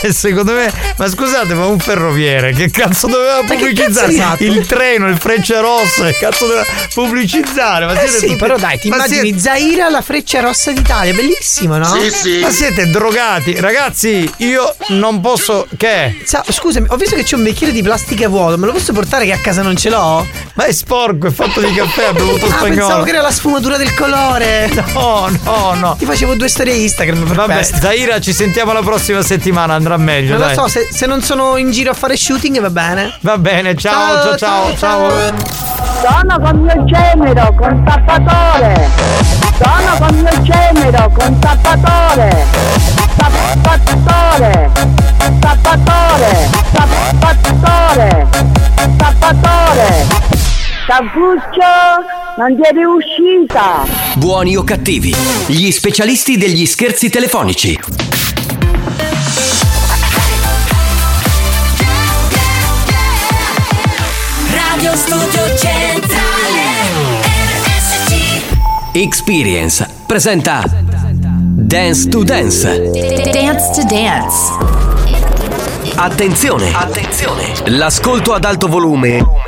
cioè, 0.00 0.12
secondo 0.12 0.52
me, 0.52 0.72
ma 0.96 1.08
scusate, 1.08 1.54
ma 1.54 1.66
un 1.66 1.78
ferroviere 1.78 2.52
che 2.52 2.70
cazzo 2.70 3.06
doveva 3.06 3.40
pubblicizzare? 3.46 4.14
cazzo? 4.14 4.42
Il 4.44 4.66
treno, 4.66 5.08
il 5.08 5.16
freccia 5.18 5.60
rossa, 5.60 6.04
che 6.06 6.16
cazzo 6.18 6.46
doveva 6.46 6.64
pubblicizzare? 6.94 7.86
Ma 7.86 7.92
Eh 7.94 8.08
siete 8.08 8.18
sì, 8.18 8.26
tutti- 8.26 8.36
però 8.38 8.56
dai, 8.56 8.78
ti 8.78 8.88
ma 8.88 8.96
immagini 8.96 9.20
siete- 9.20 9.38
Zaira 9.38 9.88
la 9.88 10.00
freccia 10.02 10.40
rossa 10.40 10.72
d'Italia, 10.72 11.14
bellissimo, 11.14 11.76
no? 11.78 11.88
Ma 12.40 12.50
siete 12.50 12.90
drogati, 12.90 13.58
ragazzi. 13.60 14.30
Io 14.38 14.74
non 14.88 15.20
posso. 15.20 15.66
Che? 15.76 16.16
Ciao, 16.26 16.42
scusami, 16.48 16.86
ho 16.90 16.96
visto 16.96 17.14
che 17.16 17.22
c'è 17.22 17.36
un 17.36 17.42
bicchiere 17.44 17.72
di 17.72 17.82
plastica 17.82 18.28
vuoto, 18.28 18.58
me 18.58 18.66
lo 18.66 18.72
posso 18.72 18.92
portare 18.92 19.24
che 19.24 19.32
a 19.32 19.38
casa 19.38 19.62
non 19.62 19.76
ce 19.76 19.88
l'ho? 19.90 20.26
Ma 20.54 20.64
è 20.64 20.72
sporco, 20.72 21.26
è 21.28 21.30
fatto 21.30 21.60
di 21.60 21.72
caffè, 21.72 22.06
ha 22.06 22.12
bevuto 22.12 22.46
Ah, 22.46 22.50
spagnolo. 22.50 22.74
pensavo 22.74 23.02
che 23.04 23.10
era 23.10 23.20
la 23.22 23.30
sfumatura 23.30 23.76
del 23.76 23.94
colore. 23.94 24.70
No, 24.92 25.28
no, 25.44 25.74
no. 25.74 25.96
Ti 25.98 26.04
facevo 26.08 26.34
due 26.36 26.48
storie 26.48 26.72
Instagram 26.74 27.26
per 27.26 27.36
Vabbè, 27.36 27.52
questo. 27.52 27.76
Zaira, 27.76 28.18
ci 28.18 28.32
sentiamo 28.32 28.72
la 28.72 28.80
prossima 28.80 29.20
settimana, 29.20 29.74
andrà 29.74 29.98
meglio. 29.98 30.38
Non 30.38 30.40
lo 30.40 30.46
dai. 30.46 30.54
so, 30.54 30.66
se, 30.66 30.88
se 30.90 31.04
non 31.06 31.20
sono 31.20 31.58
in 31.58 31.70
giro 31.70 31.90
a 31.90 31.94
fare 31.94 32.16
shooting 32.16 32.60
va 32.60 32.70
bene. 32.70 33.14
Va 33.20 33.36
bene, 33.36 33.74
ciao, 33.74 34.22
ciao, 34.22 34.36
ciao, 34.36 34.76
ciao. 34.76 35.10
Sono 36.00 36.40
con 36.40 36.60
mio 36.60 36.84
genero, 36.84 37.54
con 37.54 37.84
tappatore! 37.84 38.88
Sono 39.62 39.98
con 39.98 40.16
mio 40.16 40.42
genero, 40.42 41.12
con 41.14 41.38
tappatore! 41.40 42.46
Tappatore! 43.16 44.70
Tappatore! 45.40 46.48
Tappatore! 47.20 48.28
Tappatore! 48.96 50.57
Tavuccio, 50.88 52.38
non 52.38 52.56
ti 52.56 52.62
è 52.62 52.72
riuscita! 52.72 53.84
Buoni 54.14 54.56
o 54.56 54.64
cattivi, 54.64 55.14
gli 55.48 55.70
specialisti 55.70 56.38
degli 56.38 56.64
scherzi 56.64 57.10
telefonici. 57.10 57.78
Radio 64.50 64.96
Studio 64.96 65.56
Centrale 65.58 66.62
RSC 67.66 68.94
Experience 68.94 69.86
presenta 70.06 70.62
Dance 70.64 72.08
to 72.08 72.24
Dance. 72.24 72.90
Dance 73.30 73.70
to 73.74 73.86
Dance. 73.86 74.76
Attenzione! 75.96 76.72
Attenzione! 76.72 77.52
L'ascolto 77.66 78.32
ad 78.32 78.44
alto 78.46 78.68
volume 78.68 79.47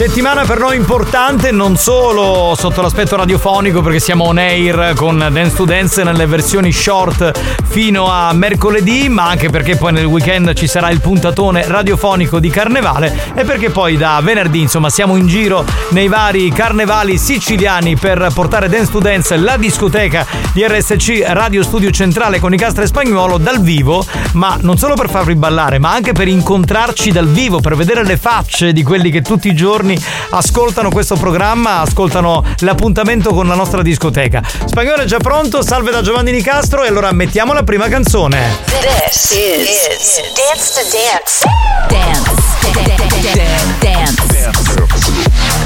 Settimana 0.00 0.46
per 0.46 0.58
noi 0.58 0.76
importante, 0.76 1.50
non 1.50 1.76
solo 1.76 2.54
sotto 2.56 2.80
l'aspetto 2.80 3.16
radiofonico, 3.16 3.82
perché 3.82 4.00
siamo 4.00 4.24
on 4.24 4.38
air 4.38 4.94
con 4.96 5.18
Dance 5.18 5.54
to 5.54 5.66
Dance 5.66 6.02
nelle 6.02 6.24
versioni 6.24 6.72
short 6.72 7.38
fino 7.68 8.10
a 8.10 8.32
mercoledì, 8.32 9.10
ma 9.10 9.28
anche 9.28 9.50
perché 9.50 9.76
poi 9.76 9.92
nel 9.92 10.06
weekend 10.06 10.54
ci 10.54 10.66
sarà 10.66 10.88
il 10.88 11.02
puntatone 11.02 11.66
radiofonico 11.66 12.40
di 12.40 12.48
carnevale 12.48 13.14
e 13.34 13.44
perché 13.44 13.68
poi 13.68 13.98
da 13.98 14.18
venerdì, 14.22 14.62
insomma, 14.62 14.88
siamo 14.88 15.16
in 15.16 15.26
giro 15.26 15.66
nei 15.90 16.08
vari 16.08 16.48
carnevali 16.48 17.18
siciliani 17.18 17.94
per 17.94 18.30
portare 18.32 18.70
Dance 18.70 18.90
to 18.90 19.00
Dance, 19.00 19.36
la 19.36 19.58
discoteca 19.58 20.26
di 20.54 20.66
RSC 20.66 21.24
Radio 21.26 21.62
Studio 21.62 21.90
Centrale 21.90 22.40
con 22.40 22.54
i 22.54 22.56
Castre 22.56 22.86
Spagnuolo 22.86 23.36
dal 23.36 23.60
vivo, 23.60 24.02
ma 24.32 24.56
non 24.62 24.78
solo 24.78 24.94
per 24.94 25.10
farvi 25.10 25.34
ballare, 25.34 25.78
ma 25.78 25.92
anche 25.92 26.12
per 26.12 26.26
incontrarci 26.26 27.12
dal 27.12 27.28
vivo, 27.28 27.60
per 27.60 27.76
vedere 27.76 28.02
le 28.02 28.16
facce 28.16 28.72
di 28.72 28.82
quelli 28.82 29.10
che 29.10 29.20
tutti 29.20 29.48
i 29.48 29.54
giorni 29.54 29.88
ascoltano 30.30 30.90
questo 30.90 31.16
programma, 31.16 31.80
ascoltano 31.80 32.44
l'appuntamento 32.58 33.32
con 33.32 33.46
la 33.46 33.54
nostra 33.54 33.82
discoteca. 33.82 34.42
Spagnolo 34.64 35.02
è 35.02 35.06
già 35.06 35.18
pronto, 35.18 35.62
salve 35.62 35.90
da 35.90 36.02
Giovanni 36.02 36.32
Nicastro 36.32 36.84
e 36.84 36.88
allora 36.88 37.12
mettiamo 37.12 37.52
la 37.52 37.62
prima 37.62 37.88
canzone. 37.88 38.56
This 38.66 39.30
is, 39.30 40.20
Dance 40.34 40.72
to 40.74 40.82
Dance. 40.90 41.44
Dance. 41.88 42.30
Dance. 42.72 43.30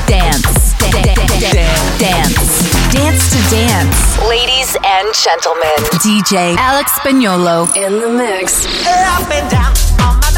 Dance. 0.06 0.64
Dance. 1.98 2.44
Dance 2.92 3.28
to 3.30 3.38
Dance. 3.50 3.98
Ladies 4.28 4.76
and 4.82 5.12
gentlemen, 5.12 5.76
DJ 6.00 6.56
Alex 6.56 6.92
Spagnolo 6.92 7.68
in 7.74 8.00
the 8.00 8.08
mix. 8.08 8.66
Up 8.86 9.30
and 9.30 9.50
down 9.50 9.72
on 10.00 10.16
my 10.20 10.33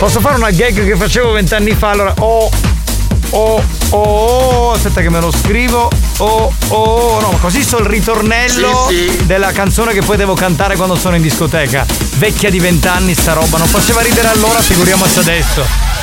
Posso 0.00 0.20
fare 0.20 0.36
una 0.36 0.50
gag 0.50 0.82
che 0.86 0.96
facevo 0.96 1.32
vent'anni 1.32 1.74
fa? 1.74 1.90
Allora, 1.90 2.14
oh, 2.20 2.48
oh, 3.32 3.62
oh, 3.90 4.72
aspetta 4.72 5.02
che 5.02 5.10
me 5.10 5.20
lo 5.20 5.30
scrivo. 5.30 5.90
Oh, 6.16 6.50
oh, 6.68 7.20
no, 7.20 7.32
ma 7.32 7.36
così 7.38 7.62
so 7.62 7.78
il 7.80 7.84
ritornello 7.84 8.86
Sì, 8.88 9.10
sì. 9.10 9.26
della 9.26 9.52
canzone 9.52 9.92
che 9.92 10.00
poi 10.00 10.16
devo 10.16 10.32
cantare 10.32 10.76
quando 10.76 10.96
sono 10.96 11.16
in 11.16 11.22
discoteca. 11.22 11.84
Vecchia 12.16 12.48
di 12.48 12.58
vent'anni 12.58 13.12
sta 13.14 13.34
roba, 13.34 13.58
non 13.58 13.66
faceva 13.66 14.00
ridere 14.00 14.28
allora, 14.28 14.62
figuriamoci 14.62 15.18
adesso. 15.18 15.99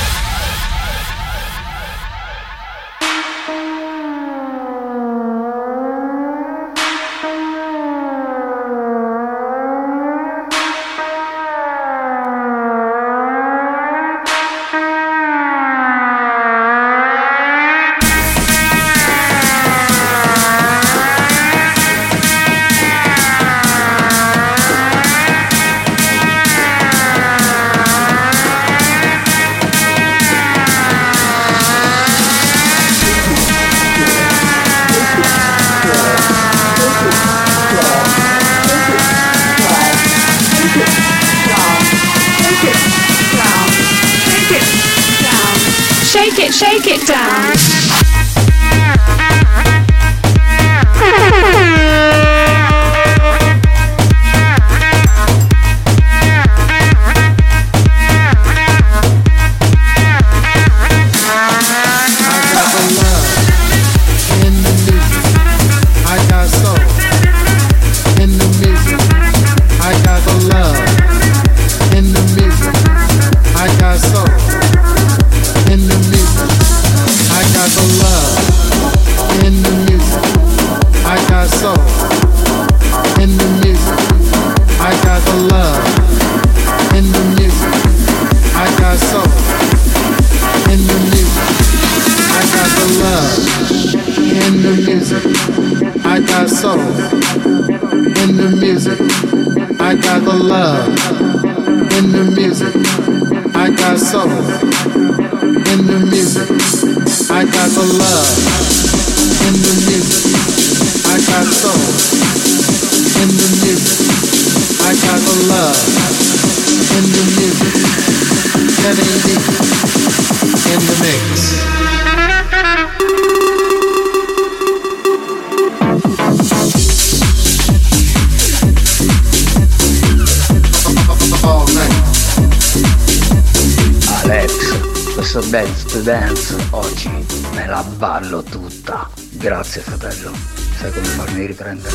Grazie 139.70 139.82
fratello, 139.82 140.32
sai 140.80 140.94
come 140.94 141.08
farmi 141.08 141.46
riprendere. 141.46 141.94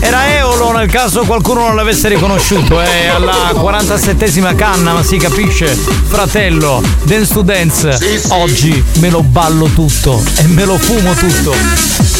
Era 0.00 0.36
Eolo 0.36 0.72
nel 0.72 0.90
caso 0.90 1.24
qualcuno 1.24 1.60
non 1.60 1.76
l'avesse 1.76 2.08
riconosciuto, 2.08 2.78
è 2.78 3.04
eh, 3.04 3.06
alla 3.06 3.52
47esima 3.54 4.54
canna, 4.54 4.92
ma 4.92 5.02
si 5.02 5.16
capisce, 5.16 5.68
fratello, 5.68 6.82
dance 7.04 7.32
to 7.32 7.40
dance, 7.40 7.96
sì, 7.96 8.18
sì. 8.18 8.32
oggi 8.32 8.84
me 8.98 9.08
lo 9.08 9.22
ballo 9.22 9.64
tutto 9.68 10.22
e 10.36 10.46
me 10.48 10.66
lo 10.66 10.76
fumo 10.76 11.14
tutto. 11.14 12.11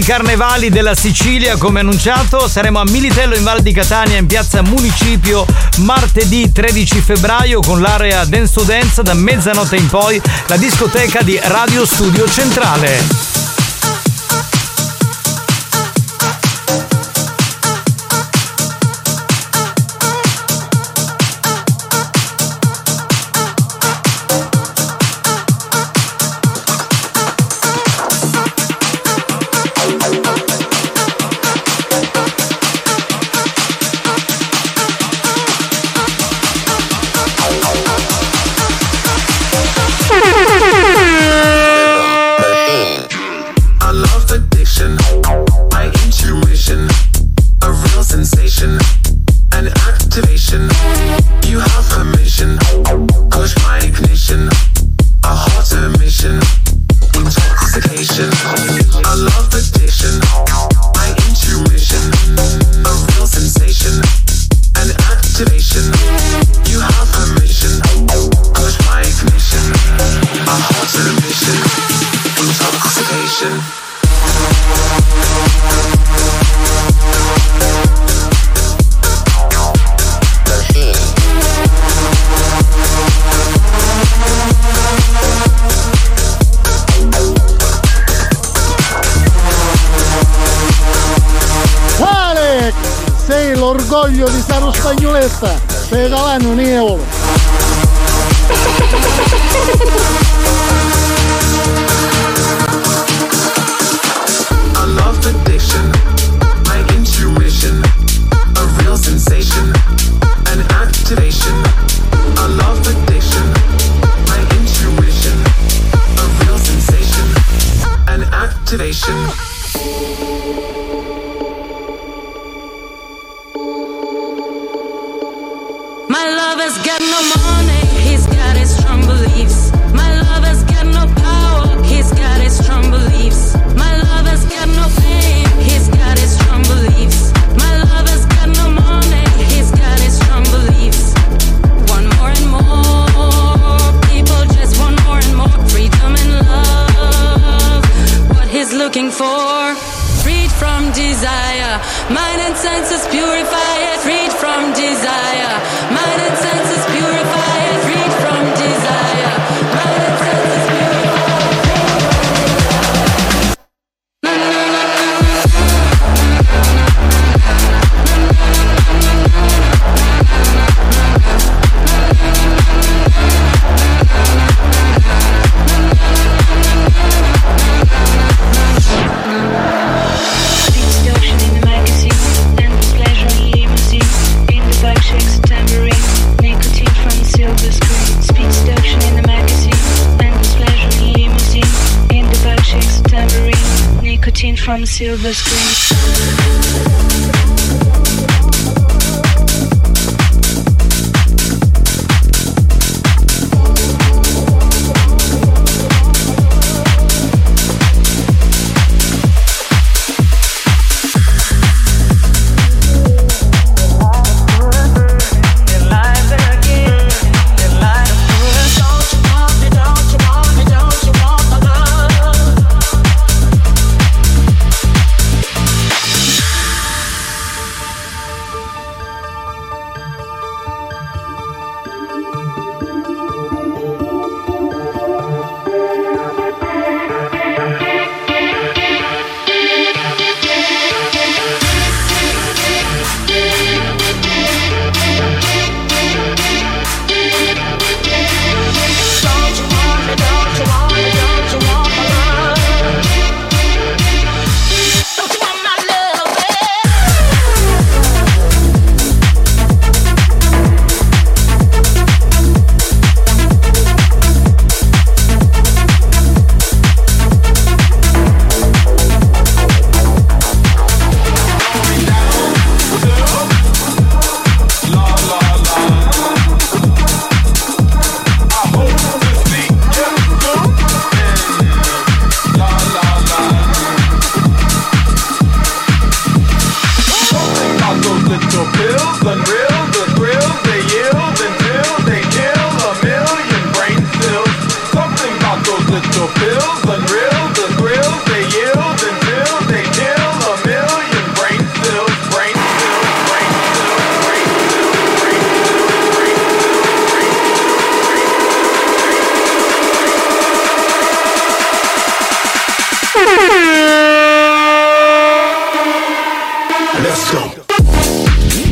grandi 0.00 0.04
carnevali 0.04 0.70
della 0.70 0.94
Sicilia, 0.94 1.56
come 1.56 1.80
annunciato, 1.80 2.48
saremo 2.48 2.80
a 2.80 2.84
Militello 2.84 3.34
in 3.34 3.42
Val 3.42 3.60
di 3.60 3.72
Catania 3.72 4.18
in 4.18 4.26
piazza 4.26 4.62
Municipio 4.62 5.46
martedì 5.78 6.50
13 6.50 7.00
febbraio 7.00 7.60
con 7.60 7.80
l'area 7.80 8.24
Dance 8.24 8.52
to 8.52 8.62
Dance 8.62 9.02
da 9.02 9.14
mezzanotte 9.14 9.76
in 9.76 9.86
poi, 9.88 10.20
la 10.46 10.56
discoteca 10.56 11.22
di 11.22 11.38
Radio 11.42 11.84
Studio 11.84 12.28
Centrale. 12.28 13.19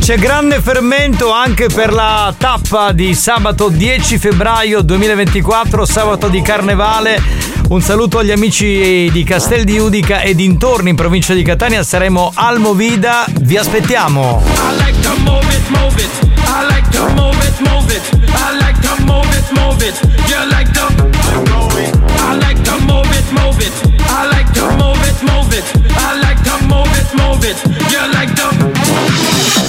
C'è 0.09 0.17
grande 0.17 0.59
fermento 0.59 1.31
anche 1.31 1.67
per 1.67 1.93
la 1.93 2.33
tappa 2.35 2.93
di 2.93 3.13
sabato 3.13 3.69
10 3.69 4.17
febbraio 4.17 4.81
2024, 4.81 5.85
sabato 5.85 6.29
di 6.29 6.41
carnevale. 6.41 7.21
Un 7.67 7.79
saluto 7.79 8.17
agli 8.17 8.31
amici 8.31 9.07
di 9.11 9.23
Castel 9.23 9.65
di 9.65 9.77
Udica 9.77 10.21
e 10.21 10.33
dintorni 10.33 10.89
in 10.89 10.95
provincia 10.95 11.35
di 11.35 11.43
Catania. 11.43 11.83
Saremo 11.83 12.31
al 12.33 12.57
Movida. 12.57 13.25
Vi 13.41 13.55
aspettiamo. 13.55 14.41
Move 14.41 15.45
it, 15.53 15.69
move 15.69 16.01
it. 27.45 27.63
You 27.91 28.09
like 28.09 28.33
to 28.33 29.68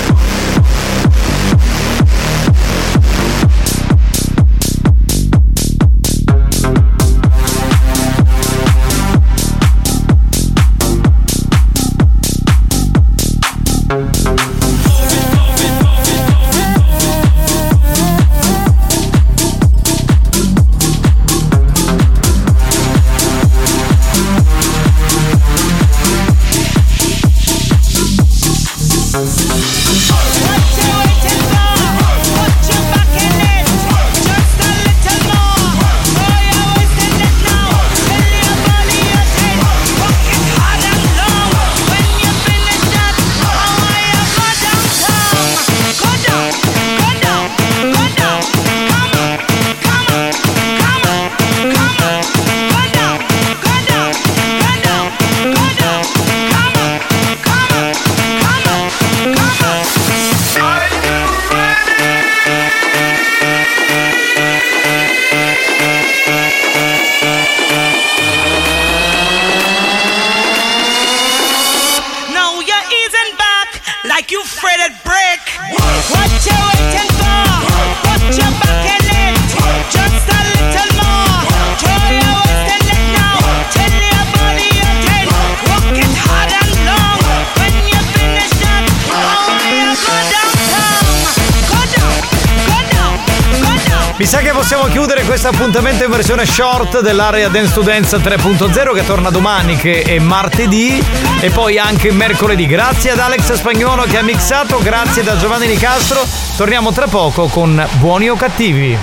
appuntamento 95.51 96.03
in 96.03 96.09
versione 96.09 96.45
short 96.45 97.01
dell'area 97.01 97.49
Dance 97.49 97.73
to 97.73 97.81
Dance 97.81 98.17
3.0 98.17 98.93
che 98.93 99.05
torna 99.05 99.29
domani 99.29 99.75
che 99.75 100.01
è 100.01 100.17
martedì 100.19 101.03
e 101.39 101.49
poi 101.49 101.77
anche 101.77 102.11
mercoledì. 102.11 102.65
Grazie 102.65 103.11
ad 103.11 103.19
Alex 103.19 103.53
Spagnuolo 103.53 104.03
che 104.03 104.17
ha 104.17 104.23
mixato, 104.23 104.79
grazie 104.79 105.23
da 105.23 105.37
Giovanni 105.37 105.67
Nicastro. 105.67 106.25
Torniamo 106.55 106.91
tra 106.91 107.07
poco 107.07 107.47
con 107.47 107.87
Buoni 107.99 108.29
o 108.29 108.35
Cattivi. 108.35 108.97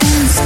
Dance 0.00 0.44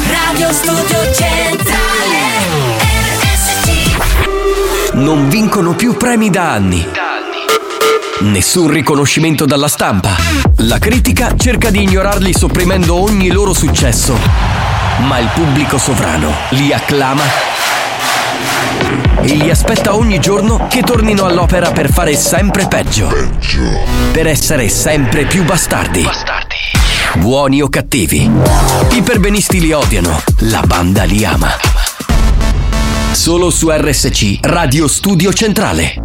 Radio 0.08 0.52
Studio 0.52 1.14
Centrale 1.14 2.18
Non 4.94 5.30
vincono 5.30 5.76
più 5.76 5.96
premi 5.98 6.32
da 6.32 6.50
anni. 6.50 6.84
Nessun 8.22 8.72
riconoscimento 8.72 9.46
dalla 9.46 9.68
stampa. 9.68 10.16
La 10.62 10.80
critica 10.80 11.36
cerca 11.38 11.70
di 11.70 11.84
ignorarli 11.84 12.34
sopprimendo 12.34 12.96
ogni 12.96 13.30
loro 13.30 13.54
successo. 13.54 14.18
Ma 15.02 15.20
il 15.20 15.30
pubblico 15.32 15.78
sovrano 15.78 16.34
li 16.50 16.74
acclama 16.74 17.53
e 19.22 19.36
li 19.36 19.50
aspetta 19.50 19.96
ogni 19.96 20.20
giorno 20.20 20.68
che 20.68 20.82
tornino 20.82 21.26
all'opera 21.26 21.72
per 21.72 21.92
fare 21.92 22.16
sempre 22.16 22.68
peggio. 22.68 23.10
Per 24.12 24.28
essere 24.28 24.70
sempre 24.70 25.26
più 25.26 25.44
bastardi. 25.44 26.06
Buoni 27.16 27.62
o 27.62 27.70
cattivi. 27.70 28.30
I 28.92 29.02
perbenisti 29.02 29.60
li 29.60 29.72
odiano, 29.72 30.22
la 30.40 30.62
banda 30.66 31.04
li 31.04 31.24
ama. 31.24 31.50
Solo 33.12 33.50
su 33.50 33.70
RSC 33.70 34.40
Radio 34.42 34.88
Studio 34.88 35.32
Centrale. 35.32 36.03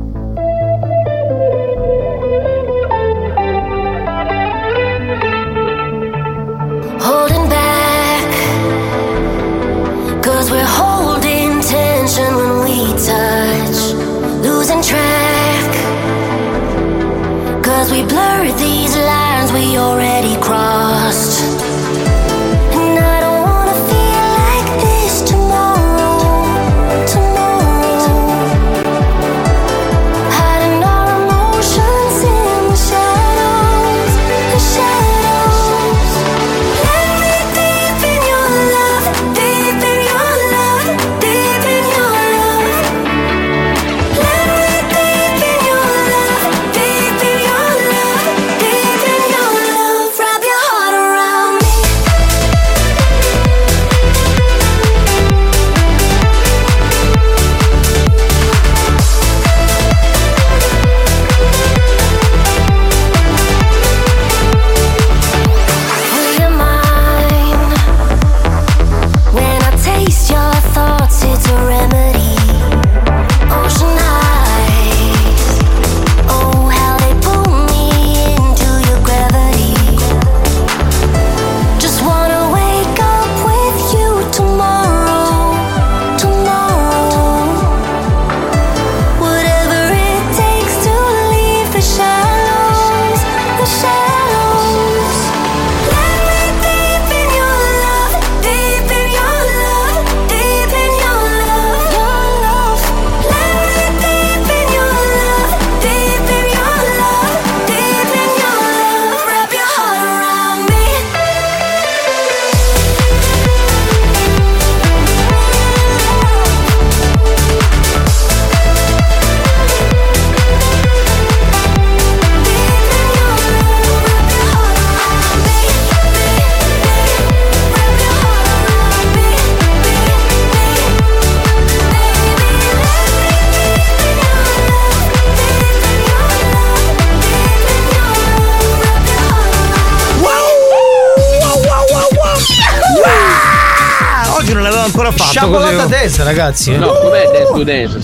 We 17.91 18.03
blur 18.03 18.53
these 18.59 18.95
lines 18.97 19.53
we 19.53 19.79
already 19.79 20.38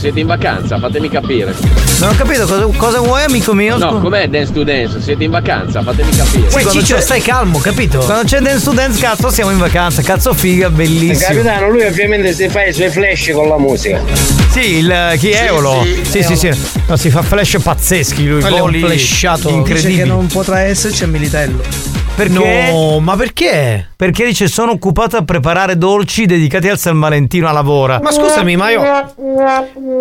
Siete 0.04 0.20
in 0.20 0.26
vacanza, 0.26 0.78
fatemi 0.78 1.08
capire. 1.08 1.54
Non 1.98 2.10
ho 2.10 2.14
capito 2.14 2.44
cosa, 2.46 2.66
cosa 2.76 3.00
vuoi, 3.00 3.22
amico 3.22 3.54
mio? 3.54 3.78
No, 3.78 4.00
com'è 4.00 4.28
Dance 4.28 4.52
to 4.52 4.62
Dance? 4.62 5.00
Siete 5.00 5.24
in 5.24 5.30
vacanza, 5.30 5.82
fatemi 5.82 6.10
capire. 6.14 6.50
Sì, 6.50 6.62
quando 6.62 6.82
c'è- 6.82 7.22
calmo, 7.22 7.58
capito? 7.58 8.00
Quando 8.00 8.24
c'è 8.24 8.40
Dance 8.40 8.64
to 8.64 8.72
Dance, 8.72 9.00
cazzo, 9.00 9.30
siamo 9.30 9.50
in 9.50 9.56
vacanza. 9.56 10.02
Cazzo 10.02 10.34
figa, 10.34 10.68
bellissimo. 10.68 11.26
Capitano, 11.26 11.70
lui 11.70 11.86
ovviamente 11.86 12.34
si 12.34 12.50
fa 12.50 12.64
i 12.64 12.74
suoi 12.74 12.90
flash 12.90 13.30
con 13.32 13.48
la 13.48 13.56
musica. 13.56 14.02
Sì, 14.50 14.76
il 14.76 15.14
chi 15.18 15.30
è 15.30 15.44
Eolo? 15.44 15.86
Sì, 16.02 16.22
sì, 16.22 16.36
sì. 16.36 16.50
No, 16.86 16.96
si 16.96 17.08
fa 17.08 17.22
flash 17.22 17.56
pazzeschi 17.62 18.28
lui. 18.28 18.40
Quello 18.42 18.56
è 18.56 18.60
un 18.60 18.66
voli 18.66 18.80
flashato. 18.80 19.48
Dice 19.48 19.54
incredibili. 19.54 19.96
che 19.96 20.04
non 20.04 20.26
potrà 20.26 20.60
esserci 20.60 21.04
a 21.04 21.06
Militello. 21.06 21.94
Perché? 22.14 22.70
No, 22.70 23.00
ma 23.00 23.16
perché? 23.16 23.88
Perché 23.96 24.24
dice 24.24 24.46
sono 24.46 24.70
occupato 24.70 25.16
a 25.16 25.24
preparare 25.24 25.76
dolci 25.76 26.26
dedicati 26.26 26.68
al 26.68 26.78
San 26.78 27.00
Valentino 27.00 27.48
a 27.48 27.52
lavora. 27.52 27.98
Ma 28.00 28.12
scusami, 28.12 28.54
ma 28.54 28.70
io 28.70 28.82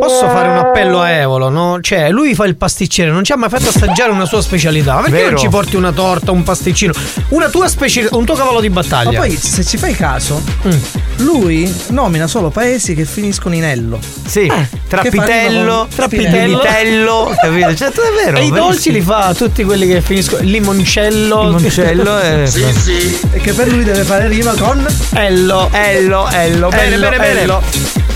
posso 0.07 0.27
fare 0.29 0.47
un 0.49 0.57
appello 0.57 1.01
a 1.01 1.09
Evolo, 1.09 1.49
no? 1.49 1.79
Cioè, 1.81 2.09
lui 2.09 2.33
fa 2.35 2.45
il 2.45 2.55
pasticcere, 2.55 3.09
non 3.11 3.23
ci 3.23 3.31
ha 3.31 3.37
mai 3.37 3.49
fatto 3.49 3.69
assaggiare 3.69 4.11
una 4.11 4.25
sua 4.25 4.41
specialità. 4.41 4.95
Perché 4.97 5.11
Vero. 5.11 5.29
non 5.31 5.37
ci 5.37 5.47
porti 5.49 5.75
una 5.75 5.91
torta, 5.91 6.31
un 6.31 6.43
pasticcino, 6.43 6.93
una 7.29 7.49
tua 7.49 7.67
specialità, 7.67 8.15
un 8.17 8.25
tuo 8.25 8.35
cavallo 8.35 8.59
di 8.59 8.69
Ma 8.69 8.81
battaglia? 8.81 9.19
poi, 9.19 9.35
se 9.35 9.63
ci 9.63 9.77
fai 9.77 9.95
caso, 9.95 10.41
Mm. 10.67 10.71
lui 11.17 11.73
nomina 11.89 12.27
solo 12.27 12.49
paesi 12.49 12.95
che 12.95 13.05
finiscono 13.05 13.55
in 13.55 13.63
ello. 13.63 13.99
Sì, 14.25 14.51
Trappitello, 14.87 15.87
Trappitello. 15.93 16.57
Trappitello, 16.59 17.35
capito? 17.41 17.75
Cioè, 17.75 17.87
è 17.89 18.23
vero. 18.25 18.37
E 18.37 18.45
i 18.45 18.51
dolci 18.51 18.91
li 18.91 19.01
fa 19.01 19.33
tutti 19.35 19.63
quelli 19.63 19.87
che 19.87 20.01
finiscono. 20.01 20.41
Limoncello. 20.43 21.43
Limoncello 21.47 22.17
è- 22.19 22.45
sì, 22.47 22.63
sì. 22.73 23.19
E 23.31 23.39
che 23.39 23.53
per 23.53 23.67
lui 23.67 23.83
deve 23.83 24.03
fare 24.03 24.27
rima 24.27 24.53
con 24.53 24.85
Ello. 25.13 25.69
Ello, 25.71 26.29
Ello. 26.31 26.69
Bene, 26.69 26.95
Ello, 26.95 27.09
bene, 27.09 27.17
bene. 27.17 27.59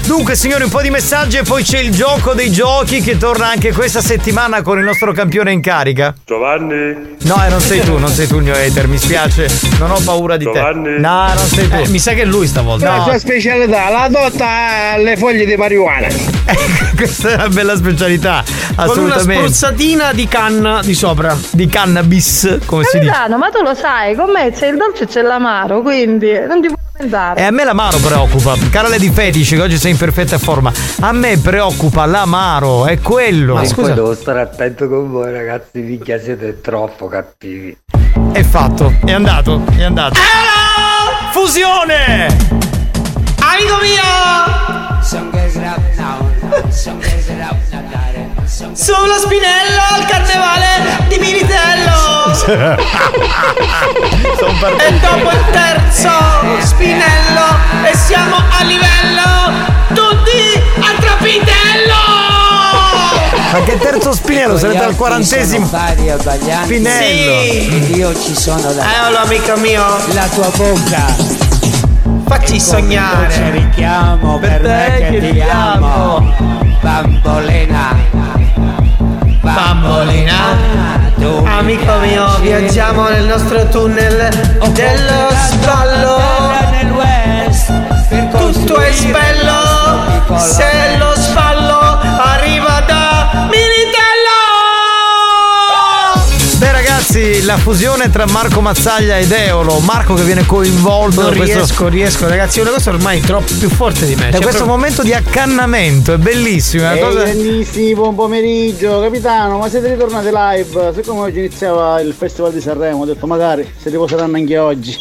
Dunque, 0.07 0.35
signori, 0.35 0.63
un 0.63 0.69
po' 0.69 0.81
di 0.81 0.89
messaggi 0.89 1.35
e 1.35 1.43
poi 1.43 1.63
c'è 1.63 1.79
il 1.79 1.91
gioco 1.91 2.33
dei 2.33 2.49
giochi 2.49 3.01
che 3.01 3.17
torna 3.17 3.49
anche 3.49 3.73
questa 3.73 3.99
settimana 3.99 4.61
con 4.61 4.77
il 4.79 4.85
nostro 4.85 5.11
campione 5.11 5.51
in 5.51 5.59
carica. 5.59 6.13
Giovanni? 6.25 7.17
No, 7.23 7.45
eh, 7.45 7.49
non 7.49 7.59
sei 7.59 7.81
tu, 7.81 7.97
non 7.97 8.07
sei 8.09 8.25
tu 8.25 8.37
il 8.37 8.43
mio 8.43 8.53
hater, 8.53 8.87
mi 8.87 8.97
spiace. 8.97 9.47
Non 9.79 9.91
ho 9.91 9.99
paura 9.99 10.37
di 10.37 10.45
Giovanni? 10.45 10.95
te. 10.95 10.99
No, 10.99 11.25
non 11.27 11.45
sei 11.45 11.67
tu. 11.67 11.75
Eh, 11.75 11.87
mi 11.89 11.99
sa 11.99 12.13
che 12.13 12.21
è 12.21 12.25
lui 12.25 12.47
stavolta. 12.47 12.95
La 12.97 13.03
sua 13.03 13.19
specialità, 13.19 13.89
la 13.89 14.07
dotta 14.09 14.47
alle 14.93 15.17
foglie 15.17 15.45
di 15.45 15.57
marijuana. 15.57 16.07
Questa 16.95 17.29
è 17.29 17.33
una 17.33 17.49
bella 17.49 17.75
specialità. 17.75 18.43
Con 18.47 18.55
una 18.75 18.83
Assolutamente. 18.85 19.33
spruzzatina 19.33 20.13
di 20.13 20.27
canna 20.29 20.79
di 20.83 20.93
sopra. 20.93 21.37
Di 21.51 21.67
cannabis, 21.67 22.59
come 22.65 22.85
si 22.85 22.97
dice. 22.99 23.11
Capitano, 23.11 23.37
ma 23.37 23.49
tu 23.49 23.61
lo 23.61 23.75
sai, 23.75 24.15
con 24.15 24.31
me 24.31 24.51
c'è 24.51 24.67
il 24.67 24.77
dolce 24.77 25.03
e 25.03 25.07
c'è 25.07 25.21
l'amaro, 25.21 25.81
quindi 25.81 26.31
non 26.47 26.61
ti 26.61 26.69
E 26.99 27.43
a 27.43 27.51
me 27.51 27.63
l'amaro 27.63 27.99
preoccupa. 27.99 28.55
Cara 28.71 28.87
Lady 28.87 29.11
Fetish, 29.11 29.49
che 29.49 29.61
oggi 29.61 29.77
sei 29.77 29.91
in 29.91 29.97
perfetta 29.97 30.39
forma. 30.39 30.71
A 31.01 31.11
me 31.11 31.37
preoccupa 31.37 32.05
l'amaro, 32.05 32.87
è 32.87 32.99
quello. 32.99 33.61
E 33.61 33.71
poi 33.73 33.93
devo 33.93 34.15
stare 34.15 34.41
attento 34.41 34.87
con 34.87 35.11
voi 35.11 35.31
ragazzi, 35.31 35.79
minchia 35.79 36.19
siete 36.19 36.59
troppo 36.59 37.07
cattivi. 37.07 37.77
È 38.31 38.41
fatto, 38.41 38.93
è 39.05 39.11
andato, 39.11 39.61
è 39.75 39.83
andato. 39.83 40.19
Fusione! 41.31 42.25
Amico 43.39 43.77
mio! 43.81 44.97
Sulla 48.47 49.17
spinella 49.19 49.89
al 49.95 50.05
carnevale 50.05 51.05
di 51.09 51.17
Militello. 51.19 52.31
e 54.77 54.93
dopo 54.99 55.31
il 55.31 55.45
terzo 55.51 56.09
spinello 56.61 57.57
e 57.83 57.93
siamo 57.95 58.37
a 58.37 58.63
livello 58.63 59.51
tutti 59.89 60.61
a 60.79 60.95
trapitello. 60.97 61.95
Ma 63.51 63.63
che 63.63 63.77
terzo 63.79 64.13
spinello? 64.13 64.57
Sarete 64.57 64.83
al 64.83 64.95
quarantesimo. 64.95 65.67
Spinello. 66.63 67.41
Sì. 67.41 67.95
Io 67.95 68.17
ci 68.17 68.33
sono 68.33 68.71
da. 68.71 68.81
Eh, 68.81 69.01
Eccolo 69.01 69.17
amico 69.17 69.57
mio. 69.57 69.83
La 70.13 70.27
tua 70.27 70.49
bocca 70.55 71.47
facci 72.27 72.55
ecco 72.55 72.63
sognare. 72.63 73.33
Ci 73.33 73.49
richiamo 73.49 74.39
per, 74.39 74.61
per 74.61 74.91
te 74.99 75.07
che 75.09 75.31
ti 75.31 75.41
amo, 75.41 76.33
bambolena. 76.81 78.36
Bambolina. 79.57 80.55
Amico 81.57 81.97
mio, 82.03 82.27
viaggiamo 82.41 83.09
nel 83.09 83.25
nostro 83.25 83.67
tunnel 83.69 84.29
dello 84.71 85.29
sballo. 85.49 86.21
Tutto 88.37 88.77
è 88.77 88.91
sbello 88.91 90.37
se 90.37 90.97
lo 90.99 91.11
sballo 91.15 91.46
ragazzi, 97.17 97.43
la 97.43 97.57
fusione 97.57 98.09
tra 98.09 98.25
Marco 98.27 98.61
Mazzaglia 98.61 99.17
ed 99.17 99.31
Eolo, 99.31 99.79
Marco 99.79 100.13
che 100.13 100.23
viene 100.23 100.45
coinvolto 100.45 101.21
Non 101.21 101.31
da 101.31 101.35
questo, 101.37 101.57
riesco, 101.57 101.87
riesco, 101.87 102.27
ragazzi, 102.27 102.59
è 102.59 102.61
una 102.61 102.71
cosa 102.71 102.91
ormai 102.91 103.19
troppo 103.21 103.53
più 103.57 103.69
forte 103.69 104.05
di 104.05 104.15
me. 104.15 104.25
da 104.25 104.31
Cioè, 104.33 104.41
questo 104.41 104.63
proprio- 104.63 104.75
momento 104.75 105.03
di 105.03 105.13
accannamento, 105.13 106.13
è 106.13 106.17
bellissimo, 106.17 106.83
è 106.83 106.85
una 106.85 106.95
Ehi 106.95 107.01
cosa... 107.01 107.23
grandissimi, 107.23 107.93
buon 107.95 108.15
pomeriggio, 108.15 109.01
capitano, 109.01 109.57
ma 109.57 109.69
siete 109.69 109.89
ritornati 109.93 110.29
live? 110.31 110.93
Siccome 110.93 111.21
oggi 111.21 111.39
iniziava 111.39 111.99
il 112.01 112.13
Festival 112.17 112.51
di 112.53 112.61
Sanremo, 112.61 113.01
ho 113.01 113.05
detto 113.05 113.25
magari 113.25 113.67
si 113.81 113.89
riposeranno 113.89 114.35
anche 114.35 114.57
oggi. 114.57 114.95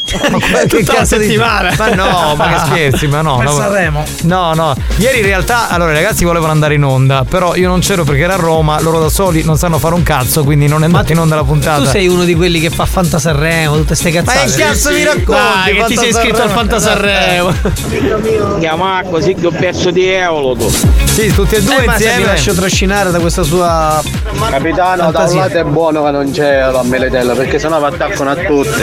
che 0.69 0.83
cazzo 0.85 1.19
di 1.19 1.37
Ma 1.37 1.71
no, 1.95 2.35
ma 2.37 2.49
che 2.49 2.59
scherzi, 2.67 3.07
ma 3.09 3.21
no. 3.21 3.37
Per 3.37 3.47
no, 3.47 3.53
Sanremo. 3.53 4.05
No, 4.23 4.55
no. 4.55 4.75
Ieri 4.97 5.19
in 5.19 5.25
realtà, 5.25 5.69
allora 5.69 5.91
i 5.91 5.95
ragazzi 5.95 6.25
volevano 6.25 6.53
andare 6.53 6.75
in 6.75 6.85
onda, 6.85 7.25
però 7.29 7.55
io 7.55 7.69
non 7.69 7.81
c'ero 7.81 8.05
perché 8.05 8.23
era 8.23 8.35
a 8.35 8.39
Roma, 8.39 8.81
loro 8.81 9.01
da 9.01 9.09
soli 9.09 9.43
non 9.45 9.57
sanno 9.59 9.79
fare 9.79 9.95
un 9.95 10.03
cazzo, 10.03 10.45
quindi 10.45 10.67
non 10.67 10.83
è 10.83 10.87
andata 10.87 11.13
in 11.13 11.19
onda 11.19 11.35
la 11.35 11.45
puntata. 11.45 11.83
Tu 11.83 11.89
sei 11.89 12.06
uno 12.07 12.25
di 12.25 12.35
quelli 12.35 12.61
che 12.61 12.71
fa 12.71 12.87
Fanta 12.87 13.19
Sanremo, 13.19 13.77
tutte 13.77 13.95
ste 13.95 14.11
cazzate. 14.11 14.39
Ma 14.39 14.45
che 14.45 14.63
cazzo 14.63 14.91
mi 14.91 15.05
racconti? 15.05 15.31
Dai, 15.31 15.75
che 15.75 15.85
ti 15.85 15.97
sei 15.97 16.09
iscritto 16.09 16.43
al 16.43 16.51
Sanremo? 16.51 16.55
Fanta 16.55 16.79
Sanremo. 16.81 18.59
Chiama 18.59 19.03
così 19.09 19.35
che 19.35 19.47
ho 19.47 19.53
perso 19.53 19.91
di 19.91 20.07
euro 20.07 20.55
tu. 20.55 21.06
Sì, 21.17 21.33
tutti 21.33 21.55
e 21.55 21.59
Eh, 21.61 21.87
ma 21.87 21.97
se 21.97 22.15
mi 22.19 22.25
lascio 22.25 22.53
trascinare 22.53 23.11
da 23.11 23.19
questa 23.21 23.43
sua 23.43 24.03
Capitano, 24.51 24.97
da 24.97 25.07
un 25.07 25.13
fantasia. 25.15 25.41
lato 25.41 25.59
è 25.59 25.65
buono 25.65 26.05
che 26.05 26.11
non 26.11 26.31
c'è 26.31 26.71
la 26.71 26.83
Militello 26.83 27.35
perché 27.35 27.59
sennò 27.59 27.79
vi 27.79 27.87
attaccano 27.87 28.31
a 28.31 28.35
tutti. 28.35 28.83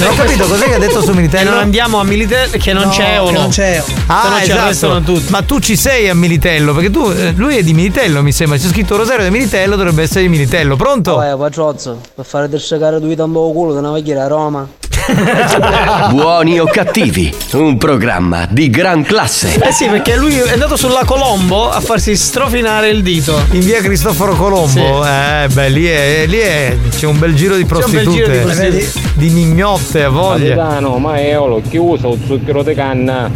Non 0.00 0.10
ho 0.10 0.14
capito 0.16 0.46
cos'è 0.46 0.64
che 0.64 0.74
ha 0.74 0.78
detto 0.78 1.00
su 1.00 1.10
Che 1.10 1.12
Militello? 1.12 1.50
non 1.50 1.58
andiamo 1.60 2.00
a 2.00 2.04
Militello, 2.04 2.56
che 2.58 2.72
non 2.72 2.82
No, 2.86 2.90
c'è 2.90 3.04
che 3.04 3.12
Eolo. 3.12 3.30
non 3.38 3.48
c'è 3.50 3.74
Eolo. 3.76 3.84
Se 3.86 3.92
Ah, 4.08 4.28
non 4.30 4.38
ci 4.42 4.50
esatto. 4.50 5.00
tutti. 5.02 5.30
Ma 5.30 5.42
tu 5.42 5.60
ci 5.60 5.76
sei 5.76 6.08
a 6.08 6.14
Militello, 6.14 6.74
perché 6.74 6.90
tu, 6.90 7.08
eh, 7.10 7.32
lui 7.36 7.56
è 7.56 7.62
di 7.62 7.72
Militello, 7.72 8.20
mi 8.24 8.32
sembra. 8.32 8.58
C'è 8.58 8.66
scritto 8.66 8.96
Rosario 8.96 9.22
di 9.24 9.30
Militello, 9.30 9.76
dovrebbe 9.76 10.02
essere 10.02 10.22
di 10.22 10.28
Militello. 10.30 10.74
Pronto? 10.74 11.14
Vai, 11.14 11.36
patrozzo, 11.36 12.00
per 12.16 12.24
fare 12.24 12.48
del 12.48 12.60
segare 12.60 12.98
due 12.98 13.14
tambo 13.14 13.52
culo 13.52 13.72
da 13.72 13.78
una 13.78 13.92
vecchia 13.92 14.24
a 14.24 14.26
Roma. 14.26 14.66
Buoni 16.10 16.58
o 16.58 16.64
cattivi, 16.66 17.32
un 17.52 17.76
programma 17.76 18.46
di 18.48 18.70
gran 18.70 19.02
classe. 19.02 19.58
Eh 19.60 19.72
sì, 19.72 19.86
perché 19.86 20.16
lui 20.16 20.36
è 20.38 20.52
andato 20.52 20.76
sulla 20.76 21.02
Colombo 21.04 21.70
a 21.70 21.80
farsi 21.80 22.16
strofinare 22.16 22.88
il 22.88 23.02
dito. 23.02 23.38
In 23.50 23.60
via 23.60 23.80
Cristoforo 23.80 24.34
Colombo? 24.34 25.04
Eh, 25.04 25.46
beh, 25.52 25.68
lì 25.68 25.86
è, 25.86 26.24
lì 26.26 26.38
è- 26.38 26.76
c'è 26.90 27.06
un 27.06 27.18
bel 27.18 27.34
giro 27.34 27.56
di 27.56 27.64
prostitute. 27.64 28.10
giro 28.10 28.26
di 28.28 28.38
prostitute. 28.38 28.70
Vedi? 28.70 28.92
Di 29.14 29.28
mignotte 29.30 30.02
a 30.04 30.08
voglia. 30.08 30.54
Capitano, 30.56 30.98
ma 30.98 31.20
eolo, 31.20 31.60
chi 31.68 31.76
usa 31.76 32.08
un 32.08 32.18
zucchero 32.26 32.62
di 32.62 32.74
canna? 32.74 33.30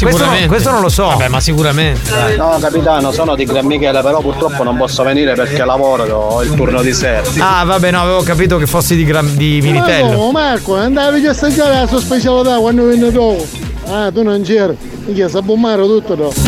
Questo 0.00 0.24
non- 0.24 0.46
questo 0.46 0.70
non 0.70 0.80
lo 0.80 0.88
so. 0.88 1.06
Vabbè, 1.06 1.28
ma 1.28 1.40
sicuramente. 1.40 2.10
dai. 2.10 2.36
No, 2.36 2.56
capitano, 2.60 3.12
sono 3.12 3.34
di 3.34 3.44
Gran 3.44 3.66
Michele, 3.66 4.00
però 4.02 4.20
purtroppo 4.20 4.62
non 4.62 4.76
posso 4.76 5.02
venire 5.02 5.34
perché 5.34 5.64
lavoro, 5.64 6.04
ho 6.04 6.42
il 6.42 6.54
turno 6.54 6.82
di 6.82 6.92
sera. 6.92 7.22
Ah, 7.38 7.64
vabbè, 7.64 7.90
no, 7.90 8.00
avevo 8.02 8.22
capito 8.22 8.58
che 8.58 8.66
fossi 8.66 8.94
di, 8.96 9.04
Gram- 9.04 9.34
di 9.34 9.60
Militello. 9.62 10.30
Ma 10.30 10.48
Marco, 10.48 10.76
andavi 10.76 11.26
a 11.26 11.30
assaggiare 11.30 11.80
la 11.80 11.86
sua 11.86 12.00
specialità 12.00 12.56
quando 12.58 12.84
venne 12.86 13.10
dopo. 13.10 13.46
Ah, 13.88 14.10
tu 14.12 14.22
non 14.22 14.42
c'eri. 14.42 14.76
Minchia, 15.04 15.28
sa 15.28 15.42
bombare 15.42 15.82
tutto 15.82 16.14
dopo. 16.14 16.34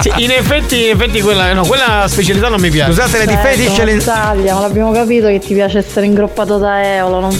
Sì, 0.00 0.12
in 0.18 0.30
effetti, 0.30 0.84
in 0.84 0.90
effetti 0.90 1.20
quella, 1.20 1.52
no, 1.52 1.64
quella 1.64 2.04
specialità 2.08 2.48
non 2.48 2.60
mi 2.60 2.70
piace. 2.70 2.92
Scusate, 2.92 3.18
le 3.18 3.26
di 3.26 3.36
fetish 3.40 3.82
le, 3.84 3.92
Italia, 3.94 4.54
ma 4.54 4.60
l'abbiamo 4.60 4.92
capito 4.92 5.26
che 5.28 5.38
ti 5.38 5.54
piace 5.54 5.78
essere 5.78 6.06
ingroppato 6.06 6.58
da 6.58 6.82
Eolo, 6.96 7.20
non... 7.20 7.38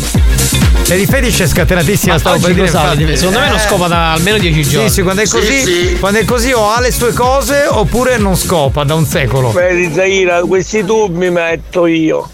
le 0.89 0.97
di 0.97 1.07
fetish 1.07 1.41
è 1.43 1.47
scatenatissima, 1.47 2.15
Ma 2.15 2.19
stavo 2.19 2.39
per 2.39 2.55
dire. 2.55 2.67
infatti. 2.67 3.17
Secondo 3.17 3.39
me 3.41 3.49
non 3.51 3.59
scopa 3.59 3.87
da 3.89 4.13
almeno 4.13 4.39
10 4.39 4.65
Sì, 4.65 4.71
giorni. 4.71 4.91
sì, 4.91 5.03
quando 5.03 5.23
è 5.23 5.27
Sì, 5.27 5.33
così, 5.37 5.63
sì. 5.65 5.97
quando 5.99 6.19
è 6.21 6.25
così 6.25 6.53
o 6.53 6.71
ha 6.71 6.81
le 6.81 6.91
sue 6.93 7.13
cose 7.13 7.67
oppure 7.69 8.17
non 8.17 8.37
scopa 8.37 8.85
da 8.85 8.95
un 8.95 9.05
secolo. 9.05 9.51
Vedi 9.53 9.93
Zaira, 9.93 10.41
questi 10.43 10.85
tubi 10.85 11.19
mi 11.19 11.31
metto 11.31 11.87
io. 11.87 12.31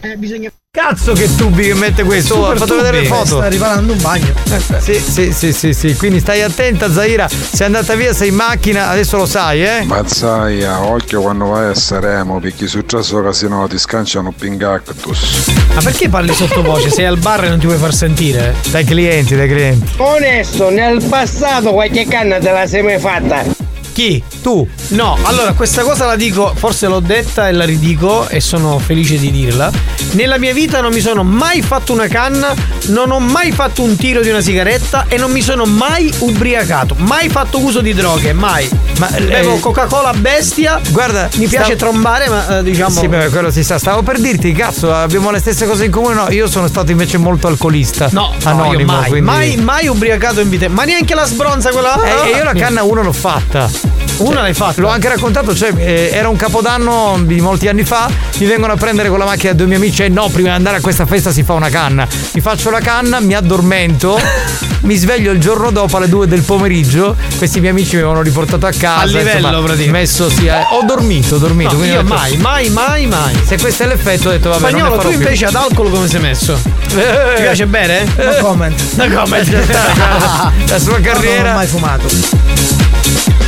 Eh, 0.00 0.16
bisogna. 0.16 0.50
Cazzo 0.70 1.12
che 1.12 1.34
tubi 1.34 1.64
che 1.64 1.74
mette 1.74 2.04
questo, 2.04 2.34
ho 2.36 2.54
fatto 2.54 2.76
vedere 2.76 3.00
le 3.00 3.08
tubi. 3.08 3.18
foto. 3.18 3.36
Sta 3.38 3.48
riparando 3.48 3.92
un 3.94 4.00
bagno. 4.00 4.32
Sì, 4.80 4.94
sì, 5.00 5.32
sì, 5.32 5.52
sì, 5.52 5.72
sì, 5.72 5.96
quindi 5.96 6.20
stai 6.20 6.42
attenta 6.42 6.92
Zaira, 6.92 7.26
sei 7.28 7.66
andata 7.66 7.94
via, 7.94 8.12
sei 8.12 8.28
in 8.28 8.34
macchina, 8.36 8.88
adesso 8.88 9.16
lo 9.16 9.26
sai, 9.26 9.64
eh? 9.64 9.82
Mazzaia, 9.84 10.80
occhio 10.84 11.22
quando 11.22 11.46
vai 11.46 11.70
a 11.70 11.74
Sanremo, 11.74 12.38
perché 12.38 12.68
su 12.68 12.84
Trasso 12.84 13.20
Casino 13.22 13.66
ti 13.66 13.78
scanciano 13.78 14.30
Pingactus. 14.30 15.50
Ma 15.74 15.80
perché 15.82 16.08
parli 16.08 16.32
sottovoce? 16.34 16.90
Sei 16.90 17.06
al 17.06 17.18
bar 17.18 17.44
e 17.44 17.48
non 17.48 17.58
ti 17.58 17.66
vuoi 17.66 17.78
far 17.78 17.94
sentire? 17.94 18.54
Dai 18.68 18.84
clienti, 18.84 19.34
dai 19.34 19.48
clienti. 19.48 19.94
Onesto, 19.96 20.70
nel 20.70 21.02
passato 21.02 21.72
qualche 21.72 22.06
canna 22.06 22.38
te 22.38 22.52
la 22.52 22.66
sei 22.66 22.82
mai 22.82 22.98
fatta? 23.00 23.57
Chi? 23.98 24.22
Tu? 24.42 24.64
No, 24.90 25.18
allora 25.24 25.54
questa 25.54 25.82
cosa 25.82 26.06
la 26.06 26.14
dico, 26.14 26.52
forse 26.54 26.86
l'ho 26.86 27.00
detta 27.00 27.48
e 27.48 27.52
la 27.52 27.64
ridico 27.64 28.28
e 28.28 28.38
sono 28.38 28.78
felice 28.78 29.18
di 29.18 29.32
dirla. 29.32 29.72
Nella 30.12 30.38
mia 30.38 30.52
vita 30.54 30.80
non 30.80 30.92
mi 30.92 31.00
sono 31.00 31.24
mai 31.24 31.62
fatto 31.62 31.94
una 31.94 32.06
canna, 32.06 32.54
non 32.90 33.10
ho 33.10 33.18
mai 33.18 33.50
fatto 33.50 33.82
un 33.82 33.96
tiro 33.96 34.20
di 34.22 34.28
una 34.28 34.40
sigaretta 34.40 35.06
e 35.08 35.16
non 35.16 35.32
mi 35.32 35.42
sono 35.42 35.64
mai 35.64 36.14
ubriacato, 36.18 36.94
mai 36.98 37.28
fatto 37.28 37.58
uso 37.58 37.80
di 37.80 37.92
droghe, 37.92 38.32
mai. 38.32 38.70
Ma 38.98 39.08
Bevo 39.08 39.56
eh, 39.56 39.60
Coca-Cola 39.60 40.12
bestia. 40.12 40.80
Guarda, 40.90 41.28
mi 41.34 41.48
piace 41.48 41.74
stavo- 41.74 41.90
trombare, 41.90 42.28
ma 42.28 42.58
eh, 42.58 42.62
diciamo 42.62 43.00
Sì, 43.00 43.08
beh, 43.08 43.30
quello 43.30 43.50
si 43.50 43.64
sa. 43.64 43.78
Stavo 43.80 44.02
per 44.02 44.20
dirti, 44.20 44.52
cazzo, 44.52 44.94
abbiamo 44.94 45.32
le 45.32 45.40
stesse 45.40 45.66
cose 45.66 45.86
in 45.86 45.90
comune. 45.90 46.14
No, 46.14 46.30
io 46.30 46.46
sono 46.46 46.68
stato 46.68 46.92
invece 46.92 47.18
molto 47.18 47.48
alcolista. 47.48 48.08
No, 48.12 48.32
anonimo. 48.44 48.72
no, 48.72 48.78
io 48.78 48.86
mai, 48.86 49.08
quindi- 49.10 49.26
mai, 49.26 49.56
mai 49.56 49.88
ubriacato 49.88 50.40
in 50.40 50.48
vita, 50.48 50.68
ma 50.68 50.84
neanche 50.84 51.16
la 51.16 51.24
sbronza 51.24 51.70
quella. 51.70 52.00
E, 52.24 52.30
e 52.30 52.36
io 52.36 52.44
la 52.44 52.52
canna 52.54 52.84
1 52.84 53.02
l'ho 53.02 53.12
fatta. 53.12 53.87
Una 54.18 54.40
l'hai 54.42 54.54
fatta? 54.54 54.80
L'ho 54.80 54.88
anche 54.88 55.08
raccontato, 55.08 55.54
cioè 55.54 55.72
eh, 55.76 56.10
era 56.12 56.28
un 56.28 56.36
capodanno 56.36 57.18
di 57.22 57.40
molti 57.40 57.68
anni 57.68 57.84
fa, 57.84 58.08
mi 58.38 58.46
vengono 58.46 58.72
a 58.72 58.76
prendere 58.76 59.08
con 59.08 59.18
la 59.18 59.24
macchina 59.24 59.52
due 59.52 59.66
miei 59.66 59.78
amici 59.78 60.02
e 60.02 60.08
no, 60.08 60.28
prima 60.28 60.48
di 60.48 60.54
andare 60.54 60.78
a 60.78 60.80
questa 60.80 61.06
festa 61.06 61.30
si 61.30 61.42
fa 61.44 61.52
una 61.52 61.68
canna. 61.68 62.06
Mi 62.32 62.40
faccio 62.40 62.70
la 62.70 62.80
canna, 62.80 63.20
mi 63.20 63.34
addormento, 63.34 64.18
mi 64.82 64.96
sveglio 64.96 65.30
il 65.30 65.38
giorno 65.40 65.70
dopo 65.70 65.96
alle 65.98 66.08
2 66.08 66.26
del 66.26 66.42
pomeriggio, 66.42 67.14
questi 67.36 67.60
miei 67.60 67.72
amici 67.72 67.94
mi 67.94 68.02
avevano 68.02 68.22
riportato 68.22 68.66
a 68.66 68.72
casa. 68.76 69.02
A 69.02 69.04
livello, 69.04 69.28
insomma, 69.38 69.50
praticamente. 69.62 69.90
messo 69.90 70.28
sì, 70.30 70.46
eh, 70.46 70.52
ho 70.72 70.84
dormito, 70.84 71.36
ho 71.36 71.38
dormito. 71.38 71.70
No, 71.72 71.76
quindi 71.76 71.94
io 71.94 72.02
detto, 72.02 72.14
mai, 72.14 72.36
mai, 72.38 72.68
mai, 72.70 73.06
mai. 73.06 73.40
Se 73.46 73.56
questo 73.58 73.84
è 73.84 73.86
l'effetto 73.86 74.28
ho 74.28 74.32
detto 74.32 74.48
vabbè, 74.48 74.60
non 74.62 74.70
Spagnolo, 74.70 74.96
tu 75.00 75.08
più. 75.08 75.16
invece 75.18 75.44
ad 75.46 75.54
alcol 75.54 75.90
come 75.90 76.08
sei 76.08 76.20
messo? 76.20 76.58
Ti 76.88 76.94
piace 77.40 77.66
bere? 77.66 78.04
No 78.16 78.34
comment. 78.40 78.80
No 78.96 79.06
comment. 79.14 79.48
La 80.68 80.78
sua 80.78 80.98
Non 80.98 81.00
ho 81.00 81.12
carriera. 81.12 81.54
mai 81.54 81.66
fumato. 81.66 82.77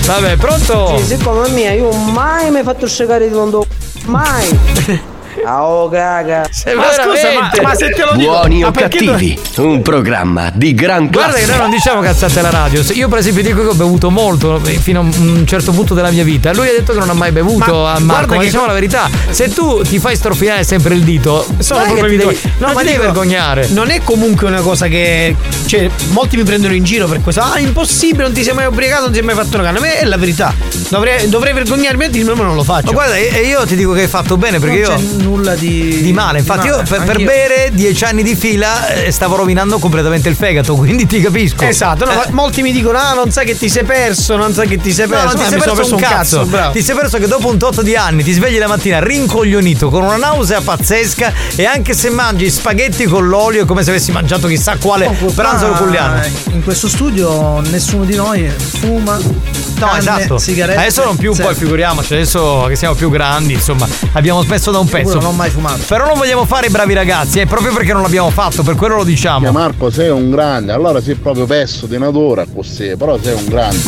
Vabbè, 0.07 0.36
pronto? 0.36 0.97
Sì, 0.98 1.16
siccome 1.16 1.48
mia, 1.51 1.73
io 1.73 1.93
mai 1.93 2.51
mi 2.51 2.59
hai 2.59 2.65
fatto 2.65 2.86
scegare 2.86 3.28
di 3.28 3.35
non 3.35 3.51
do. 3.51 3.65
Mai! 4.05 5.09
Ah, 5.44 5.65
oh, 5.66 5.89
caga! 5.89 6.39
Ma 6.74 6.93
scusa, 6.93 7.32
ma, 7.39 7.51
ma 7.62 7.74
se 7.74 7.90
te 7.90 8.05
lo 8.05 8.15
dico 8.16 8.31
Buoni 8.31 8.61
ma 8.61 8.69
o 8.69 8.70
cattivi, 8.73 9.39
un 9.57 9.81
programma 9.82 10.51
di 10.55 10.74
gran 10.74 11.09
Guarda 11.09 11.31
classe. 11.32 11.44
che 11.44 11.51
noi 11.51 11.59
non 11.61 11.70
diciamo 11.70 12.01
cazzate 12.01 12.39
alla 12.40 12.51
radio. 12.51 12.82
Se 12.82 12.93
Io, 12.94 13.09
per 13.09 13.19
esempio, 13.19 13.43
dico 13.43 13.62
che 13.62 13.69
ho 13.69 13.74
bevuto 13.74 14.11
molto 14.11 14.61
fino 14.81 15.01
a 15.01 15.02
un 15.02 15.44
certo 15.47 15.73
punto 15.73 15.94
della 15.94 16.11
mia 16.11 16.24
vita. 16.24 16.52
Lui 16.52 16.69
ha 16.69 16.73
detto 16.73 16.93
che 16.93 16.98
non 16.98 17.09
ha 17.11 17.15
mai 17.15 17.31
bevuto 17.32 17.82
Ma 17.82 17.93
a 17.94 17.98
Marco. 18.01 18.05
guarda 18.05 18.35
Ma 18.35 18.39
che- 18.40 18.44
diciamo 18.47 18.66
la 18.66 18.73
verità: 18.73 19.09
se 19.31 19.48
tu 19.52 19.82
ti 19.82 19.98
fai 19.98 20.16
strofinare 20.16 20.65
sempre 20.65 20.94
il 20.94 21.02
dito, 21.05 21.47
Sono 21.59 21.82
che 21.85 21.90
problemi 21.93 22.16
devi, 22.16 22.39
non 22.59 22.73
ma 22.73 22.81
ti 22.81 22.86
devi 22.86 22.90
dico, 22.90 23.02
vergognare. 23.02 23.69
Non 23.69 23.90
è 23.90 24.02
comunque 24.02 24.47
una 24.48 24.61
cosa 24.61 24.89
che. 24.89 25.35
Cioè, 25.66 25.89
molti 26.09 26.36
mi 26.36 26.43
prendono 26.44 26.74
in 26.74 26.82
giro 26.85 27.07
per 27.07 27.20
questo. 27.23 27.40
Ah, 27.40 27.59
impossibile, 27.61 28.24
non 28.24 28.32
ti 28.32 28.43
sei 28.43 28.55
mai 28.55 28.66
ubriacato, 28.66 29.02
non 29.02 29.11
ti 29.11 29.16
sei 29.19 29.24
mai 29.27 29.35
fatto 29.36 29.55
una 29.57 29.65
canna. 29.65 29.78
A 29.78 29.81
me 29.81 29.98
è 29.98 30.05
la 30.05 30.16
verità. 30.16 30.52
Dovrei, 30.89 31.28
dovrei 31.28 31.52
vergognarmi 31.52 32.05
e 32.05 32.11
dirmi, 32.11 32.35
ma 32.35 32.44
non 32.44 32.57
lo 32.57 32.65
faccio. 32.65 32.86
Ma 32.86 32.93
guarda, 32.93 33.16
e 33.16 33.28
e 33.32 33.47
io 33.47 33.65
ti 33.65 33.77
dico 33.77 33.93
che 33.93 34.02
hai 34.02 34.09
fatto 34.09 34.36
bene 34.36 34.59
perché 34.59 34.81
non 34.81 34.98
io. 35.01 35.19
Nulla 35.20 35.55
di. 35.55 36.01
Di 36.02 36.12
male, 36.12 36.38
infatti 36.38 36.66
io 36.66 36.76
male, 36.76 36.88
per, 36.88 36.98
per 37.01 37.09
anch'io. 37.10 37.26
bere 37.26 37.70
dieci 37.72 38.05
anni 38.05 38.22
di 38.22 38.34
fila 38.34 38.88
eh, 38.88 39.10
stavo 39.10 39.36
rovinando 39.36 39.78
completamente 39.78 40.28
il 40.28 40.36
fegato, 40.36 40.74
quindi 40.76 41.06
ti 41.06 41.20
capisco. 41.20 41.64
Esatto, 41.64 42.05
no, 42.05 42.22
Eh, 42.24 42.30
molti 42.32 42.62
mi 42.62 42.72
dicono: 42.72 42.98
Ah, 42.98 43.14
non 43.14 43.30
sai 43.30 43.47
che 43.47 43.56
ti 43.56 43.68
sei 43.68 43.84
perso, 43.84 44.36
non 44.36 44.52
sai 44.52 44.66
che 44.68 44.78
ti 44.78 44.92
sei 44.92 45.06
No, 45.06 45.12
perso. 45.12 45.26
non 45.26 45.34
ti 45.36 45.42
Ma 45.42 45.48
sei 45.48 45.60
sono 45.60 45.74
perso 45.74 45.94
un 45.94 46.01
cazzo. 46.01 46.44
bravo. 46.47 46.72
Ti 46.72 46.82
sei 46.82 46.94
perso 46.97 47.18
che 47.18 47.26
dopo 47.26 47.48
un 47.48 47.59
tot 47.59 47.82
di 47.82 47.97
anni 47.97 48.22
ti 48.22 48.32
svegli 48.32 48.59
la 48.59 48.66
mattina 48.68 48.98
rincoglionito 49.01 49.88
con 49.90 50.02
una 50.02 50.16
nausea 50.16 50.60
pazzesca 50.60 51.32
e 51.56 51.64
anche 51.64 51.94
se 51.94 52.10
mangi 52.10 52.51
spaghetti 52.51 53.05
con 53.05 53.26
l'olio 53.28 53.62
è 53.62 53.66
come 53.66 53.82
se 53.84 53.90
avessi 53.90 54.12
mangiato 54.12 54.47
chissà 54.48 54.76
quale 54.76 55.09
pranzo 55.34 55.66
Ma 55.66 55.72
napoleano. 55.72 56.22
In 56.52 56.62
questo 56.62 56.88
studio 56.88 57.60
nessuno 57.60 58.05
di 58.05 58.14
noi 58.14 58.51
fuma. 58.80 59.16
No, 59.18 59.86
canne, 59.86 59.98
esatto. 59.98 60.36
sigarette. 60.38 60.78
Adesso 60.80 61.05
non 61.05 61.16
più, 61.16 61.32
Sì. 61.32 61.40
poi 61.40 61.55
figuriamoci, 61.55 62.12
adesso 62.12 62.66
che 62.68 62.76
siamo 62.76 62.94
più 62.94 63.09
grandi, 63.10 63.55
insomma, 63.55 63.88
abbiamo 64.12 64.42
smesso 64.42 64.70
da 64.70 64.78
un 64.78 64.86
pezzo. 64.88 65.09
Non 65.14 65.24
ho 65.26 65.32
mai 65.32 65.50
fumato. 65.50 65.80
Però 65.86 66.06
non 66.06 66.16
vogliamo 66.16 66.44
fare 66.44 66.66
i 66.66 66.70
bravi 66.70 66.94
ragazzi, 66.94 67.38
è 67.40 67.46
proprio 67.46 67.72
perché 67.72 67.92
non 67.92 68.02
l'abbiamo 68.02 68.30
fatto, 68.30 68.62
per 68.62 68.74
quello 68.76 68.96
lo 68.96 69.04
diciamo. 69.04 69.50
Ma 69.50 69.58
Marco 69.58 69.90
sei 69.90 70.08
un 70.10 70.30
grande, 70.30 70.72
allora 70.72 71.00
sei 71.02 71.14
proprio 71.14 71.46
pesso 71.46 71.86
di 71.86 71.98
natura 71.98 72.44
così, 72.52 72.94
però 72.96 73.18
sei 73.22 73.34
un 73.34 73.44
grande. 73.46 73.78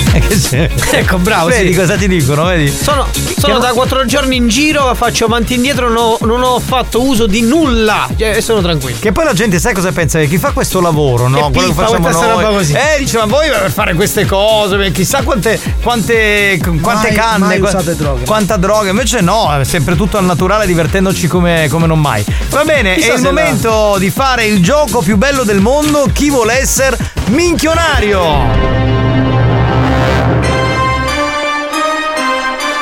ecco, 0.91 1.19
bravo, 1.19 1.49
vedi 1.49 1.75
cosa 1.75 1.97
ti 1.97 2.09
dicono, 2.09 2.45
vedi? 2.45 2.71
Sono, 2.71 3.07
sono 3.39 3.59
da 3.59 3.73
quattro 3.73 4.05
giorni 4.05 4.37
in 4.37 4.49
giro, 4.49 4.95
faccio 4.95 5.25
avanti 5.27 5.53
e 5.53 5.57
indietro, 5.57 5.89
non 5.89 5.97
ho, 5.97 6.19
non 6.27 6.43
ho 6.43 6.59
fatto 6.59 7.03
uso 7.03 7.27
di 7.27 7.43
nulla. 7.43 8.09
Cioè, 8.17 8.41
sono 8.41 8.61
tranquillo. 8.61 8.97
Che 9.01 9.13
poi 9.13 9.25
la 9.25 9.33
gente 9.33 9.59
sa 9.59 9.73
cosa 9.73 9.93
pensa? 9.93 10.19
Che 10.19 10.27
chi 10.29 10.39
fa 10.39 10.51
questo 10.53 10.81
lavoro, 10.81 11.29
no? 11.29 11.47
Che 11.47 11.53
Quello 11.53 11.69
che 11.69 11.75
piffa, 11.75 11.83
facciamo 11.87 12.03
questa 12.05 12.27
noi. 12.27 12.43
roba 12.43 12.57
così. 12.57 12.73
Eh, 12.73 12.99
dice, 12.99 13.19
ma 13.19 13.25
voi 13.27 13.49
per 13.49 13.71
fare 13.71 13.95
queste 13.95 14.27
cose, 14.27 14.91
chissà 14.93 15.23
quante, 15.23 15.59
quante, 15.83 16.59
quante 16.81 17.09
Mai- 17.09 17.17
canne, 17.17 17.47
mai 17.47 17.59
qua- 17.59 17.83
droghe. 17.83 18.25
quanta 18.25 18.57
droga. 18.57 18.91
Invece 18.91 19.21
no, 19.21 19.55
è 19.59 19.65
sempre 19.65 19.95
tutto 19.97 20.17
al 20.19 20.25
naturale, 20.25 20.67
divertendoci 20.67 21.12
come, 21.29 21.67
come 21.71 21.87
non 21.87 22.01
mai. 22.01 22.25
Va 22.51 22.65
bene, 22.65 22.95
Chissà 22.97 23.13
è 23.13 23.17
il 23.17 23.23
la- 23.23 23.31
momento 23.31 23.97
di 23.99 24.11
fare 24.11 24.45
il 24.45 24.63
gioco 24.63 25.01
più 25.01 25.17
bello 25.17 25.45
del 25.45 25.61
mondo. 25.61 26.09
Chi 26.13 26.31
vuole 26.31 26.59
essere 26.59 26.97
minchionario? 27.29 28.81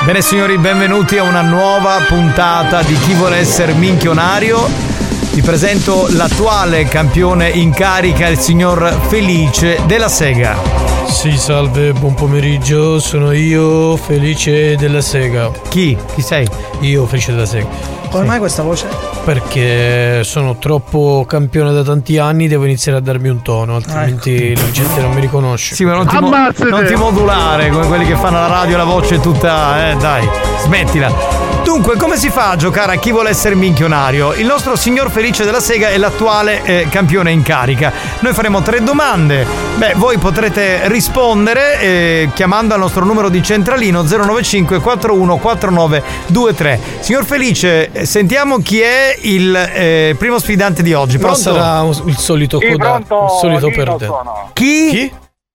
Bene 0.05 0.23
signori, 0.23 0.57
benvenuti 0.59 1.19
a 1.19 1.23
una 1.23 1.43
nuova 1.43 1.99
puntata 2.09 2.83
di 2.83 2.97
Chi 2.99 3.13
vuole 3.15 3.37
essere 3.37 3.75
minchionario. 3.75 4.67
Vi 5.33 5.43
presento 5.43 6.07
l'attuale 6.11 6.85
campione 6.87 7.49
in 7.49 7.71
carica, 7.73 8.27
il 8.27 8.39
signor 8.39 8.99
Felice 9.09 9.79
della 9.87 10.09
Sega. 10.09 10.57
Sì, 11.07 11.37
salve, 11.37 11.93
buon 11.93 12.15
pomeriggio, 12.15 12.99
sono 12.99 13.31
io, 13.33 13.97
Felice 13.97 14.75
della 14.77 15.01
Sega. 15.01 15.51
Chi? 15.69 15.97
Chi 16.15 16.23
sei? 16.23 16.47
Io, 16.81 17.07
Felice 17.07 17.33
della 17.33 17.47
Sega. 17.47 17.69
Come 18.11 18.25
mai 18.25 18.39
questa 18.41 18.63
voce? 18.63 18.89
Perché 19.25 20.25
sono 20.25 20.59
troppo 20.59 21.25
campione 21.29 21.73
da 21.73 21.85
tanti 21.85 22.19
anni, 22.19 22.49
devo 22.49 22.65
iniziare 22.65 22.99
a 22.99 23.01
darmi 23.01 23.29
un 23.29 23.41
tono, 23.43 23.77
altrimenti 23.77 24.55
la 24.57 24.71
gente 24.73 25.01
non 25.01 25.13
mi 25.13 25.21
riconosce. 25.21 25.75
Sì, 25.77 25.85
ma 25.85 25.93
non 25.95 26.07
ti, 26.07 26.19
mo- 26.19 26.31
non 26.31 26.85
ti 26.87 26.95
modulare 26.97 27.71
come 27.71 27.87
quelli 27.87 28.07
che 28.07 28.17
fanno 28.17 28.39
alla 28.39 28.49
radio 28.49 28.77
la 28.77 28.85
voce 28.85 29.21
tutta. 29.21 29.91
Eh, 29.91 29.97
dai, 29.97 30.29
smettila. 30.65 31.60
Dunque, 31.71 31.97
come 31.97 32.17
si 32.17 32.31
fa 32.31 32.51
a 32.51 32.57
giocare 32.57 32.97
a 32.97 32.99
chi 32.99 33.13
vuole 33.13 33.31
essere 33.31 33.55
minchionario? 33.55 34.35
Il 34.35 34.45
nostro 34.45 34.75
signor 34.75 35.09
Felice 35.09 35.45
della 35.45 35.61
Sega 35.61 35.91
è 35.91 35.99
l'attuale 35.99 36.65
eh, 36.65 36.89
campione 36.91 37.31
in 37.31 37.43
carica. 37.43 37.93
Noi 38.19 38.33
faremo 38.35 38.61
tre 38.61 38.83
domande. 38.83 39.47
Beh, 39.77 39.93
voi 39.95 40.19
potrete 40.19 40.89
rispondere 40.89 41.79
eh, 41.79 42.31
chiamando 42.35 42.75
al 42.75 42.81
nostro 42.81 43.05
numero 43.05 43.29
di 43.29 43.41
centralino 43.41 44.03
095 44.03 44.81
41 44.81 45.37
49 45.37 46.03
23. 46.27 46.81
Signor 46.99 47.25
Felice, 47.25 47.93
eh, 47.93 48.05
sentiamo 48.05 48.59
chi 48.59 48.81
è 48.81 49.17
il 49.21 49.55
eh, 49.55 50.17
primo 50.19 50.41
sfidante 50.41 50.83
di 50.83 50.93
oggi. 50.93 51.19
Pronto? 51.19 51.39
sarà 51.39 51.83
il 51.83 52.17
solito 52.17 52.59
Sì, 52.59 52.69
coda, 52.69 53.01
pronto, 53.07 53.33
il 53.33 53.39
solito 53.39 53.71
perdente. 53.71 54.11
Chi? 54.55 54.89
Chi? 54.91 55.13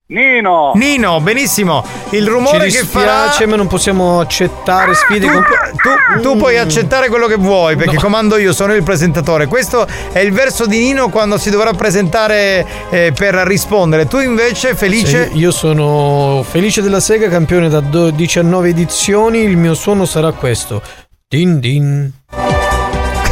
Nino! 0.07 0.73
Nino, 0.75 1.19
benissimo. 1.19 1.83
Il 2.11 2.27
rumore 2.27 2.69
Ci 2.69 2.77
che 2.77 2.83
farà. 2.85 3.31
ma 3.47 3.55
non 3.55 3.65
possiamo 3.65 4.19
accettare 4.19 4.93
sfide 4.93 5.25
Tu, 5.25 5.31
con... 5.33 5.43
tu- 5.43 6.21
tu 6.21 6.37
puoi 6.37 6.59
accettare 6.59 7.09
quello 7.09 7.25
che 7.25 7.37
vuoi 7.37 7.75
perché 7.75 7.97
comando 7.97 8.37
io, 8.37 8.53
sono 8.53 8.75
il 8.75 8.83
presentatore. 8.83 9.47
Questo 9.47 9.87
è 10.11 10.19
il 10.19 10.31
verso 10.31 10.67
di 10.67 10.77
Nino 10.77 11.09
quando 11.09 11.39
si 11.39 11.49
dovrà 11.49 11.73
presentare 11.73 12.63
eh, 12.91 13.13
per 13.17 13.33
rispondere. 13.33 14.05
Tu 14.07 14.19
invece, 14.19 14.75
Felice. 14.75 15.31
Sì, 15.31 15.37
io 15.39 15.49
sono 15.51 16.45
Felice 16.47 16.83
della 16.83 16.99
Sega, 16.99 17.27
campione 17.27 17.67
da 17.67 17.79
do- 17.79 18.11
19 18.11 18.69
edizioni. 18.69 19.39
Il 19.39 19.57
mio 19.57 19.73
suono 19.73 20.05
sarà 20.05 20.31
questo. 20.33 20.83
Din 21.27 21.59
din. 21.59 22.11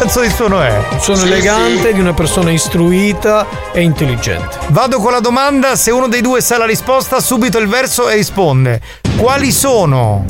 Cazzo 0.04 0.20
di 0.20 0.30
suono 0.30 0.60
è? 0.60 0.86
Un 0.92 1.00
suono 1.00 1.22
Sì, 1.22 1.28
elegante 1.28 1.88
sì. 1.88 1.94
di 1.94 2.00
una 2.02 2.14
persona 2.14 2.52
istruita 2.52 3.48
e 3.72 3.84
intelligente. 3.84 4.58
Vado 4.68 5.00
con 5.00 5.14
la 5.14 5.22
domanda, 5.22 5.78
se 5.78 5.92
uno 5.92 6.10
dei 6.10 6.20
due 6.20 6.42
sa 6.42 6.58
la 6.58 6.66
risposta, 6.66 7.22
subito 7.22 7.58
il 7.58 7.70
verso 7.70 8.10
e 8.10 8.16
risponde. 8.16 8.82
Quali 9.16 9.50
sono 9.50 10.26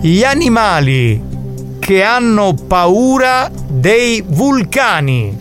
gli 0.00 0.24
animali 0.24 1.22
che 1.78 2.02
hanno 2.02 2.54
paura 2.54 3.50
dei 3.52 4.24
vulcani? 4.26 5.36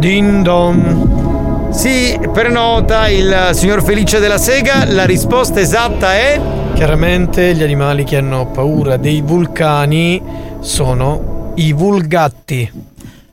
Din 0.00 0.42
don. 0.42 1.15
Sì, 1.76 2.18
prenota 2.32 3.08
il 3.08 3.50
signor 3.52 3.84
Felice 3.84 4.18
della 4.18 4.38
Sega, 4.38 4.84
la 4.86 5.04
risposta 5.04 5.60
esatta 5.60 6.14
è 6.14 6.40
Chiaramente 6.76 7.54
gli 7.54 7.62
animali 7.62 8.04
che 8.04 8.18
hanno 8.18 8.48
paura 8.48 8.98
dei 8.98 9.22
vulcani 9.22 10.22
sono 10.60 11.52
i 11.54 11.72
vulgatti. 11.72 12.70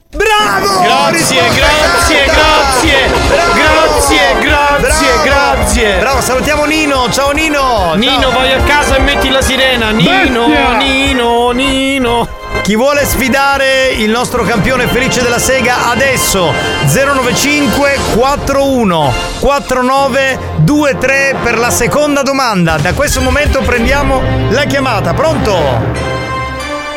Bravo! 0.10 0.82
Grazie, 0.82 1.41
grazie, 1.53 2.24
grazie, 2.24 3.10
grazie, 3.53 4.20
grazie, 4.40 5.07
grazie. 5.24 5.99
Bravo, 5.99 6.22
salutiamo 6.22 6.64
Nino. 6.64 7.10
Ciao 7.11 7.32
Nino. 7.32 7.95
Nino, 7.95 8.22
Ciao. 8.22 8.32
vai 8.32 8.53
a 8.53 8.61
casa 8.61 8.95
e 8.95 9.02
metti 9.02 9.28
la 9.28 9.41
sirena. 9.41 9.90
Nino, 9.91 10.45
Bestia! 10.48 10.78
Nino, 10.78 11.52
Nino. 11.52 12.43
Chi 12.64 12.77
vuole 12.77 13.03
sfidare 13.03 13.90
il 13.90 14.10
nostro 14.10 14.44
campione 14.44 14.88
felice 14.88 15.22
della 15.22 15.38
Sega 15.38 15.90
adesso 15.90 16.53
095 16.85 17.98
41 18.15 19.14
49 19.41 20.40
23 20.60 21.35
per 21.44 21.57
la 21.57 21.69
seconda 21.69 22.22
domanda. 22.22 22.77
Da 22.77 22.94
questo 22.94 23.19
momento 23.19 23.60
prendiamo 23.64 24.22
la 24.52 24.64
chiamata. 24.64 25.14
Pronto? 25.14 25.60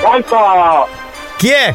Pronto? 0.01 0.37
Chi 1.37 1.49
è? 1.49 1.75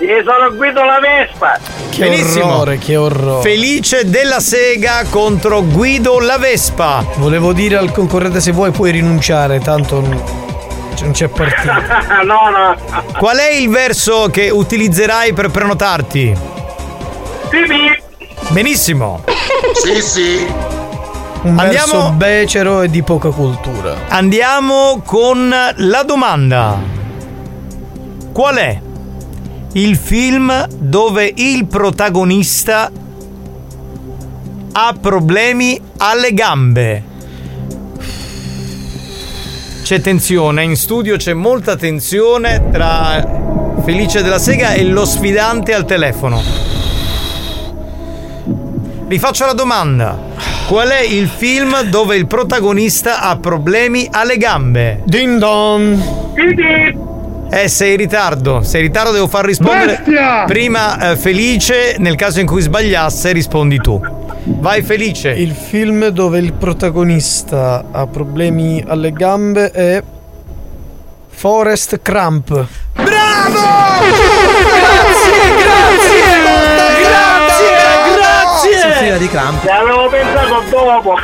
Io 0.00 0.22
sono 0.24 0.52
Guido 0.52 0.82
la 0.82 0.98
Vespa! 0.98 1.60
Che 1.88 2.40
orrore, 2.42 2.78
che 2.78 2.96
orrore. 2.96 3.42
Felice 3.42 4.10
della 4.10 4.40
Sega 4.40 5.04
contro 5.08 5.62
Guido 5.62 6.18
la 6.18 6.36
Vespa. 6.36 7.04
Volevo 7.18 7.52
dire 7.52 7.76
al 7.76 7.92
concorrente 7.92 8.40
se 8.40 8.50
vuoi 8.50 8.72
puoi 8.72 8.90
rinunciare, 8.90 9.60
tanto 9.60 10.50
non 11.00 11.12
c'è 11.12 11.28
partita. 11.28 12.22
no, 12.24 12.50
no! 12.50 12.76
Qual 13.18 13.36
è 13.36 13.50
il 13.52 13.68
verso 13.68 14.28
che 14.30 14.50
utilizzerai 14.50 15.32
per 15.32 15.50
prenotarti? 15.50 16.34
Benissimo. 18.50 19.24
Sì, 19.74 20.00
sì! 20.00 20.46
Un 21.42 21.58
Andiamo- 21.58 21.92
verso 21.92 22.10
becero 22.12 22.82
e 22.82 22.88
di 22.90 23.02
poca 23.02 23.30
cultura. 23.30 23.94
Andiamo 24.08 25.02
con 25.04 25.48
la 25.74 26.02
domanda. 26.04 26.78
Qual 28.32 28.56
è 28.56 28.80
il 29.72 29.96
film 29.96 30.66
dove 30.68 31.32
il 31.34 31.66
protagonista 31.66 32.90
ha 34.72 34.94
problemi 35.00 35.80
alle 35.98 36.32
gambe? 36.32 37.10
C'è 39.82 40.00
tensione, 40.00 40.62
in 40.62 40.76
studio 40.76 41.16
c'è 41.16 41.34
molta 41.34 41.74
tensione 41.74 42.70
tra 42.70 43.20
Felice 43.84 44.22
della 44.22 44.38
Sega 44.38 44.74
e 44.74 44.84
lo 44.84 45.04
sfidante 45.04 45.74
al 45.74 45.84
telefono. 45.84 46.40
Rifaccio 49.08 49.44
la 49.44 49.52
domanda. 49.54 50.16
Qual 50.68 50.88
è 50.88 51.00
il 51.00 51.26
film 51.28 51.82
dove 51.82 52.16
il 52.16 52.28
protagonista 52.28 53.20
ha 53.20 53.36
problemi 53.38 54.08
alle 54.10 54.36
gambe? 54.36 55.02
Din 55.04 55.38
don. 55.38 56.00
Eh, 57.50 57.68
sei 57.68 57.90
in 57.90 57.96
ritardo. 57.98 58.62
Sei 58.62 58.82
in 58.82 58.86
ritardo, 58.86 59.10
devo 59.10 59.26
far 59.26 59.44
rispondere. 59.44 60.00
Bestia! 60.04 60.44
Prima 60.46 61.10
eh, 61.10 61.16
Felice, 61.16 61.96
nel 61.98 62.14
caso 62.14 62.38
in 62.38 62.46
cui 62.46 62.62
sbagliasse, 62.62 63.32
rispondi 63.32 63.78
tu. 63.78 64.00
Vai 64.44 64.82
Felice. 64.82 65.30
Il 65.30 65.52
film 65.54 66.08
dove 66.08 66.38
il 66.38 66.52
protagonista 66.52 67.84
ha 67.90 68.06
problemi 68.06 68.82
alle 68.86 69.12
gambe 69.12 69.70
è 69.70 70.02
Forest 71.28 72.00
Cramp. 72.02 72.66
Bravo! 72.94 73.60
Soffriva 78.80 79.16
di 79.16 79.28
crampi. 79.28 79.66
Ci 79.66 79.72
avevo 79.72 80.08
pensato 80.08 80.64
dopo! 80.70 81.14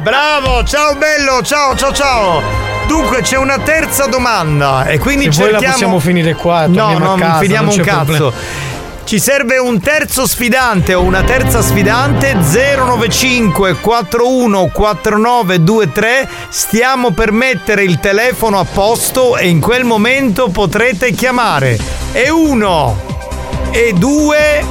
Bravo, 0.00 0.64
ciao 0.64 0.94
bello, 0.96 1.42
ciao 1.42 1.76
ciao 1.76 1.92
ciao. 1.92 2.42
Dunque 2.86 3.20
c'è 3.20 3.36
una 3.36 3.58
terza 3.58 4.06
domanda 4.06 4.84
e 4.86 4.98
quindi 4.98 5.24
Se 5.24 5.30
vuoi 5.40 5.50
la 5.52 5.58
cerchiamo 5.58 5.72
possiamo 5.72 5.98
finire 5.98 6.34
qua, 6.34 6.66
No, 6.66 6.96
non 6.98 7.18
casa, 7.18 7.38
finiamo 7.40 7.68
non 7.70 7.78
un 7.78 7.84
cazzo. 7.84 8.04
problema. 8.04 8.32
Ci 9.08 9.18
serve 9.18 9.56
un 9.56 9.80
terzo 9.80 10.26
sfidante 10.26 10.92
o 10.92 11.00
una 11.00 11.22
terza 11.22 11.62
sfidante 11.62 12.34
095 12.34 13.76
41 13.80 14.66
49 14.70 15.58
23. 15.60 16.28
Stiamo 16.50 17.12
per 17.12 17.32
mettere 17.32 17.84
il 17.84 18.00
telefono 18.00 18.58
a 18.58 18.66
posto 18.66 19.38
e 19.38 19.48
in 19.48 19.60
quel 19.60 19.84
momento 19.84 20.50
potrete 20.50 21.12
chiamare. 21.12 21.78
E 22.12 22.28
uno 22.28 23.00
e 23.70 23.94
2 23.94 24.64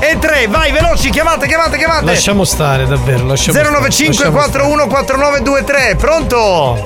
e 0.00 0.18
3. 0.18 0.48
Vai, 0.48 0.72
veloci, 0.72 1.10
chiamate, 1.10 1.46
chiamate, 1.46 1.78
chiamate. 1.78 2.04
Lasciamo 2.06 2.42
stare, 2.42 2.86
davvero. 2.86 3.24
Lasciamo 3.26 3.56
095 3.56 4.12
stare, 4.12 4.34
lasciamo 4.34 4.66
41 4.66 4.86
4923. 4.88 5.94
Pronto? 5.96 6.82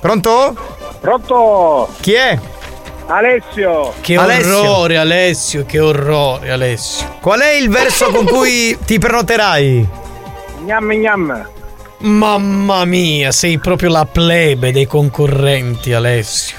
Pronto? 0.00 0.56
Pronto? 1.00 1.88
Chi 2.00 2.14
è? 2.14 2.47
Alessio. 3.10 3.94
Che 4.02 4.16
Alessio. 4.16 4.58
orrore, 4.58 4.98
Alessio, 4.98 5.64
che 5.64 5.80
orrore, 5.80 6.50
Alessio. 6.50 7.16
Qual 7.22 7.40
è 7.40 7.52
il 7.54 7.70
verso 7.70 8.10
con 8.10 8.26
cui 8.26 8.76
ti 8.84 8.98
prenoterai? 8.98 9.88
Gnam 10.64 10.92
gnam. 10.92 11.48
Mamma 12.00 12.84
mia, 12.84 13.32
sei 13.32 13.58
proprio 13.58 13.88
la 13.88 14.04
plebe 14.04 14.72
dei 14.72 14.86
concorrenti, 14.86 15.94
Alessio. 15.94 16.58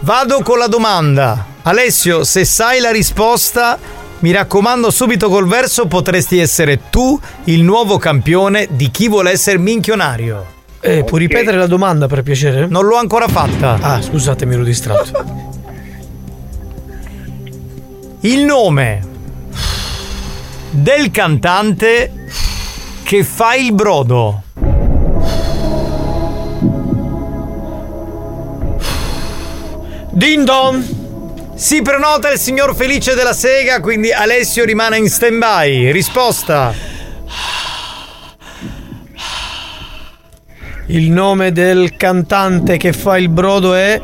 Vado 0.00 0.42
con 0.42 0.58
la 0.58 0.66
domanda. 0.66 1.46
Alessio, 1.62 2.24
se 2.24 2.44
sai 2.44 2.80
la 2.80 2.90
risposta, 2.90 3.78
mi 4.20 4.32
raccomando 4.32 4.90
subito 4.90 5.28
col 5.28 5.46
verso 5.46 5.86
potresti 5.86 6.40
essere 6.40 6.90
tu 6.90 7.18
il 7.44 7.62
nuovo 7.62 7.96
campione 7.96 8.66
di 8.70 8.90
chi 8.90 9.08
vuole 9.08 9.30
essere 9.30 9.58
minchionario. 9.58 10.58
Eh, 10.80 11.04
puoi 11.04 11.20
ripetere 11.20 11.56
la 11.56 11.66
domanda 11.66 12.08
per 12.08 12.22
piacere? 12.22 12.66
Non 12.66 12.86
l'ho 12.86 12.96
ancora 12.96 13.28
fatta. 13.28 13.78
Ah, 13.80 14.02
scusate, 14.02 14.46
mi 14.46 14.54
ero 14.54 14.64
distratto. 14.64 15.58
Il 18.22 18.44
nome 18.44 19.00
del 20.68 21.10
cantante 21.10 22.26
che 23.02 23.24
fa 23.24 23.54
il 23.54 23.72
brodo. 23.72 24.42
Din 30.10 30.44
don! 30.44 31.54
Si 31.54 31.80
prenota 31.80 32.30
il 32.30 32.38
signor 32.38 32.76
Felice 32.76 33.14
della 33.14 33.32
Sega, 33.32 33.80
quindi 33.80 34.12
Alessio 34.12 34.66
rimane 34.66 34.98
in 34.98 35.08
stand-by. 35.08 35.90
Risposta. 35.90 36.74
Il 40.88 41.10
nome 41.10 41.52
del 41.52 41.96
cantante 41.96 42.76
che 42.76 42.92
fa 42.92 43.16
il 43.16 43.30
brodo 43.30 43.72
è 43.72 43.98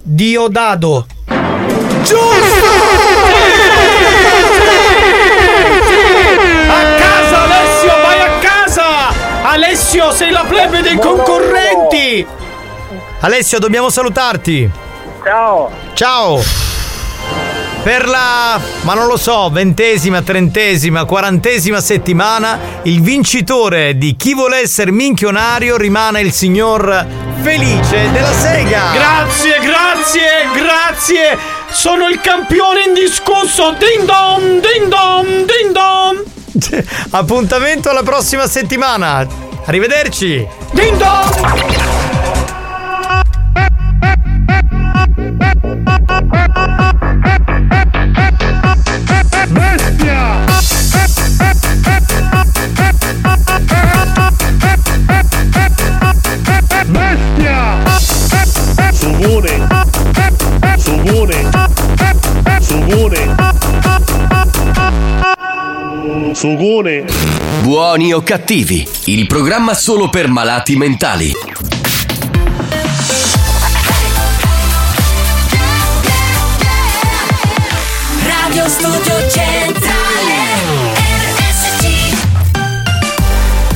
Diodado. 0.00 1.06
A 1.26 2.55
Alessio, 9.86 10.10
sei 10.10 10.32
la 10.32 10.44
plebe 10.48 10.82
dei 10.82 10.98
concorrenti! 10.98 12.26
Alessio, 13.20 13.60
dobbiamo 13.60 13.88
salutarti. 13.88 14.68
Ciao. 15.22 15.70
Ciao. 15.94 16.42
Per 17.84 18.08
la, 18.08 18.60
ma 18.80 18.94
non 18.94 19.06
lo 19.06 19.16
so, 19.16 19.48
ventesima, 19.48 20.22
trentesima, 20.22 21.04
quarantesima 21.04 21.80
settimana, 21.80 22.58
il 22.82 23.00
vincitore 23.00 23.96
di 23.96 24.16
chi 24.16 24.34
vuole 24.34 24.58
essere 24.58 24.90
minchionario 24.90 25.76
rimane 25.76 26.20
il 26.20 26.32
signor 26.32 27.06
Felice 27.42 28.10
della 28.10 28.32
Sega. 28.32 28.90
Grazie, 28.92 29.60
grazie, 29.60 30.22
grazie! 30.52 31.38
Sono 31.70 32.08
il 32.08 32.20
campione 32.20 32.86
indiscusso! 32.88 33.76
Ding 33.78 34.04
dong, 34.04 34.60
ding 34.60 34.88
dong, 34.88 35.44
ding 35.44 35.70
dong! 35.70 36.24
Appuntamento 37.10 37.88
alla 37.88 38.02
prossima 38.02 38.48
settimana. 38.48 39.45
Arrivederci. 39.66 40.46
Ding 40.72 40.96
dong! 40.96 41.26
Bestia! 56.86 57.82
Subone! 58.92 59.66
Subone! 60.78 61.50
Subone! 62.60 63.35
Sugone! 66.36 67.06
Buoni 67.62 68.12
o 68.12 68.20
cattivi, 68.20 68.86
il 69.06 69.26
programma 69.26 69.72
solo 69.72 70.10
per 70.10 70.28
malati 70.28 70.76
mentali. 70.76 71.32
Radio 78.22 78.68
Studio 78.68 79.30
Centrale 79.30 80.34
RSC 81.38 81.84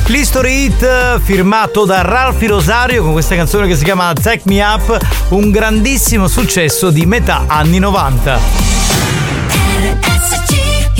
L'History 0.05 0.65
Hit 0.65 1.19
firmato 1.21 1.85
da 1.85 2.03
Ralfi 2.03 2.45
Rosario 2.45 3.01
con 3.01 3.13
questa 3.13 3.35
canzone 3.35 3.65
che 3.65 3.75
si 3.75 3.83
chiama 3.83 4.13
Take 4.13 4.43
Me 4.45 4.61
Up, 4.61 4.99
un 5.29 5.49
grandissimo 5.49 6.27
successo 6.27 6.91
di 6.91 7.07
metà 7.07 7.45
anni 7.47 7.79
90. 7.79 8.70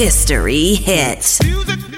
History 0.02 0.74
Hit 0.74 1.52
rimasto 1.62 1.91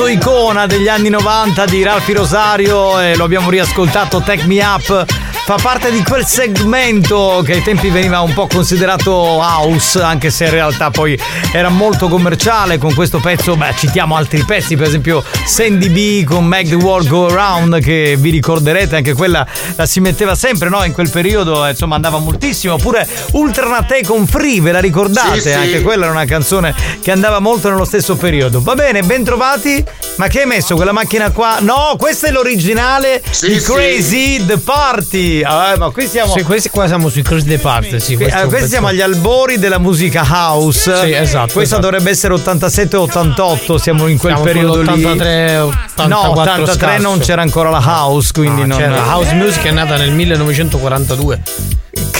pezzo 0.00 0.06
icona 0.06 0.66
degli 0.66 0.88
anni 0.88 1.10
90 1.10 1.64
di 1.66 1.82
Ralfi 1.82 2.12
Rosario 2.14 2.98
e 3.00 3.16
lo 3.16 3.24
abbiamo 3.24 3.50
riascoltato 3.50 4.22
Take 4.22 4.46
Me 4.46 4.62
Up. 4.64 5.19
Fa 5.44 5.58
parte 5.60 5.90
di 5.90 6.02
quel 6.04 6.24
segmento 6.24 7.42
che 7.44 7.54
ai 7.54 7.62
tempi 7.62 7.88
veniva 7.88 8.20
un 8.20 8.32
po' 8.32 8.46
considerato 8.46 9.12
house, 9.12 10.00
anche 10.00 10.30
se 10.30 10.44
in 10.44 10.50
realtà 10.50 10.90
poi 10.90 11.18
era 11.52 11.68
molto 11.68 12.06
commerciale. 12.06 12.78
Con 12.78 12.94
questo 12.94 13.18
pezzo, 13.18 13.56
beh, 13.56 13.74
citiamo 13.76 14.14
altri 14.14 14.44
pezzi, 14.44 14.76
per 14.76 14.86
esempio 14.86 15.24
Sandy 15.44 15.88
B 15.88 16.24
con 16.24 16.44
Make 16.44 16.68
the 16.68 16.74
World 16.76 17.08
Go 17.08 17.26
Around, 17.26 17.80
che 17.80 18.14
vi 18.16 18.30
ricorderete, 18.30 18.94
anche 18.94 19.12
quella 19.12 19.44
la 19.74 19.86
si 19.86 19.98
metteva 19.98 20.36
sempre, 20.36 20.68
no? 20.68 20.84
In 20.84 20.92
quel 20.92 21.10
periodo, 21.10 21.66
eh, 21.66 21.70
insomma, 21.70 21.96
andava 21.96 22.18
moltissimo. 22.18 22.74
Oppure 22.74 23.08
Ultranate 23.32 24.02
con 24.04 24.28
Free, 24.28 24.60
ve 24.60 24.70
la 24.70 24.80
ricordate? 24.80 25.40
Sì, 25.40 25.48
sì. 25.48 25.54
Anche 25.54 25.82
quella 25.82 26.04
era 26.04 26.12
una 26.12 26.26
canzone 26.26 26.72
che 27.02 27.10
andava 27.10 27.40
molto 27.40 27.68
nello 27.68 27.84
stesso 27.84 28.14
periodo. 28.14 28.62
Va 28.62 28.74
bene, 28.74 29.02
ben 29.02 29.24
trovati. 29.24 29.84
Ma 30.16 30.28
che 30.28 30.42
hai 30.42 30.46
messo 30.46 30.76
quella 30.76 30.92
macchina 30.92 31.30
qua? 31.30 31.58
No, 31.60 31.96
questa 31.98 32.28
è 32.28 32.30
l'originale 32.30 33.20
di 33.40 33.58
sì. 33.58 33.62
Crazy 33.62 34.46
The 34.46 34.58
Party. 34.58 35.39
Ah, 35.42 35.74
ma 35.78 35.90
qui 35.90 36.06
siamo. 36.06 36.32
Sì, 36.32 36.42
questi 36.42 36.68
qua 36.70 36.86
siamo 36.86 37.08
sui 37.08 37.22
Crazy 37.22 37.46
the 37.46 37.58
Party, 37.58 38.00
sì. 38.00 38.16
Qui- 38.16 38.24
eh, 38.26 38.42
un 38.42 38.48
questi 38.48 38.68
siamo 38.68 38.86
agli 38.88 39.00
albori 39.00 39.58
della 39.58 39.78
musica 39.78 40.24
house. 40.28 40.94
Sì, 41.04 41.12
esatto, 41.12 41.52
Questa 41.52 41.76
esatto. 41.76 41.80
dovrebbe 41.82 42.10
essere 42.10 42.34
87-88. 42.34 43.76
Siamo 43.78 44.06
in 44.06 44.18
quel 44.18 44.32
Siamo 44.34 44.44
periodo 44.50 44.80
lì. 44.82 45.02
sull'83, 45.02 45.58
84 45.60 46.06
No, 46.08 46.30
83 46.30 46.72
scarso. 46.74 47.02
non 47.02 47.18
c'era 47.20 47.42
ancora 47.42 47.70
la 47.70 47.82
house. 47.84 48.32
Quindi 48.32 48.60
No, 48.62 48.66
non. 48.68 48.78
c'era 48.78 48.96
la 48.96 49.14
house 49.14 49.34
music 49.34 49.64
è 49.64 49.70
nata 49.70 49.96
nel 49.96 50.12
1942. 50.12 51.40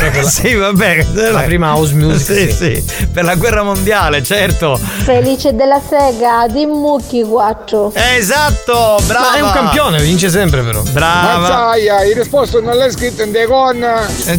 sì, 0.28 0.55
vabbè. 0.55 1.06
La 1.31 1.40
prima 1.43 1.74
house 1.74 1.94
music. 1.94 2.51
Sì, 2.52 2.82
sì. 2.82 3.06
Per 3.12 3.24
la 3.24 3.35
guerra 3.35 3.62
mondiale, 3.62 4.22
certo. 4.22 4.77
Felice 4.77 5.55
della 5.55 5.81
sega 5.86 6.47
di 6.48 6.64
Mucchi 6.66 7.22
4. 7.22 7.93
Esatto, 7.94 8.98
brava. 9.06 9.31
Ma 9.31 9.36
è 9.36 9.40
un 9.40 9.52
campione, 9.52 10.01
vince 10.01 10.28
sempre 10.31 10.62
però. 10.62 10.81
Brava. 10.90 11.39
Mazzaia, 11.39 11.97
hai 11.97 12.14
risposto 12.14 12.60
non 12.60 12.77
l'hai 12.77 12.90
scritto 12.90 13.22
in 13.22 13.32
decon? 13.32 13.85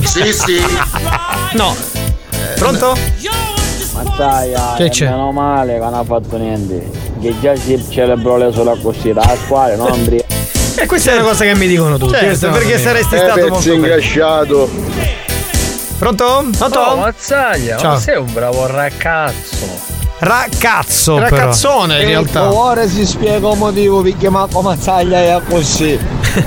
Sì, 0.03 0.33
sì. 0.33 0.61
No. 1.53 1.75
Pronto? 2.55 2.95
Mazzaia, 3.93 4.73
Che 4.77 4.85
è 4.85 4.89
c'è? 4.89 5.09
meno 5.09 5.31
male 5.31 5.73
che 5.73 5.79
non 5.79 5.93
ha 5.93 6.03
fatto 6.03 6.37
niente. 6.37 6.89
Che 7.19 7.35
già 7.39 7.55
si 7.55 7.83
celebro 7.89 8.37
le 8.37 8.51
sole 8.51 8.79
così, 8.81 9.13
da 9.13 9.35
quale 9.47 9.75
non 9.75 9.91
ambri. 9.91 10.23
E 10.73 10.85
questa 10.87 11.11
è 11.11 11.15
una 11.15 11.23
cosa 11.23 11.43
che 11.43 11.53
mi 11.55 11.67
dicono 11.67 11.97
tutti. 11.97 12.13
Certo, 12.13 12.49
perché 12.49 12.71
che- 12.73 12.77
saresti 12.79 13.15
Eh, 13.15 13.17
stato 13.17 13.47
molto 13.47 13.77
bene. 13.77 13.99
Pronto? 16.01 16.49
Pronto? 16.57 16.79
Oh, 16.79 16.95
Mazzaglia, 16.95 17.77
Ciao. 17.77 17.91
ma 17.91 17.99
sei 17.99 18.17
un 18.17 18.33
bravo 18.33 18.65
ragazzo. 18.65 19.67
Racazzo, 20.17 21.19
Ragazzone 21.19 21.99
in 21.99 22.07
realtà. 22.07 22.51
Ora 22.51 22.87
si 22.87 23.05
spiega 23.05 23.51
il 23.51 23.57
motivo 23.57 24.01
perché 24.01 24.27
Marco 24.27 24.61
Mazzaglia 24.61 25.19
è 25.19 25.41
così. 25.47 25.99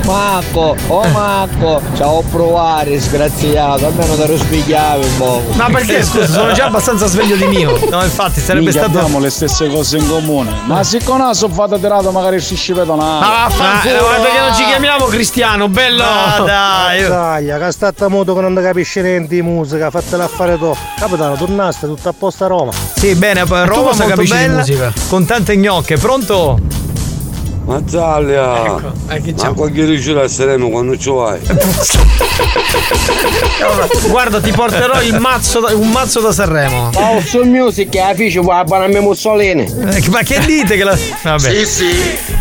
Marco, 0.05 0.77
oh 0.87 1.09
Marco, 1.09 1.81
ciao 1.97 2.23
provare, 2.31 2.99
sgraziato, 3.01 3.87
almeno 3.87 4.15
te 4.15 4.27
lo 4.27 4.39
spieghiamo 4.39 5.05
un 5.05 5.17
po'. 5.19 5.43
Ma 5.53 5.67
perché 5.67 6.03
scusa, 6.03 6.27
sono 6.27 6.53
già 6.53 6.67
abbastanza 6.67 7.07
sveglio 7.07 7.37
di 7.37 7.47
mio. 7.47 7.79
No, 7.91 8.03
infatti 8.03 8.41
sarebbe 8.41 8.67
Minchia, 8.67 8.85
stato. 8.85 8.99
abbiamo 8.99 9.19
le 9.19 9.31
stesse 9.31 9.69
cose 9.69 9.99
in 9.99 10.09
comune. 10.09 10.53
Ma 10.65 10.83
siccome 10.83 11.35
sono 11.35 11.53
fatto 11.53 11.79
tirato 11.79 12.11
magari 12.11 12.41
si. 12.41 12.55
Ah, 12.73 13.51
ma 13.59 13.83
eh, 13.83 13.99
guarda 13.99 14.29
che 14.29 14.41
non 14.41 14.55
ci 14.55 14.65
chiamiamo 14.65 15.05
Cristiano, 15.05 15.69
bello! 15.69 16.03
No, 16.03 16.45
dai. 16.45 17.03
Mazzaglia, 17.03 17.59
che 17.59 17.73
sta 17.73 17.93
a 17.97 18.09
moto 18.09 18.35
che 18.35 18.41
non 18.41 18.55
capisce 18.55 19.03
niente 19.03 19.35
di 19.35 19.43
musica, 19.43 19.91
fatela 19.91 20.27
fare 20.29 20.57
tu. 20.57 20.75
Capitano, 20.99 21.35
tornaste 21.37 21.87
tutto 21.87 22.09
a 22.09 22.15
posto 22.17 22.45
a 22.45 22.47
Roma. 22.47 22.73
Sì, 22.95 23.15
bene, 23.15 23.45
Roma 23.45 23.67
molto 23.67 24.05
capisci 24.07 24.33
di 24.33 24.39
bella, 24.39 24.59
musica? 24.59 24.93
con 25.09 25.27
tante 25.27 25.57
gnocche. 25.57 25.97
Pronto? 25.99 26.84
Mazzaglia! 27.65 28.65
Ecco, 28.65 28.93
eh, 29.09 29.21
che 29.23 29.35
c'è? 29.35 29.47
Ma 29.47 29.53
qualche 29.55 29.85
riuscirà 29.85 30.23
a 30.25 30.29
Sereno 30.29 30.69
quando 30.69 30.99
ci 30.99 31.11
vai? 31.11 31.41
Guarda, 34.09 34.41
ti 34.41 34.51
porterò 34.53 35.01
il 35.03 35.19
mazzo 35.19 35.61
da- 35.61 35.75
un 35.75 35.91
mazzo 35.91 36.21
da 36.21 36.33
Sanremo. 36.33 36.91
Oh, 36.95 37.21
sul 37.21 37.47
music 37.47 37.95
è 37.97 38.09
la 38.09 38.15
fice 38.15 38.41
qua, 38.41 38.59
a 38.59 38.89
Mussolini. 39.01 39.63
Eh, 39.63 40.03
Ma 40.11 40.23
che 40.23 40.41
dite 40.45 40.77
che 40.77 40.85
la. 40.85 40.97
Vabbè. 41.23 41.65
sì. 41.65 41.89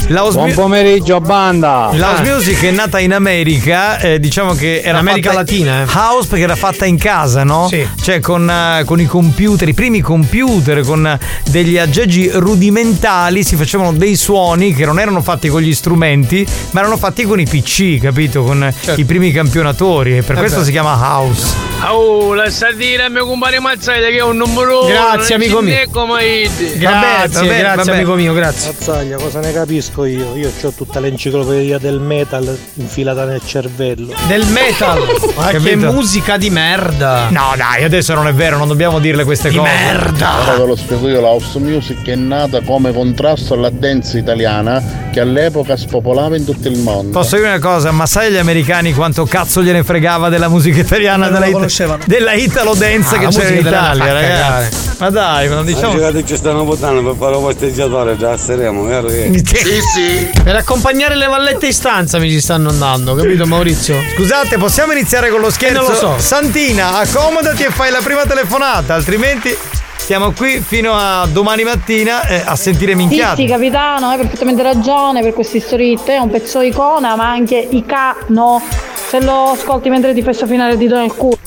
La 0.07 0.23
house 0.23 0.35
Buon 0.37 0.53
pomeriggio, 0.53 1.21
banda. 1.21 1.89
La 1.93 2.09
house 2.09 2.23
music 2.23 2.65
è 2.65 2.71
nata 2.71 2.99
in 2.99 3.13
America, 3.13 3.99
eh, 3.99 4.19
diciamo 4.19 4.53
che 4.53 4.81
era 4.83 4.97
America 4.97 5.31
Latina, 5.31 5.83
eh. 5.83 5.85
House 5.93 6.27
perché 6.27 6.43
era 6.43 6.55
fatta 6.57 6.85
in 6.85 6.97
casa, 6.97 7.43
no? 7.43 7.67
Sì. 7.69 7.87
Cioè 8.01 8.19
con, 8.19 8.49
eh, 8.49 8.83
con 8.85 8.99
i 8.99 9.05
computer, 9.05 9.67
i 9.67 9.73
primi 9.73 10.01
computer, 10.01 10.81
con 10.81 11.07
eh, 11.07 11.17
degli 11.49 11.77
aggeggi 11.77 12.29
rudimentali 12.33 13.43
si 13.43 13.55
facevano 13.55 13.93
dei 13.93 14.15
suoni 14.17 14.73
che 14.73 14.85
non 14.85 14.99
erano 14.99 15.12
fatti 15.21 15.47
con 15.49 15.61
gli 15.61 15.73
strumenti, 15.73 16.45
ma 16.71 16.79
erano 16.81 16.97
fatti 16.97 17.23
con 17.23 17.39
i 17.39 17.45
PC, 17.45 17.99
capito? 17.99 18.43
Con 18.43 18.63
eh, 18.63 18.73
i 18.95 19.05
primi 19.05 19.31
campionatori. 19.31 20.17
E 20.17 20.21
per 20.23 20.35
Eh 20.35 20.39
questo 20.39 20.59
beh. 20.59 20.65
si 20.65 20.71
chiama 20.71 20.93
house. 20.99 21.71
Oh, 21.89 22.33
lascia 22.33 22.71
dire 22.71 23.03
a 23.03 23.09
mio 23.09 23.25
compare 23.25 23.59
Mazzaglia 23.59 24.07
che 24.07 24.17
è 24.17 24.23
un 24.23 24.37
numero 24.37 24.85
Grazie, 24.85 25.35
amico 25.35 25.61
mio. 25.61 25.75
Come 25.91 26.47
Grazie, 26.77 27.41
vabbè, 27.41 27.59
grazie 27.59 27.75
vabbè. 27.83 27.91
amico 27.91 28.13
mio, 28.15 28.33
grazie. 28.33 28.71
Mazzaglia, 28.71 29.17
cosa 29.17 29.39
ne 29.41 29.51
capisco 29.51 30.05
io? 30.05 30.35
Io 30.35 30.49
ho 30.61 30.71
tutta 30.71 30.99
l'enciclopedia 31.01 31.77
del 31.79 31.99
metal 31.99 32.57
infilata 32.75 33.25
nel 33.25 33.41
cervello. 33.45 34.13
Del 34.27 34.45
metal. 34.45 34.99
Ma 35.35 35.47
che 35.47 35.57
Capito? 35.57 35.91
musica 35.91 36.37
di 36.37 36.49
merda. 36.49 37.27
No, 37.31 37.53
dai, 37.57 37.83
adesso 37.83 38.13
non 38.13 38.27
è 38.27 38.33
vero, 38.33 38.57
non 38.57 38.67
dobbiamo 38.69 38.99
dirle 38.99 39.25
queste 39.25 39.49
Di 39.49 39.57
cose. 39.57 39.69
merda. 39.69 40.41
Ora 40.41 40.57
ve 40.57 40.65
lo 40.65 40.75
spiego 40.77 41.09
io, 41.09 41.19
la 41.19 41.27
house 41.27 41.59
music 41.59 42.05
è 42.07 42.15
nata 42.15 42.61
come 42.61 42.93
contrasto 42.93 43.55
alla 43.55 43.69
dance 43.69 44.17
italiana 44.17 45.02
che 45.13 45.19
all'epoca 45.19 45.77
spopolava 45.77 46.35
in 46.35 46.43
tutto 46.43 46.67
il 46.67 46.79
mondo. 46.79 47.11
Posso 47.11 47.35
dire 47.35 47.47
una 47.49 47.59
cosa, 47.59 47.91
ma 47.91 48.07
sai 48.07 48.31
gli 48.31 48.37
americani 48.37 48.93
quanto 48.93 49.25
cazzo 49.25 49.61
gliene 49.61 49.83
fregava 49.83 50.29
della 50.29 50.47
musica 50.49 50.79
italiana, 50.79 51.25
Non 51.25 51.33
della, 51.33 51.39
la 51.39 51.45
it- 51.45 51.53
conoscevano. 51.53 52.03
della 52.07 52.33
Italo 52.33 52.73
Dance 52.73 53.15
Ah, 53.15 53.19
che 53.19 53.27
c'era 53.27 53.49
in 53.49 53.59
Italia, 53.59 54.11
ragazzi. 54.13 54.89
Ma 54.97 55.09
dai, 55.11 55.47
ma 55.49 55.55
non 55.55 55.65
diciamo. 55.65 55.93
Diciamo... 55.93 56.23
ci 56.25 56.35
stanno 56.35 56.63
votando 56.63 57.03
per 57.03 57.15
fare 57.19 57.35
un 57.35 57.43
posteggiatore 57.43 58.17
già 58.17 58.31
a 58.31 58.37
Sereno, 58.37 58.83
vero 58.83 59.07
che? 59.07 59.43
Sì, 59.45 59.79
sì. 59.93 60.29
Per 60.43 60.55
accompagnare 60.55 61.15
le 61.15 61.27
vallette 61.27 61.67
in 61.67 61.73
stanza 61.73 62.17
mi 62.17 62.29
ci 62.31 62.41
stanno 62.41 62.69
andando, 62.69 63.13
capito 63.13 63.45
Maurizio? 63.45 63.95
Scusate, 64.15 64.57
possiamo 64.57 64.93
iniziare 64.93 65.29
con 65.29 65.41
lo 65.41 65.51
scherzo? 65.51 65.81
non 65.81 65.91
lo 65.91 65.95
so. 65.95 66.15
Santina, 66.17 66.97
accomodati 66.97 67.63
e 67.63 67.69
fai 67.69 67.91
la 67.91 67.99
prima 68.03 68.25
telefonata, 68.25 68.95
altrimenti 68.95 69.55
stiamo 70.03 70.33
qui 70.33 70.59
fino 70.59 70.93
a 70.93 71.25
domani 71.27 71.63
mattina 71.63 72.27
eh, 72.27 72.43
a 72.45 72.57
sentire 72.57 72.91
Sì, 72.91 72.97
minchiate. 72.97 73.41
sì, 73.41 73.47
capitano, 73.47 74.07
hai 74.07 74.17
perfettamente 74.17 74.61
ragione 74.61 75.21
per 75.21 75.33
queste 75.33 75.61
storiette, 75.61 76.15
è 76.15 76.17
un 76.17 76.29
pezzo 76.29 76.59
icona, 76.59 77.15
ma 77.15 77.29
anche 77.29 77.55
icano. 77.57 78.61
Se 79.07 79.21
lo 79.23 79.51
ascolti 79.51 79.89
mentre 79.89 80.13
ti 80.13 80.21
fai 80.21 80.33
soffinare 80.33 80.73
il 80.73 80.77
dito 80.77 80.95
nel 80.97 81.13
culo. 81.13 81.37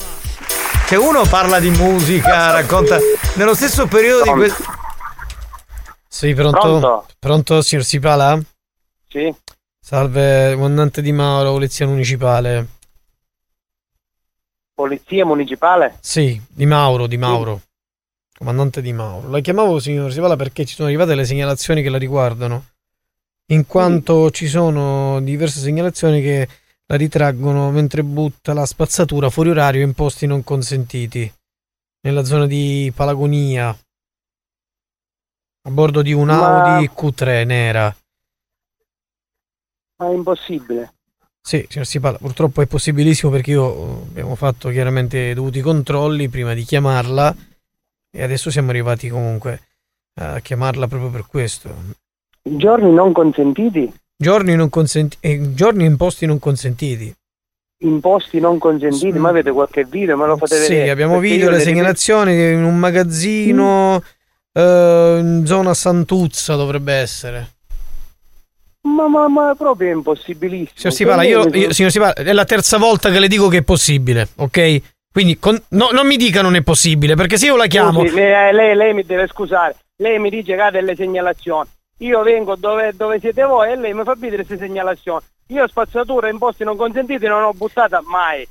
Che 0.87 0.95
uno 0.95 1.23
parla 1.29 1.59
di 1.59 1.69
musica, 1.69 2.49
racconta. 2.51 2.97
Nello 3.35 3.53
stesso 3.53 3.85
periodo 3.85 4.23
di 4.23 4.29
questo. 4.31 4.63
Sì, 6.07 6.33
pronto? 6.33 6.59
Pronto? 6.59 7.05
Pronto, 7.19 7.61
signor 7.61 7.83
Sipala? 7.83 8.39
Sì. 9.07 9.31
Salve, 9.79 10.53
comandante 10.55 11.01
Di 11.03 11.11
Mauro, 11.11 11.51
polizia 11.51 11.85
municipale. 11.85 12.67
Polizia 14.73 15.25
municipale? 15.25 15.97
Sì, 16.01 16.41
Di 16.47 16.65
Mauro, 16.65 17.05
Di 17.05 17.17
Mauro. 17.17 17.61
Comandante 18.37 18.83
Di 18.83 18.93
Mauro. 18.93 19.29
La 19.29 19.39
chiamavo 19.39 19.79
signor 19.79 20.11
Sipala 20.11 20.35
perché 20.35 20.63
ci 20.63 20.75
sono 20.75 20.87
arrivate 20.87 21.15
le 21.15 21.25
segnalazioni 21.25 21.81
che 21.81 21.89
la 21.89 21.97
riguardano. 21.97 22.65
In 23.47 23.65
quanto 23.65 24.29
ci 24.29 24.45
sono 24.47 25.19
diverse 25.21 25.59
segnalazioni 25.59 26.21
che 26.21 26.47
la 26.85 26.95
ritraggono 26.95 27.71
mentre 27.71 28.03
butta 28.03 28.53
la 28.53 28.67
spazzatura 28.67 29.31
fuori 29.31 29.49
orario 29.49 29.83
in 29.83 29.93
posti 29.93 30.27
non 30.27 30.43
consentiti. 30.43 31.33
Nella 32.01 32.23
zona 32.23 32.45
di 32.45 32.91
Palagonia. 32.95 33.69
A 35.63 35.71
bordo 35.71 36.03
di 36.03 36.13
un 36.13 36.27
Ma- 36.27 36.75
Audi 36.75 36.91
Q3 36.95 37.43
nera. 37.43 37.95
Ma 39.97 40.09
è 40.09 40.13
impossibile. 40.13 40.93
Sì, 41.41 41.65
signor 41.67 41.87
Sipala, 41.87 42.17
purtroppo 42.19 42.61
è 42.61 42.67
possibilissimo 42.67 43.31
perché 43.31 43.51
io 43.51 43.65
eh, 43.65 44.01
abbiamo 44.09 44.35
fatto 44.35 44.69
chiaramente 44.69 45.17
i 45.17 45.33
dovuti 45.33 45.59
controlli 45.61 46.29
prima 46.29 46.53
di 46.53 46.63
chiamarla 46.63 47.35
e 48.17 48.23
adesso 48.23 48.49
siamo 48.49 48.71
arrivati 48.71 49.09
comunque 49.09 49.61
a 50.19 50.39
chiamarla 50.39 50.87
proprio 50.87 51.11
per 51.11 51.27
questo. 51.27 51.69
Giorni 52.41 52.91
non 52.91 53.13
consentiti? 53.13 53.93
Giorni, 54.15 54.55
non 54.55 54.69
consenti- 54.69 55.17
eh, 55.19 55.53
giorni 55.53 55.85
in 55.85 55.95
posti 55.95 56.25
non 56.25 56.39
consentiti. 56.39 57.13
In 57.83 57.99
posti 57.99 58.39
non 58.39 58.57
consentiti? 58.57 59.19
Ma 59.19 59.29
avete 59.29 59.51
qualche 59.51 59.85
video? 59.85 60.17
Me 60.17 60.25
lo 60.25 60.35
fate 60.37 60.55
Sì, 60.55 60.69
vedere? 60.69 60.89
abbiamo 60.89 61.19
Perché 61.19 61.27
video, 61.29 61.49
le 61.51 61.59
segnalazioni 61.59 62.31
in 62.53 62.63
un 62.63 62.77
magazzino 62.79 64.01
eh, 64.53 65.17
in 65.19 65.43
zona 65.45 65.75
Santuzza 65.75 66.55
dovrebbe 66.55 66.93
essere. 66.93 67.51
Ma, 68.81 69.07
ma, 69.07 69.27
ma 69.27 69.53
proprio 69.55 69.89
è 69.89 69.93
impossibilissimo. 69.93 70.71
Signor 70.73 70.93
Sipala, 70.95 71.21
io, 71.23 71.47
io- 71.49 71.71
signor 71.73 71.91
Sipala, 71.91 72.13
è 72.13 72.33
la 72.33 72.45
terza 72.45 72.79
volta 72.79 73.11
che 73.11 73.19
le 73.19 73.27
dico 73.27 73.47
che 73.49 73.57
è 73.57 73.63
possibile, 73.63 74.29
ok? 74.37 74.81
Quindi 75.17 75.39
con- 75.39 75.59
no- 75.69 75.89
non 75.93 76.05
mi 76.05 76.15
dica 76.15 76.43
non 76.43 76.55
è 76.55 76.61
possibile, 76.61 77.15
perché 77.15 77.37
se 77.37 77.47
io 77.47 77.55
la 77.55 77.65
chiamo... 77.65 78.01
Scusi, 78.01 78.13
lei, 78.13 78.53
lei- 78.53 78.75
lei 78.75 78.93
mi 78.93 79.03
deve 79.03 79.25
scusare. 79.25 79.75
Lei 79.95 80.19
mi 80.19 80.29
dice 80.29 80.53
che 80.53 80.61
ha 80.61 80.69
delle 80.69 80.95
segnalazioni. 80.95 81.67
io 82.01 82.21
vengo 82.21 82.55
dove, 82.55 82.93
dove 82.95 83.19
siete 83.19 83.41
voi 83.41 83.71
e 83.71 83.77
lei 83.77 83.95
mi 83.95 84.03
fa 84.03 84.13
vedere 84.15 84.45
queste 84.45 84.63
segnalazioni. 84.63 85.21
Io 85.47 85.67
spazzatura 85.67 86.29
in 86.29 86.37
posti 86.37 86.63
non 86.63 86.77
consentiti 86.77 87.25
non 87.25 87.41
ho 87.41 87.51
buttata 87.53 87.99
mai. 88.05 88.47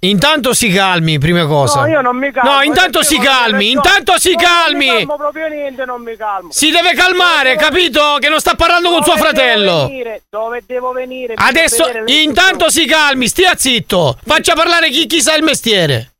Intanto 0.00 0.52
si 0.52 0.68
calmi, 0.68 1.18
prima 1.18 1.46
cosa. 1.46 1.80
No, 1.80 1.86
io 1.86 2.00
non 2.02 2.16
mi 2.16 2.30
calmo. 2.30 2.52
No, 2.52 2.62
intanto 2.62 2.98
perché 3.00 3.14
si 3.14 3.18
calmi, 3.18 3.70
intanto 3.70 4.18
si 4.18 4.34
calmi. 4.34 4.86
Non 4.86 4.94
mi 4.96 5.06
calmo 5.06 5.16
proprio 5.16 5.48
niente, 5.48 5.84
non 5.84 6.02
mi 6.02 6.16
calmo. 6.16 6.48
Si 6.52 6.70
deve 6.70 6.92
calmare, 6.94 7.56
capito? 7.56 8.16
Che 8.20 8.28
non 8.28 8.38
sta 8.38 8.54
parlando 8.54 8.90
con 8.90 9.02
suo 9.02 9.14
Dove 9.16 9.32
devo 9.32 9.46
Venire? 9.54 10.02
fratello. 10.04 10.20
Dove 10.28 10.62
devo 10.66 10.92
venire? 10.92 11.34
Adesso, 11.36 11.84
intanto 12.06 12.68
si 12.70 12.84
calmi, 12.86 13.26
stia 13.26 13.56
zitto. 13.56 14.18
Faccia 14.24 14.52
parlare 14.54 14.90
chi, 14.90 15.06
chi 15.06 15.20
sa 15.22 15.34
il 15.34 15.42
mestiere. 15.42 16.15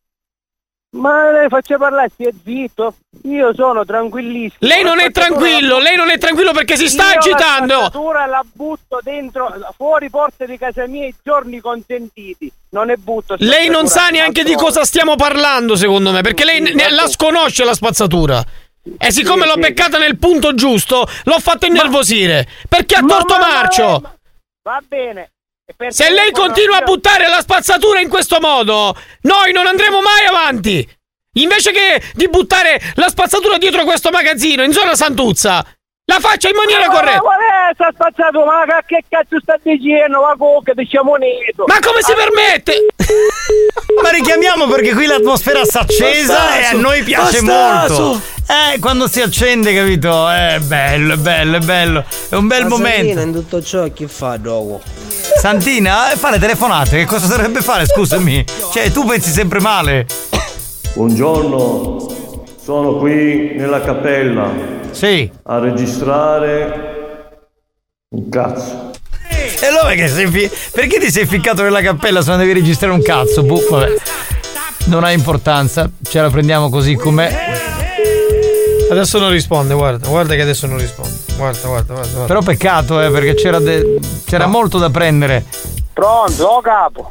Ma 0.91 1.31
lei 1.31 1.49
faccia 1.49 1.77
parlare, 1.77 2.09
stia 2.09 2.31
zitto. 2.43 2.95
Io 3.25 3.53
sono 3.55 3.85
tranquillissimo. 3.85 4.57
Lei 4.61 4.83
non 4.83 4.97
La 4.97 5.05
è 5.05 5.11
tranquillo, 5.11 5.77
la- 5.77 5.83
lei 5.83 5.97
non 5.97 6.11
è 6.11 6.17
tranquillo 6.17 6.53
perché 6.53 6.77
si 6.77 6.89
sta 6.89 7.03
Io 7.05 7.09
La 7.11 7.17
agitando. 7.17 7.75
spazzatura 7.75 8.27
la 8.27 8.43
butto 8.51 9.01
dentro, 9.03 9.53
fuori 9.77 10.09
porte 10.09 10.47
di 10.47 10.57
casa 10.57 10.87
mia 10.87 11.07
i 11.07 11.15
giorni 11.23 11.61
consentiti. 11.61 12.51
Non 12.71 12.87
ne 12.87 12.97
butto. 12.97 13.35
Lei 13.39 13.69
non 13.69 13.89
sa 13.89 14.09
neanche 14.09 14.43
di 14.45 14.55
cosa 14.55 14.85
stiamo 14.85 15.17
parlando, 15.17 15.77
secondo 15.77 16.13
me, 16.13 16.23
perché 16.23 16.45
lei 16.45 16.65
Sì, 16.65 16.75
ne- 16.75 16.91
la 16.91 17.07
sconosce 17.09 17.65
la 17.65 17.75
spazzatura. 17.75 18.43
E 18.99 19.11
siccome 19.11 19.43
Sì, 19.43 19.49
l'ho 19.49 19.55
sì. 19.55 19.61
beccata 19.61 19.99
nel 19.99 20.17
punto 20.17 20.55
giusto, 20.55 21.07
l'ho 21.25 21.39
fatto 21.41 21.67
innervosire. 21.67 22.47
Perché 22.69 22.95
ha 22.95 23.03
Ma- 23.03 23.09
torto 23.09 23.35
ma- 23.35 23.41
ma- 23.41 23.47
marcio. 23.55 24.01
ma- 24.03 24.15
Va 24.63 24.81
bene. 24.87 25.31
Se 25.88 26.10
lei 26.10 26.30
continua 26.30 26.76
a 26.76 26.82
buttare 26.82 27.26
la 27.28 27.40
spazzatura 27.40 27.98
in 27.98 28.09
questo 28.09 28.38
modo, 28.40 28.97
noi 29.22 29.51
non 29.51 29.66
andremo 29.66 30.01
mai 30.01 30.24
avanti. 30.24 30.88
Invece 31.32 31.72
che 31.72 32.02
di 32.14 32.28
buttare 32.28 32.80
la 32.94 33.09
spazzatura 33.09 33.59
dietro 33.59 33.82
questo 33.82 34.10
magazzino 34.10 34.62
in 34.62 34.72
zona 34.72 34.94
Santuzza, 34.94 35.66
la 36.09 36.20
faccia 36.20 36.49
in 36.49 36.55
maniera 36.55 36.87
Ma 36.87 36.93
corretta. 36.95 37.19
qual 37.19 37.39
è 37.39 37.74
sta 37.74 37.91
spazzatura? 37.93 38.45
Ma 38.45 38.65
che 38.87 39.03
cazzo 39.09 39.41
sta 39.43 39.59
dicendo? 39.61 40.20
Ma 40.20 40.35
cocca 40.39 40.73
di 40.73 40.85
sciamonito. 40.85 41.65
Ma 41.66 41.78
come 41.81 42.01
si 42.01 42.12
permette? 42.15 42.87
Ma 44.03 44.11
richiamiamo 44.11 44.69
perché 44.69 44.95
qui 44.95 45.07
l'atmosfera 45.07 45.65
si 45.65 45.77
è 45.77 45.81
accesa 45.81 46.59
e 46.61 46.65
a 46.66 46.73
noi 46.74 47.03
piace 47.03 47.41
Bastaso. 47.43 48.03
molto. 48.03 48.20
Eh, 48.47 48.78
quando 48.78 49.09
si 49.09 49.20
accende, 49.20 49.74
capito? 49.74 50.28
È 50.28 50.59
bello, 50.61 51.15
è 51.15 51.16
bello, 51.16 51.57
è 51.57 51.61
bello. 51.61 52.05
È 52.28 52.37
un 52.37 52.47
bel 52.47 52.62
Ma 52.62 52.69
momento. 52.69 52.99
Santina, 53.07 53.23
in 53.23 53.33
tutto 53.33 53.61
ciò 53.62 53.93
che 53.93 54.07
fa 54.07 54.37
dopo? 54.37 54.81
Santina, 55.41 56.12
eh, 56.12 56.16
fa 56.16 56.31
le 56.31 56.39
telefonate, 56.39 56.99
che 56.99 57.05
cosa 57.05 57.27
dovrebbe 57.27 57.61
fare? 57.62 57.85
Scusami. 57.85 58.45
Cioè, 58.73 58.93
tu 58.93 59.05
pensi 59.05 59.31
sempre 59.33 59.59
male. 59.59 60.07
Buongiorno, 60.95 62.26
sono 62.66 62.97
qui 62.97 63.52
nella 63.55 63.80
cappella. 63.80 64.51
Sì. 64.90 65.30
A 65.44 65.60
registrare 65.60 67.38
un 68.09 68.28
cazzo. 68.28 68.90
E 69.60 69.66
allora 69.66 69.93
che 69.94 70.09
sei 70.09 70.26
fi- 70.26 70.51
Perché 70.72 70.98
ti 70.98 71.09
sei 71.12 71.26
ficcato 71.26 71.62
nella 71.62 71.80
cappella 71.80 72.22
se 72.22 72.30
non 72.30 72.40
devi 72.40 72.55
registrare 72.55 72.93
un 72.93 73.02
cazzo? 73.02 73.44
Boh, 73.44 73.62
vabbè. 73.70 73.94
Non 74.86 75.05
ha 75.05 75.12
importanza, 75.12 75.88
ce 76.02 76.20
la 76.20 76.28
prendiamo 76.28 76.68
così 76.68 76.97
com'è. 76.97 77.30
Adesso 78.90 79.20
non 79.20 79.30
risponde, 79.30 79.74
guarda, 79.74 80.09
guarda 80.09 80.34
che 80.34 80.43
adesso 80.43 80.66
non 80.66 80.78
risponde. 80.78 81.16
Guarda, 81.36 81.68
guarda, 81.68 81.93
guarda. 81.94 82.10
guarda. 82.10 82.26
Però 82.26 82.40
peccato, 82.43 83.01
eh, 83.01 83.10
perché 83.12 83.34
c'era, 83.34 83.60
de- 83.60 84.01
c'era 84.26 84.47
molto 84.48 84.78
da 84.78 84.90
prendere. 84.90 85.44
Pronto, 85.93 86.44
oh 86.44 86.60
capo. 86.60 87.06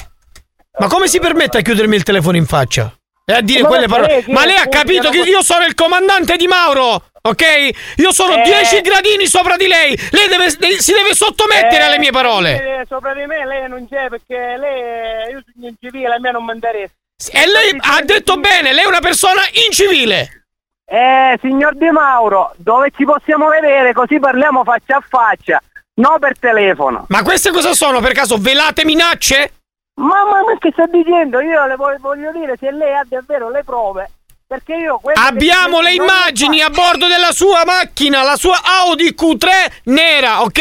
Ma 0.80 0.88
come 0.88 1.07
si 1.07 1.19
permette 1.19 1.60
a 1.60 1.61
chiudermi 1.61 1.95
il 1.95 2.03
telefono 2.03 2.36
in 2.36 2.45
faccia? 2.45 2.94
E 3.28 3.34
a 3.34 3.42
dire 3.42 3.64
Ma 3.64 3.68
quelle 3.70 3.88
parole. 3.88 4.24
chi 4.24 4.32
Ma 4.32 4.44
è? 4.44 4.46
lei 4.46 4.56
ha 4.58 4.68
capito 4.68 5.10
che 5.10 5.18
io 5.18 5.42
sono 5.42 5.66
il 5.66 5.74
comandante 5.74 6.36
di 6.36 6.46
Mauro, 6.46 7.06
ok? 7.24 7.70
Io 7.96 8.12
sono 8.14 8.36
Eh. 8.36 8.42
10 8.44 8.82
gradini 8.82 9.26
sopra 9.26 9.58
di 9.58 9.66
lei. 9.66 9.98
Lei 10.12 10.28
deve- 10.28 10.56
de- 10.60 10.80
si 10.80 10.94
deve 10.94 11.16
sottomettere 11.16 11.84
alle 11.86 11.98
mie 11.98 12.12
parole. 12.12 12.82
Eh, 12.82 12.86
sopra 12.88 13.16
di 13.16 13.26
me 13.26 13.44
lei 13.48 13.68
non 13.68 13.88
c'è 13.90 14.10
perché 14.10 14.56
lei 14.60 15.32
io 15.32 15.42
sono 15.52 15.68
in 15.68 15.74
civile, 15.82 16.14
a 16.14 16.20
me 16.20 16.32
non 16.32 16.46
mi 16.46 16.54
interessa. 16.54 16.94
E 17.32 17.48
lei 17.48 17.76
ha 17.80 18.02
detto 18.04 18.38
bene, 18.38 18.74
lei 18.74 18.84
è 18.84 18.88
una 18.88 19.00
persona 19.00 19.42
incivile. 19.66 20.44
Eh, 20.88 21.40
signor 21.42 21.76
Di 21.78 21.90
Mauro, 21.90 22.54
dove 22.58 22.92
ci 22.96 23.06
possiamo 23.06 23.48
vedere 23.48 23.92
così 23.94 24.20
parliamo 24.20 24.64
faccia 24.64 24.98
a 24.98 25.04
faccia, 25.08 25.60
no 25.96 26.18
per 26.20 26.38
telefono. 26.38 27.06
Ma 27.08 27.24
queste 27.24 27.50
cosa 27.50 27.74
sono? 27.74 28.02
Per 28.02 28.12
caso 28.12 28.38
velate 28.38 28.86
minacce? 28.86 29.54
Ma, 29.96 30.24
ma, 30.26 30.42
ma 30.44 30.58
che 30.60 30.72
sta 30.72 30.86
dicendo? 30.88 31.40
Io 31.40 31.66
le 31.66 31.76
voglio, 31.76 31.98
voglio 32.02 32.32
dire 32.32 32.58
se 32.60 32.70
lei 32.72 32.94
ha 32.94 33.04
davvero 33.08 33.50
le 33.50 33.64
prove, 33.64 34.10
perché 34.46 34.74
io 34.76 35.00
Abbiamo 35.14 35.80
le 35.80 35.94
immagini 35.94 36.62
a 36.62 36.70
bordo 36.70 37.08
della 37.08 37.32
sua 37.32 37.64
macchina, 37.66 38.22
la 38.24 38.36
sua 38.36 38.60
Audi 38.82 39.16
Q3 39.18 39.48
nera, 39.86 40.42
ok? 40.42 40.60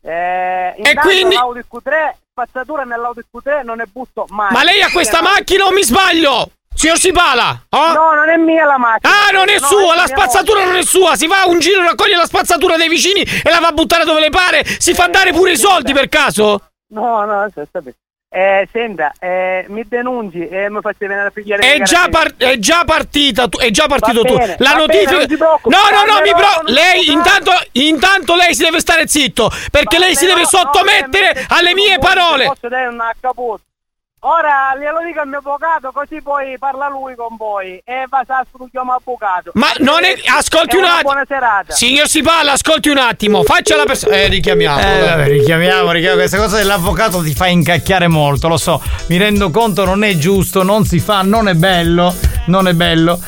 Eh, 0.00 0.74
E 0.76 0.94
quindi- 0.94 1.34
l'Audi 1.36 1.60
Q3, 1.70 2.14
spazzatura 2.30 2.82
nell'Audi 2.84 3.22
Q3 3.32 3.62
non 3.64 3.76
ne 3.76 3.86
butto 3.86 4.26
mai. 4.30 4.52
Ma 4.52 4.62
lei 4.64 4.82
ha 4.82 4.90
questa 4.90 5.22
macchina 5.22 5.64
o 5.64 5.70
mi 5.72 5.84
sbaglio? 5.84 6.50
Signor 6.74 6.96
Sipala? 6.98 7.64
Oh? 7.70 7.92
No, 7.92 8.14
non 8.14 8.28
è 8.28 8.36
mia 8.36 8.64
la 8.64 8.78
macchina. 8.78 9.12
Ah, 9.12 9.32
non 9.32 9.48
è 9.48 9.58
No, 9.58 9.66
sua, 9.66 9.94
è 9.94 9.96
la 9.96 10.04
mia 10.06 10.16
spazzatura 10.16 10.64
non 10.64 10.76
è 10.76 10.82
sua. 10.82 11.16
Si 11.16 11.26
va 11.26 11.42
a 11.42 11.48
un 11.48 11.58
giro, 11.58 11.82
raccoglie 11.82 12.14
la 12.16 12.24
spazzatura 12.24 12.76
dei 12.76 12.88
vicini 12.88 13.20
e 13.22 13.50
la 13.50 13.58
va 13.58 13.68
a 13.68 13.72
buttare 13.72 14.04
dove 14.04 14.20
le 14.20 14.30
pare. 14.30 14.64
Si 14.64 14.94
fa 14.94 15.08
dare 15.08 15.32
pure 15.32 15.52
i 15.52 15.56
soldi 15.56 15.92
per 15.92 16.08
caso? 16.08 16.70
No, 16.90 17.24
no, 17.24 17.48
bene. 17.52 17.94
Eh, 18.30 18.68
senta, 18.70 19.12
eh, 19.18 19.64
mi 19.68 19.84
denunci 19.88 20.46
e 20.46 20.68
mi 20.68 20.80
faccia 20.82 21.06
venire 21.06 21.28
a 21.28 21.30
pigliare 21.30 21.62
È 21.72 21.80
già, 21.80 22.08
par- 22.10 22.36
è 22.36 22.58
già 22.58 22.82
partita, 22.84 23.48
tu- 23.48 23.58
è 23.58 23.70
già 23.70 23.86
partito 23.86 24.20
Va 24.20 24.28
tu. 24.28 24.36
bene, 24.36 24.56
La 24.58 24.72
va 24.72 24.76
notifica. 24.80 25.16
bene, 25.24 25.36
no, 25.38 25.78
no, 25.90 26.04
no, 26.14 26.20
mi 26.20 26.30
pro- 26.32 26.62
Lei 26.66 27.10
intanto, 27.10 27.52
intanto 27.72 28.34
lei 28.36 28.54
si 28.54 28.62
deve 28.64 28.80
stare 28.80 29.08
zitto. 29.08 29.50
Perché 29.70 29.98
lei 29.98 30.14
si 30.14 30.26
deve 30.26 30.42
no, 30.42 30.46
sottomettere 30.46 31.08
veramente, 31.32 31.46
alle 31.54 31.72
mie 31.72 31.98
parole. 31.98 32.44
Posso 32.44 32.68
dare 32.68 32.86
un 32.88 33.02
caputo. 33.18 33.62
Ora 34.28 34.76
glielo 34.78 34.98
dico 35.06 35.20
al 35.20 35.26
mio 35.26 35.38
avvocato, 35.38 35.90
così 35.90 36.20
poi 36.20 36.58
parla 36.58 36.90
lui 36.90 37.14
con 37.14 37.34
voi 37.38 37.80
e 37.82 38.04
va 38.10 38.18
a 38.26 38.46
chiamo 38.70 38.92
avvocato. 38.92 39.52
Ma 39.54 39.68
non 39.78 40.04
è. 40.04 40.16
Ascolti 40.26 40.76
È 40.76 40.78
un 40.78 40.84
attimo. 40.84 41.00
Buona 41.00 41.24
serata. 41.26 41.72
Signor 41.72 42.06
Sipala, 42.06 42.52
ascolti 42.52 42.90
un 42.90 42.98
attimo. 42.98 43.42
Faccia 43.42 43.76
la 43.76 43.84
persona. 43.84 44.16
Eh, 44.16 44.28
richiamiamo. 44.28 44.80
Eh, 44.80 45.00
vabbè, 45.00 45.28
richiamiamo, 45.28 45.90
richiamiamo. 45.92 46.16
Questa 46.16 46.36
cosa 46.36 46.58
dell'avvocato 46.58 47.22
ti 47.22 47.32
fa 47.32 47.46
incacchiare 47.46 48.06
molto, 48.06 48.48
lo 48.48 48.58
so. 48.58 48.82
Mi 49.06 49.16
rendo 49.16 49.48
conto, 49.48 49.86
non 49.86 50.04
è 50.04 50.14
giusto, 50.18 50.62
non 50.62 50.84
si 50.84 50.98
fa, 50.98 51.22
non 51.22 51.48
è 51.48 51.54
bello, 51.54 52.14
non 52.48 52.68
è 52.68 52.74
bello. 52.74 53.18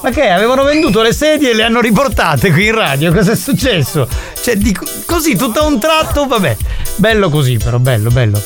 Ma 0.00 0.08
che? 0.08 0.30
Avevano 0.30 0.62
venduto 0.62 1.02
le 1.02 1.12
sedie 1.12 1.50
e 1.50 1.54
le 1.54 1.64
hanno 1.64 1.82
riportate 1.82 2.50
qui 2.50 2.68
in 2.68 2.74
radio. 2.74 3.12
Cosa 3.12 3.32
è 3.32 3.36
successo? 3.36 4.08
Cioè, 4.42 4.56
dico, 4.56 4.86
così, 5.04 5.36
tutto 5.36 5.60
a 5.60 5.66
un 5.66 5.78
tratto, 5.78 6.26
vabbè. 6.26 6.56
Bello 6.96 7.28
così, 7.28 7.58
però, 7.58 7.78
bello, 7.78 8.08
bello. 8.08 8.42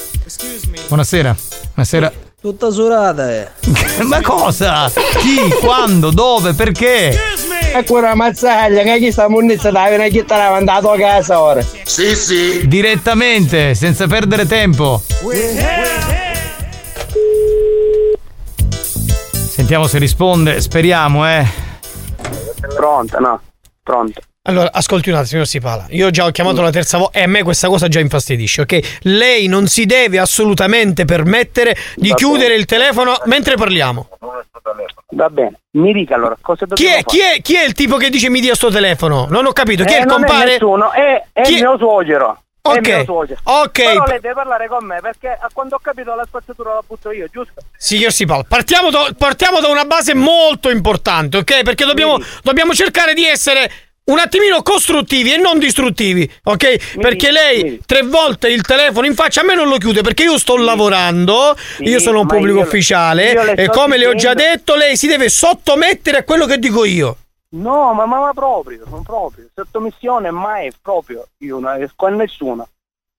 Buonasera. 0.89 1.50
Buonasera. 1.81 2.13
Tutta 2.39 2.71
surata, 2.71 3.33
eh. 3.33 3.49
Ma 4.05 4.21
cosa? 4.21 4.91
Chi? 5.19 5.49
Quando? 5.61 6.11
Dove? 6.11 6.53
Perché? 6.53 7.17
Ecco 7.73 7.97
una 7.97 8.15
mazzaglia, 8.15 8.83
che 8.83 8.99
chi 8.99 9.11
sta 9.11 9.31
munizia 9.31 9.71
dai, 9.71 9.95
una 9.95 10.09
chitarra 10.09 10.51
mandato 10.51 10.91
a 10.91 10.99
casa 10.99 11.41
ora. 11.41 11.63
Sì, 11.63 12.15
sì. 12.15 12.67
Direttamente, 12.67 13.75
senza 13.75 14.07
perdere 14.07 14.47
tempo. 14.47 15.01
Sentiamo 19.49 19.87
se 19.87 19.99
risponde, 19.99 20.61
speriamo, 20.61 21.27
eh. 21.27 21.47
Pronta, 22.75 23.19
no? 23.21 23.41
Pronto. 23.83 24.21
Allora, 24.43 24.71
ascolti 24.73 25.11
un 25.11 25.17
attimo, 25.17 25.29
signor 25.29 25.47
Sipala. 25.47 25.85
Io 25.91 26.09
già 26.09 26.25
ho 26.25 26.31
chiamato 26.31 26.63
la 26.63 26.71
terza 26.71 26.97
volta 26.97 27.19
e 27.19 27.25
a 27.25 27.27
me 27.27 27.43
questa 27.43 27.69
cosa 27.69 27.89
già 27.89 28.01
infastidisce, 28.01 28.63
ok? 28.63 28.99
Lei 29.03 29.49
non 29.49 29.67
si 29.67 29.85
deve 29.85 30.19
assolutamente 30.19 31.05
permettere 31.05 31.77
di 31.97 32.09
Va 32.09 32.15
chiudere 32.15 32.47
bene. 32.49 32.61
il 32.61 32.65
telefono 32.65 33.21
mentre 33.27 33.57
parliamo. 33.57 34.09
Va 35.13 35.29
bene, 35.29 35.61
mi 35.73 35.93
dica 35.93 36.15
allora 36.15 36.37
cosa 36.41 36.65
Chi 36.73 36.87
è, 36.87 37.03
chi, 37.05 37.19
è, 37.21 37.43
chi 37.43 37.55
è 37.57 37.65
il 37.65 37.75
tipo 37.75 37.97
che 37.97 38.09
dice 38.09 38.31
mi 38.31 38.41
dia 38.41 38.55
sto 38.55 38.71
telefono? 38.71 39.27
Non 39.29 39.45
ho 39.45 39.53
capito. 39.53 39.85
Chi 39.85 39.93
Eh, 39.93 39.99
è 39.99 40.01
il 40.01 40.07
compare? 40.07 40.45
È 40.45 40.53
nessuno, 40.53 40.91
è, 40.93 41.23
è 41.33 41.43
Chi 41.43 41.55
il 41.57 41.61
mio 41.61 41.77
suocero. 41.77 42.43
Ok, 42.63 43.05
ok. 43.43 43.71
Però 43.73 44.05
lei 44.05 44.21
deve 44.21 44.35
parlare 44.35 44.69
con 44.69 44.85
me 44.87 45.01
perché 45.03 45.29
a 45.29 45.49
quando 45.53 45.77
ho 45.77 45.81
capito 45.83 46.15
la 46.15 46.25
spazzatura 46.27 46.75
la 46.75 46.83
butto 46.87 47.11
io, 47.11 47.27
giusto? 47.31 47.61
Signor 47.77 48.13
Sipala, 48.13 48.45
partiamo 48.49 48.91
da, 48.91 49.09
partiamo 49.17 49.61
da 49.61 49.69
una 49.69 49.85
base 49.85 50.15
molto 50.15 50.71
importante, 50.71 51.39
ok? 51.39 51.63
Perché 51.63 51.85
dobbiamo, 51.85 52.19
dobbiamo 52.43 52.73
cercare 52.75 53.13
di 53.15 53.25
essere 53.27 53.71
un 54.11 54.19
attimino 54.19 54.63
costruttivi 54.63 55.33
e 55.33 55.37
non 55.39 55.59
distruttivi, 55.59 56.31
ok? 56.45 56.97
Perché 56.99 57.31
lei 57.31 57.81
tre 57.87 58.03
volte 58.03 58.49
il 58.49 58.63
telefono 58.63 59.07
in 59.07 59.15
faccia 59.15 59.41
a 59.41 59.45
me 59.45 59.55
non 59.55 59.69
lo 59.69 59.79
chiude 59.79 60.03
perché 60.03 60.23
io 60.25 60.39
sto 60.39 60.57
lavorando, 60.57 61.57
io 61.79 61.99
sono 61.99 62.21
un 62.21 62.27
pubblico 62.27 62.59
io 62.59 62.63
le- 62.63 62.67
ufficiale 62.69 63.31
io 63.33 63.43
e 63.57 63.69
come 63.69 63.97
le 63.97 64.07
ho 64.07 64.15
già 64.15 64.35
dicendo- 64.35 64.57
detto 64.57 64.75
lei 64.77 64.97
si 64.97 65.07
deve 65.07 65.29
sottomettere 65.29 66.19
a 66.19 66.25
quello 66.25 66.47
che 66.47 66.59
dico 66.59 66.85
io. 66.85 67.17
No, 67.53 67.93
ma, 67.95 68.07
ma, 68.07 68.21
ma 68.21 68.33
proprio, 68.33 68.85
non 68.89 69.03
proprio. 69.03 69.47
Sottomissione 69.53 70.31
mai 70.31 70.71
proprio. 70.81 71.27
Io 71.39 71.59
non 71.59 71.83
esco 71.83 72.07
a 72.07 72.11
nessuno. 72.11 72.69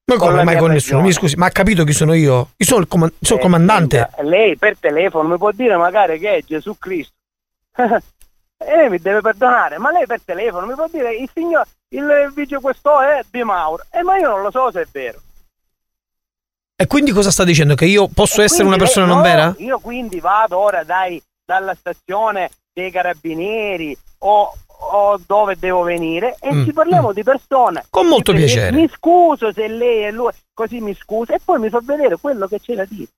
Ma 0.06 0.16
Con 0.18 0.28
come 0.28 0.38
la 0.38 0.44
mai 0.44 0.58
con 0.58 0.72
nessuno? 0.72 1.02
Mi 1.02 1.12
scusi, 1.12 1.36
ma 1.36 1.48
ha 1.48 1.52
capito 1.52 1.84
chi 1.84 1.92
sono 1.94 2.14
io? 2.14 2.52
Io 2.56 2.66
sono 2.66 2.80
il, 2.82 2.88
sono 2.90 3.10
il 3.10 3.34
Eh, 3.34 3.38
comandante. 3.40 3.98
senta, 3.98 4.24
Lei 4.24 4.58
per 4.58 4.78
telefono 4.80 5.28
mi 5.28 5.38
può 5.38 5.52
dire 5.52 5.76
magari 5.76 6.18
che 6.18 6.36
è 6.38 6.42
Gesù 6.46 6.78
Cristo. 6.78 7.14
E 8.64 8.76
lei 8.76 8.90
mi 8.90 9.00
deve 9.00 9.22
perdonare, 9.22 9.78
ma 9.80 9.92
lei 9.92 10.06
per 10.06 10.22
telefono 10.24 10.66
mi 10.68 10.76
può 10.76 10.88
dire 10.92 11.16
il 11.16 11.30
signor, 11.34 11.66
il 11.90 12.32
video 12.34 12.60
questo 12.60 13.00
è 13.02 13.22
di 13.30 13.44
Mauro. 13.44 13.84
E 13.92 14.04
ma 14.04 14.18
io 14.18 14.30
non 14.30 14.42
lo 14.42 14.52
so 14.52 14.72
se 14.72 14.82
è 14.82 14.88
vero. 14.92 15.20
E 16.76 16.88
quindi 16.88 17.12
cosa 17.12 17.32
sta 17.32 17.44
dicendo? 17.44 17.76
Che 17.76 17.86
io 17.86 18.08
posso 18.08 18.42
E 18.42 18.46
essere 18.46 18.68
una 18.68 18.78
persona 18.78 19.06
lei- 19.06 19.14
non 19.16 19.24
no, 19.24 19.30
vera? 19.30 19.56
Io 19.58 19.80
quindi 19.80 20.20
vado 20.20 20.58
ora 20.58 20.84
dai, 20.84 21.22
dalla 21.46 21.74
stazione 21.76 22.50
dei 22.74 22.90
carabinieri 22.92 23.96
o, 24.20 24.54
o 24.66 25.20
dove 25.26 25.58
devo 25.60 25.82
venire 25.84 26.38
e 26.40 26.54
Mm, 26.54 26.66
ci 26.66 26.74
parliamo 26.74 27.14
di 27.14 27.22
persone. 27.24 27.84
Con 27.90 28.08
molto 28.08 28.32
piacere. 28.34 28.76
Mi 28.76 28.88
scuso 28.90 29.52
se 29.52 29.68
lei 29.68 30.04
è 30.04 30.12
lui, 30.12 30.32
così 30.54 30.80
mi 30.82 30.96
scuso 30.96 31.34
e 31.34 31.40
poi 31.44 31.60
mi 31.60 31.70
fa 31.70 31.80
vedere 31.84 32.18
quello 32.18 32.48
che 32.48 32.60
c'è 32.60 32.74
da 32.76 32.86
dire. 32.86 33.10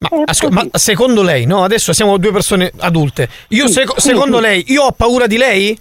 Ma, 0.00 0.22
asco- 0.24 0.48
ma 0.48 0.66
secondo 0.72 1.22
lei, 1.22 1.44
no? 1.44 1.62
Adesso 1.62 1.92
siamo 1.92 2.16
due 2.16 2.32
persone 2.32 2.72
adulte. 2.78 3.28
Io, 3.48 3.66
Sì, 3.66 3.74
seco- 3.74 4.00
sì, 4.00 4.08
secondo 4.08 4.36
sì. 4.36 4.42
lei, 4.42 4.64
io 4.72 4.84
ho 4.84 4.92
paura 4.92 5.26
di 5.26 5.36
lei? 5.36 5.78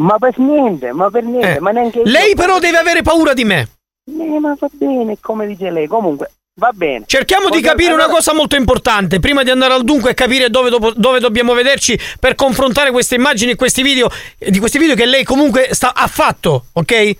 Ma 0.00 0.18
per 0.18 0.36
niente, 0.38 0.92
ma 0.92 1.08
per 1.10 1.22
niente, 1.22 1.56
Eh. 1.56 1.60
ma 1.60 1.70
neanche 1.70 1.98
io. 1.98 2.04
Lei 2.06 2.34
però 2.34 2.58
deve 2.58 2.78
avere 2.78 3.02
paura 3.02 3.34
di 3.34 3.44
me. 3.44 3.68
Eh, 4.10 4.38
ma 4.40 4.56
va 4.58 4.68
bene, 4.72 5.16
come 5.20 5.46
dice 5.46 5.70
lei. 5.70 5.86
Comunque, 5.86 6.32
va 6.58 6.70
bene. 6.74 7.04
Cerchiamo 7.06 7.50
di 7.50 7.58
Voglio- 7.60 7.68
capire 7.68 7.92
una 7.92 8.02
allora- 8.04 8.16
cosa 8.16 8.34
molto 8.34 8.56
importante 8.56 9.20
prima 9.20 9.44
di 9.44 9.50
andare 9.50 9.74
al 9.74 9.84
dunque 9.84 10.10
e 10.10 10.14
capire 10.14 10.50
dove, 10.50 10.68
dopo- 10.68 10.92
dove 10.96 11.20
dobbiamo 11.20 11.54
vederci 11.54 11.96
per 12.18 12.34
confrontare 12.34 12.90
queste 12.90 13.14
immagini 13.14 13.52
e 13.52 13.54
questi 13.54 13.82
video 13.82 14.10
eh, 14.38 14.50
di 14.50 14.58
questi 14.58 14.78
video 14.78 14.96
che 14.96 15.06
lei 15.06 15.22
comunque 15.22 15.68
sta, 15.70 15.94
ha 15.94 16.08
fatto, 16.08 16.64
ok? 16.72 17.16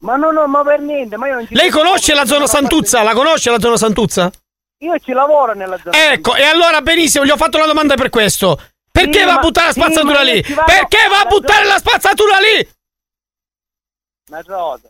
Ma 0.00 0.16
no, 0.16 0.32
no, 0.32 0.46
ma 0.48 0.62
per 0.64 0.80
niente, 0.80 1.16
ma 1.16 1.28
io 1.28 1.34
non 1.36 1.46
ci 1.46 1.54
Lei 1.54 1.70
conosce 1.70 2.12
la 2.12 2.26
zona 2.26 2.46
Santuzza? 2.46 3.02
La 3.02 3.14
conosce 3.14 3.48
la 3.50 3.58
zona 3.60 3.76
Santuzza? 3.78 4.30
Io 4.82 4.98
ci 4.98 5.12
lavoro 5.12 5.54
nella 5.54 5.78
zona. 5.78 6.12
Ecco, 6.12 6.34
e 6.34 6.42
allora 6.42 6.80
benissimo, 6.82 7.24
gli 7.24 7.30
ho 7.30 7.36
fatto 7.36 7.56
la 7.58 7.66
domanda 7.66 7.94
per 7.94 8.10
questo. 8.10 8.60
Perché 8.90 9.20
Sì, 9.20 9.24
va 9.24 9.32
a 9.32 9.34
ma- 9.36 9.40
buttare 9.40 9.66
la 9.68 9.72
sì, 9.72 9.80
spazzatura 9.80 10.12
ma 10.18 10.22
io 10.22 10.32
lì? 10.34 10.42
Perché 10.42 11.08
va 11.08 11.20
a 11.20 11.24
buttare 11.26 11.64
la 11.66 11.78
spazzatura 11.78 12.38
lì? 12.38 12.68
Una 14.30 14.42
cosa. 14.44 14.88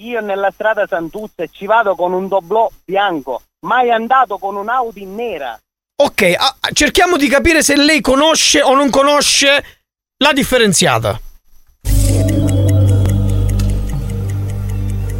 Io 0.00 0.20
nella 0.20 0.50
strada 0.50 0.86
Santuzza 0.86 1.44
ci 1.46 1.66
vado 1.66 1.94
con 1.94 2.12
un 2.12 2.26
doblò 2.26 2.68
bianco, 2.84 3.42
mai 3.66 3.90
andato 3.90 4.36
con 4.38 4.56
un'Audi 4.56 5.04
nera. 5.06 5.58
Ok, 6.02 6.34
ah, 6.36 6.56
cerchiamo 6.72 7.16
di 7.16 7.28
capire 7.28 7.62
se 7.62 7.76
lei 7.76 8.00
conosce 8.00 8.62
o 8.62 8.74
non 8.74 8.90
conosce 8.90 9.82
la 10.16 10.32
differenziata. 10.32 11.20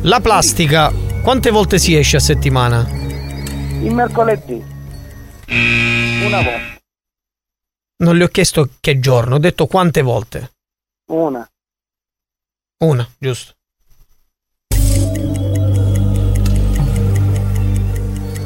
La 0.02 0.18
plastica, 0.20 0.92
quante 1.22 1.50
volte 1.50 1.78
si 1.78 1.96
esce 1.96 2.16
a 2.16 2.20
settimana? 2.20 3.00
Il 3.82 3.92
mercoledì. 3.92 4.64
Una 6.24 6.40
volta. 6.40 6.80
Non 7.96 8.16
le 8.16 8.24
ho 8.24 8.28
chiesto 8.28 8.68
che 8.78 9.00
giorno, 9.00 9.34
ho 9.34 9.38
detto 9.38 9.66
quante 9.66 10.02
volte. 10.02 10.52
Una. 11.10 11.48
Una, 12.78 13.08
giusto. 13.18 13.54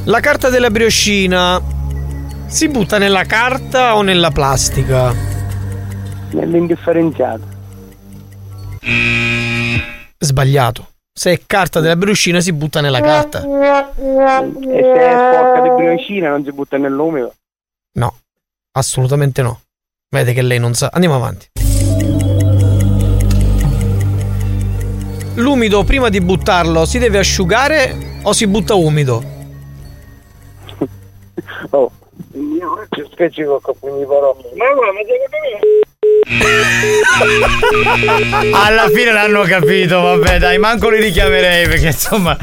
La 0.05 0.21
carta 0.21 0.49
della 0.49 0.71
brioscina 0.71 1.61
si 2.47 2.69
butta 2.69 2.97
nella 2.97 3.25
carta 3.25 3.97
o 3.97 4.03
nella 4.03 4.31
plastica? 4.31 5.13
Nell'indifferenziato. 6.31 7.47
Sbagliato. 10.19 10.96
Se 11.19 11.33
è 11.33 11.41
carta 11.47 11.81
della 11.81 11.97
brioscina 11.97 12.41
si 12.41 12.53
butta 12.53 12.83
nella 12.83 13.01
carta. 13.01 13.39
E 13.39 13.43
se 13.43 14.93
è 14.93 15.13
sporca 15.13 15.61
di 15.63 15.71
briocina 15.71 16.29
non 16.29 16.45
si 16.45 16.53
butta 16.53 16.77
nell'umido. 16.77 17.33
No, 17.93 18.19
assolutamente 18.73 19.41
no. 19.41 19.63
Vede 20.11 20.35
che 20.35 20.43
lei 20.43 20.59
non 20.59 20.75
sa. 20.75 20.91
Andiamo 20.93 21.15
avanti. 21.15 21.49
L'umido 25.37 25.85
prima 25.85 26.11
di 26.11 26.21
buttarlo 26.21 26.85
si 26.85 26.99
deve 26.99 27.17
asciugare 27.17 28.19
o 28.23 28.35
si 28.35 28.47
butta 28.47 28.75
umido? 28.75 29.23
Oh, 31.71 31.91
io 32.33 32.87
ci 32.91 33.09
specifico 33.11 33.59
con 33.61 33.75
quindi 33.79 34.05
parole. 34.05 34.43
Ma 34.55 34.73
guarda, 34.75 34.93
Alla 38.53 38.89
fine 38.93 39.13
l'hanno 39.13 39.43
capito, 39.43 40.01
vabbè, 40.01 40.39
dai, 40.39 40.59
manco 40.59 40.89
li 40.89 41.01
richiamerei 41.01 41.69
perché 41.69 41.87
insomma. 41.87 42.37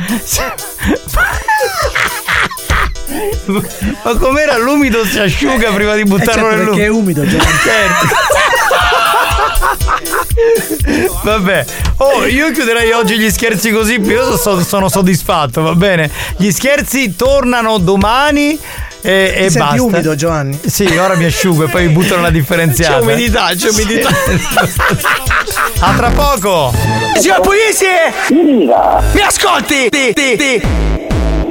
Ma 4.03 4.15
com'era 4.15 4.57
l'umido 4.57 5.05
si 5.05 5.19
asciuga 5.19 5.71
prima 5.73 5.95
di 5.95 6.03
buttarlo 6.03 6.49
certo, 6.49 6.55
nell'umido? 6.55 6.71
perché 6.71 6.85
è 6.85 6.89
umido, 6.89 7.25
Giovanni. 7.25 7.51
Certo. 7.63 8.07
Vabbè, 11.23 11.65
oh, 11.97 12.25
io 12.25 12.51
chiuderei 12.51 12.91
oggi 12.91 13.17
gli 13.17 13.29
scherzi 13.29 13.71
così, 13.71 13.99
io 13.99 14.37
so- 14.37 14.61
sono 14.61 14.89
soddisfatto, 14.89 15.61
va 15.61 15.75
bene. 15.75 16.09
Gli 16.37 16.51
scherzi 16.51 17.15
tornano 17.15 17.77
domani 17.77 18.59
e, 19.05 19.33
e 19.35 19.47
Ti 19.49 19.57
basta. 19.57 19.83
umido, 19.83 20.15
Giovanni? 20.15 20.59
Sì, 20.65 20.85
ora 20.97 21.15
mi 21.15 21.25
asciugo 21.25 21.65
e 21.65 21.69
poi 21.69 21.87
mi 21.87 21.93
buttano 21.93 22.21
la 22.21 22.29
differenziata. 22.29 22.99
C'è 22.99 23.01
umidità, 23.01 23.49
c'è 23.55 23.69
umidità. 23.69 24.09
A 25.79 25.93
tra 25.95 26.09
poco! 26.11 26.73
Signor 27.19 27.41
Pugliese! 27.41 28.13
Mi 28.31 29.21
ascolti! 29.21 29.89
Ti, 29.89 30.13
ti, 30.13 30.35
ti. 30.37 30.92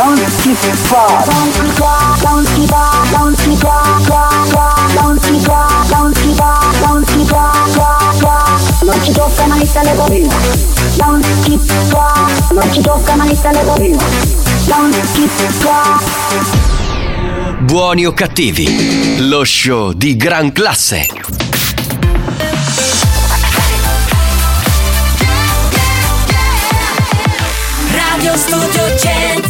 non 0.00 0.16
si 0.40 0.54
fa, 0.54 1.22
non 1.26 1.52
si 1.52 1.68
fa, 1.74 2.16
non 2.24 2.46
si 2.46 2.66
fa, 2.66 2.90
non 6.80 7.04
si 7.06 7.24
fa, 7.26 7.52
fa, 7.68 8.12
fa, 8.12 8.58
non 8.82 9.04
ci 9.04 9.12
tocca 9.12 9.44
mai 9.46 9.60
il 9.60 9.70
telefonino, 9.70 10.34
non 11.00 11.22
si 11.42 11.58
fa, 11.88 12.26
non 12.50 12.72
ci 12.72 12.80
tocca 12.80 13.14
mai 13.14 13.30
il 13.30 13.38
telefonino, 13.40 13.98
non 14.68 14.90
si 15.12 15.28
fa. 15.28 16.00
Buoni 17.58 18.06
o 18.06 18.14
cattivi, 18.14 19.28
lo 19.28 19.44
show 19.44 19.92
di 19.92 20.16
gran 20.16 20.50
classe. 20.52 21.08
Radio 27.92 28.36
Studio 28.36 28.98
Centrale 28.98 29.49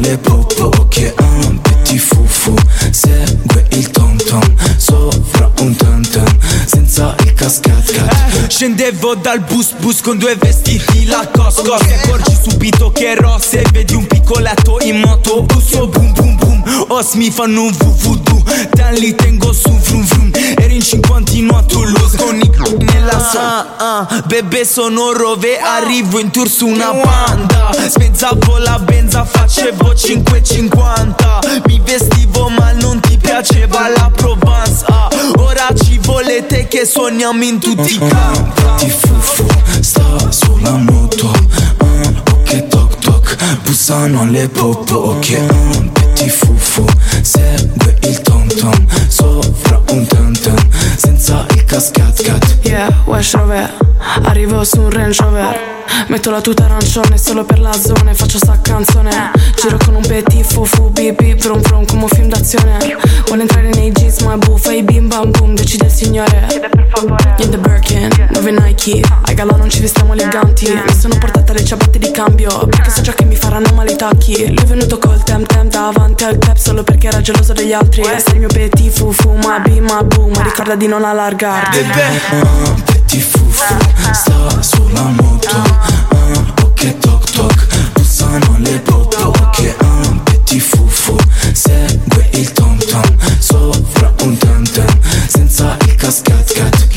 Le 0.00 0.16
popo. 0.18 0.70
Ok, 0.78 1.12
ah, 1.16 1.24
petit 1.62 1.98
fufu, 1.98 2.54
segue 2.90 3.66
il 3.70 3.90
tom 3.90 4.16
tom. 4.16 4.42
Sopra 4.76 5.50
un 5.60 5.74
tam 5.76 6.02
tam, 6.08 6.38
senza 6.66 7.14
il 7.24 7.34
cascat 7.34 7.92
cat. 7.92 8.48
Scendevo 8.48 9.14
dal 9.14 9.40
bus 9.40 9.72
bus 9.78 10.00
con 10.00 10.18
due 10.18 10.36
vestiti 10.36 11.06
la 11.06 11.26
cosco 11.32 11.76
Ti 11.78 11.92
accorgi 11.92 12.36
subito 12.42 12.90
che 12.90 13.10
ero 13.12 13.38
se 13.40 13.64
vedi 13.72 13.94
un 13.94 14.06
piccoletto 14.06 14.78
in 14.82 15.00
moto 15.00 15.42
Busso 15.42 15.86
boom 15.86 16.12
boom 16.12 16.36
boom 16.36 16.84
Os 16.88 17.14
mi 17.14 17.30
fanno 17.30 17.62
un 17.62 17.72
vuvudu 17.72 18.42
Dan 18.72 18.94
li 18.94 19.14
tengo 19.14 19.52
su 19.52 19.70
vrum 19.70 20.04
vrum 20.04 20.30
Eri 20.56 20.74
in 20.76 20.82
cinquantino 20.82 21.56
a 21.56 21.62
Toulouse 21.62 22.16
Con 22.16 22.40
i 22.40 22.50
nella 22.78 23.30
ah, 23.36 23.66
ah, 23.78 24.22
Bebe 24.26 24.64
sono 24.64 25.12
rove 25.12 25.58
Arrivo 25.58 26.18
in 26.18 26.30
tour 26.30 26.48
su 26.48 26.66
una 26.66 26.92
banda. 26.92 27.70
Spezzavo 27.88 28.58
la 28.58 28.78
benza 28.78 29.24
Facevo 29.24 29.92
5,50 29.92 31.62
Mi 31.66 31.80
vestivo 31.84 32.48
ma 32.48 32.72
non 32.72 33.00
ti 33.00 33.16
piaceva 33.18 33.88
la 33.88 34.10
Provence. 34.14 34.84
Ah, 34.88 35.08
Ora 35.38 35.68
ci 35.82 35.98
volete 36.02 36.66
che 36.68 36.84
suoniamo 36.84 37.42
in 37.44 37.58
tutti 37.58 37.94
i 37.94 37.98
campi. 37.98 38.62
Ti 38.78 38.90
fufu 38.90 39.46
sta 39.80 40.30
sulla 40.30 40.72
moto. 40.76 41.30
Ah, 41.78 42.22
Ok 42.32 42.68
toc 42.68 42.98
toc. 42.98 43.36
Bussano 43.62 44.22
alle 44.22 44.48
popo 44.48 44.94
Ok 44.96 45.38
ah, 45.48 45.54
Petit 45.92 46.28
fufu 46.30 46.84
Segue 47.30 47.96
il 48.08 48.20
tom 48.22 48.48
tom 48.48 48.86
Sopra 49.06 49.80
un 49.90 50.04
tam 50.06 50.32
tam 50.32 50.56
Senza 50.96 51.46
il 51.54 51.64
cascat 51.64 52.22
cat. 52.22 52.58
Yeah, 52.62 52.92
Wesh 53.04 53.34
Rover 53.34 53.70
Arrivo 54.24 54.64
su 54.64 54.80
un 54.80 54.90
Range 54.90 55.22
Rover. 55.22 55.58
Metto 56.08 56.30
la 56.30 56.40
tuta 56.40 56.64
arancione 56.64 57.18
solo 57.18 57.44
per 57.44 57.60
la 57.60 57.72
zona 57.72 58.10
e 58.10 58.14
faccio 58.14 58.38
sta 58.38 58.58
canzone. 58.60 59.30
Giro 59.54 59.76
con 59.84 59.94
un 59.94 60.02
petit 60.06 60.44
fufu 60.44 60.90
bip 60.90 61.20
bip 61.22 61.40
vrum 61.40 61.84
come 61.86 62.02
un 62.02 62.08
film 62.08 62.28
d'azione. 62.28 62.78
Vuole 63.26 63.42
entrare 63.42 63.68
nei 63.70 63.92
jeans 63.92 64.20
ma 64.20 64.36
buffa 64.36 64.72
i 64.72 64.82
bim 64.82 65.08
bam 65.08 65.30
boom 65.30 65.54
Decide 65.54 65.86
il 65.86 65.92
signore. 65.92 66.46
In 67.38 67.50
the 67.50 67.58
Birkin, 67.58 68.08
dove 68.30 68.50
Nike. 68.50 69.00
Ai 69.22 69.34
galà 69.34 69.56
non 69.56 69.68
ci 69.70 69.80
vestiamo 69.80 70.12
eleganti. 70.14 70.72
Mi 70.72 70.94
sono 70.98 71.16
portata 71.18 71.52
le 71.52 71.64
ciabatte 71.64 71.98
di 71.98 72.10
cambio 72.10 72.66
Perché 72.66 72.90
so 72.90 73.00
già 73.02 73.12
che 73.12 73.24
mi 73.24 73.36
faranno 73.36 73.72
male 73.74 73.92
i 73.92 73.96
tacchi. 73.96 74.46
Lui 74.46 74.62
è 74.62 74.64
venuto 74.64 74.98
col 74.98 75.22
tem 75.22 75.44
tem 75.44 75.68
davanti 75.68 76.24
al 76.24 76.38
cap 76.38 76.56
Solo 76.56 76.82
perché 76.82 77.08
era 77.08 77.19
geloso 77.20 77.52
degli 77.52 77.72
altri. 77.72 78.02
Sei 78.04 78.34
il 78.34 78.38
mio 78.38 78.48
petit 78.48 78.90
fufu 78.90 79.32
ma 79.44 79.58
bim 79.60 79.84
ma 79.84 80.02
boom. 80.02 80.32
Ma 80.32 80.42
ricorda 80.42 80.74
di 80.74 80.86
non 80.86 81.04
allargarti. 81.04 81.78
Ah, 81.78 82.74
Petit 82.84 83.20
fufu 83.22 83.74
Sta 84.12 84.62
sulla 84.62 85.02
moto. 85.02 85.48
Ah, 85.48 86.62
Ok 86.62 86.98
toc 86.98 87.30
toc. 87.30 87.66
Bussano 87.92 88.56
le 88.58 88.78
popo 88.80 89.16
Ok 89.28 89.74
Petit 90.24 90.60
fufu 90.60 91.16
Segue 91.52 92.28
il 92.32 92.52
tom 92.52 92.76
tom 92.78 93.02
Sopra 93.38 94.12
un 94.22 94.36
tam 94.38 94.64
tam 94.70 94.98
Senza 95.28 95.76
il 95.86 95.94
cascat 95.96 96.52
cat. 96.52 96.88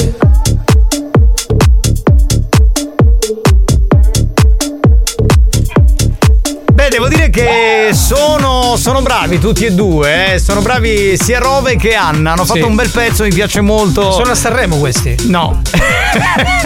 Beh, 6.73 6.89
devo 6.89 7.07
dire 7.07 7.22
che 7.33 7.89
sono, 7.93 8.75
sono 8.77 9.01
bravi 9.01 9.39
tutti 9.39 9.65
e 9.65 9.71
due, 9.71 10.33
eh. 10.35 10.39
sono 10.39 10.61
bravi 10.61 11.17
sia 11.17 11.39
Rove 11.39 11.75
che 11.77 11.95
Anna, 11.95 12.33
hanno 12.33 12.45
fatto 12.45 12.59
Sì. 12.59 12.65
un 12.65 12.75
bel 12.75 12.89
pezzo, 12.89 13.23
mi 13.23 13.33
piace 13.33 13.59
molto. 13.61 14.11
Sono 14.11 14.29
a 14.31 14.35
Sanremo 14.35 14.77
questi? 14.77 15.15
No. 15.29 15.59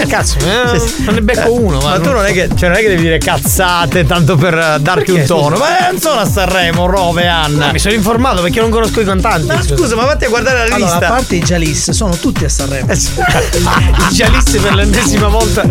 Cazzo, 0.10 0.38
eh, 0.40 0.82
non 1.06 1.14
ne 1.14 1.22
becco 1.22 1.54
uno. 1.54 1.80
Ma 1.80 1.98
tu 2.02 2.12
non 2.12 2.26
è, 2.26 2.34
che, 2.34 2.50
cioè 2.54 2.68
non 2.68 2.78
è 2.78 2.82
che 2.82 2.90
devi 2.90 3.02
dire 3.04 3.18
cazzate 3.18 4.06
tanto 4.06 4.36
per 4.36 4.54
eh, 4.54 4.78
darti 4.82 5.06
Perché, 5.06 5.12
un 5.22 5.26
tono. 5.26 5.56
scusa? 5.56 5.70
Ma 5.70 5.88
non 5.90 6.00
sono 6.02 6.20
a 6.20 6.26
Sanremo, 6.26 6.86
Rove 6.86 7.24
e 7.24 7.28
Anna. 7.28 7.66
No, 7.68 7.72
mi 7.72 7.80
sono 7.80 7.94
informato 7.94 8.42
perché 8.42 8.60
non 8.60 8.70
conosco 8.70 9.00
i 9.00 9.06
cantanti. 9.06 9.48
Ma 9.48 9.62
scusa, 9.64 9.96
ma 9.96 10.04
vatti 10.04 10.26
a 10.26 10.28
guardare 10.30 10.68
la 10.68 10.76
Allora, 10.76 10.92
lista. 10.92 11.06
a 11.08 11.10
parte 11.10 11.36
i 11.36 11.40
Jalis, 11.42 11.92
sono 11.92 12.18
tutti 12.18 12.44
a 12.44 12.50
Sanremo. 12.50 12.92
I 12.92 14.14
giallisti 14.14 14.58
per 14.58 14.74
l'ennesima 14.76 15.30
volta. 15.30 15.64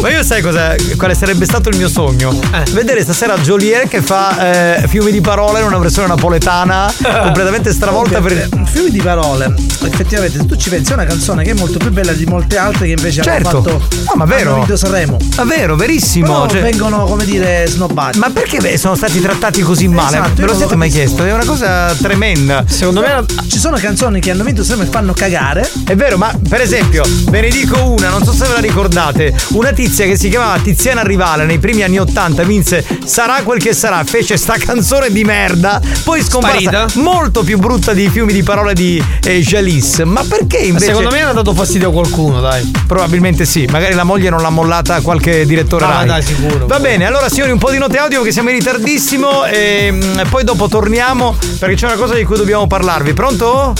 Ma 0.00 0.10
io 0.10 0.24
sai 0.24 0.42
cosa, 0.42 0.74
quale 0.96 1.14
sarebbe 1.14 1.44
stato 1.44 1.68
il 1.68 1.76
mio 1.76 1.88
sogno? 1.88 2.36
Vedere 2.72 3.02
stasera 3.02 3.36
Joliet 3.38 3.86
che 3.88 4.00
fa 4.08 4.78
eh, 4.80 4.88
fiumi 4.88 5.10
di 5.12 5.20
parole 5.20 5.60
in 5.60 5.66
una 5.66 5.76
versione 5.76 6.08
napoletana 6.08 6.90
completamente 6.96 7.72
stravolta 7.74 8.22
per 8.22 8.32
Eh, 8.32 8.48
Fiumi 8.64 8.90
di 8.90 9.00
parole. 9.00 9.52
Effettivamente, 9.84 10.38
se 10.38 10.46
tu 10.46 10.54
ci 10.56 10.68
pensi, 10.70 10.90
è 10.92 10.94
una 10.94 11.04
canzone 11.04 11.42
che 11.42 11.50
è 11.50 11.54
molto 11.54 11.78
più 11.78 11.90
bella 11.90 12.12
di 12.12 12.24
molte 12.26 12.56
altre 12.58 12.86
che 12.86 12.92
invece 12.92 13.22
Certo. 13.22 13.48
hanno 13.48 13.62
fatto. 13.62 13.88
No, 14.06 14.12
ma 14.16 14.24
vero. 14.24 14.50
Hanno 14.50 14.58
vinto 14.58 14.76
Sanremo. 14.76 15.16
Ma 15.36 15.44
vero, 15.44 15.74
verissimo. 15.76 16.26
Però 16.26 16.48
cioè- 16.48 16.60
vengono, 16.62 17.04
come 17.04 17.24
dire, 17.24 17.66
snobbati. 17.66 18.18
Ma 18.18 18.30
perché 18.30 18.58
beh, 18.60 18.76
sono 18.78 18.94
stati 18.94 19.20
trattati 19.20 19.60
così 19.62 19.88
male? 19.88 20.18
Esatto, 20.18 20.40
io 20.40 20.46
lo 20.46 20.52
non 20.52 20.56
siete 20.56 20.72
l'ho 20.72 20.78
mai 20.78 20.90
chiesto? 20.90 21.24
È 21.24 21.32
una 21.32 21.44
cosa 21.44 21.94
tremenda. 22.00 22.64
Secondo 22.66 23.00
me 23.00 23.24
ci 23.48 23.58
sono 23.58 23.76
canzoni 23.78 24.20
che 24.20 24.30
hanno 24.30 24.44
vinto 24.44 24.62
Sanremo 24.62 24.88
e 24.88 24.92
fanno 24.92 25.12
cagare. 25.14 25.68
È 25.84 25.94
vero, 25.96 26.16
ma 26.18 26.32
per 26.48 26.60
esempio, 26.60 27.02
ve 27.30 27.40
ne 27.40 27.48
dico 27.48 27.82
una, 27.90 28.08
non 28.10 28.22
so 28.24 28.32
se 28.32 28.46
ve 28.46 28.52
la 28.54 28.60
ricordate. 28.60 29.34
Una 29.48 29.72
tizia 29.72 30.04
che 30.06 30.16
si 30.16 30.28
chiamava 30.28 30.58
Tiziana 30.58 31.02
Rivale 31.02 31.44
nei 31.46 31.58
primi 31.58 31.82
anni 31.82 31.98
Ottanta 31.98 32.42
vinse 32.42 32.84
Sarà 33.04 33.40
quel 33.42 33.60
che 33.60 33.72
sarà, 33.72 33.97
fece 34.04 34.36
sta 34.36 34.56
canzone 34.56 35.10
di 35.10 35.24
merda, 35.24 35.80
poi 36.04 36.22
scomparsa 36.22 36.56
Sparita. 36.58 36.86
molto 37.00 37.42
più 37.42 37.58
brutta 37.58 37.92
di 37.92 38.08
fiumi 38.08 38.32
di 38.32 38.42
parole 38.42 38.74
di 38.74 39.02
eh, 39.22 39.40
Jalis. 39.40 39.98
Ma 40.00 40.24
perché 40.24 40.58
invece 40.58 40.86
Secondo 40.86 41.10
me 41.10 41.22
hanno 41.22 41.32
dato 41.34 41.54
fastidio 41.54 41.88
a 41.88 41.92
qualcuno, 41.92 42.40
dai. 42.40 42.70
Probabilmente 42.86 43.44
sì, 43.44 43.66
magari 43.70 43.94
la 43.94 44.04
moglie 44.04 44.30
non 44.30 44.40
l'ha 44.40 44.50
mollata 44.50 44.96
a 44.96 45.00
qualche 45.00 45.46
direttore 45.46 45.84
ma 45.86 45.94
Rai. 45.98 46.06
dai, 46.06 46.22
sicuro. 46.22 46.66
Va 46.66 46.78
bene, 46.80 47.06
allora 47.06 47.28
signori 47.28 47.50
un 47.50 47.58
po' 47.58 47.70
di 47.70 47.78
note 47.78 47.98
audio 47.98 48.18
perché 48.18 48.32
siamo 48.32 48.50
in 48.50 48.56
ritardissimo 48.56 49.44
e 49.44 49.90
mm, 49.92 50.20
poi 50.30 50.44
dopo 50.44 50.68
torniamo 50.68 51.36
perché 51.58 51.74
c'è 51.74 51.86
una 51.86 51.96
cosa 51.96 52.14
di 52.14 52.24
cui 52.24 52.36
dobbiamo 52.36 52.66
parlarvi. 52.66 53.12
Pronto? 53.12 53.74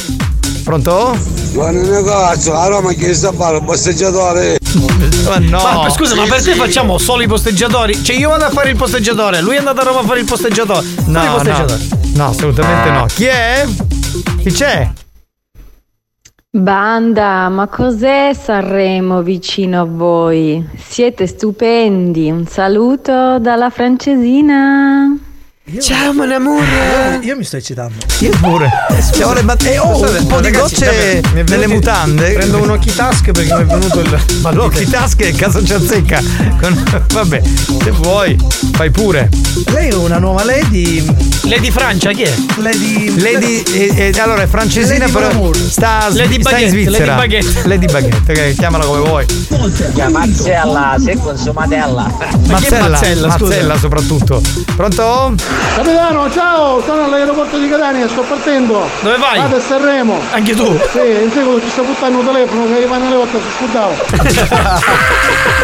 Pronto? 0.69 1.16
Buon 1.53 1.77
negozio, 1.77 2.53
a 2.53 2.66
Roma 2.66 2.93
chi 2.93 3.15
sta 3.15 3.31
a 3.31 3.32
fare? 3.32 3.57
Un 3.57 3.65
bosseggiatore. 3.65 4.59
Ma 5.24 5.39
no. 5.39 5.62
Ma 5.62 5.89
scusa, 5.89 6.15
ma 6.15 6.24
perché 6.24 6.53
facciamo 6.53 6.99
solo 6.99 7.23
i 7.23 7.27
posteggiatori? 7.27 8.05
Cioè, 8.05 8.16
io 8.16 8.28
vado 8.28 8.45
a 8.45 8.51
fare 8.51 8.69
il 8.69 8.77
posteggiatore, 8.77 9.40
lui 9.40 9.55
è 9.55 9.59
andato 9.61 9.81
a 9.81 9.85
Roma 9.85 10.01
a 10.01 10.03
fare 10.03 10.20
il 10.20 10.27
posteggiatore. 10.27 10.82
Fai 10.85 11.05
il 11.07 11.11
No, 11.11 11.23
no, 11.24 11.32
posteggiatore. 11.32 11.81
no, 12.16 12.27
assolutamente 12.27 12.90
no. 12.90 13.07
Chi 13.07 13.24
è? 13.24 13.66
Chi 14.43 14.53
c'è? 14.53 14.90
Banda, 16.51 17.49
ma 17.49 17.66
cos'è 17.69 18.32
Sanremo 18.39 19.23
vicino 19.23 19.81
a 19.81 19.85
voi? 19.85 20.69
Siete 20.86 21.27
stupendi. 21.27 22.31
Un 22.31 22.47
saluto 22.47 23.39
dalla 23.39 23.70
francesina. 23.70 25.16
Ciao, 25.82 26.15
mon 26.15 26.32
amour. 26.32 26.62
Io, 26.62 27.20
io 27.20 27.36
mi 27.36 27.45
sto 27.45 27.59
eccitando. 27.59 27.95
Io 28.20 28.31
pure. 28.40 28.70
Siamo 29.12 29.35
le 29.35 29.43
bat- 29.43 29.62
eh, 29.66 29.78
oh, 29.78 30.01
un 30.01 30.27
po' 30.27 30.40
di 30.40 30.51
gocce 30.51 30.86
vabbè, 30.86 31.40
è 31.40 31.43
nelle 31.47 31.66
mutande. 31.66 32.32
Prendo 32.32 32.62
un 32.62 32.70
occhitask 32.70 33.31
perché 33.32 33.55
mi 33.55 33.61
è 33.61 33.65
venuto 33.66 34.01
il. 34.01 34.19
Ma 34.40 34.51
l'occhitask 34.51 35.19
che 35.19 35.32
cazzo 35.32 35.62
ci 35.62 35.74
azzecca? 35.74 36.23
Con- 36.59 37.05
Vabbè, 37.12 37.43
se 37.82 37.90
vuoi, 37.90 38.35
fai 38.73 38.90
pure. 38.90 39.28
Lei 39.66 39.90
è 39.90 39.95
una 39.95 40.19
nuova 40.19 40.43
Lady. 40.43 41.05
Lady 41.43 41.70
Francia, 41.70 42.12
chi 42.12 42.23
è? 42.23 42.32
Lady. 42.57 43.20
Lady, 43.20 43.62
eh, 43.74 44.12
eh, 44.15 44.20
allora 44.20 44.43
è 44.43 44.47
francesina, 44.47 45.01
Lady 45.01 45.12
però 45.12 45.28
Glamour. 45.28 45.57
sta, 45.57 46.09
Lady 46.11 46.15
sta 46.15 46.32
in 46.32 46.43
Baguette, 46.43 46.69
Svizzera. 46.70 47.16
Lady 47.16 47.28
Baguette. 47.28 47.69
Lady 47.69 47.86
Baguette, 47.86 48.32
ok, 48.32 48.55
chiamala 48.55 48.85
come 48.86 49.01
vuoi. 49.01 49.27
Mazzella, 50.11 50.97
se 50.99 51.16
consumatella. 51.19 52.11
Mazzella, 52.47 52.89
Mazzella, 52.89 53.31
scusa? 53.32 53.45
Mazzella 53.45 53.78
soprattutto. 53.78 54.43
Pronto? 54.74 55.35
Capitano, 55.75 56.31
ciao, 56.31 56.83
sono 56.85 57.05
all'aeroporto 57.05 57.59
di 57.59 57.69
Catania, 57.69 58.09
sto 58.09 58.23
partendo. 58.23 58.89
Dove 59.01 59.17
vai? 59.17 59.39
Vado 59.39 59.57
a 59.57 59.61
Sanremo. 59.61 60.21
Anche 60.33 60.55
tu? 60.55 60.67
Sì, 60.91 60.99
in 61.23 61.31
seguito 61.33 61.61
ci 61.61 61.71
sto 61.71 61.83
buttando 61.83 62.19
un 62.19 62.27
telefono 62.27 62.65
che 62.67 62.71
nelle 62.99 63.15
volte 63.15 63.39
si 63.39 63.65
scudava. 63.65 63.95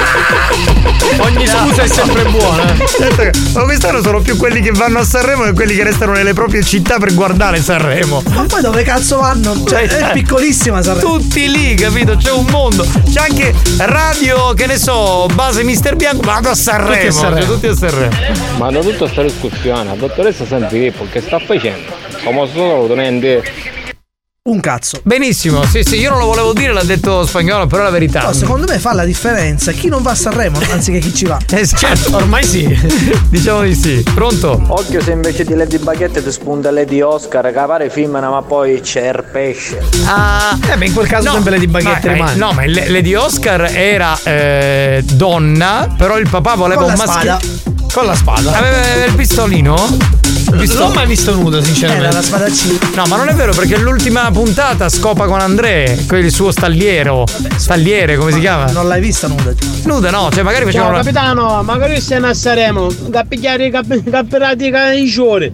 Ogni 1.18 1.46
scusa 1.46 1.82
è 1.82 1.86
sempre 1.86 2.24
buona. 2.24 2.72
eh. 2.74 3.30
Ma 3.54 3.62
quest'anno 3.62 4.02
sono 4.02 4.20
più 4.20 4.36
quelli 4.36 4.60
che 4.60 4.70
vanno 4.72 4.98
a 5.00 5.04
Sanremo 5.04 5.44
che 5.44 5.52
quelli 5.52 5.74
che 5.74 5.84
restano 5.84 6.12
nelle 6.12 6.32
proprie 6.32 6.62
città 6.62 6.98
per 6.98 7.14
guardare 7.14 7.60
Sanremo. 7.60 8.22
Ma 8.34 8.44
poi 8.46 8.60
dove 8.62 8.82
cazzo 8.82 9.18
vanno? 9.18 9.62
Cioè, 9.64 9.82
è 9.86 10.12
piccolissima 10.12 10.82
Sanremo. 10.82 11.16
Tutti 11.18 11.48
lì, 11.50 11.74
capito? 11.74 12.16
C'è 12.16 12.30
un 12.32 12.46
mondo. 12.50 12.84
C'è 13.10 13.20
anche 13.28 13.54
radio, 13.78 14.54
che 14.54 14.66
ne 14.66 14.78
so, 14.78 15.26
base 15.34 15.62
Mister 15.62 15.94
Bianco. 15.96 16.22
Vado 16.22 16.48
a 16.50 16.54
Sanremo. 16.54 16.94
Tutti 16.94 17.06
a 17.06 17.12
Sanremo. 17.12 17.40
cioè, 17.40 17.52
tutti 17.52 17.66
a 17.66 17.74
Sanremo. 17.74 18.12
Ma 18.56 18.70
da 18.70 18.80
tutta 18.80 18.96
questa 18.98 19.22
discussione, 19.22 19.83
la 19.84 19.94
dottoressa 19.94 20.44
Sanfilippo 20.46 21.06
che 21.10 21.20
sta 21.20 21.38
facendo? 21.38 21.92
Come 22.24 22.48
solo 22.52 22.86
tenente 22.86 23.42
Un 24.46 24.60
cazzo. 24.60 25.00
Benissimo, 25.04 25.64
sì, 25.64 25.82
sì, 25.82 25.96
io 25.98 26.10
non 26.10 26.18
lo 26.18 26.26
volevo 26.26 26.52
dire, 26.52 26.70
l'ha 26.74 26.82
detto 26.84 27.24
spagnolo, 27.24 27.66
però 27.66 27.80
è 27.80 27.84
la 27.84 27.90
verità. 27.90 28.24
No, 28.24 28.32
secondo 28.34 28.66
me 28.68 28.78
fa 28.78 28.92
la 28.92 29.06
differenza 29.06 29.72
chi 29.72 29.88
non 29.88 30.02
va 30.02 30.10
a 30.10 30.14
Sanremo 30.14 30.58
anziché 30.70 30.98
chi 30.98 31.14
ci 31.14 31.24
va. 31.24 31.38
Eh, 31.50 31.66
certo, 31.66 32.14
ormai 32.14 32.44
sì. 32.44 32.66
diciamo 33.30 33.62
di 33.62 33.74
sì. 33.74 34.04
Pronto? 34.14 34.60
Occhio 34.66 35.00
se 35.00 35.12
invece 35.12 35.44
di 35.44 35.54
Lady 35.54 35.78
Baguette 35.78 36.22
ti 36.22 36.30
spunta 36.30 36.70
Lady 36.70 37.00
Oscar, 37.00 37.46
che 37.46 37.52
pare 37.52 37.88
film 37.88 38.10
ma 38.10 38.42
poi 38.46 38.80
c'è 38.82 39.08
il 39.08 39.24
pesce. 39.32 39.82
Ah, 40.04 40.58
Eh, 40.70 40.76
beh, 40.76 40.86
in 40.86 40.92
quel 40.92 41.06
caso 41.06 41.30
sempre 41.30 41.52
Lady 41.52 41.66
Baguette 41.66 42.06
ma, 42.06 42.12
eh, 42.12 42.14
rimane. 42.14 42.36
No, 42.36 42.52
ma 42.52 42.66
Lady 42.66 43.14
Oscar 43.14 43.70
era 43.74 44.18
eh, 44.24 45.02
donna, 45.12 45.88
però 45.96 46.18
il 46.18 46.28
papà 46.28 46.54
voleva 46.54 46.82
Con 46.82 46.90
un 46.90 46.96
maschio. 46.98 47.73
Spada. 47.94 48.00
Con 48.00 48.06
la 48.06 48.14
spada. 48.14 48.52
Aveva 48.58 49.04
il 49.06 49.14
pistolino? 49.14 49.96
Il 50.60 50.68
Non 50.68 50.76
l'ho 50.76 50.88
mai 50.94 51.06
visto 51.06 51.34
nudo, 51.34 51.62
sinceramente. 51.62 52.06
Era 52.06 52.14
la 52.16 52.22
spadaccina. 52.22 52.78
No, 52.96 53.04
ma 53.06 53.16
non 53.16 53.28
è 53.28 53.34
vero 53.34 53.52
perché 53.52 53.78
l'ultima 53.78 54.30
puntata 54.32 54.88
scopa 54.88 55.26
con 55.26 55.40
André, 55.40 55.98
il 56.12 56.32
suo 56.32 56.50
stagliero. 56.50 57.24
Stagliere, 57.56 58.16
come 58.16 58.32
si 58.32 58.40
chiama? 58.40 58.70
Non 58.72 58.88
l'hai 58.88 59.00
vista 59.00 59.26
nuda. 59.26 59.52
Nuda, 59.84 60.10
no, 60.10 60.28
cioè 60.32 60.42
magari 60.42 60.64
facevano. 60.64 60.90
Ciao 60.90 61.00
una- 61.00 61.04
capitano, 61.04 61.62
magari 61.62 62.00
stiamo 62.00 62.26
a 62.26 62.34
Saremo, 62.34 62.88
da 63.06 63.24
pigliare 63.24 63.66
i 63.66 63.70
cap- 63.70 64.10
cappirati 64.10 64.72
i 64.96 65.06
giori. 65.06 65.52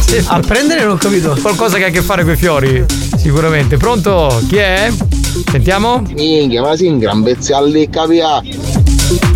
Sì. 0.00 0.22
A 0.26 0.40
prendere 0.40 0.82
non 0.84 0.92
ho 0.92 0.96
capito. 0.96 1.36
Qualcosa 1.40 1.76
che 1.76 1.84
ha 1.84 1.88
a 1.88 1.90
che 1.90 2.02
fare 2.02 2.24
con 2.24 2.32
i 2.32 2.36
fiori. 2.36 2.84
Sicuramente. 3.16 3.76
Pronto? 3.76 4.42
Chi 4.48 4.56
è? 4.56 4.92
Sentiamo? 5.50 6.02
Minchia, 6.14 6.62
ma 6.62 6.76
si 6.76 6.86
in 6.86 6.98
gran 6.98 7.22
pezzi 7.22 7.52
capia. 7.90 8.42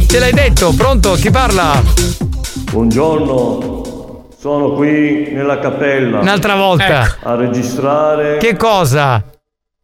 Te 0.06 0.18
l'hai 0.18 0.32
detto, 0.32 0.72
pronto? 0.72 1.12
Chi 1.12 1.30
parla? 1.30 2.26
Buongiorno, 2.70 4.26
sono 4.38 4.72
qui 4.72 5.30
nella 5.32 5.58
cappella. 5.58 6.20
Un'altra 6.20 6.54
volta. 6.54 7.16
A 7.22 7.34
registrare. 7.34 8.36
Che 8.36 8.56
cosa? 8.56 9.24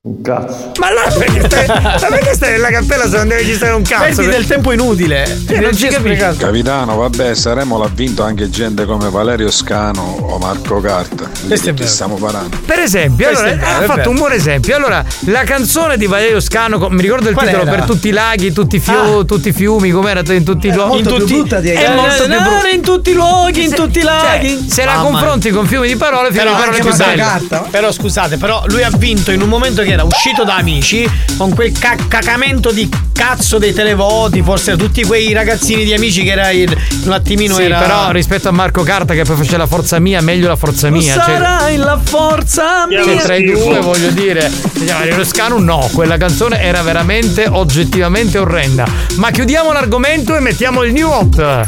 Un 0.06 0.20
cazzo. 0.20 0.72
Ma 0.80 0.92
là 0.92 1.10
perché 1.16 1.40
stai, 1.46 1.66
ma 1.66 1.96
perché 2.10 2.34
stai 2.34 2.50
nella 2.50 2.68
cappella 2.68 3.08
se 3.08 3.16
non 3.16 3.26
devi 3.28 3.40
registrare 3.40 3.72
un 3.72 3.80
cazzo? 3.82 4.16
Perdi 4.16 4.26
del 4.32 4.44
tempo 4.46 4.70
inutile. 4.72 5.22
Eh, 5.48 5.60
non 5.60 5.74
ci 5.74 5.86
capisci. 5.88 6.36
Capitano, 6.36 6.96
vabbè, 6.96 7.34
Saremo 7.34 7.78
l'ha 7.78 7.88
vinto 7.90 8.22
anche 8.22 8.50
gente 8.50 8.84
come 8.84 9.08
Valerio 9.08 9.50
Scano 9.50 10.02
o 10.02 10.36
Marco 10.36 10.78
Carta. 10.82 11.30
Di 11.44 11.58
chi 11.72 11.86
stiamo 11.86 12.16
parlando? 12.16 12.54
Per 12.66 12.80
esempio, 12.80 13.28
allora, 13.28 13.44
vero, 13.54 13.64
ha 13.66 13.82
fatto 13.84 14.10
un 14.10 14.16
buon 14.16 14.32
esempio. 14.32 14.76
Allora, 14.76 15.02
la 15.20 15.42
canzone 15.44 15.96
di 15.96 16.04
Valerio 16.04 16.38
Scano, 16.38 16.86
mi 16.90 17.00
ricordo 17.00 17.30
il 17.30 17.34
Qual 17.34 17.46
titolo, 17.46 17.62
era? 17.66 17.74
per 17.74 17.84
tutti 17.86 18.08
i 18.08 18.12
laghi, 18.12 18.52
tutti 18.52 18.76
i, 18.76 18.80
fiu- 18.80 19.24
tutti 19.24 19.48
i 19.48 19.52
fiumi, 19.54 19.90
com'era? 19.90 20.20
In 20.34 20.44
tutti 20.44 20.66
i 20.66 20.72
luoghi. 20.74 20.98
in 20.98 21.06
tutti, 21.06 21.32
brutta 21.32 21.60
di- 21.60 21.70
è 21.70 21.94
molto 21.94 22.24
in 22.70 22.82
tutti 22.82 23.08
i 23.08 23.14
luoghi, 23.14 23.62
in 23.62 23.70
Se- 23.70 23.74
tutti 23.76 24.00
i 24.00 24.02
cioè, 24.02 24.10
laghi. 24.12 24.66
se 24.68 24.84
la 24.84 24.96
confronti 25.00 25.48
con 25.48 25.66
fiumi 25.66 25.88
di 25.88 25.96
parole, 25.96 26.30
fiumi 26.30 26.44
Però, 26.44 26.50
di 26.50 26.60
parole 26.60 26.78
più 26.78 26.88
Marco 26.90 27.04
belli. 27.04 27.20
Carta. 27.22 27.66
però 27.70 27.90
scusate, 27.90 28.36
però 28.36 28.64
lui 28.66 28.82
ha 28.82 28.90
vinto 28.94 29.30
in 29.30 29.40
un 29.40 29.48
momento 29.48 29.80
che 29.82 29.92
era 29.94 30.04
uscito 30.04 30.44
da 30.44 30.56
amici 30.56 31.08
con 31.36 31.54
quel 31.54 31.72
ca- 31.76 31.96
cacamento 32.08 32.70
di 32.70 32.88
cazzo 33.12 33.58
dei 33.58 33.72
televoti, 33.72 34.42
forse 34.42 34.76
tutti 34.76 35.04
quei 35.04 35.32
ragazzini 35.32 35.84
di 35.84 35.92
amici 35.94 36.22
che 36.22 36.30
era 36.32 36.50
il- 36.50 36.76
un 37.04 37.12
attimino 37.12 37.54
Sì, 37.56 37.62
era 37.64 37.78
però 37.78 38.10
rispetto 38.10 38.48
a 38.48 38.52
Marco 38.52 38.82
Carta 38.82 39.14
che 39.14 39.22
poi 39.24 39.36
faceva 39.36 39.58
la 39.58 39.66
forza 39.66 39.98
mia, 39.98 40.20
meglio 40.20 40.48
la 40.48 40.56
forza 40.56 40.88
Tu 40.88 40.94
mia. 40.96 41.14
Cioè, 41.14 41.22
sarai 41.24 41.76
la 41.76 41.98
forza 42.02 42.86
mia. 42.86 43.02
cioè, 43.02 43.16
tra 43.16 43.34
i 43.36 43.44
due 43.44 43.80
voglio 43.80 44.10
dire, 44.10 44.50
Valerio 44.84 45.24
Scano 45.24 45.58
no, 45.58 45.88
quella 45.92 46.16
canzone 46.16 46.60
era 46.60 46.82
veramente 46.82 47.46
oggettivamente 47.48 48.38
orrenda. 48.38 48.86
Ma 49.16 49.30
chiudiamo 49.30 49.72
l'argomento 49.72 50.36
e 50.36 50.40
mettiamo 50.40 50.82
il 50.82 50.92
new 50.92 51.08
hot. 51.10 51.66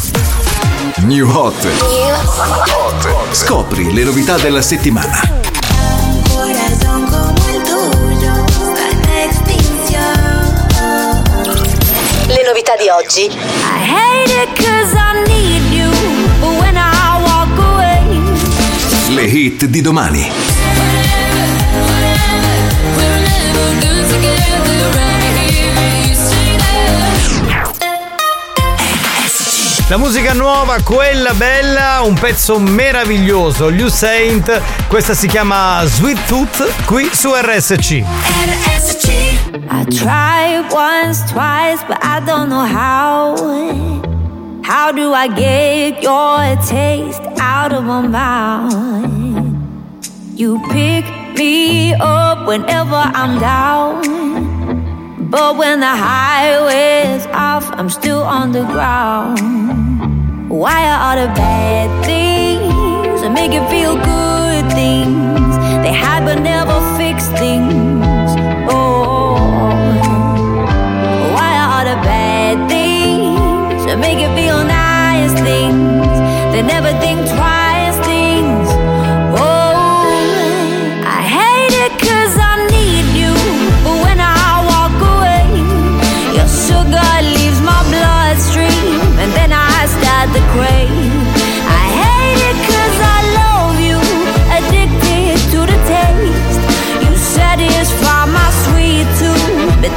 New 0.98 1.28
Hot. 1.28 1.66
Scopri 3.32 3.92
le 3.92 4.02
novità 4.04 4.36
della 4.38 4.62
settimana. 4.62 5.20
Novità 12.46 12.76
di 12.76 12.88
oggi. 12.88 13.24
I 13.24 13.32
hate 13.82 14.32
it 14.42 14.48
cause 14.54 14.94
I 14.94 15.24
need 15.26 15.72
you, 15.72 15.90
but 16.38 16.60
when 16.60 16.76
I 16.76 17.20
walk 17.20 17.58
away, 17.58 19.14
Le 19.14 19.22
hit 19.22 19.64
di 19.66 19.80
domani. 19.80 20.55
La 29.88 29.98
musica 29.98 30.32
nuova, 30.32 30.78
quella 30.82 31.32
bella, 31.32 32.00
un 32.02 32.14
pezzo 32.14 32.58
meraviglioso. 32.58 33.68
Liu 33.68 33.86
Saint, 33.86 34.60
questa 34.88 35.14
si 35.14 35.28
chiama 35.28 35.80
Sweet 35.84 36.26
Tooth 36.26 36.84
qui 36.86 37.08
su 37.12 37.30
RSC. 37.32 37.90
I 37.92 38.04
tried 39.88 40.72
once, 40.72 41.22
twice, 41.30 41.84
but 41.86 41.98
I 42.02 42.20
don't 42.24 42.48
know 42.48 42.64
how. 42.64 43.36
How 44.64 44.90
do 44.92 45.14
I 45.14 45.28
get 45.28 46.02
your 46.02 46.56
taste 46.66 47.22
out 47.38 47.72
of 47.72 47.84
my 47.84 48.08
mouth? 48.08 48.74
You 50.34 50.60
pick 50.72 51.04
me 51.38 51.94
up 51.94 52.44
whenever 52.44 52.96
I'm 53.14 53.38
down. 53.38 54.25
But 55.28 55.56
when 55.56 55.80
the 55.80 55.86
highway's 55.86 57.26
off, 57.26 57.68
I'm 57.72 57.90
still 57.90 58.22
on 58.22 58.52
the 58.52 58.62
ground. 58.62 60.48
Why 60.48 60.86
are 60.86 61.00
all 61.04 61.26
the 61.26 61.34
bad 61.34 62.04
things 62.04 63.22
that 63.22 63.32
make 63.32 63.52
you 63.52 63.66
feel 63.68 63.96
good 63.96 64.70
things? 64.70 65.56
They 65.82 65.92
hide 65.92 66.24
but 66.24 66.38
never 66.38 66.78
fix 66.96 67.26
things. 67.40 68.30
Oh, 68.70 69.34
why 71.34 71.50
are 71.58 71.70
all 71.74 71.86
the 71.96 72.00
bad 72.06 72.68
things 72.70 73.84
that 73.86 73.98
make 73.98 74.20
you 74.20 74.28
feel 74.36 74.62
nice 74.62 75.32
things? 75.42 76.20
They 76.54 76.62
never 76.62 76.92
think 77.00 77.18
twice 77.28 77.55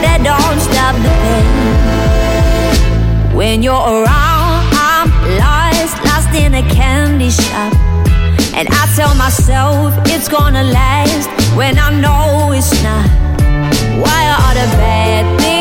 that 0.01 0.19
don't 0.23 0.59
stop 0.59 0.95
the 1.05 1.11
pain. 1.23 1.69
When 3.35 3.63
you're 3.63 3.75
around, 3.75 4.67
I'm 4.73 5.09
lost, 5.39 5.95
lost 6.03 6.33
in 6.35 6.53
a 6.55 6.63
candy 6.69 7.29
shop. 7.29 7.73
And 8.53 8.67
I 8.71 8.93
tell 8.95 9.15
myself 9.15 9.93
it's 10.07 10.27
gonna 10.27 10.63
last 10.63 11.29
when 11.55 11.77
I 11.79 11.89
know 12.01 12.51
it's 12.51 12.71
not. 12.83 13.09
Why 14.03 14.21
are 14.29 14.53
the 14.55 14.67
bad 14.77 15.39
things 15.39 15.58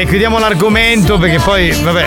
eh, 0.00 0.06
chiudiamo 0.06 0.38
l'argomento 0.38 1.18
perché 1.18 1.38
poi, 1.38 1.70
vabbè. 1.70 2.06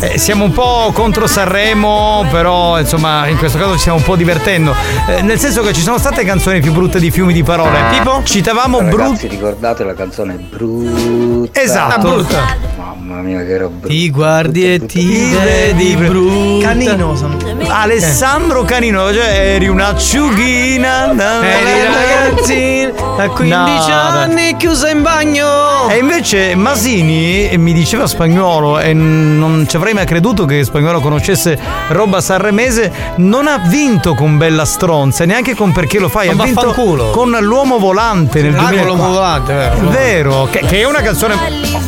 eh, 0.00 0.18
siamo 0.18 0.44
un 0.44 0.52
po' 0.52 0.90
contro 0.92 1.26
Sanremo, 1.26 2.26
però 2.30 2.78
insomma 2.78 3.26
in 3.28 3.38
questo 3.38 3.58
caso 3.58 3.72
ci 3.72 3.78
stiamo 3.80 3.98
un 3.98 4.04
po' 4.04 4.16
divertendo. 4.16 4.74
Eh, 5.08 5.22
nel 5.22 5.38
senso 5.38 5.62
che 5.62 5.72
ci 5.72 5.80
sono 5.80 5.98
state 5.98 6.24
canzoni 6.24 6.60
più 6.60 6.72
brutte 6.72 6.98
di 6.98 7.10
fiumi 7.10 7.32
di 7.32 7.42
parole. 7.42 7.78
Tipo, 7.90 8.20
citavamo 8.24 8.78
Ragazzi, 8.80 8.96
brutte. 8.96 9.26
ricordate 9.28 9.84
la 9.84 9.94
canzone 9.94 10.34
brutta? 10.34 11.60
Esatto. 11.60 11.94
Ah, 11.94 11.98
brutta. 11.98 12.56
Mamma 12.96 13.20
mia, 13.22 13.38
che 13.44 13.56
brutta. 13.58 13.88
Ti 13.88 14.10
guardi 14.10 14.72
e 14.74 14.86
ti 14.86 15.30
vedi 15.32 15.94
brutta. 15.96 16.68
Canino 16.68 17.14
sono. 17.16 17.36
Alessandro 17.68 18.62
Canino, 18.62 19.12
cioè 19.12 19.54
eri 19.54 19.68
un'acciughina. 19.68 21.12
Eri 21.42 21.92
ragazzino 21.92 23.16
a 23.18 23.28
15 23.28 23.48
No, 23.90 23.94
anni 23.94 24.56
chiusa 24.56 24.88
in 24.90 25.02
bagno. 25.02 25.88
E 25.90 25.98
invece 25.98 26.54
Masini 26.54 27.56
mi 27.58 27.72
diceva 27.72 28.06
spagnolo 28.06 28.78
e 28.78 28.92
non 28.92 29.66
ci 29.68 29.76
avrei 29.76 29.92
mai 29.92 30.06
creduto 30.06 30.44
che 30.44 30.64
spagnolo 30.64 31.00
conoscesse 31.00 31.58
roba 31.88 32.20
sanremese. 32.20 32.92
Non 33.16 33.46
ha 33.48 33.58
vinto 33.66 34.14
con 34.14 34.36
Bella 34.38 34.64
Stronza, 34.64 35.24
neanche 35.24 35.54
con 35.54 35.72
Perché 35.72 35.98
lo 35.98 36.08
fai. 36.08 36.28
Ma 36.34 36.42
ha 36.42 36.46
vinto 36.46 36.60
vaffanculo. 36.66 37.10
con 37.10 37.36
L'Uomo 37.40 37.78
Volante 37.78 38.40
nel 38.42 38.54
Ah, 38.54 38.58
con 38.58 38.66
2004. 38.70 38.94
l'uomo 38.94 39.12
volante, 39.12 39.52
vero. 39.54 39.74
È 39.74 39.80
vero, 39.90 40.48
che, 40.50 40.60
che 40.60 40.80
è 40.80 40.84
una 40.86 41.00
canzone 41.02 41.34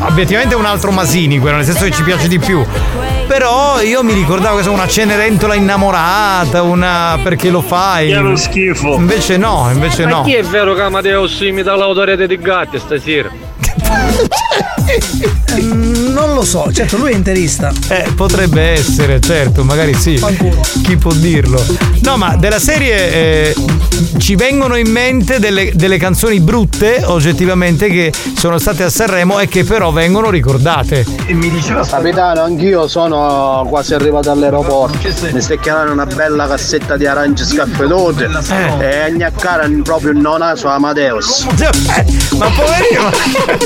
obiettivamente 0.00 0.54
un 0.54 0.64
altro 0.64 0.90
Masini, 0.96 1.38
quello, 1.38 1.56
nel 1.56 1.66
senso 1.66 1.84
che 1.84 1.90
ci 1.90 2.02
piace 2.02 2.26
di 2.26 2.38
più. 2.38 2.64
Però 3.26 3.82
io 3.82 4.02
mi 4.02 4.14
ricordavo 4.14 4.56
che 4.56 4.62
sono 4.62 4.76
una 4.76 4.88
Cenerentola 4.88 5.54
innamorata, 5.54 6.62
una 6.62 7.18
Perché 7.22 7.50
lo 7.50 7.60
fai. 7.60 8.08
Che 8.08 8.14
è 8.14 8.18
uno 8.18 8.34
schifo. 8.36 8.94
Invece 8.94 9.36
no, 9.36 9.68
invece 9.70 10.04
Ma 10.04 10.10
no. 10.10 10.22
chi 10.22 10.34
è 10.34 10.42
vero 10.42 10.72
che 10.74 10.80
Amadeus 10.80 11.40
imita 11.40 11.76
l'autore 11.76 12.26
di 12.26 12.38
Gatti 12.38 12.78
stasera? 12.78 13.30
Mm, 15.60 16.12
non 16.12 16.34
lo 16.34 16.44
so, 16.44 16.70
certo, 16.72 16.96
lui 16.96 17.12
è 17.12 17.14
interista. 17.14 17.72
Eh, 17.88 18.12
potrebbe 18.14 18.62
essere, 18.62 19.20
certo, 19.20 19.64
magari 19.64 19.94
sì. 19.94 20.20
Chi 20.82 20.96
può 20.96 21.12
dirlo? 21.12 21.62
No, 22.02 22.16
ma 22.16 22.36
della 22.36 22.58
serie 22.58 23.12
eh, 23.12 23.54
ci 24.18 24.34
vengono 24.34 24.76
in 24.76 24.90
mente 24.90 25.38
delle, 25.38 25.72
delle 25.74 25.96
canzoni 25.98 26.40
brutte, 26.40 27.02
oggettivamente, 27.04 27.88
che 27.88 28.12
sono 28.36 28.58
state 28.58 28.84
a 28.84 28.90
Sanremo 28.90 29.38
e 29.40 29.48
che 29.48 29.64
però 29.64 29.90
vengono 29.90 30.30
ricordate. 30.30 31.04
E 31.26 31.32
mi 31.34 31.50
diceva 31.50 31.84
Capitano, 31.84 32.42
anch'io 32.42 32.86
sono 32.86 33.66
quasi 33.68 33.94
arrivato 33.94 34.30
all'aeroporto. 34.30 34.98
Mi 35.32 35.40
stai 35.40 35.58
chiamando 35.58 35.92
una 35.92 36.06
bella 36.06 36.46
cassetta 36.46 36.96
di 36.96 37.06
arance 37.06 37.44
scaffedose 37.44 38.28
e 38.80 38.98
agnaccare 38.98 39.68
proprio 39.82 40.10
il 40.12 40.18
non 40.18 40.38
naso 40.38 40.68
Amadeus. 40.68 41.46
Ma 42.38 42.50
poverino! 42.50 43.10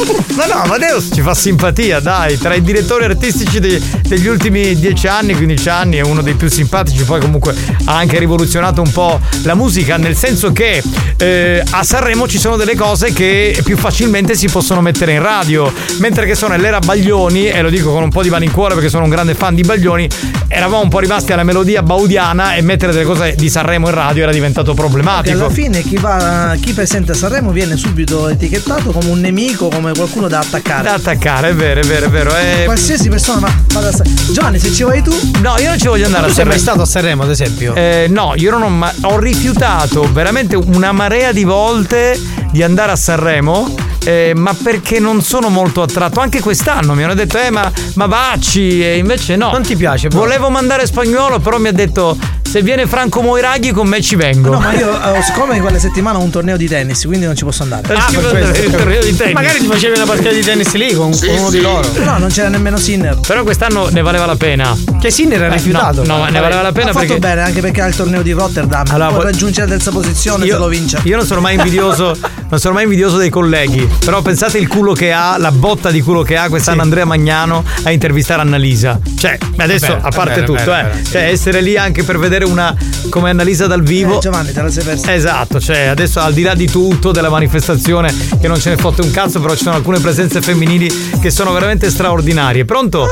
No, 0.36 0.46
no, 0.46 0.62
Amadeus 0.62 1.10
ci 1.12 1.20
fa 1.20 1.34
simpatia, 1.34 2.00
dai. 2.00 2.38
Tra 2.38 2.54
i 2.54 2.62
direttori 2.62 3.04
artistici 3.04 3.60
de- 3.60 3.80
degli 4.06 4.26
ultimi 4.26 4.78
10 4.78 5.06
anni, 5.06 5.34
15 5.34 5.68
anni, 5.68 5.96
è 5.96 6.02
uno 6.02 6.22
dei 6.22 6.34
più 6.34 6.48
simpatici. 6.48 7.04
Poi, 7.04 7.20
comunque, 7.20 7.54
ha 7.84 7.96
anche 7.96 8.18
rivoluzionato 8.18 8.80
un 8.80 8.90
po' 8.90 9.20
la 9.42 9.54
musica, 9.54 9.96
nel 9.96 10.16
senso 10.16 10.52
che 10.52 10.82
eh, 11.16 11.62
a 11.70 11.82
Sanremo 11.82 12.26
ci 12.26 12.38
sono 12.38 12.56
delle 12.56 12.74
cose 12.74 13.12
che 13.12 13.60
più 13.64 13.76
facilmente 13.76 14.34
si 14.34 14.48
possono 14.48 14.80
mettere 14.80 15.12
in 15.12 15.22
radio. 15.22 15.72
Mentre 15.98 16.26
che 16.26 16.34
sono 16.34 16.54
nell'era 16.54 16.78
Baglioni, 16.78 17.48
e 17.48 17.60
lo 17.62 17.70
dico 17.70 17.92
con 17.92 18.02
un 18.02 18.10
po' 18.10 18.22
di 18.22 18.30
malincuore 18.30 18.74
perché 18.74 18.88
sono 18.88 19.04
un 19.04 19.10
grande 19.10 19.34
fan 19.34 19.54
di 19.54 19.62
Baglioni, 19.62 20.08
eravamo 20.48 20.82
un 20.82 20.88
po' 20.88 20.98
rimasti 20.98 21.32
alla 21.32 21.44
melodia 21.44 21.82
baudiana 21.82 22.54
e 22.54 22.62
mettere 22.62 22.92
delle 22.92 23.04
cose 23.04 23.34
di 23.36 23.48
Sanremo 23.48 23.88
in 23.88 23.94
radio 23.94 24.22
era 24.24 24.32
diventato 24.32 24.74
problematico. 24.74 25.36
alla 25.36 25.50
fine 25.50 25.82
chi, 25.82 25.96
va, 25.96 26.56
chi 26.60 26.72
presenta 26.72 27.14
Sanremo 27.14 27.50
viene 27.52 27.76
subito 27.76 28.28
etichettato 28.28 28.90
come 28.90 29.10
un 29.10 29.20
nemico, 29.20 29.68
come 29.68 29.92
qualcuno 30.00 30.28
da 30.28 30.38
attaccare. 30.38 30.82
Da 30.82 30.94
attaccare, 30.94 31.48
è 31.50 31.54
vero, 31.54 31.80
è 31.80 31.84
vero, 31.84 32.06
è 32.06 32.08
vero. 32.08 32.34
è- 32.34 32.62
Qualsiasi 32.64 33.08
persona 33.08 33.40
va, 33.40 33.52
vada 33.72 33.88
a 33.88 33.92
Sanremo. 33.92 34.32
Giovanni, 34.32 34.58
se 34.58 34.72
ci 34.72 34.82
vai 34.82 35.02
tu. 35.02 35.10
No, 35.42 35.56
io 35.58 35.68
non 35.68 35.78
ci 35.78 35.88
voglio 35.88 36.06
andare 36.06 36.24
Tu 36.26 36.30
a 36.30 36.34
sei 36.34 36.44
mai 36.44 36.58
Sanremo. 36.58 36.58
stato 36.58 36.82
a 36.82 36.86
Sanremo, 36.86 37.22
ad 37.24 37.30
esempio? 37.30 37.74
Eh, 37.74 38.06
no, 38.08 38.32
io 38.36 38.50
non 38.50 38.62
ho 38.62 38.68
mai. 38.68 38.92
Ho 39.02 39.18
rifiutato 39.18 40.10
veramente 40.12 40.56
una 40.56 40.92
marea 40.92 41.32
di 41.32 41.44
volte 41.44 42.18
di 42.50 42.62
andare 42.62 42.92
a 42.92 42.96
Sanremo. 42.96 43.74
eh, 44.04 44.32
ma 44.34 44.54
perché 44.54 44.98
non 44.98 45.20
sono 45.22 45.50
molto 45.50 45.82
attratto 45.82 46.20
anche 46.20 46.40
quest'anno 46.40 46.94
mi 46.94 47.02
hanno 47.04 47.12
detto 47.12 47.38
eh 47.38 47.50
ma, 47.50 47.70
ma 47.96 48.06
vacci 48.06 48.82
e 48.82 48.96
invece 48.96 49.36
no 49.36 49.50
non 49.52 49.60
ti 49.62 49.76
piace 49.76 50.08
volevo 50.08 50.48
mandare 50.48 50.86
spagnolo 50.86 51.38
però 51.38 51.58
mi 51.58 51.68
ha 51.68 51.72
detto 51.72 52.16
se 52.50 52.62
viene 52.62 52.86
Franco 52.88 53.22
Moiraghi 53.22 53.70
con 53.70 53.86
me 53.86 54.00
ci 54.00 54.16
vengo 54.16 54.50
No, 54.50 54.58
ma 54.58 54.72
io, 54.72 54.90
eh, 55.14 55.22
siccome 55.22 55.54
in 55.56 55.62
quella 55.62 55.78
settimana 55.78 56.18
ho 56.18 56.22
un 56.22 56.30
torneo 56.30 56.56
di 56.56 56.66
tennis, 56.66 57.04
quindi 57.04 57.24
non 57.26 57.36
ci 57.36 57.44
posso 57.44 57.62
andare. 57.62 57.94
Ah, 57.94 58.08
per 58.12 58.28
questo. 58.28 58.62
Il 58.62 58.70
torneo 58.72 59.00
di 59.02 59.14
tennis. 59.16 59.34
Magari 59.34 59.58
ti 59.60 59.66
facevi 59.66 59.96
una 59.96 60.06
partita 60.06 60.30
di 60.30 60.40
tennis 60.40 60.72
lì 60.74 60.92
con, 60.92 61.16
con 61.16 61.28
uno 61.28 61.50
di 61.50 61.60
loro. 61.60 61.88
No, 62.02 62.18
non 62.18 62.28
c'era 62.28 62.48
nemmeno 62.48 62.76
Sinner. 62.76 63.18
però 63.24 63.42
quest'anno 63.44 63.88
ne 63.90 64.02
valeva 64.02 64.26
la 64.26 64.34
pena 64.36 64.76
Che 65.00 65.10
Sinner 65.10 65.42
ha 65.42 65.46
Eh, 65.46 65.50
rifiutato. 65.50 66.04
no, 66.04 66.16
no, 66.16 66.24
ne 66.28 66.40
valeva 66.40 66.62
la 66.62 66.72
pena 66.72 66.90
ha 66.90 66.92
fatto 66.92 67.06
perché 67.06 67.20
bene 67.20 67.40
anche 67.42 67.60
perché 67.60 67.82
ha 67.82 67.86
il 67.86 67.94
torneo 67.94 68.22
di 68.22 68.32
Rotterdam. 68.32 68.84
Allora, 68.90 69.10
Può 69.10 69.22
raggiungere 69.22 69.66
la 69.68 69.72
terza 69.74 69.90
posizione 69.92 70.44
se 70.46 70.56
lo 70.56 70.66
vince. 70.66 70.98
Io 71.04 71.16
non 71.16 71.26
sono 71.26 71.40
mai 71.40 71.54
invidioso, 71.54 72.16
non 72.50 72.58
sono 72.58 72.74
mai 72.74 72.82
invidioso 72.84 73.16
dei 73.16 73.30
colleghi. 73.30 73.88
Però 74.04 74.20
pensate 74.22 74.58
il 74.58 74.68
culo 74.68 74.92
che 74.92 75.12
ha, 75.12 75.38
la 75.38 75.52
botta 75.52 75.90
di 75.90 76.00
culo 76.02 76.22
che 76.22 76.36
ha 76.36 76.48
quest'anno 76.48 76.82
Andrea 76.82 77.04
Magnano 77.04 77.64
a 77.84 77.90
intervistare 77.90 78.42
Annalisa. 78.42 79.00
Cioè, 79.16 79.38
adesso, 79.56 79.86
vero, 79.86 80.00
a 80.02 80.10
parte 80.10 80.40
vero, 80.40 80.46
tutto, 80.46 80.70
vero, 80.70 80.88
eh. 80.88 81.04
sì. 81.04 81.10
Cioè, 81.12 81.22
essere 81.22 81.60
lì 81.60 81.76
anche 81.76 82.02
per 82.02 82.18
vedere 82.18 82.44
una 82.44 82.74
come 83.08 83.30
Annalisa 83.30 83.66
dal 83.66 83.82
vivo. 83.82 84.16
Eh, 84.16 84.20
Giovanni, 84.20 84.52
te 84.52 84.62
la 84.62 84.70
sei 84.70 84.84
persa. 84.84 85.14
Esatto, 85.14 85.60
cioè 85.60 85.86
adesso 85.86 86.20
al 86.20 86.32
di 86.32 86.42
là 86.42 86.54
di 86.54 86.68
tutto, 86.68 87.12
della 87.12 87.30
manifestazione, 87.30 88.12
che 88.40 88.48
non 88.48 88.58
ce 88.58 88.70
ne 88.70 88.76
fotte 88.76 89.02
un 89.02 89.10
cazzo, 89.10 89.40
però 89.40 89.54
ci 89.54 89.62
sono 89.62 89.76
alcune 89.76 90.00
presenze 90.00 90.42
femminili 90.42 90.90
che 91.20 91.30
sono 91.30 91.52
veramente 91.52 91.88
straordinarie. 91.88 92.64
Pronto? 92.64 93.06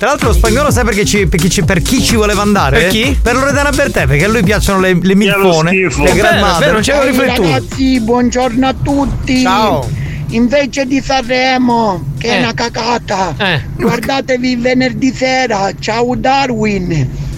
Tra 0.00 0.08
l'altro 0.08 0.28
lo 0.28 0.32
spagnolo 0.32 0.70
sai 0.70 0.82
perché 0.84 1.04
ci, 1.04 1.26
per, 1.26 1.38
chi 1.38 1.50
ci, 1.50 1.62
per 1.62 1.82
chi 1.82 2.02
ci 2.02 2.14
voleva 2.16 2.40
andare? 2.40 2.80
Per 2.80 2.88
chi? 2.90 3.18
Per 3.20 3.34
Loredana 3.34 3.68
Bertè, 3.68 4.06
perché 4.06 4.24
a 4.24 4.28
lui 4.28 4.42
piacciono 4.42 4.80
le, 4.80 4.98
le 4.98 5.14
milfone, 5.14 5.72
le 5.72 5.88
È 5.88 6.10
è 6.10 6.14
vero, 6.58 6.72
non 6.72 6.80
c'avevo 6.80 7.02
Ehi, 7.04 7.10
riflettuto. 7.10 7.42
ragazzi, 7.50 8.00
buongiorno 8.00 8.66
a 8.66 8.74
tutti. 8.82 9.42
Ciao. 9.42 9.86
Invece 10.28 10.86
di 10.86 11.02
Sanremo, 11.04 12.12
che 12.16 12.28
è 12.28 12.36
Eh. 12.36 12.38
una 12.38 12.54
cacata, 12.54 13.34
Eh. 13.36 13.60
guardatevi 13.76 14.56
venerdì 14.56 15.12
sera. 15.14 15.70
Ciao 15.78 16.14
Darwin. 16.16 17.28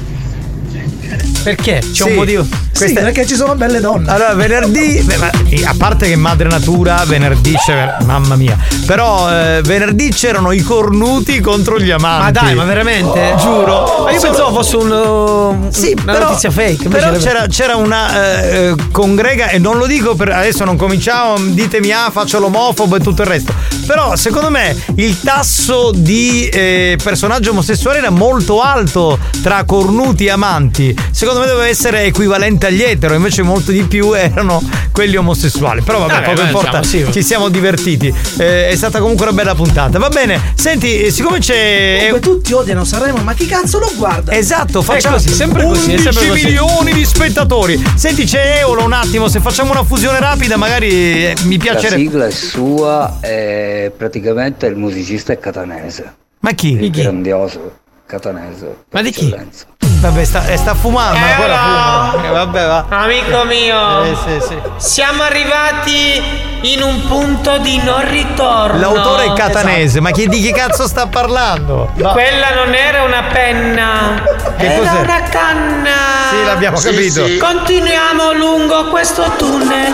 Perché? 1.43 1.81
C'è 1.81 2.05
Sì. 2.05 2.09
un 2.11 2.15
motivo. 2.15 2.47
Sì, 2.73 2.93
perché 2.95 3.27
ci 3.27 3.35
sono 3.35 3.55
belle 3.55 3.81
donne. 3.81 4.11
Allora, 4.11 4.35
venerdì, 4.35 5.03
beh, 5.03 5.17
ma, 5.19 5.27
a 5.67 5.75
parte 5.77 6.09
che 6.09 6.17
madre 6.17 6.49
natura, 6.49 7.03
venerdì 7.07 7.55
c'è, 7.55 7.97
mamma 8.05 8.35
mia. 8.35 8.57
Però 8.87 9.31
eh, 9.31 9.61
venerdì 9.63 10.09
c'erano 10.11 10.53
i 10.53 10.61
cornuti 10.63 11.41
contro 11.41 11.79
gli 11.79 11.91
amanti. 11.91 12.23
Ma 12.25 12.31
dai, 12.31 12.55
ma 12.55 12.65
veramente? 12.65 13.35
Giuro. 13.39 14.03
Ma 14.05 14.11
io 14.11 14.21
pensavo 14.21 14.53
fosse 14.55 14.77
un, 14.77 14.91
uh, 14.91 15.71
Sì, 15.71 15.95
una 16.03 16.13
però, 16.13 16.29
notizia 16.29 16.51
fake. 16.51 16.89
Però 16.89 17.07
era- 17.09 17.19
c'era, 17.19 17.47
c'era 17.47 17.77
una 17.77 18.43
eh, 18.43 18.69
eh, 18.69 18.75
congrega, 18.91 19.49
e 19.51 19.59
non 19.59 19.77
lo 19.79 19.87
dico 19.87 20.15
per 20.15 20.31
adesso 20.31 20.65
non 20.65 20.77
cominciamo, 20.77 21.37
ditemi 21.39 21.93
ah, 21.93 22.11
faccio 22.11 22.39
l'omofobo 22.41 22.97
e 22.97 23.01
tutto 23.01 23.23
il 23.23 23.29
resto. 23.29 23.53
Però 23.87 24.17
secondo 24.17 24.49
me 24.51 24.75
il 24.97 25.21
tasso 25.21 25.91
di 25.95 26.49
eh, 26.49 26.97
personaggio 27.03 27.51
omosessuale 27.51 27.99
era 27.99 28.11
molto 28.11 28.61
alto 28.61 29.19
tra 29.43 29.63
cornuti 29.65 30.25
e 30.27 30.31
amanti. 30.31 30.97
Secondo 31.11 31.32
me 31.41 31.47
doveva 31.47 31.67
essere 31.67 32.03
equivalente 32.05 32.67
agli 32.67 32.83
etero, 32.83 33.15
invece 33.15 33.43
molto 33.43 33.71
di 33.73 33.83
più 33.85 34.13
erano 34.13 34.61
quelli 34.93 35.17
omosessuali. 35.17 35.83
Però 35.83 35.99
vabbè, 35.99 36.13
Vabbè, 36.13 36.25
poco 36.27 36.41
beh, 36.41 36.47
importa, 36.47 36.81
diciamo, 36.81 37.05
sì. 37.07 37.13
ci 37.13 37.23
siamo 37.23 37.49
divertiti. 37.49 38.15
Eh, 38.39 38.69
è 38.69 38.77
stata 38.77 39.01
comunque 39.01 39.27
una 39.27 39.35
bella 39.35 39.55
puntata. 39.55 39.99
Va 39.99 40.09
bene, 40.09 40.53
senti, 40.55 41.11
siccome 41.11 41.39
c'è. 41.39 41.97
Comunque 42.09 42.21
tutti 42.21 42.53
odiano 42.53 42.85
Sanremo, 42.85 43.19
ma 43.23 43.35
chi 43.35 43.47
cazzo 43.47 43.79
lo 43.79 43.91
guarda? 43.97 44.33
Esatto, 44.33 44.83
facciamo 44.83 45.17
così, 45.17 45.29
sempre 45.31 45.65
così, 45.65 45.91
è 45.91 45.95
11 45.95 46.03
sempre 46.13 46.29
così. 46.29 46.45
milioni 46.45 46.93
di 46.93 47.05
spettatori. 47.05 47.83
Senti, 47.95 48.25
c'è 48.25 48.59
Eolo 48.61 48.85
un 48.85 48.93
attimo, 48.93 49.29
se 49.29 49.41
facciamo 49.41 49.71
una 49.73 49.85
fusione 49.85 50.19
rapida, 50.21 50.57
magari 50.57 50.89
eh, 50.91 51.35
mi 51.45 51.57
La 51.59 51.63
piacerebbe. 51.63 52.03
sigla 52.03 52.27
è 52.27 52.31
sua 52.31 53.19
e 53.21 53.93
praticamente 53.97 54.67
il 54.67 54.77
musicista 54.77 55.33
è 55.33 55.39
catanese. 55.39 56.15
Ma 56.41 56.53
chi? 56.53 56.73
Il 56.73 56.91
grandioso 56.91 57.79
catanese. 58.07 58.85
Ma 58.91 59.01
di 59.03 59.11
chi? 59.11 59.27
eccellenza. 59.27 59.67
Vabbè, 60.03 60.25
sta, 60.25 60.45
eh, 60.47 60.57
sta 60.57 60.75
fumando, 60.75 61.17
ancora 61.17 61.57
fuma. 61.59 62.25
Eh, 62.25 62.29
vabbè, 62.31 62.67
va. 62.67 62.85
Amico 62.89 63.45
mio, 63.45 64.03
Eh, 64.03 64.17
sì, 64.17 64.47
sì. 64.49 64.59
siamo 64.79 65.23
arrivati 65.23 66.21
in 66.63 66.83
un 66.83 67.07
punto 67.07 67.59
di 67.59 67.81
non 67.85 68.05
ritorno. 68.11 68.79
L'autore 68.81 69.27
è 69.27 69.33
catanese, 69.35 70.01
ma 70.01 70.11
chi, 70.11 70.27
di 70.27 70.41
che 70.43 70.51
cazzo 70.53 70.89
sta 70.89 71.07
parlando? 71.07 71.91
No. 71.95 72.11
Quella 72.11 72.53
non 72.53 72.75
era 72.75 73.05
una 73.05 73.23
penna, 73.33 74.25
Che 74.59 74.75
era 74.75 74.91
cos'è? 74.91 75.01
una 75.03 75.23
canna. 75.31 75.95
Sì, 76.31 76.45
l'abbiamo 76.47 76.79
capito. 76.81 77.23
Continuiamo 77.39 78.33
lungo 78.33 78.87
questo 78.89 79.23
tunnel 79.39 79.93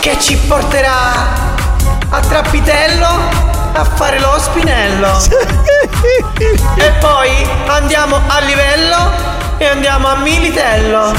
che 0.00 0.16
ci 0.18 0.36
porterà 0.38 1.12
a 2.08 2.18
Trappitello 2.20 3.48
a 3.74 3.84
fare 3.84 4.18
lo 4.20 4.36
spinello. 4.38 5.18
e 6.76 6.90
poi 6.98 7.30
andiamo 7.66 8.18
a 8.26 8.40
livello 8.40 9.38
e 9.60 9.66
andiamo 9.66 10.08
a 10.08 10.16
Militello. 10.16 11.12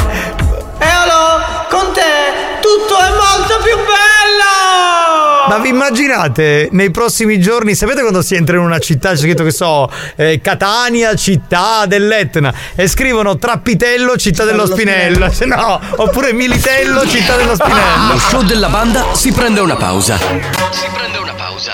Eolo, 0.80 1.68
con 1.70 1.94
te 1.94 2.58
tutto 2.60 2.98
è 2.98 3.10
molto 3.10 3.60
più 3.64 3.76
bello! 3.76 5.48
Ma 5.48 5.58
vi 5.60 5.70
immaginate 5.70 6.70
nei 6.72 6.90
prossimi 6.90 7.40
giorni, 7.40 7.76
sapete 7.76 8.02
quando 8.02 8.24
si 8.24 8.34
entra 8.34 8.56
in 8.56 8.64
una 8.64 8.80
città, 8.80 9.12
c'è 9.12 9.18
scritto 9.18 9.44
che 9.44 9.52
so, 9.52 9.88
eh, 10.16 10.42
Catania, 10.42 11.14
città 11.14 11.86
dell'Etna, 11.86 12.52
e 12.74 12.88
scrivono 12.88 13.38
Trappitello, 13.38 14.18
città 14.18 14.44
dello 14.44 14.66
Spinello, 14.66 15.32
Se 15.32 15.46
no, 15.46 15.80
oppure 15.98 16.34
Militello, 16.34 17.08
città 17.08 17.36
dello 17.36 17.54
Spinello. 17.54 18.14
Lo 18.14 18.18
show 18.18 18.42
della 18.42 18.70
banda 18.70 19.14
si 19.14 19.32
prende 19.32 19.60
una 19.60 19.76
pausa. 19.76 20.18
Si 20.18 20.88
prende 20.92 21.18
una 21.20 21.34
pausa. 21.34 21.74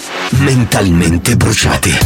Mentalmente 0.39 1.35
bruciati. 1.35 1.99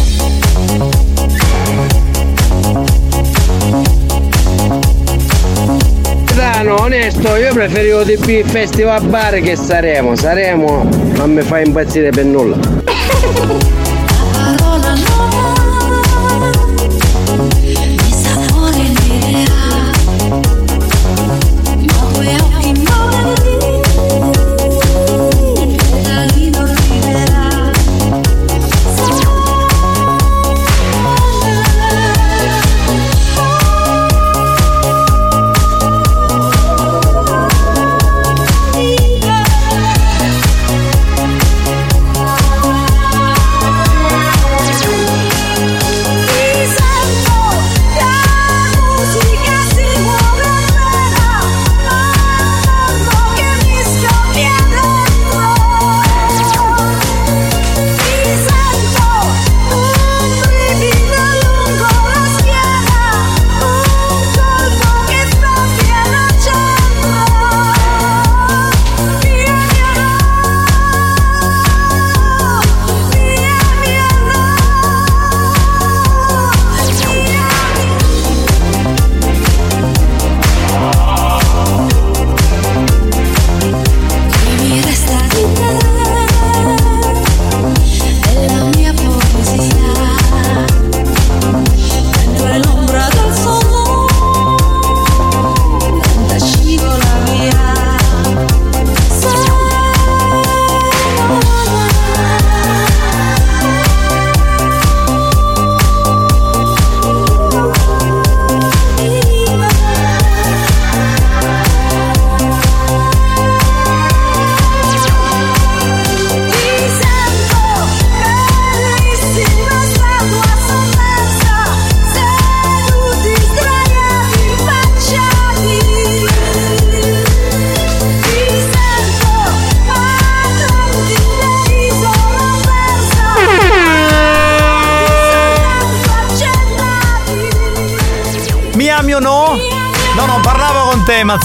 capitano, 6.66 6.82
onesto, 6.82 7.36
io 7.36 7.54
preferivo 7.54 8.04
di 8.04 8.18
più 8.18 8.38
il 8.38 8.46
festival 8.46 9.06
bar 9.06 9.40
che 9.40 9.56
Saremo. 9.56 10.16
Saremo 10.16 10.88
non 11.16 11.34
mi 11.34 11.42
fa 11.42 11.60
impazzire 11.60 12.10
per 12.10 12.26
nulla. 12.26 12.58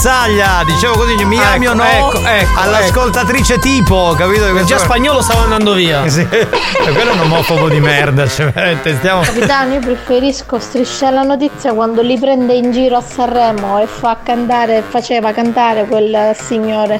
Mazzaglia. 0.01 0.65
Dicevo 0.65 0.95
così, 0.95 1.23
mi 1.27 1.37
Ah, 1.39 1.53
ami 1.53 1.67
o 1.69 1.73
ecco, 1.73 1.83
no? 1.83 1.85
ecco, 1.85 2.27
ecco, 2.27 2.61
All'ascoltatrice 2.61 3.59
tipo, 3.59 4.15
capito? 4.17 4.65
Già 4.65 4.79
spagnolo 4.79 5.21
stava 5.21 5.43
andando 5.43 5.75
via. 5.75 5.99
Sì. 6.09 6.27
E 6.31 6.47
quello 6.93 7.11
è 7.11 7.13
un 7.13 7.21
omofobo 7.21 7.69
di 7.69 7.81
merda, 7.81 8.27
cioè, 8.27 8.51
veramente 8.51 8.97
stiamo. 8.97 9.21
Capitano, 9.21 9.75
io 9.75 9.81
preferisco 9.81 10.59
strisciare 10.59 11.15
la 11.17 11.23
notizia 11.23 11.75
quando 11.75 12.01
li 12.01 12.19
prende 12.19 12.55
in 12.55 12.73
giro 12.73 12.97
a 12.97 13.03
Sanremo 13.03 13.79
e 13.79 13.87
fa 13.87 14.17
cantare, 14.23 14.83
faceva 14.89 15.33
cantare 15.33 15.85
quel 15.85 16.35
signore, 16.35 16.99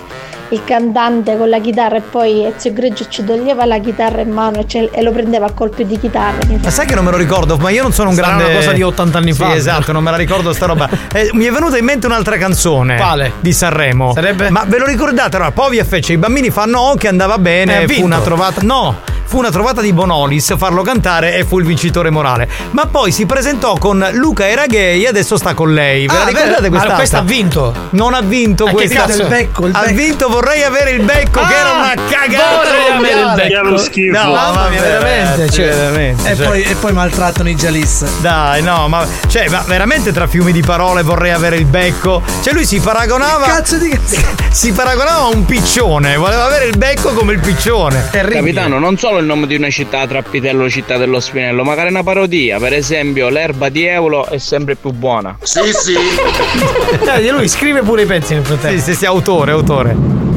il 0.51 0.63
cantante 0.65 1.37
con 1.37 1.49
la 1.49 1.61
chitarra 1.61 1.97
e 1.97 2.01
poi 2.01 2.45
Ezio 2.45 2.73
Greggio 2.73 3.07
ci 3.09 3.25
toglieva 3.25 3.65
la 3.65 3.79
chitarra 3.79 4.21
in 4.21 4.31
mano 4.31 4.59
e, 4.61 4.67
ce- 4.67 4.91
e 4.93 5.03
lo 5.03 5.13
prendeva 5.13 5.47
a 5.47 5.53
colpi 5.53 5.87
di 5.87 5.99
chitarra. 5.99 6.39
Ma 6.63 6.71
sai 6.71 6.87
che 6.87 6.95
non 6.95 7.05
me 7.05 7.11
lo 7.11 7.17
ricordo? 7.17 7.57
Ma 7.57 7.71
io 7.71 7.83
non 7.83 7.93
sono 7.93 8.09
un 8.11 8.15
Sarà 8.17 8.29
grande. 8.29 8.45
una 8.47 8.55
cosa 8.55 8.73
di 8.73 8.83
80 8.83 9.19
anni 9.19 9.33
Sì, 9.33 9.43
fa. 9.43 9.55
esatto, 9.55 9.93
non 9.93 10.03
me 10.03 10.11
la 10.11 10.17
ricordo 10.17 10.53
sta 10.53 10.67
roba. 10.67 10.89
Eh, 11.13 11.31
mi 11.33 11.45
è 11.45 11.51
venuta 11.51 11.77
in 11.77 11.85
mente 11.85 12.07
un'altra 12.07 12.37
canzone. 12.37 12.97
Quale? 12.97 13.33
Di 13.41 13.53
Sanremo. 13.53 14.13
Sarebbe? 14.15 14.49
Ma 14.51 14.65
ve 14.67 14.79
lo 14.79 14.87
ricordate? 14.87 15.37
Allora, 15.37 15.51
Povia 15.51 15.85
fece 15.85 16.13
i 16.13 16.19
bambini 16.19 16.51
fanno 16.51 16.79
oh, 16.79 16.95
che 16.95 17.09
andava 17.09 17.39
bene. 17.39 17.83
Eh, 17.83 17.89
fu 17.89 18.05
una 18.05 18.21
trovata. 18.21 18.61
No! 18.63 18.97
Fu 19.31 19.39
una 19.39 19.51
trovata 19.51 19.81
di 19.81 19.93
Bonolis 19.93 20.57
farlo 20.59 20.83
cantare 20.83 21.37
e 21.37 21.45
fu 21.45 21.61
il 21.61 21.65
vincitore 21.65 22.11
morale. 22.11 22.49
Ma 22.73 22.87
poi 22.87 23.13
si 23.13 23.27
presentò 23.27 23.75
con 23.79 24.05
Luca 24.15 24.49
era 24.49 24.67
gay 24.67 25.05
e 25.05 25.07
adesso 25.07 25.37
sta 25.37 25.55
con 25.55 25.73
lei. 25.73 26.09
Ve 26.09 26.15
la 26.15 26.23
Ah, 26.23 26.27
ricordate 26.27 26.61
vero? 26.63 26.69
questa? 26.71 26.89
Ma 26.89 26.95
questa 26.97 27.19
ha 27.19 27.23
vinto. 27.23 27.75
Non 27.91 28.15
ha 28.15 28.23
vinto 28.23 28.65
Ah, 28.65 28.69
che 28.71 28.75
questa. 28.75 28.95
cazzo? 29.07 29.23
Il 29.23 29.29
becco, 29.29 29.67
il 29.67 29.75
ha 29.77 29.81
becco. 29.83 29.95
vinto 29.95 30.29
vorrei 30.29 30.65
avere 30.65 30.91
il 30.91 31.05
becco, 31.05 31.39
che 31.47 31.55
Ah, 31.55 31.59
era 31.61 31.71
una 31.75 31.95
cagata. 32.11 32.57
vorrei 32.57 32.89
avere 32.93 33.21
il 33.21 33.33
becco. 33.37 33.49
Che 33.49 33.55
è 33.61 33.63
lo 33.71 33.79
schifo. 33.79 34.19
No, 34.21 34.33
Mamma 34.33 34.69
mia, 34.69 34.81
veramente, 34.81 35.51
cioè. 35.51 35.69
veramente, 35.69 36.31
E 36.31 36.35
cioè. 36.37 36.47
poi, 36.47 36.63
e 36.65 36.75
poi 36.75 36.93
maltrattano 36.93 37.49
i 37.49 37.55
Jalis. 37.55 38.05
Dai, 38.19 38.63
no, 38.63 38.89
ma 38.89 39.07
cioè, 39.29 39.49
ma 39.49 39.63
veramente 39.65 40.11
tra 40.11 40.27
fiumi 40.27 40.51
di 40.51 40.63
parole 40.63 41.03
vorrei 41.03 41.31
avere 41.31 41.55
il 41.55 41.67
becco. 41.67 42.21
Cioè, 42.43 42.53
lui 42.53 42.65
si 42.67 42.81
paragonava. 42.81 43.47
Cazzo 43.47 43.77
di 43.79 43.97
Si 44.51 44.73
paragonava 44.73 45.27
a 45.27 45.29
un 45.29 45.45
piccione, 45.45 46.17
voleva 46.17 46.45
avere 46.47 46.65
il 46.65 46.77
becco 46.77 47.13
come 47.13 47.33
il 47.35 47.39
piccione. 47.39 48.09
Capitano, 48.11 48.81
non 48.81 48.99
solo 48.99 49.20
il 49.21 49.27
nome 49.27 49.47
di 49.47 49.55
una 49.55 49.71
città 49.71 50.07
Trappitello, 50.07 50.69
città 50.69 50.97
dello 50.97 51.21
Spinello, 51.21 51.63
magari 51.63 51.91
una 51.91 52.03
parodia. 52.03 52.59
Per 52.59 52.73
esempio, 52.73 53.29
l'erba 53.29 53.69
di 53.69 53.85
Eolo 53.87 54.27
è 54.27 54.39
sempre 54.39 54.75
più 54.75 54.91
buona. 54.91 55.37
Sì, 55.43 55.73
sì. 55.73 55.95
Dai, 57.05 57.29
lui 57.29 57.49
scrive 57.49 57.83
pure 57.83 58.03
i 58.03 58.07
pezzi 58.07 58.35
nel 58.35 58.45
frattempo. 58.45 58.79
Sì, 58.79 58.93
sì, 58.93 58.95
sì, 58.95 59.07
autore, 59.07 59.53
autore. 59.53 60.30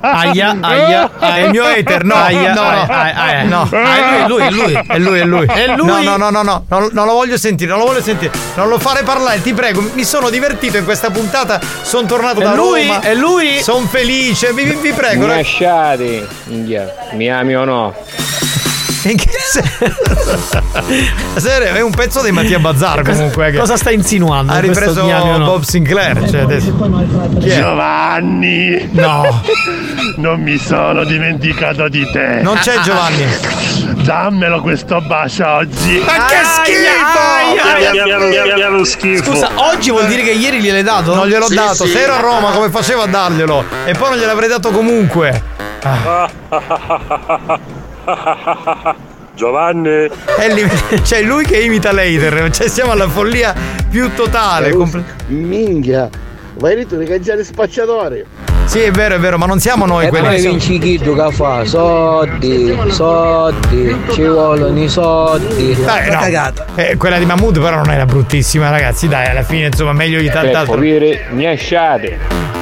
Aia, 0.00 0.56
aia, 0.60 1.10
aia. 1.18 1.36
È 1.36 1.40
il 1.44 1.50
mio 1.50 1.64
hater, 1.64 2.04
no, 2.04 2.14
Aia, 2.14 2.52
no, 2.54 2.60
aia, 2.62 2.86
no, 2.86 2.92
aia, 2.92 3.14
aia. 3.16 3.42
no. 3.44 3.68
Ah, 3.72 4.24
è 4.24 4.28
lui, 4.28 4.42
è 4.42 4.50
lui, 4.50 4.72
è 4.86 4.98
lui, 4.98 5.18
è 5.20 5.24
lui. 5.24 5.46
È 5.46 5.66
lui. 5.76 5.86
No, 5.86 6.00
no, 6.02 6.16
no, 6.16 6.30
no, 6.30 6.42
no, 6.42 6.64
non, 6.68 6.88
non 6.92 7.06
lo 7.06 7.12
voglio 7.12 7.36
sentire, 7.36 7.70
non 7.70 7.78
lo 7.80 7.86
voglio 7.86 8.02
sentire. 8.02 8.32
Non 8.54 8.68
lo 8.68 8.78
fare 8.78 9.02
parlare, 9.02 9.40
ti 9.42 9.52
prego. 9.52 9.82
Mi 9.94 10.04
sono 10.04 10.30
divertito 10.30 10.76
in 10.76 10.84
questa 10.84 11.10
puntata, 11.10 11.60
sono 11.82 12.06
tornato 12.06 12.40
È 12.40 12.44
da 12.44 12.54
lui, 12.54 12.86
Roma. 12.86 13.00
è 13.00 13.14
lui. 13.14 13.60
Sono 13.62 13.86
felice, 13.86 14.52
vi, 14.52 14.64
vi- 14.64 14.78
vi 14.80 14.92
prego. 14.92 15.26
Rag- 15.26 15.36
lasciate. 15.36 16.26
Mi 17.12 17.30
ami 17.30 17.56
o 17.56 17.64
no? 17.64 17.94
In 19.02 19.16
che 19.16 19.30
senso? 19.30 20.62
Serio, 21.40 21.74
è 21.74 21.80
un 21.80 21.90
pezzo 21.90 22.22
di 22.22 22.30
Mattia 22.32 22.58
Bazzar 22.58 23.02
comunque. 23.02 23.48
eh, 23.48 23.50
che 23.52 23.58
Cosa 23.58 23.76
sta 23.76 23.90
insinuando? 23.90 24.52
Ha 24.52 24.58
ripreso 24.58 25.06
no? 25.06 25.44
Bob 25.44 25.62
Sinclair. 25.62 26.28
Cioè 26.28 26.40
adesso. 26.40 26.74
Giovanni! 27.38 28.88
No! 28.92 29.42
Non 30.16 30.40
mi 30.42 30.58
sono 30.58 31.04
dimenticato 31.04 31.88
di 31.88 32.04
te! 32.10 32.40
Non 32.42 32.58
c'è 32.58 32.80
Giovanni. 32.80 33.24
Dammelo 34.04 34.60
questo 34.60 35.00
bacio 35.00 35.46
oggi! 35.46 36.02
Ma 36.04 36.26
che 36.26 36.44
schifo! 36.44 37.78
Piano, 37.78 38.04
piano, 38.28 38.54
piano 38.54 38.84
schifo! 38.84 39.24
Scusa, 39.24 39.50
oggi 39.54 39.90
vuol 39.90 40.06
dire 40.06 40.22
che 40.22 40.32
ieri 40.32 40.60
gliel'hai 40.60 40.82
dato? 40.82 41.14
Non 41.14 41.26
gliel'ho 41.26 41.48
dato. 41.48 41.86
Se 41.86 42.02
ero 42.02 42.14
a 42.14 42.20
Roma, 42.20 42.50
come 42.50 42.68
facevo 42.68 43.02
a 43.02 43.06
darglielo? 43.06 43.64
E 43.86 43.94
poi 43.94 44.10
non 44.10 44.18
gliel'avrei 44.18 44.48
dato 44.48 44.70
comunque. 44.70 45.42
Giovanni! 49.34 50.08
C'è 51.02 51.22
lui 51.22 51.44
che 51.44 51.58
imita 51.60 51.92
l'hater. 51.92 52.50
Cioè, 52.50 52.68
siamo 52.68 52.92
alla 52.92 53.08
follia 53.08 53.54
più 53.88 54.12
totale. 54.14 54.70
compl- 54.72 55.02
Minchia, 55.28 56.08
vai 56.54 56.76
lì 56.76 56.86
tu 56.86 56.96
di 56.96 57.04
cangiare 57.06 57.42
spacciatori. 57.44 58.24
Sì, 58.64 58.80
è 58.80 58.90
vero, 58.92 59.16
è 59.16 59.18
vero, 59.18 59.36
ma 59.38 59.46
non 59.46 59.58
siamo 59.58 59.84
noi 59.86 60.06
E 60.06 60.08
quelli 60.10 60.26
poi 60.26 60.34
che 60.36 60.40
sono- 60.42 60.52
vinci 60.52 60.78
chi 60.78 60.98
tu 60.98 61.16
che 61.16 61.32
fa? 61.32 61.64
Soldi, 61.64 62.76
soldi, 62.90 63.96
ci 64.12 64.22
vogliono 64.22 64.78
i 64.80 64.88
soldi. 64.88 65.74
Dai, 65.82 66.10
no. 66.10 66.52
Eh, 66.76 66.96
quella 66.96 67.18
di 67.18 67.24
Mahmood 67.24 67.58
però 67.60 67.76
non 67.76 67.90
era 67.90 68.04
bruttissima, 68.04 68.70
ragazzi. 68.70 69.08
Dai, 69.08 69.26
alla 69.28 69.42
fine, 69.42 69.66
insomma, 69.66 69.92
meglio 69.92 70.20
di 70.20 70.26
Peppo, 70.26 70.40
tant'altro. 70.42 70.76
vire, 70.78 71.26
mi 71.30 71.44
lasciate. 71.44 72.59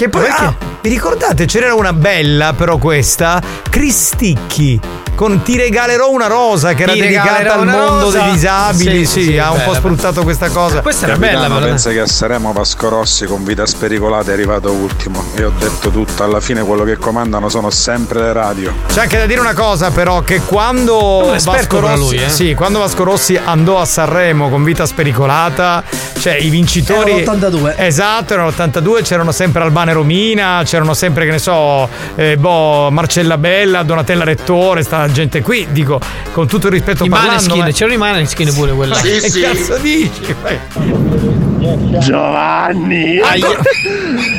Che 0.00 0.08
poi. 0.08 0.24
ah, 0.30 0.56
vi 0.80 0.88
ricordate? 0.88 1.44
C'era 1.44 1.74
una 1.74 1.92
bella, 1.92 2.54
però 2.54 2.78
questa. 2.78 3.38
Cristicchi. 3.68 4.99
Con 5.20 5.42
Ti 5.42 5.54
regalerò 5.58 6.10
una 6.10 6.28
rosa 6.28 6.72
che 6.72 6.84
era 6.84 6.92
Ti 6.92 7.00
dedicata 7.00 7.52
al 7.52 7.66
mondo 7.66 8.04
rosa. 8.04 8.22
dei 8.22 8.32
disabili. 8.32 9.04
Sì, 9.04 9.20
Sì, 9.20 9.22
sì, 9.32 9.38
ha 9.38 9.50
un 9.50 9.60
po' 9.66 9.74
sfruttato 9.74 10.22
questa 10.22 10.48
cosa. 10.48 10.80
Questa 10.80 11.04
era 11.04 11.14
Capitano, 11.16 11.40
bella, 11.42 11.54
però. 11.56 11.66
pensa 11.66 11.90
che 11.90 12.00
a 12.00 12.06
Saremo 12.06 12.54
Vasco 12.54 12.88
Rossi 12.88 13.26
con 13.26 13.44
vita 13.44 13.66
spericolata 13.66 14.30
è 14.30 14.32
arrivato 14.32 14.72
ultimo. 14.72 15.22
Io 15.36 15.48
ho 15.48 15.52
detto 15.58 15.90
tutto, 15.90 16.24
alla 16.24 16.40
fine 16.40 16.62
quello 16.62 16.84
che 16.84 16.96
comandano 16.96 17.50
sono 17.50 17.68
sempre 17.68 18.22
le 18.22 18.32
radio. 18.32 18.72
C'è 18.86 19.02
anche 19.02 19.18
da 19.18 19.26
dire 19.26 19.40
una 19.40 19.52
cosa, 19.52 19.90
però, 19.90 20.22
che 20.22 20.40
quando 20.40 21.36
Vasco 21.44 21.80
Rossi, 21.80 21.98
lui, 21.98 22.16
eh. 22.16 22.30
sì, 22.30 22.54
quando 22.54 22.78
Vasco 22.78 23.04
Rossi 23.04 23.38
andò 23.42 23.78
a 23.78 23.84
Sanremo 23.84 24.48
con 24.48 24.64
vita 24.64 24.86
spericolata, 24.86 25.84
cioè 26.18 26.36
i 26.36 26.48
vincitori. 26.48 27.20
Era 27.20 27.32
l'82. 27.34 27.74
Esatto, 27.76 28.32
erano 28.32 28.48
l'82, 28.48 29.02
c'erano 29.02 29.32
sempre 29.32 29.62
Albano 29.64 29.90
e 29.90 29.92
Romina, 29.92 30.62
c'erano 30.64 30.94
sempre, 30.94 31.26
che 31.26 31.32
ne 31.32 31.38
so, 31.38 31.86
eh, 32.14 32.38
boh, 32.38 32.90
Marcella 32.90 33.36
Bella, 33.36 33.82
Donatella 33.82 34.24
Rettore, 34.24 34.82
sta 34.82 35.08
gente 35.12 35.42
qui, 35.42 35.66
dico, 35.70 36.00
con 36.32 36.46
tutto 36.46 36.66
il 36.66 36.72
rispetto 36.72 37.04
I 37.04 37.08
parlando. 37.08 37.32
Maneskin, 37.32 37.58
ma- 37.58 37.70
c'erano 37.70 37.94
i 37.94 37.98
Maneskin 37.98 38.54
pure 38.54 38.72
quella. 38.72 38.94
Ma 38.94 39.00
che 39.02 39.40
cazzo 39.40 39.76
dici? 39.78 41.49
Giovanni! 41.98 43.20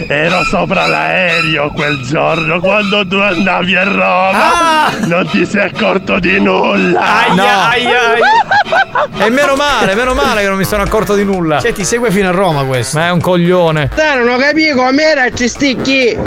Ero 0.07 0.43
sopra 0.43 0.87
l'aereo 0.87 1.71
quel 1.71 2.01
giorno 2.01 2.59
quando 2.59 3.07
tu 3.07 3.15
andavi 3.15 3.75
a 3.75 3.83
Roma! 3.83 4.89
Non 5.05 5.27
ti 5.29 5.45
sei 5.45 5.69
accorto 5.69 6.19
di 6.19 6.39
nulla! 6.39 7.27
No. 7.33 7.71
E 9.23 9.29
meno 9.29 9.55
male, 9.55 9.95
meno 9.95 10.13
male 10.13 10.41
che 10.41 10.47
non 10.47 10.57
mi 10.57 10.65
sono 10.65 10.83
accorto 10.83 11.15
di 11.15 11.23
nulla. 11.23 11.59
Cioè, 11.61 11.71
ti 11.71 11.85
segue 11.85 12.11
fino 12.11 12.27
a 12.27 12.31
Roma 12.31 12.63
questo. 12.63 12.97
Ma 12.97 13.07
è 13.07 13.11
un 13.11 13.21
coglione. 13.21 13.89
Dai, 13.95 14.23
non 14.23 14.37
capisco 14.37 14.75
com'era 14.75 15.29
ci 15.31 15.47
sticchi! 15.47 16.17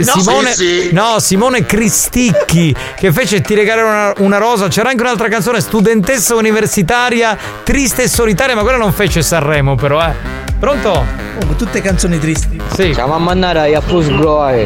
Simone, 0.00 0.54
no, 0.92 1.18
Simone 1.18 1.66
Cristicchi 1.66 2.74
che 2.96 3.12
fece 3.12 3.42
Ti 3.42 3.54
regalerò 3.54 3.88
una, 3.88 4.12
una 4.18 4.38
rosa. 4.38 4.68
C'era 4.68 4.88
anche 4.88 5.02
un'altra 5.02 5.28
canzone, 5.28 5.60
Studentessa 5.60 6.34
universitaria, 6.34 7.36
triste 7.62 8.04
e 8.04 8.08
solitaria, 8.08 8.54
ma 8.54 8.62
quella 8.62 8.78
non 8.78 8.92
fece 8.92 9.22
Sanremo, 9.22 9.74
però, 9.74 10.02
eh. 10.02 10.41
Pronto? 10.58 10.90
Oh, 10.90 11.54
tutte 11.56 11.80
canzoni 11.80 12.18
tristi. 12.18 12.60
Sì. 12.74 12.92
Siamo 12.94 13.14
a 13.14 13.18
Mannara 13.18 13.62
a 13.62 13.80
Fusgroe, 13.80 14.64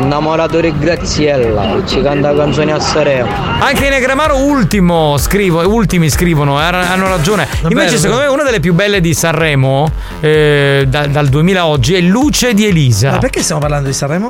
innamorato 0.00 0.60
di 0.60 0.76
Graziella, 0.78 1.80
ci 1.86 2.02
canta 2.02 2.34
canzoni 2.34 2.72
a 2.72 2.78
Saremo. 2.78 3.28
Anche 3.60 3.84
in 3.84 3.90
Negramaro 3.90 4.36
ultimo 4.36 5.16
scrivo, 5.16 5.66
ultimi 5.66 6.10
scrivono, 6.10 6.60
eh, 6.60 6.64
hanno 6.64 7.08
ragione. 7.08 7.46
Invece, 7.62 7.86
bello, 7.86 7.98
secondo 7.98 8.22
me, 8.24 8.28
una 8.28 8.42
delle 8.42 8.60
più 8.60 8.74
belle 8.74 9.00
di 9.00 9.14
Sanremo 9.14 9.90
eh, 10.20 10.84
da- 10.88 11.06
dal 11.06 11.28
2000 11.28 11.60
a 11.60 11.66
oggi 11.66 11.94
è 11.94 12.00
Luce 12.00 12.52
di 12.52 12.66
Elisa. 12.66 13.12
Ma 13.12 13.18
perché 13.18 13.42
stiamo 13.42 13.60
parlando 13.60 13.88
di 13.88 13.94
Sanremo? 13.94 14.28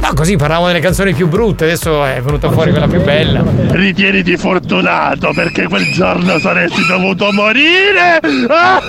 No, 0.00 0.14
così 0.14 0.36
parlavamo 0.36 0.66
delle 0.68 0.80
canzoni 0.80 1.12
più 1.12 1.28
brutte, 1.28 1.64
adesso 1.64 2.04
è 2.04 2.20
venuta 2.22 2.50
fuori 2.50 2.70
quella 2.70 2.88
più 2.88 3.02
bella. 3.02 3.42
Ritieniti 3.68 4.36
fortunato 4.36 5.32
perché 5.34 5.68
quel 5.68 5.92
giorno 5.92 6.38
saresti 6.38 6.86
dovuto 6.86 7.30
morire! 7.32 8.18
Ma 8.48 8.80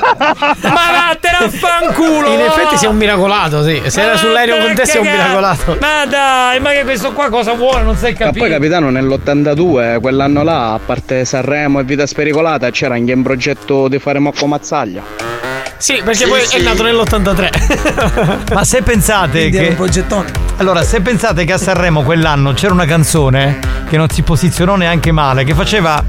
vattene 0.62 1.38
a 1.38 1.50
fanculo! 1.50 2.34
In 2.34 2.40
effetti 2.40 2.78
sei 2.78 2.90
un 2.90 2.96
miracolato, 2.96 3.62
sì. 3.64 3.82
Se 3.88 4.02
era 4.02 4.16
sull'aereo 4.16 4.66
con 4.66 4.74
te 4.74 4.86
sei 4.86 5.02
un 5.02 5.12
miracolato. 5.12 5.78
Ma 5.80 6.06
dai, 6.06 6.60
ma 6.62 6.72
che 6.72 6.84
questo 6.84 7.12
qua 7.12 7.30
cosa 7.30 7.54
vuole? 7.54 7.84
Non 7.84 7.96
sai 7.96 8.16
Ma 8.18 8.32
poi 8.32 8.50
capitano 8.50 8.90
nell'82, 8.90 10.00
quell'anno 10.00 10.44
là, 10.44 10.74
a 10.74 10.80
parte 10.84 11.26
Sanremo 11.26 11.82
e 11.82 11.84
Vita 11.84 12.06
Spericolata, 12.06 12.70
c'era 12.70 12.96
anche 12.96 13.12
in 13.12 13.22
progetto 13.22 13.90
di 13.90 14.00
fare 14.00 14.20
Mocco 14.20 14.48
Mazzaglia. 14.48 15.51
Sì, 15.82 15.96
perché 16.04 16.24
Sì, 16.26 16.28
poi 16.28 16.46
sì. 16.46 16.58
è 16.58 16.62
nato 16.62 16.84
nell'83. 16.84 18.54
Ma 18.54 18.64
se 18.64 18.82
pensate 18.84 19.40
Quindi 19.40 19.58
era 19.58 19.64
che. 19.66 19.70
un 19.72 19.76
progettone. 19.78 20.32
Allora, 20.58 20.84
se 20.84 21.02
pensate 21.02 21.44
che 21.44 21.54
a 21.54 21.58
Sanremo 21.58 22.04
quell'anno 22.04 22.54
c'era 22.54 22.72
una 22.74 22.86
canzone 22.86 23.60
che 23.90 23.98
non 23.98 24.08
si 24.10 24.22
posizionò 24.22 24.76
neanche 24.76 25.12
male, 25.12 25.44
che 25.44 25.56
faceva 25.56 26.04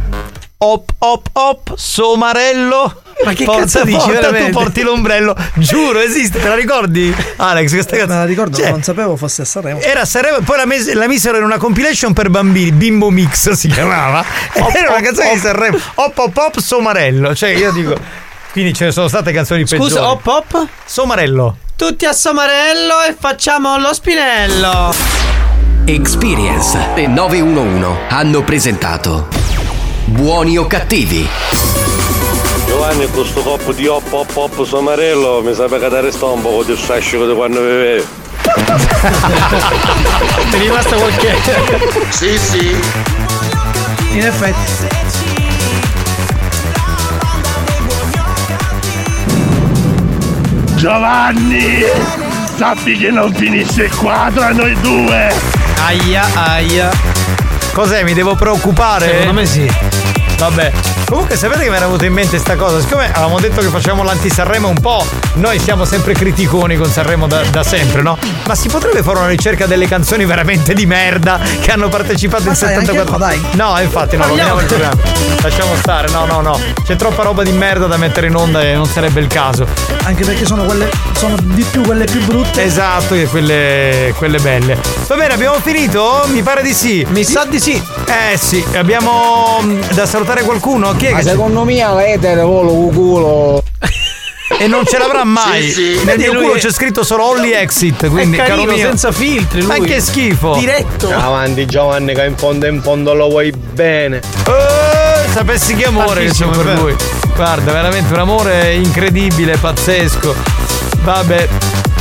Op 0.65 0.91
op 0.99 1.26
op, 1.33 1.73
somarello. 1.75 3.02
Ma 3.25 3.33
che 3.33 3.44
porta, 3.44 3.62
cazzo 3.62 3.83
dici, 3.84 3.97
porta, 3.97 4.12
veramente? 4.12 4.51
tu 4.51 4.59
porti 4.59 4.83
l'ombrello. 4.83 5.34
Giuro, 5.55 5.99
esiste, 6.01 6.39
te 6.41 6.47
la 6.47 6.55
ricordi? 6.55 7.12
Alex, 7.36 7.73
questa 7.73 7.97
canzone. 7.97 8.15
Me 8.18 8.25
la 8.25 8.28
ricordo, 8.28 8.57
Cioè, 8.59 8.70
non 8.70 8.83
sapevo 8.83 9.17
fosse 9.17 9.42
a 9.42 9.44
Sanremo. 9.44 9.81
Era 9.81 10.02
a 10.02 10.05
Sanremo 10.05 10.36
e 10.36 10.42
poi 10.42 10.59
la, 10.59 10.67
mes- 10.67 10.92
la 10.92 11.09
misero 11.09 11.39
in 11.39 11.42
una 11.44 11.57
compilation 11.59 12.12
per 12.12 12.31
bambini, 12.31 12.70
Bimbo 12.73 13.10
Mix 13.10 13.51
si 13.52 13.67
chiamava. 13.68 14.25
Era 14.73 14.91
una 14.91 15.01
canzone 15.01 15.33
di 15.33 15.39
Sanremo. 15.41 15.78
Op 15.94 16.18
op 16.18 16.36
op, 16.36 16.59
somarello. 16.60 17.34
Cioè, 17.34 17.51
io 17.51 17.73
dico. 17.73 17.97
Quindi 18.53 18.75
ce 18.75 18.85
ne 18.85 18.93
sono 18.93 19.09
state 19.09 19.33
canzoni 19.33 19.65
peggiori. 19.65 19.89
Scusa, 19.89 20.11
hop 20.11 20.27
hop. 20.27 20.67
Somarello. 20.85 21.57
Tutti 21.75 22.05
a 22.05 22.13
Somarello 22.13 23.03
e 23.09 23.17
facciamo 23.19 23.79
lo 23.79 23.95
spinello. 23.95 24.95
Experience 25.87 26.79
e 26.95 27.07
911 27.07 27.87
hanno 28.11 28.43
presentato 28.45 29.27
Buoni 30.05 30.59
o 30.59 30.67
cattivi? 30.67 31.27
Giovanni, 32.67 33.07
questo 33.07 33.41
coppo 33.41 33.73
di 33.73 33.87
hop 33.87 34.13
hop 34.13 34.37
hop 34.37 34.65
somarello 34.65 35.41
mi 35.43 35.55
sa 35.55 35.67
che 35.67 35.89
dare 35.89 36.13
stomaco 36.13 36.63
di 36.63 36.77
strascico 36.77 37.27
di 37.27 37.35
quando 37.35 37.61
bevevi. 37.61 38.07
Ti 40.51 40.57
è 40.57 40.59
rimasta 40.59 40.97
qualche. 40.97 41.35
Sì, 42.11 42.39
sì. 42.39 42.81
In 44.13 44.27
effetti. 44.27 45.11
Giovanni! 50.83 51.85
Sappi 52.57 52.97
che 52.97 53.12
non 53.12 53.33
finisce 53.33 53.89
qua 53.89 54.33
tra 54.35 54.51
noi 54.51 54.75
due! 54.81 55.33
Aia, 55.78 56.25
aia. 56.35 56.91
Cos'è? 57.73 58.02
Mi 58.02 58.15
devo 58.15 58.35
preoccupare? 58.35 59.07
Secondo 59.07 59.33
me 59.33 59.47
sì. 59.47 59.70
Vabbè. 60.39 60.92
Comunque 61.12 61.36
sapete 61.36 61.65
che 61.65 61.68
mi 61.68 61.76
era 61.76 61.84
venuta 61.84 62.07
in 62.07 62.12
mente 62.15 62.39
sta 62.39 62.57
cosa? 62.57 62.81
Siccome 62.81 63.05
avevamo 63.05 63.39
detto 63.39 63.60
che 63.60 63.66
facciamo 63.66 64.02
l'anti-Sanremo 64.02 64.66
un 64.66 64.81
po', 64.81 65.05
noi 65.34 65.58
siamo 65.58 65.84
sempre 65.84 66.15
criticoni 66.15 66.78
con 66.78 66.89
Sanremo 66.89 67.26
da, 67.26 67.42
da 67.50 67.62
sempre, 67.62 68.00
no? 68.00 68.16
Ma 68.47 68.55
si 68.55 68.70
potrebbe 68.70 69.02
fare 69.02 69.18
una 69.18 69.28
ricerca 69.28 69.66
delle 69.66 69.86
canzoni 69.86 70.24
veramente 70.24 70.73
di 70.73 70.86
merda 70.86 71.39
che 71.60 71.70
hanno 71.70 71.91
partecipato 71.91 72.49
in 72.49 72.55
sai, 72.55 72.76
anche 72.76 72.86
74 72.86 73.12
no, 73.12 73.18
dai. 73.18 73.47
No, 73.57 73.78
infatti 73.82 74.16
no, 74.16 74.24
roviniamo 74.24 74.60
il 74.60 74.65
programma. 74.65 75.02
Lasciamo 75.42 75.74
stare, 75.76 76.08
no, 76.08 76.24
no, 76.24 76.41
no. 76.41 76.58
C'è 76.82 76.97
troppa 76.97 77.24
roba 77.24 77.42
di 77.42 77.52
merda 77.52 77.86
da 77.86 77.99
mettere 77.99 78.28
in 78.28 78.34
onda 78.34 78.62
e 78.62 78.73
non 78.73 78.86
sarebbe 78.86 79.20
il 79.20 79.26
caso. 79.26 79.66
Anche 80.05 80.24
perché 80.24 80.47
sono 80.47 80.65
quelle. 80.65 80.89
sono 81.12 81.36
di 81.42 81.62
più 81.62 81.82
quelle 81.82 82.07
più 82.07 82.24
brutte. 82.24 82.65
Esatto, 82.65 83.15
che 83.15 83.26
quelle, 83.26 84.15
quelle 84.16 84.39
belle. 84.39 84.78
Va 85.07 85.16
bene, 85.16 85.34
abbiamo 85.34 85.60
finito? 85.60 86.24
Mi 86.28 86.41
pare 86.41 86.62
di 86.62 86.73
sì. 86.73 87.07
Mi 87.10 87.23
sa 87.23 87.44
di 87.44 87.60
sì. 87.60 87.81
Eh 88.07 88.39
sì, 88.39 88.65
abbiamo 88.76 89.60
mm, 89.62 89.81
da 89.92 90.07
salutare 90.07 90.42
qualcuno? 90.42 90.94
Chi 91.03 91.09
è 91.09 91.13
Ma 91.15 91.19
che 91.19 91.25
secondo 91.25 91.65
me 91.65 91.75
l'etere 91.97 92.43
volo 92.43 92.71
culo. 92.95 93.65
E 94.57 94.69
non 94.69 94.87
ce 94.87 94.99
l'avrà 94.99 95.25
mai. 95.25 95.63
Sì, 95.63 95.73
sì. 95.73 95.95
Nel 95.97 96.05
Vedi, 96.05 96.23
mio 96.23 96.33
lui 96.35 96.43
culo 96.45 96.55
è- 96.55 96.61
c'è 96.61 96.71
scritto 96.71 97.03
solo 97.03 97.25
Only 97.25 97.51
Exit. 97.51 98.09
Quindi, 98.09 98.37
è 98.37 98.41
carino, 98.45 98.59
caro 98.67 98.73
mio. 98.77 98.87
senza 98.87 99.11
filtri. 99.11 99.63
Ma 99.63 99.79
lui. 99.79 99.89
che 99.89 100.01
schifo. 100.01 100.55
Diretto. 100.57 101.11
Avanti 101.11 101.67
Giovanni 101.67 102.15
che 102.15 102.25
in 102.25 102.37
fondo 102.37 102.67
in 102.67 102.81
fondo 102.81 103.15
lo 103.15 103.29
vuoi 103.29 103.51
bene. 103.51 104.19
Eh, 104.19 105.29
sapessi 105.33 105.75
che 105.75 105.87
amore 105.87 106.27
che 106.27 106.45
è 106.45 106.49
per 106.49 106.79
lui. 106.79 106.95
Guarda, 107.35 107.73
veramente 107.73 108.13
un 108.13 108.21
amore 108.21 108.75
incredibile, 108.75 109.57
pazzesco. 109.57 110.37
Vabbè. 111.03 111.49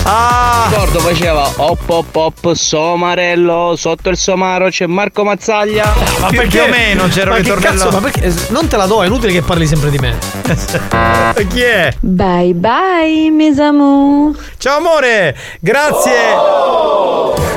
Ah! 0.04 0.66
Ricordo 0.70 1.00
faceva 1.00 1.50
hop 1.58 1.88
hop 1.88 2.16
hop 2.16 2.54
somarello, 2.54 3.76
sotto 3.78 4.10
il 4.10 4.18
somaro 4.18 4.70
c'è 4.70 4.88
Marco 4.88 5.24
Mazzaglia. 5.24 5.94
Ma 6.20 6.28
Più- 6.28 6.48
più 6.48 6.62
o 6.64 6.68
meno 6.68 7.08
c'era 7.08 7.30
ma 7.32 7.36
che 7.36 7.42
ritornello. 7.44 7.78
cazzo, 7.78 7.92
ma 7.92 8.00
perché? 8.00 8.34
Non 8.50 8.68
te 8.68 8.78
la 8.78 8.86
do, 8.88 9.04
è 9.04 9.06
inutile 9.08 9.32
che 9.32 9.42
parli 9.44 9.68
sempre 9.68 9.90
di 9.92 10.00
me. 10.00 10.18
Chi 11.50 11.62
è? 11.62 11.94
Bye 12.00 12.54
bye, 12.56 13.30
mes 13.32 13.60
amours. 13.60 14.40
Ciao 14.58 14.78
amore, 14.78 15.38
grazie. 15.60 16.12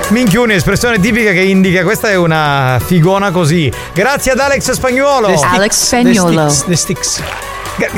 Minchioni, 0.08 0.52
espressione 0.54 1.00
tipica 1.00 1.32
che 1.32 1.40
indica 1.40 1.82
questa 1.82 2.10
è 2.10 2.14
una 2.16 2.78
figona 2.84 3.30
così. 3.30 3.72
Grazie 3.94 4.32
ad 4.32 4.38
Alex 4.40 4.70
Spagnuolo. 4.72 5.28
The 5.28 5.40
Alex 5.46 5.72
Spagnuolo. 5.72 6.44
The 6.46 6.50
sticks. 6.50 6.64
The 6.66 6.76
sticks. 6.76 7.22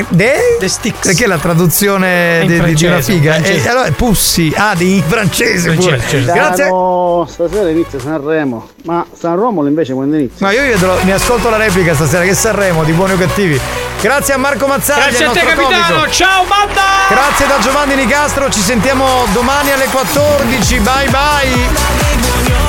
De? 0.09 0.57
The 0.59 0.67
sticks. 0.67 1.05
Perché 1.07 1.25
è 1.25 1.27
la 1.27 1.37
traduzione 1.37 2.43
di, 2.47 2.59
di- 2.59 2.73
di 2.73 2.85
una 2.85 3.01
figa? 3.01 3.33
francese. 3.33 3.67
E 3.67 3.69
allora 3.69 3.91
Pussi. 3.91 4.51
Ah, 4.55 4.73
di 4.75 5.03
francese 5.05 5.71
pure. 5.73 5.97
Francese, 5.97 6.25
certo. 6.25 6.33
Grazie. 6.33 7.33
Stasera 7.33 7.69
inizia 7.69 7.99
Sanremo. 7.99 8.69
Ma 8.85 9.05
San 9.17 9.35
Romolo 9.35 9.67
invece 9.67 9.93
quando 9.93 10.15
inizia? 10.15 10.45
No, 10.47 10.51
io 10.53 10.61
vedo- 10.63 10.97
mi 11.03 11.11
ascolto 11.11 11.49
la 11.49 11.57
replica 11.57 11.93
stasera 11.93 12.23
che 12.23 12.33
Sanremo 12.33 12.83
di 12.83 12.91
buoni 12.93 13.13
o 13.13 13.17
cattivi. 13.17 13.59
Grazie 14.01 14.33
a 14.33 14.37
Marco 14.37 14.65
Mazzaglia. 14.67 15.05
Grazie 15.09 15.25
a 15.25 15.29
te, 15.31 15.41
nostro 15.43 15.63
capitano. 15.63 15.85
comico. 15.95 16.11
Ciao, 16.11 16.43
banda. 16.45 16.81
Grazie 17.09 17.47
da 17.47 17.57
Giovanni 17.61 17.95
Nicastro, 17.95 18.49
ci 18.49 18.59
sentiamo 18.59 19.25
domani 19.33 19.71
alle 19.71 19.85
14. 19.85 20.79
Bye 20.79 21.09
bye. 21.09 22.65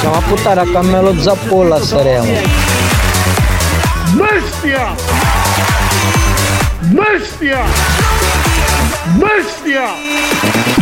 Siamo 0.00 0.16
a 0.16 0.20
puttare 0.20 0.60
a 0.60 0.64
Cammelo 0.70 1.14
Zappolla 1.20 1.76
a 1.76 1.82
Saremo. 1.82 2.82
Bestia! 4.34 4.96
Bestia! 6.92 7.64
Bestia! 9.20 10.73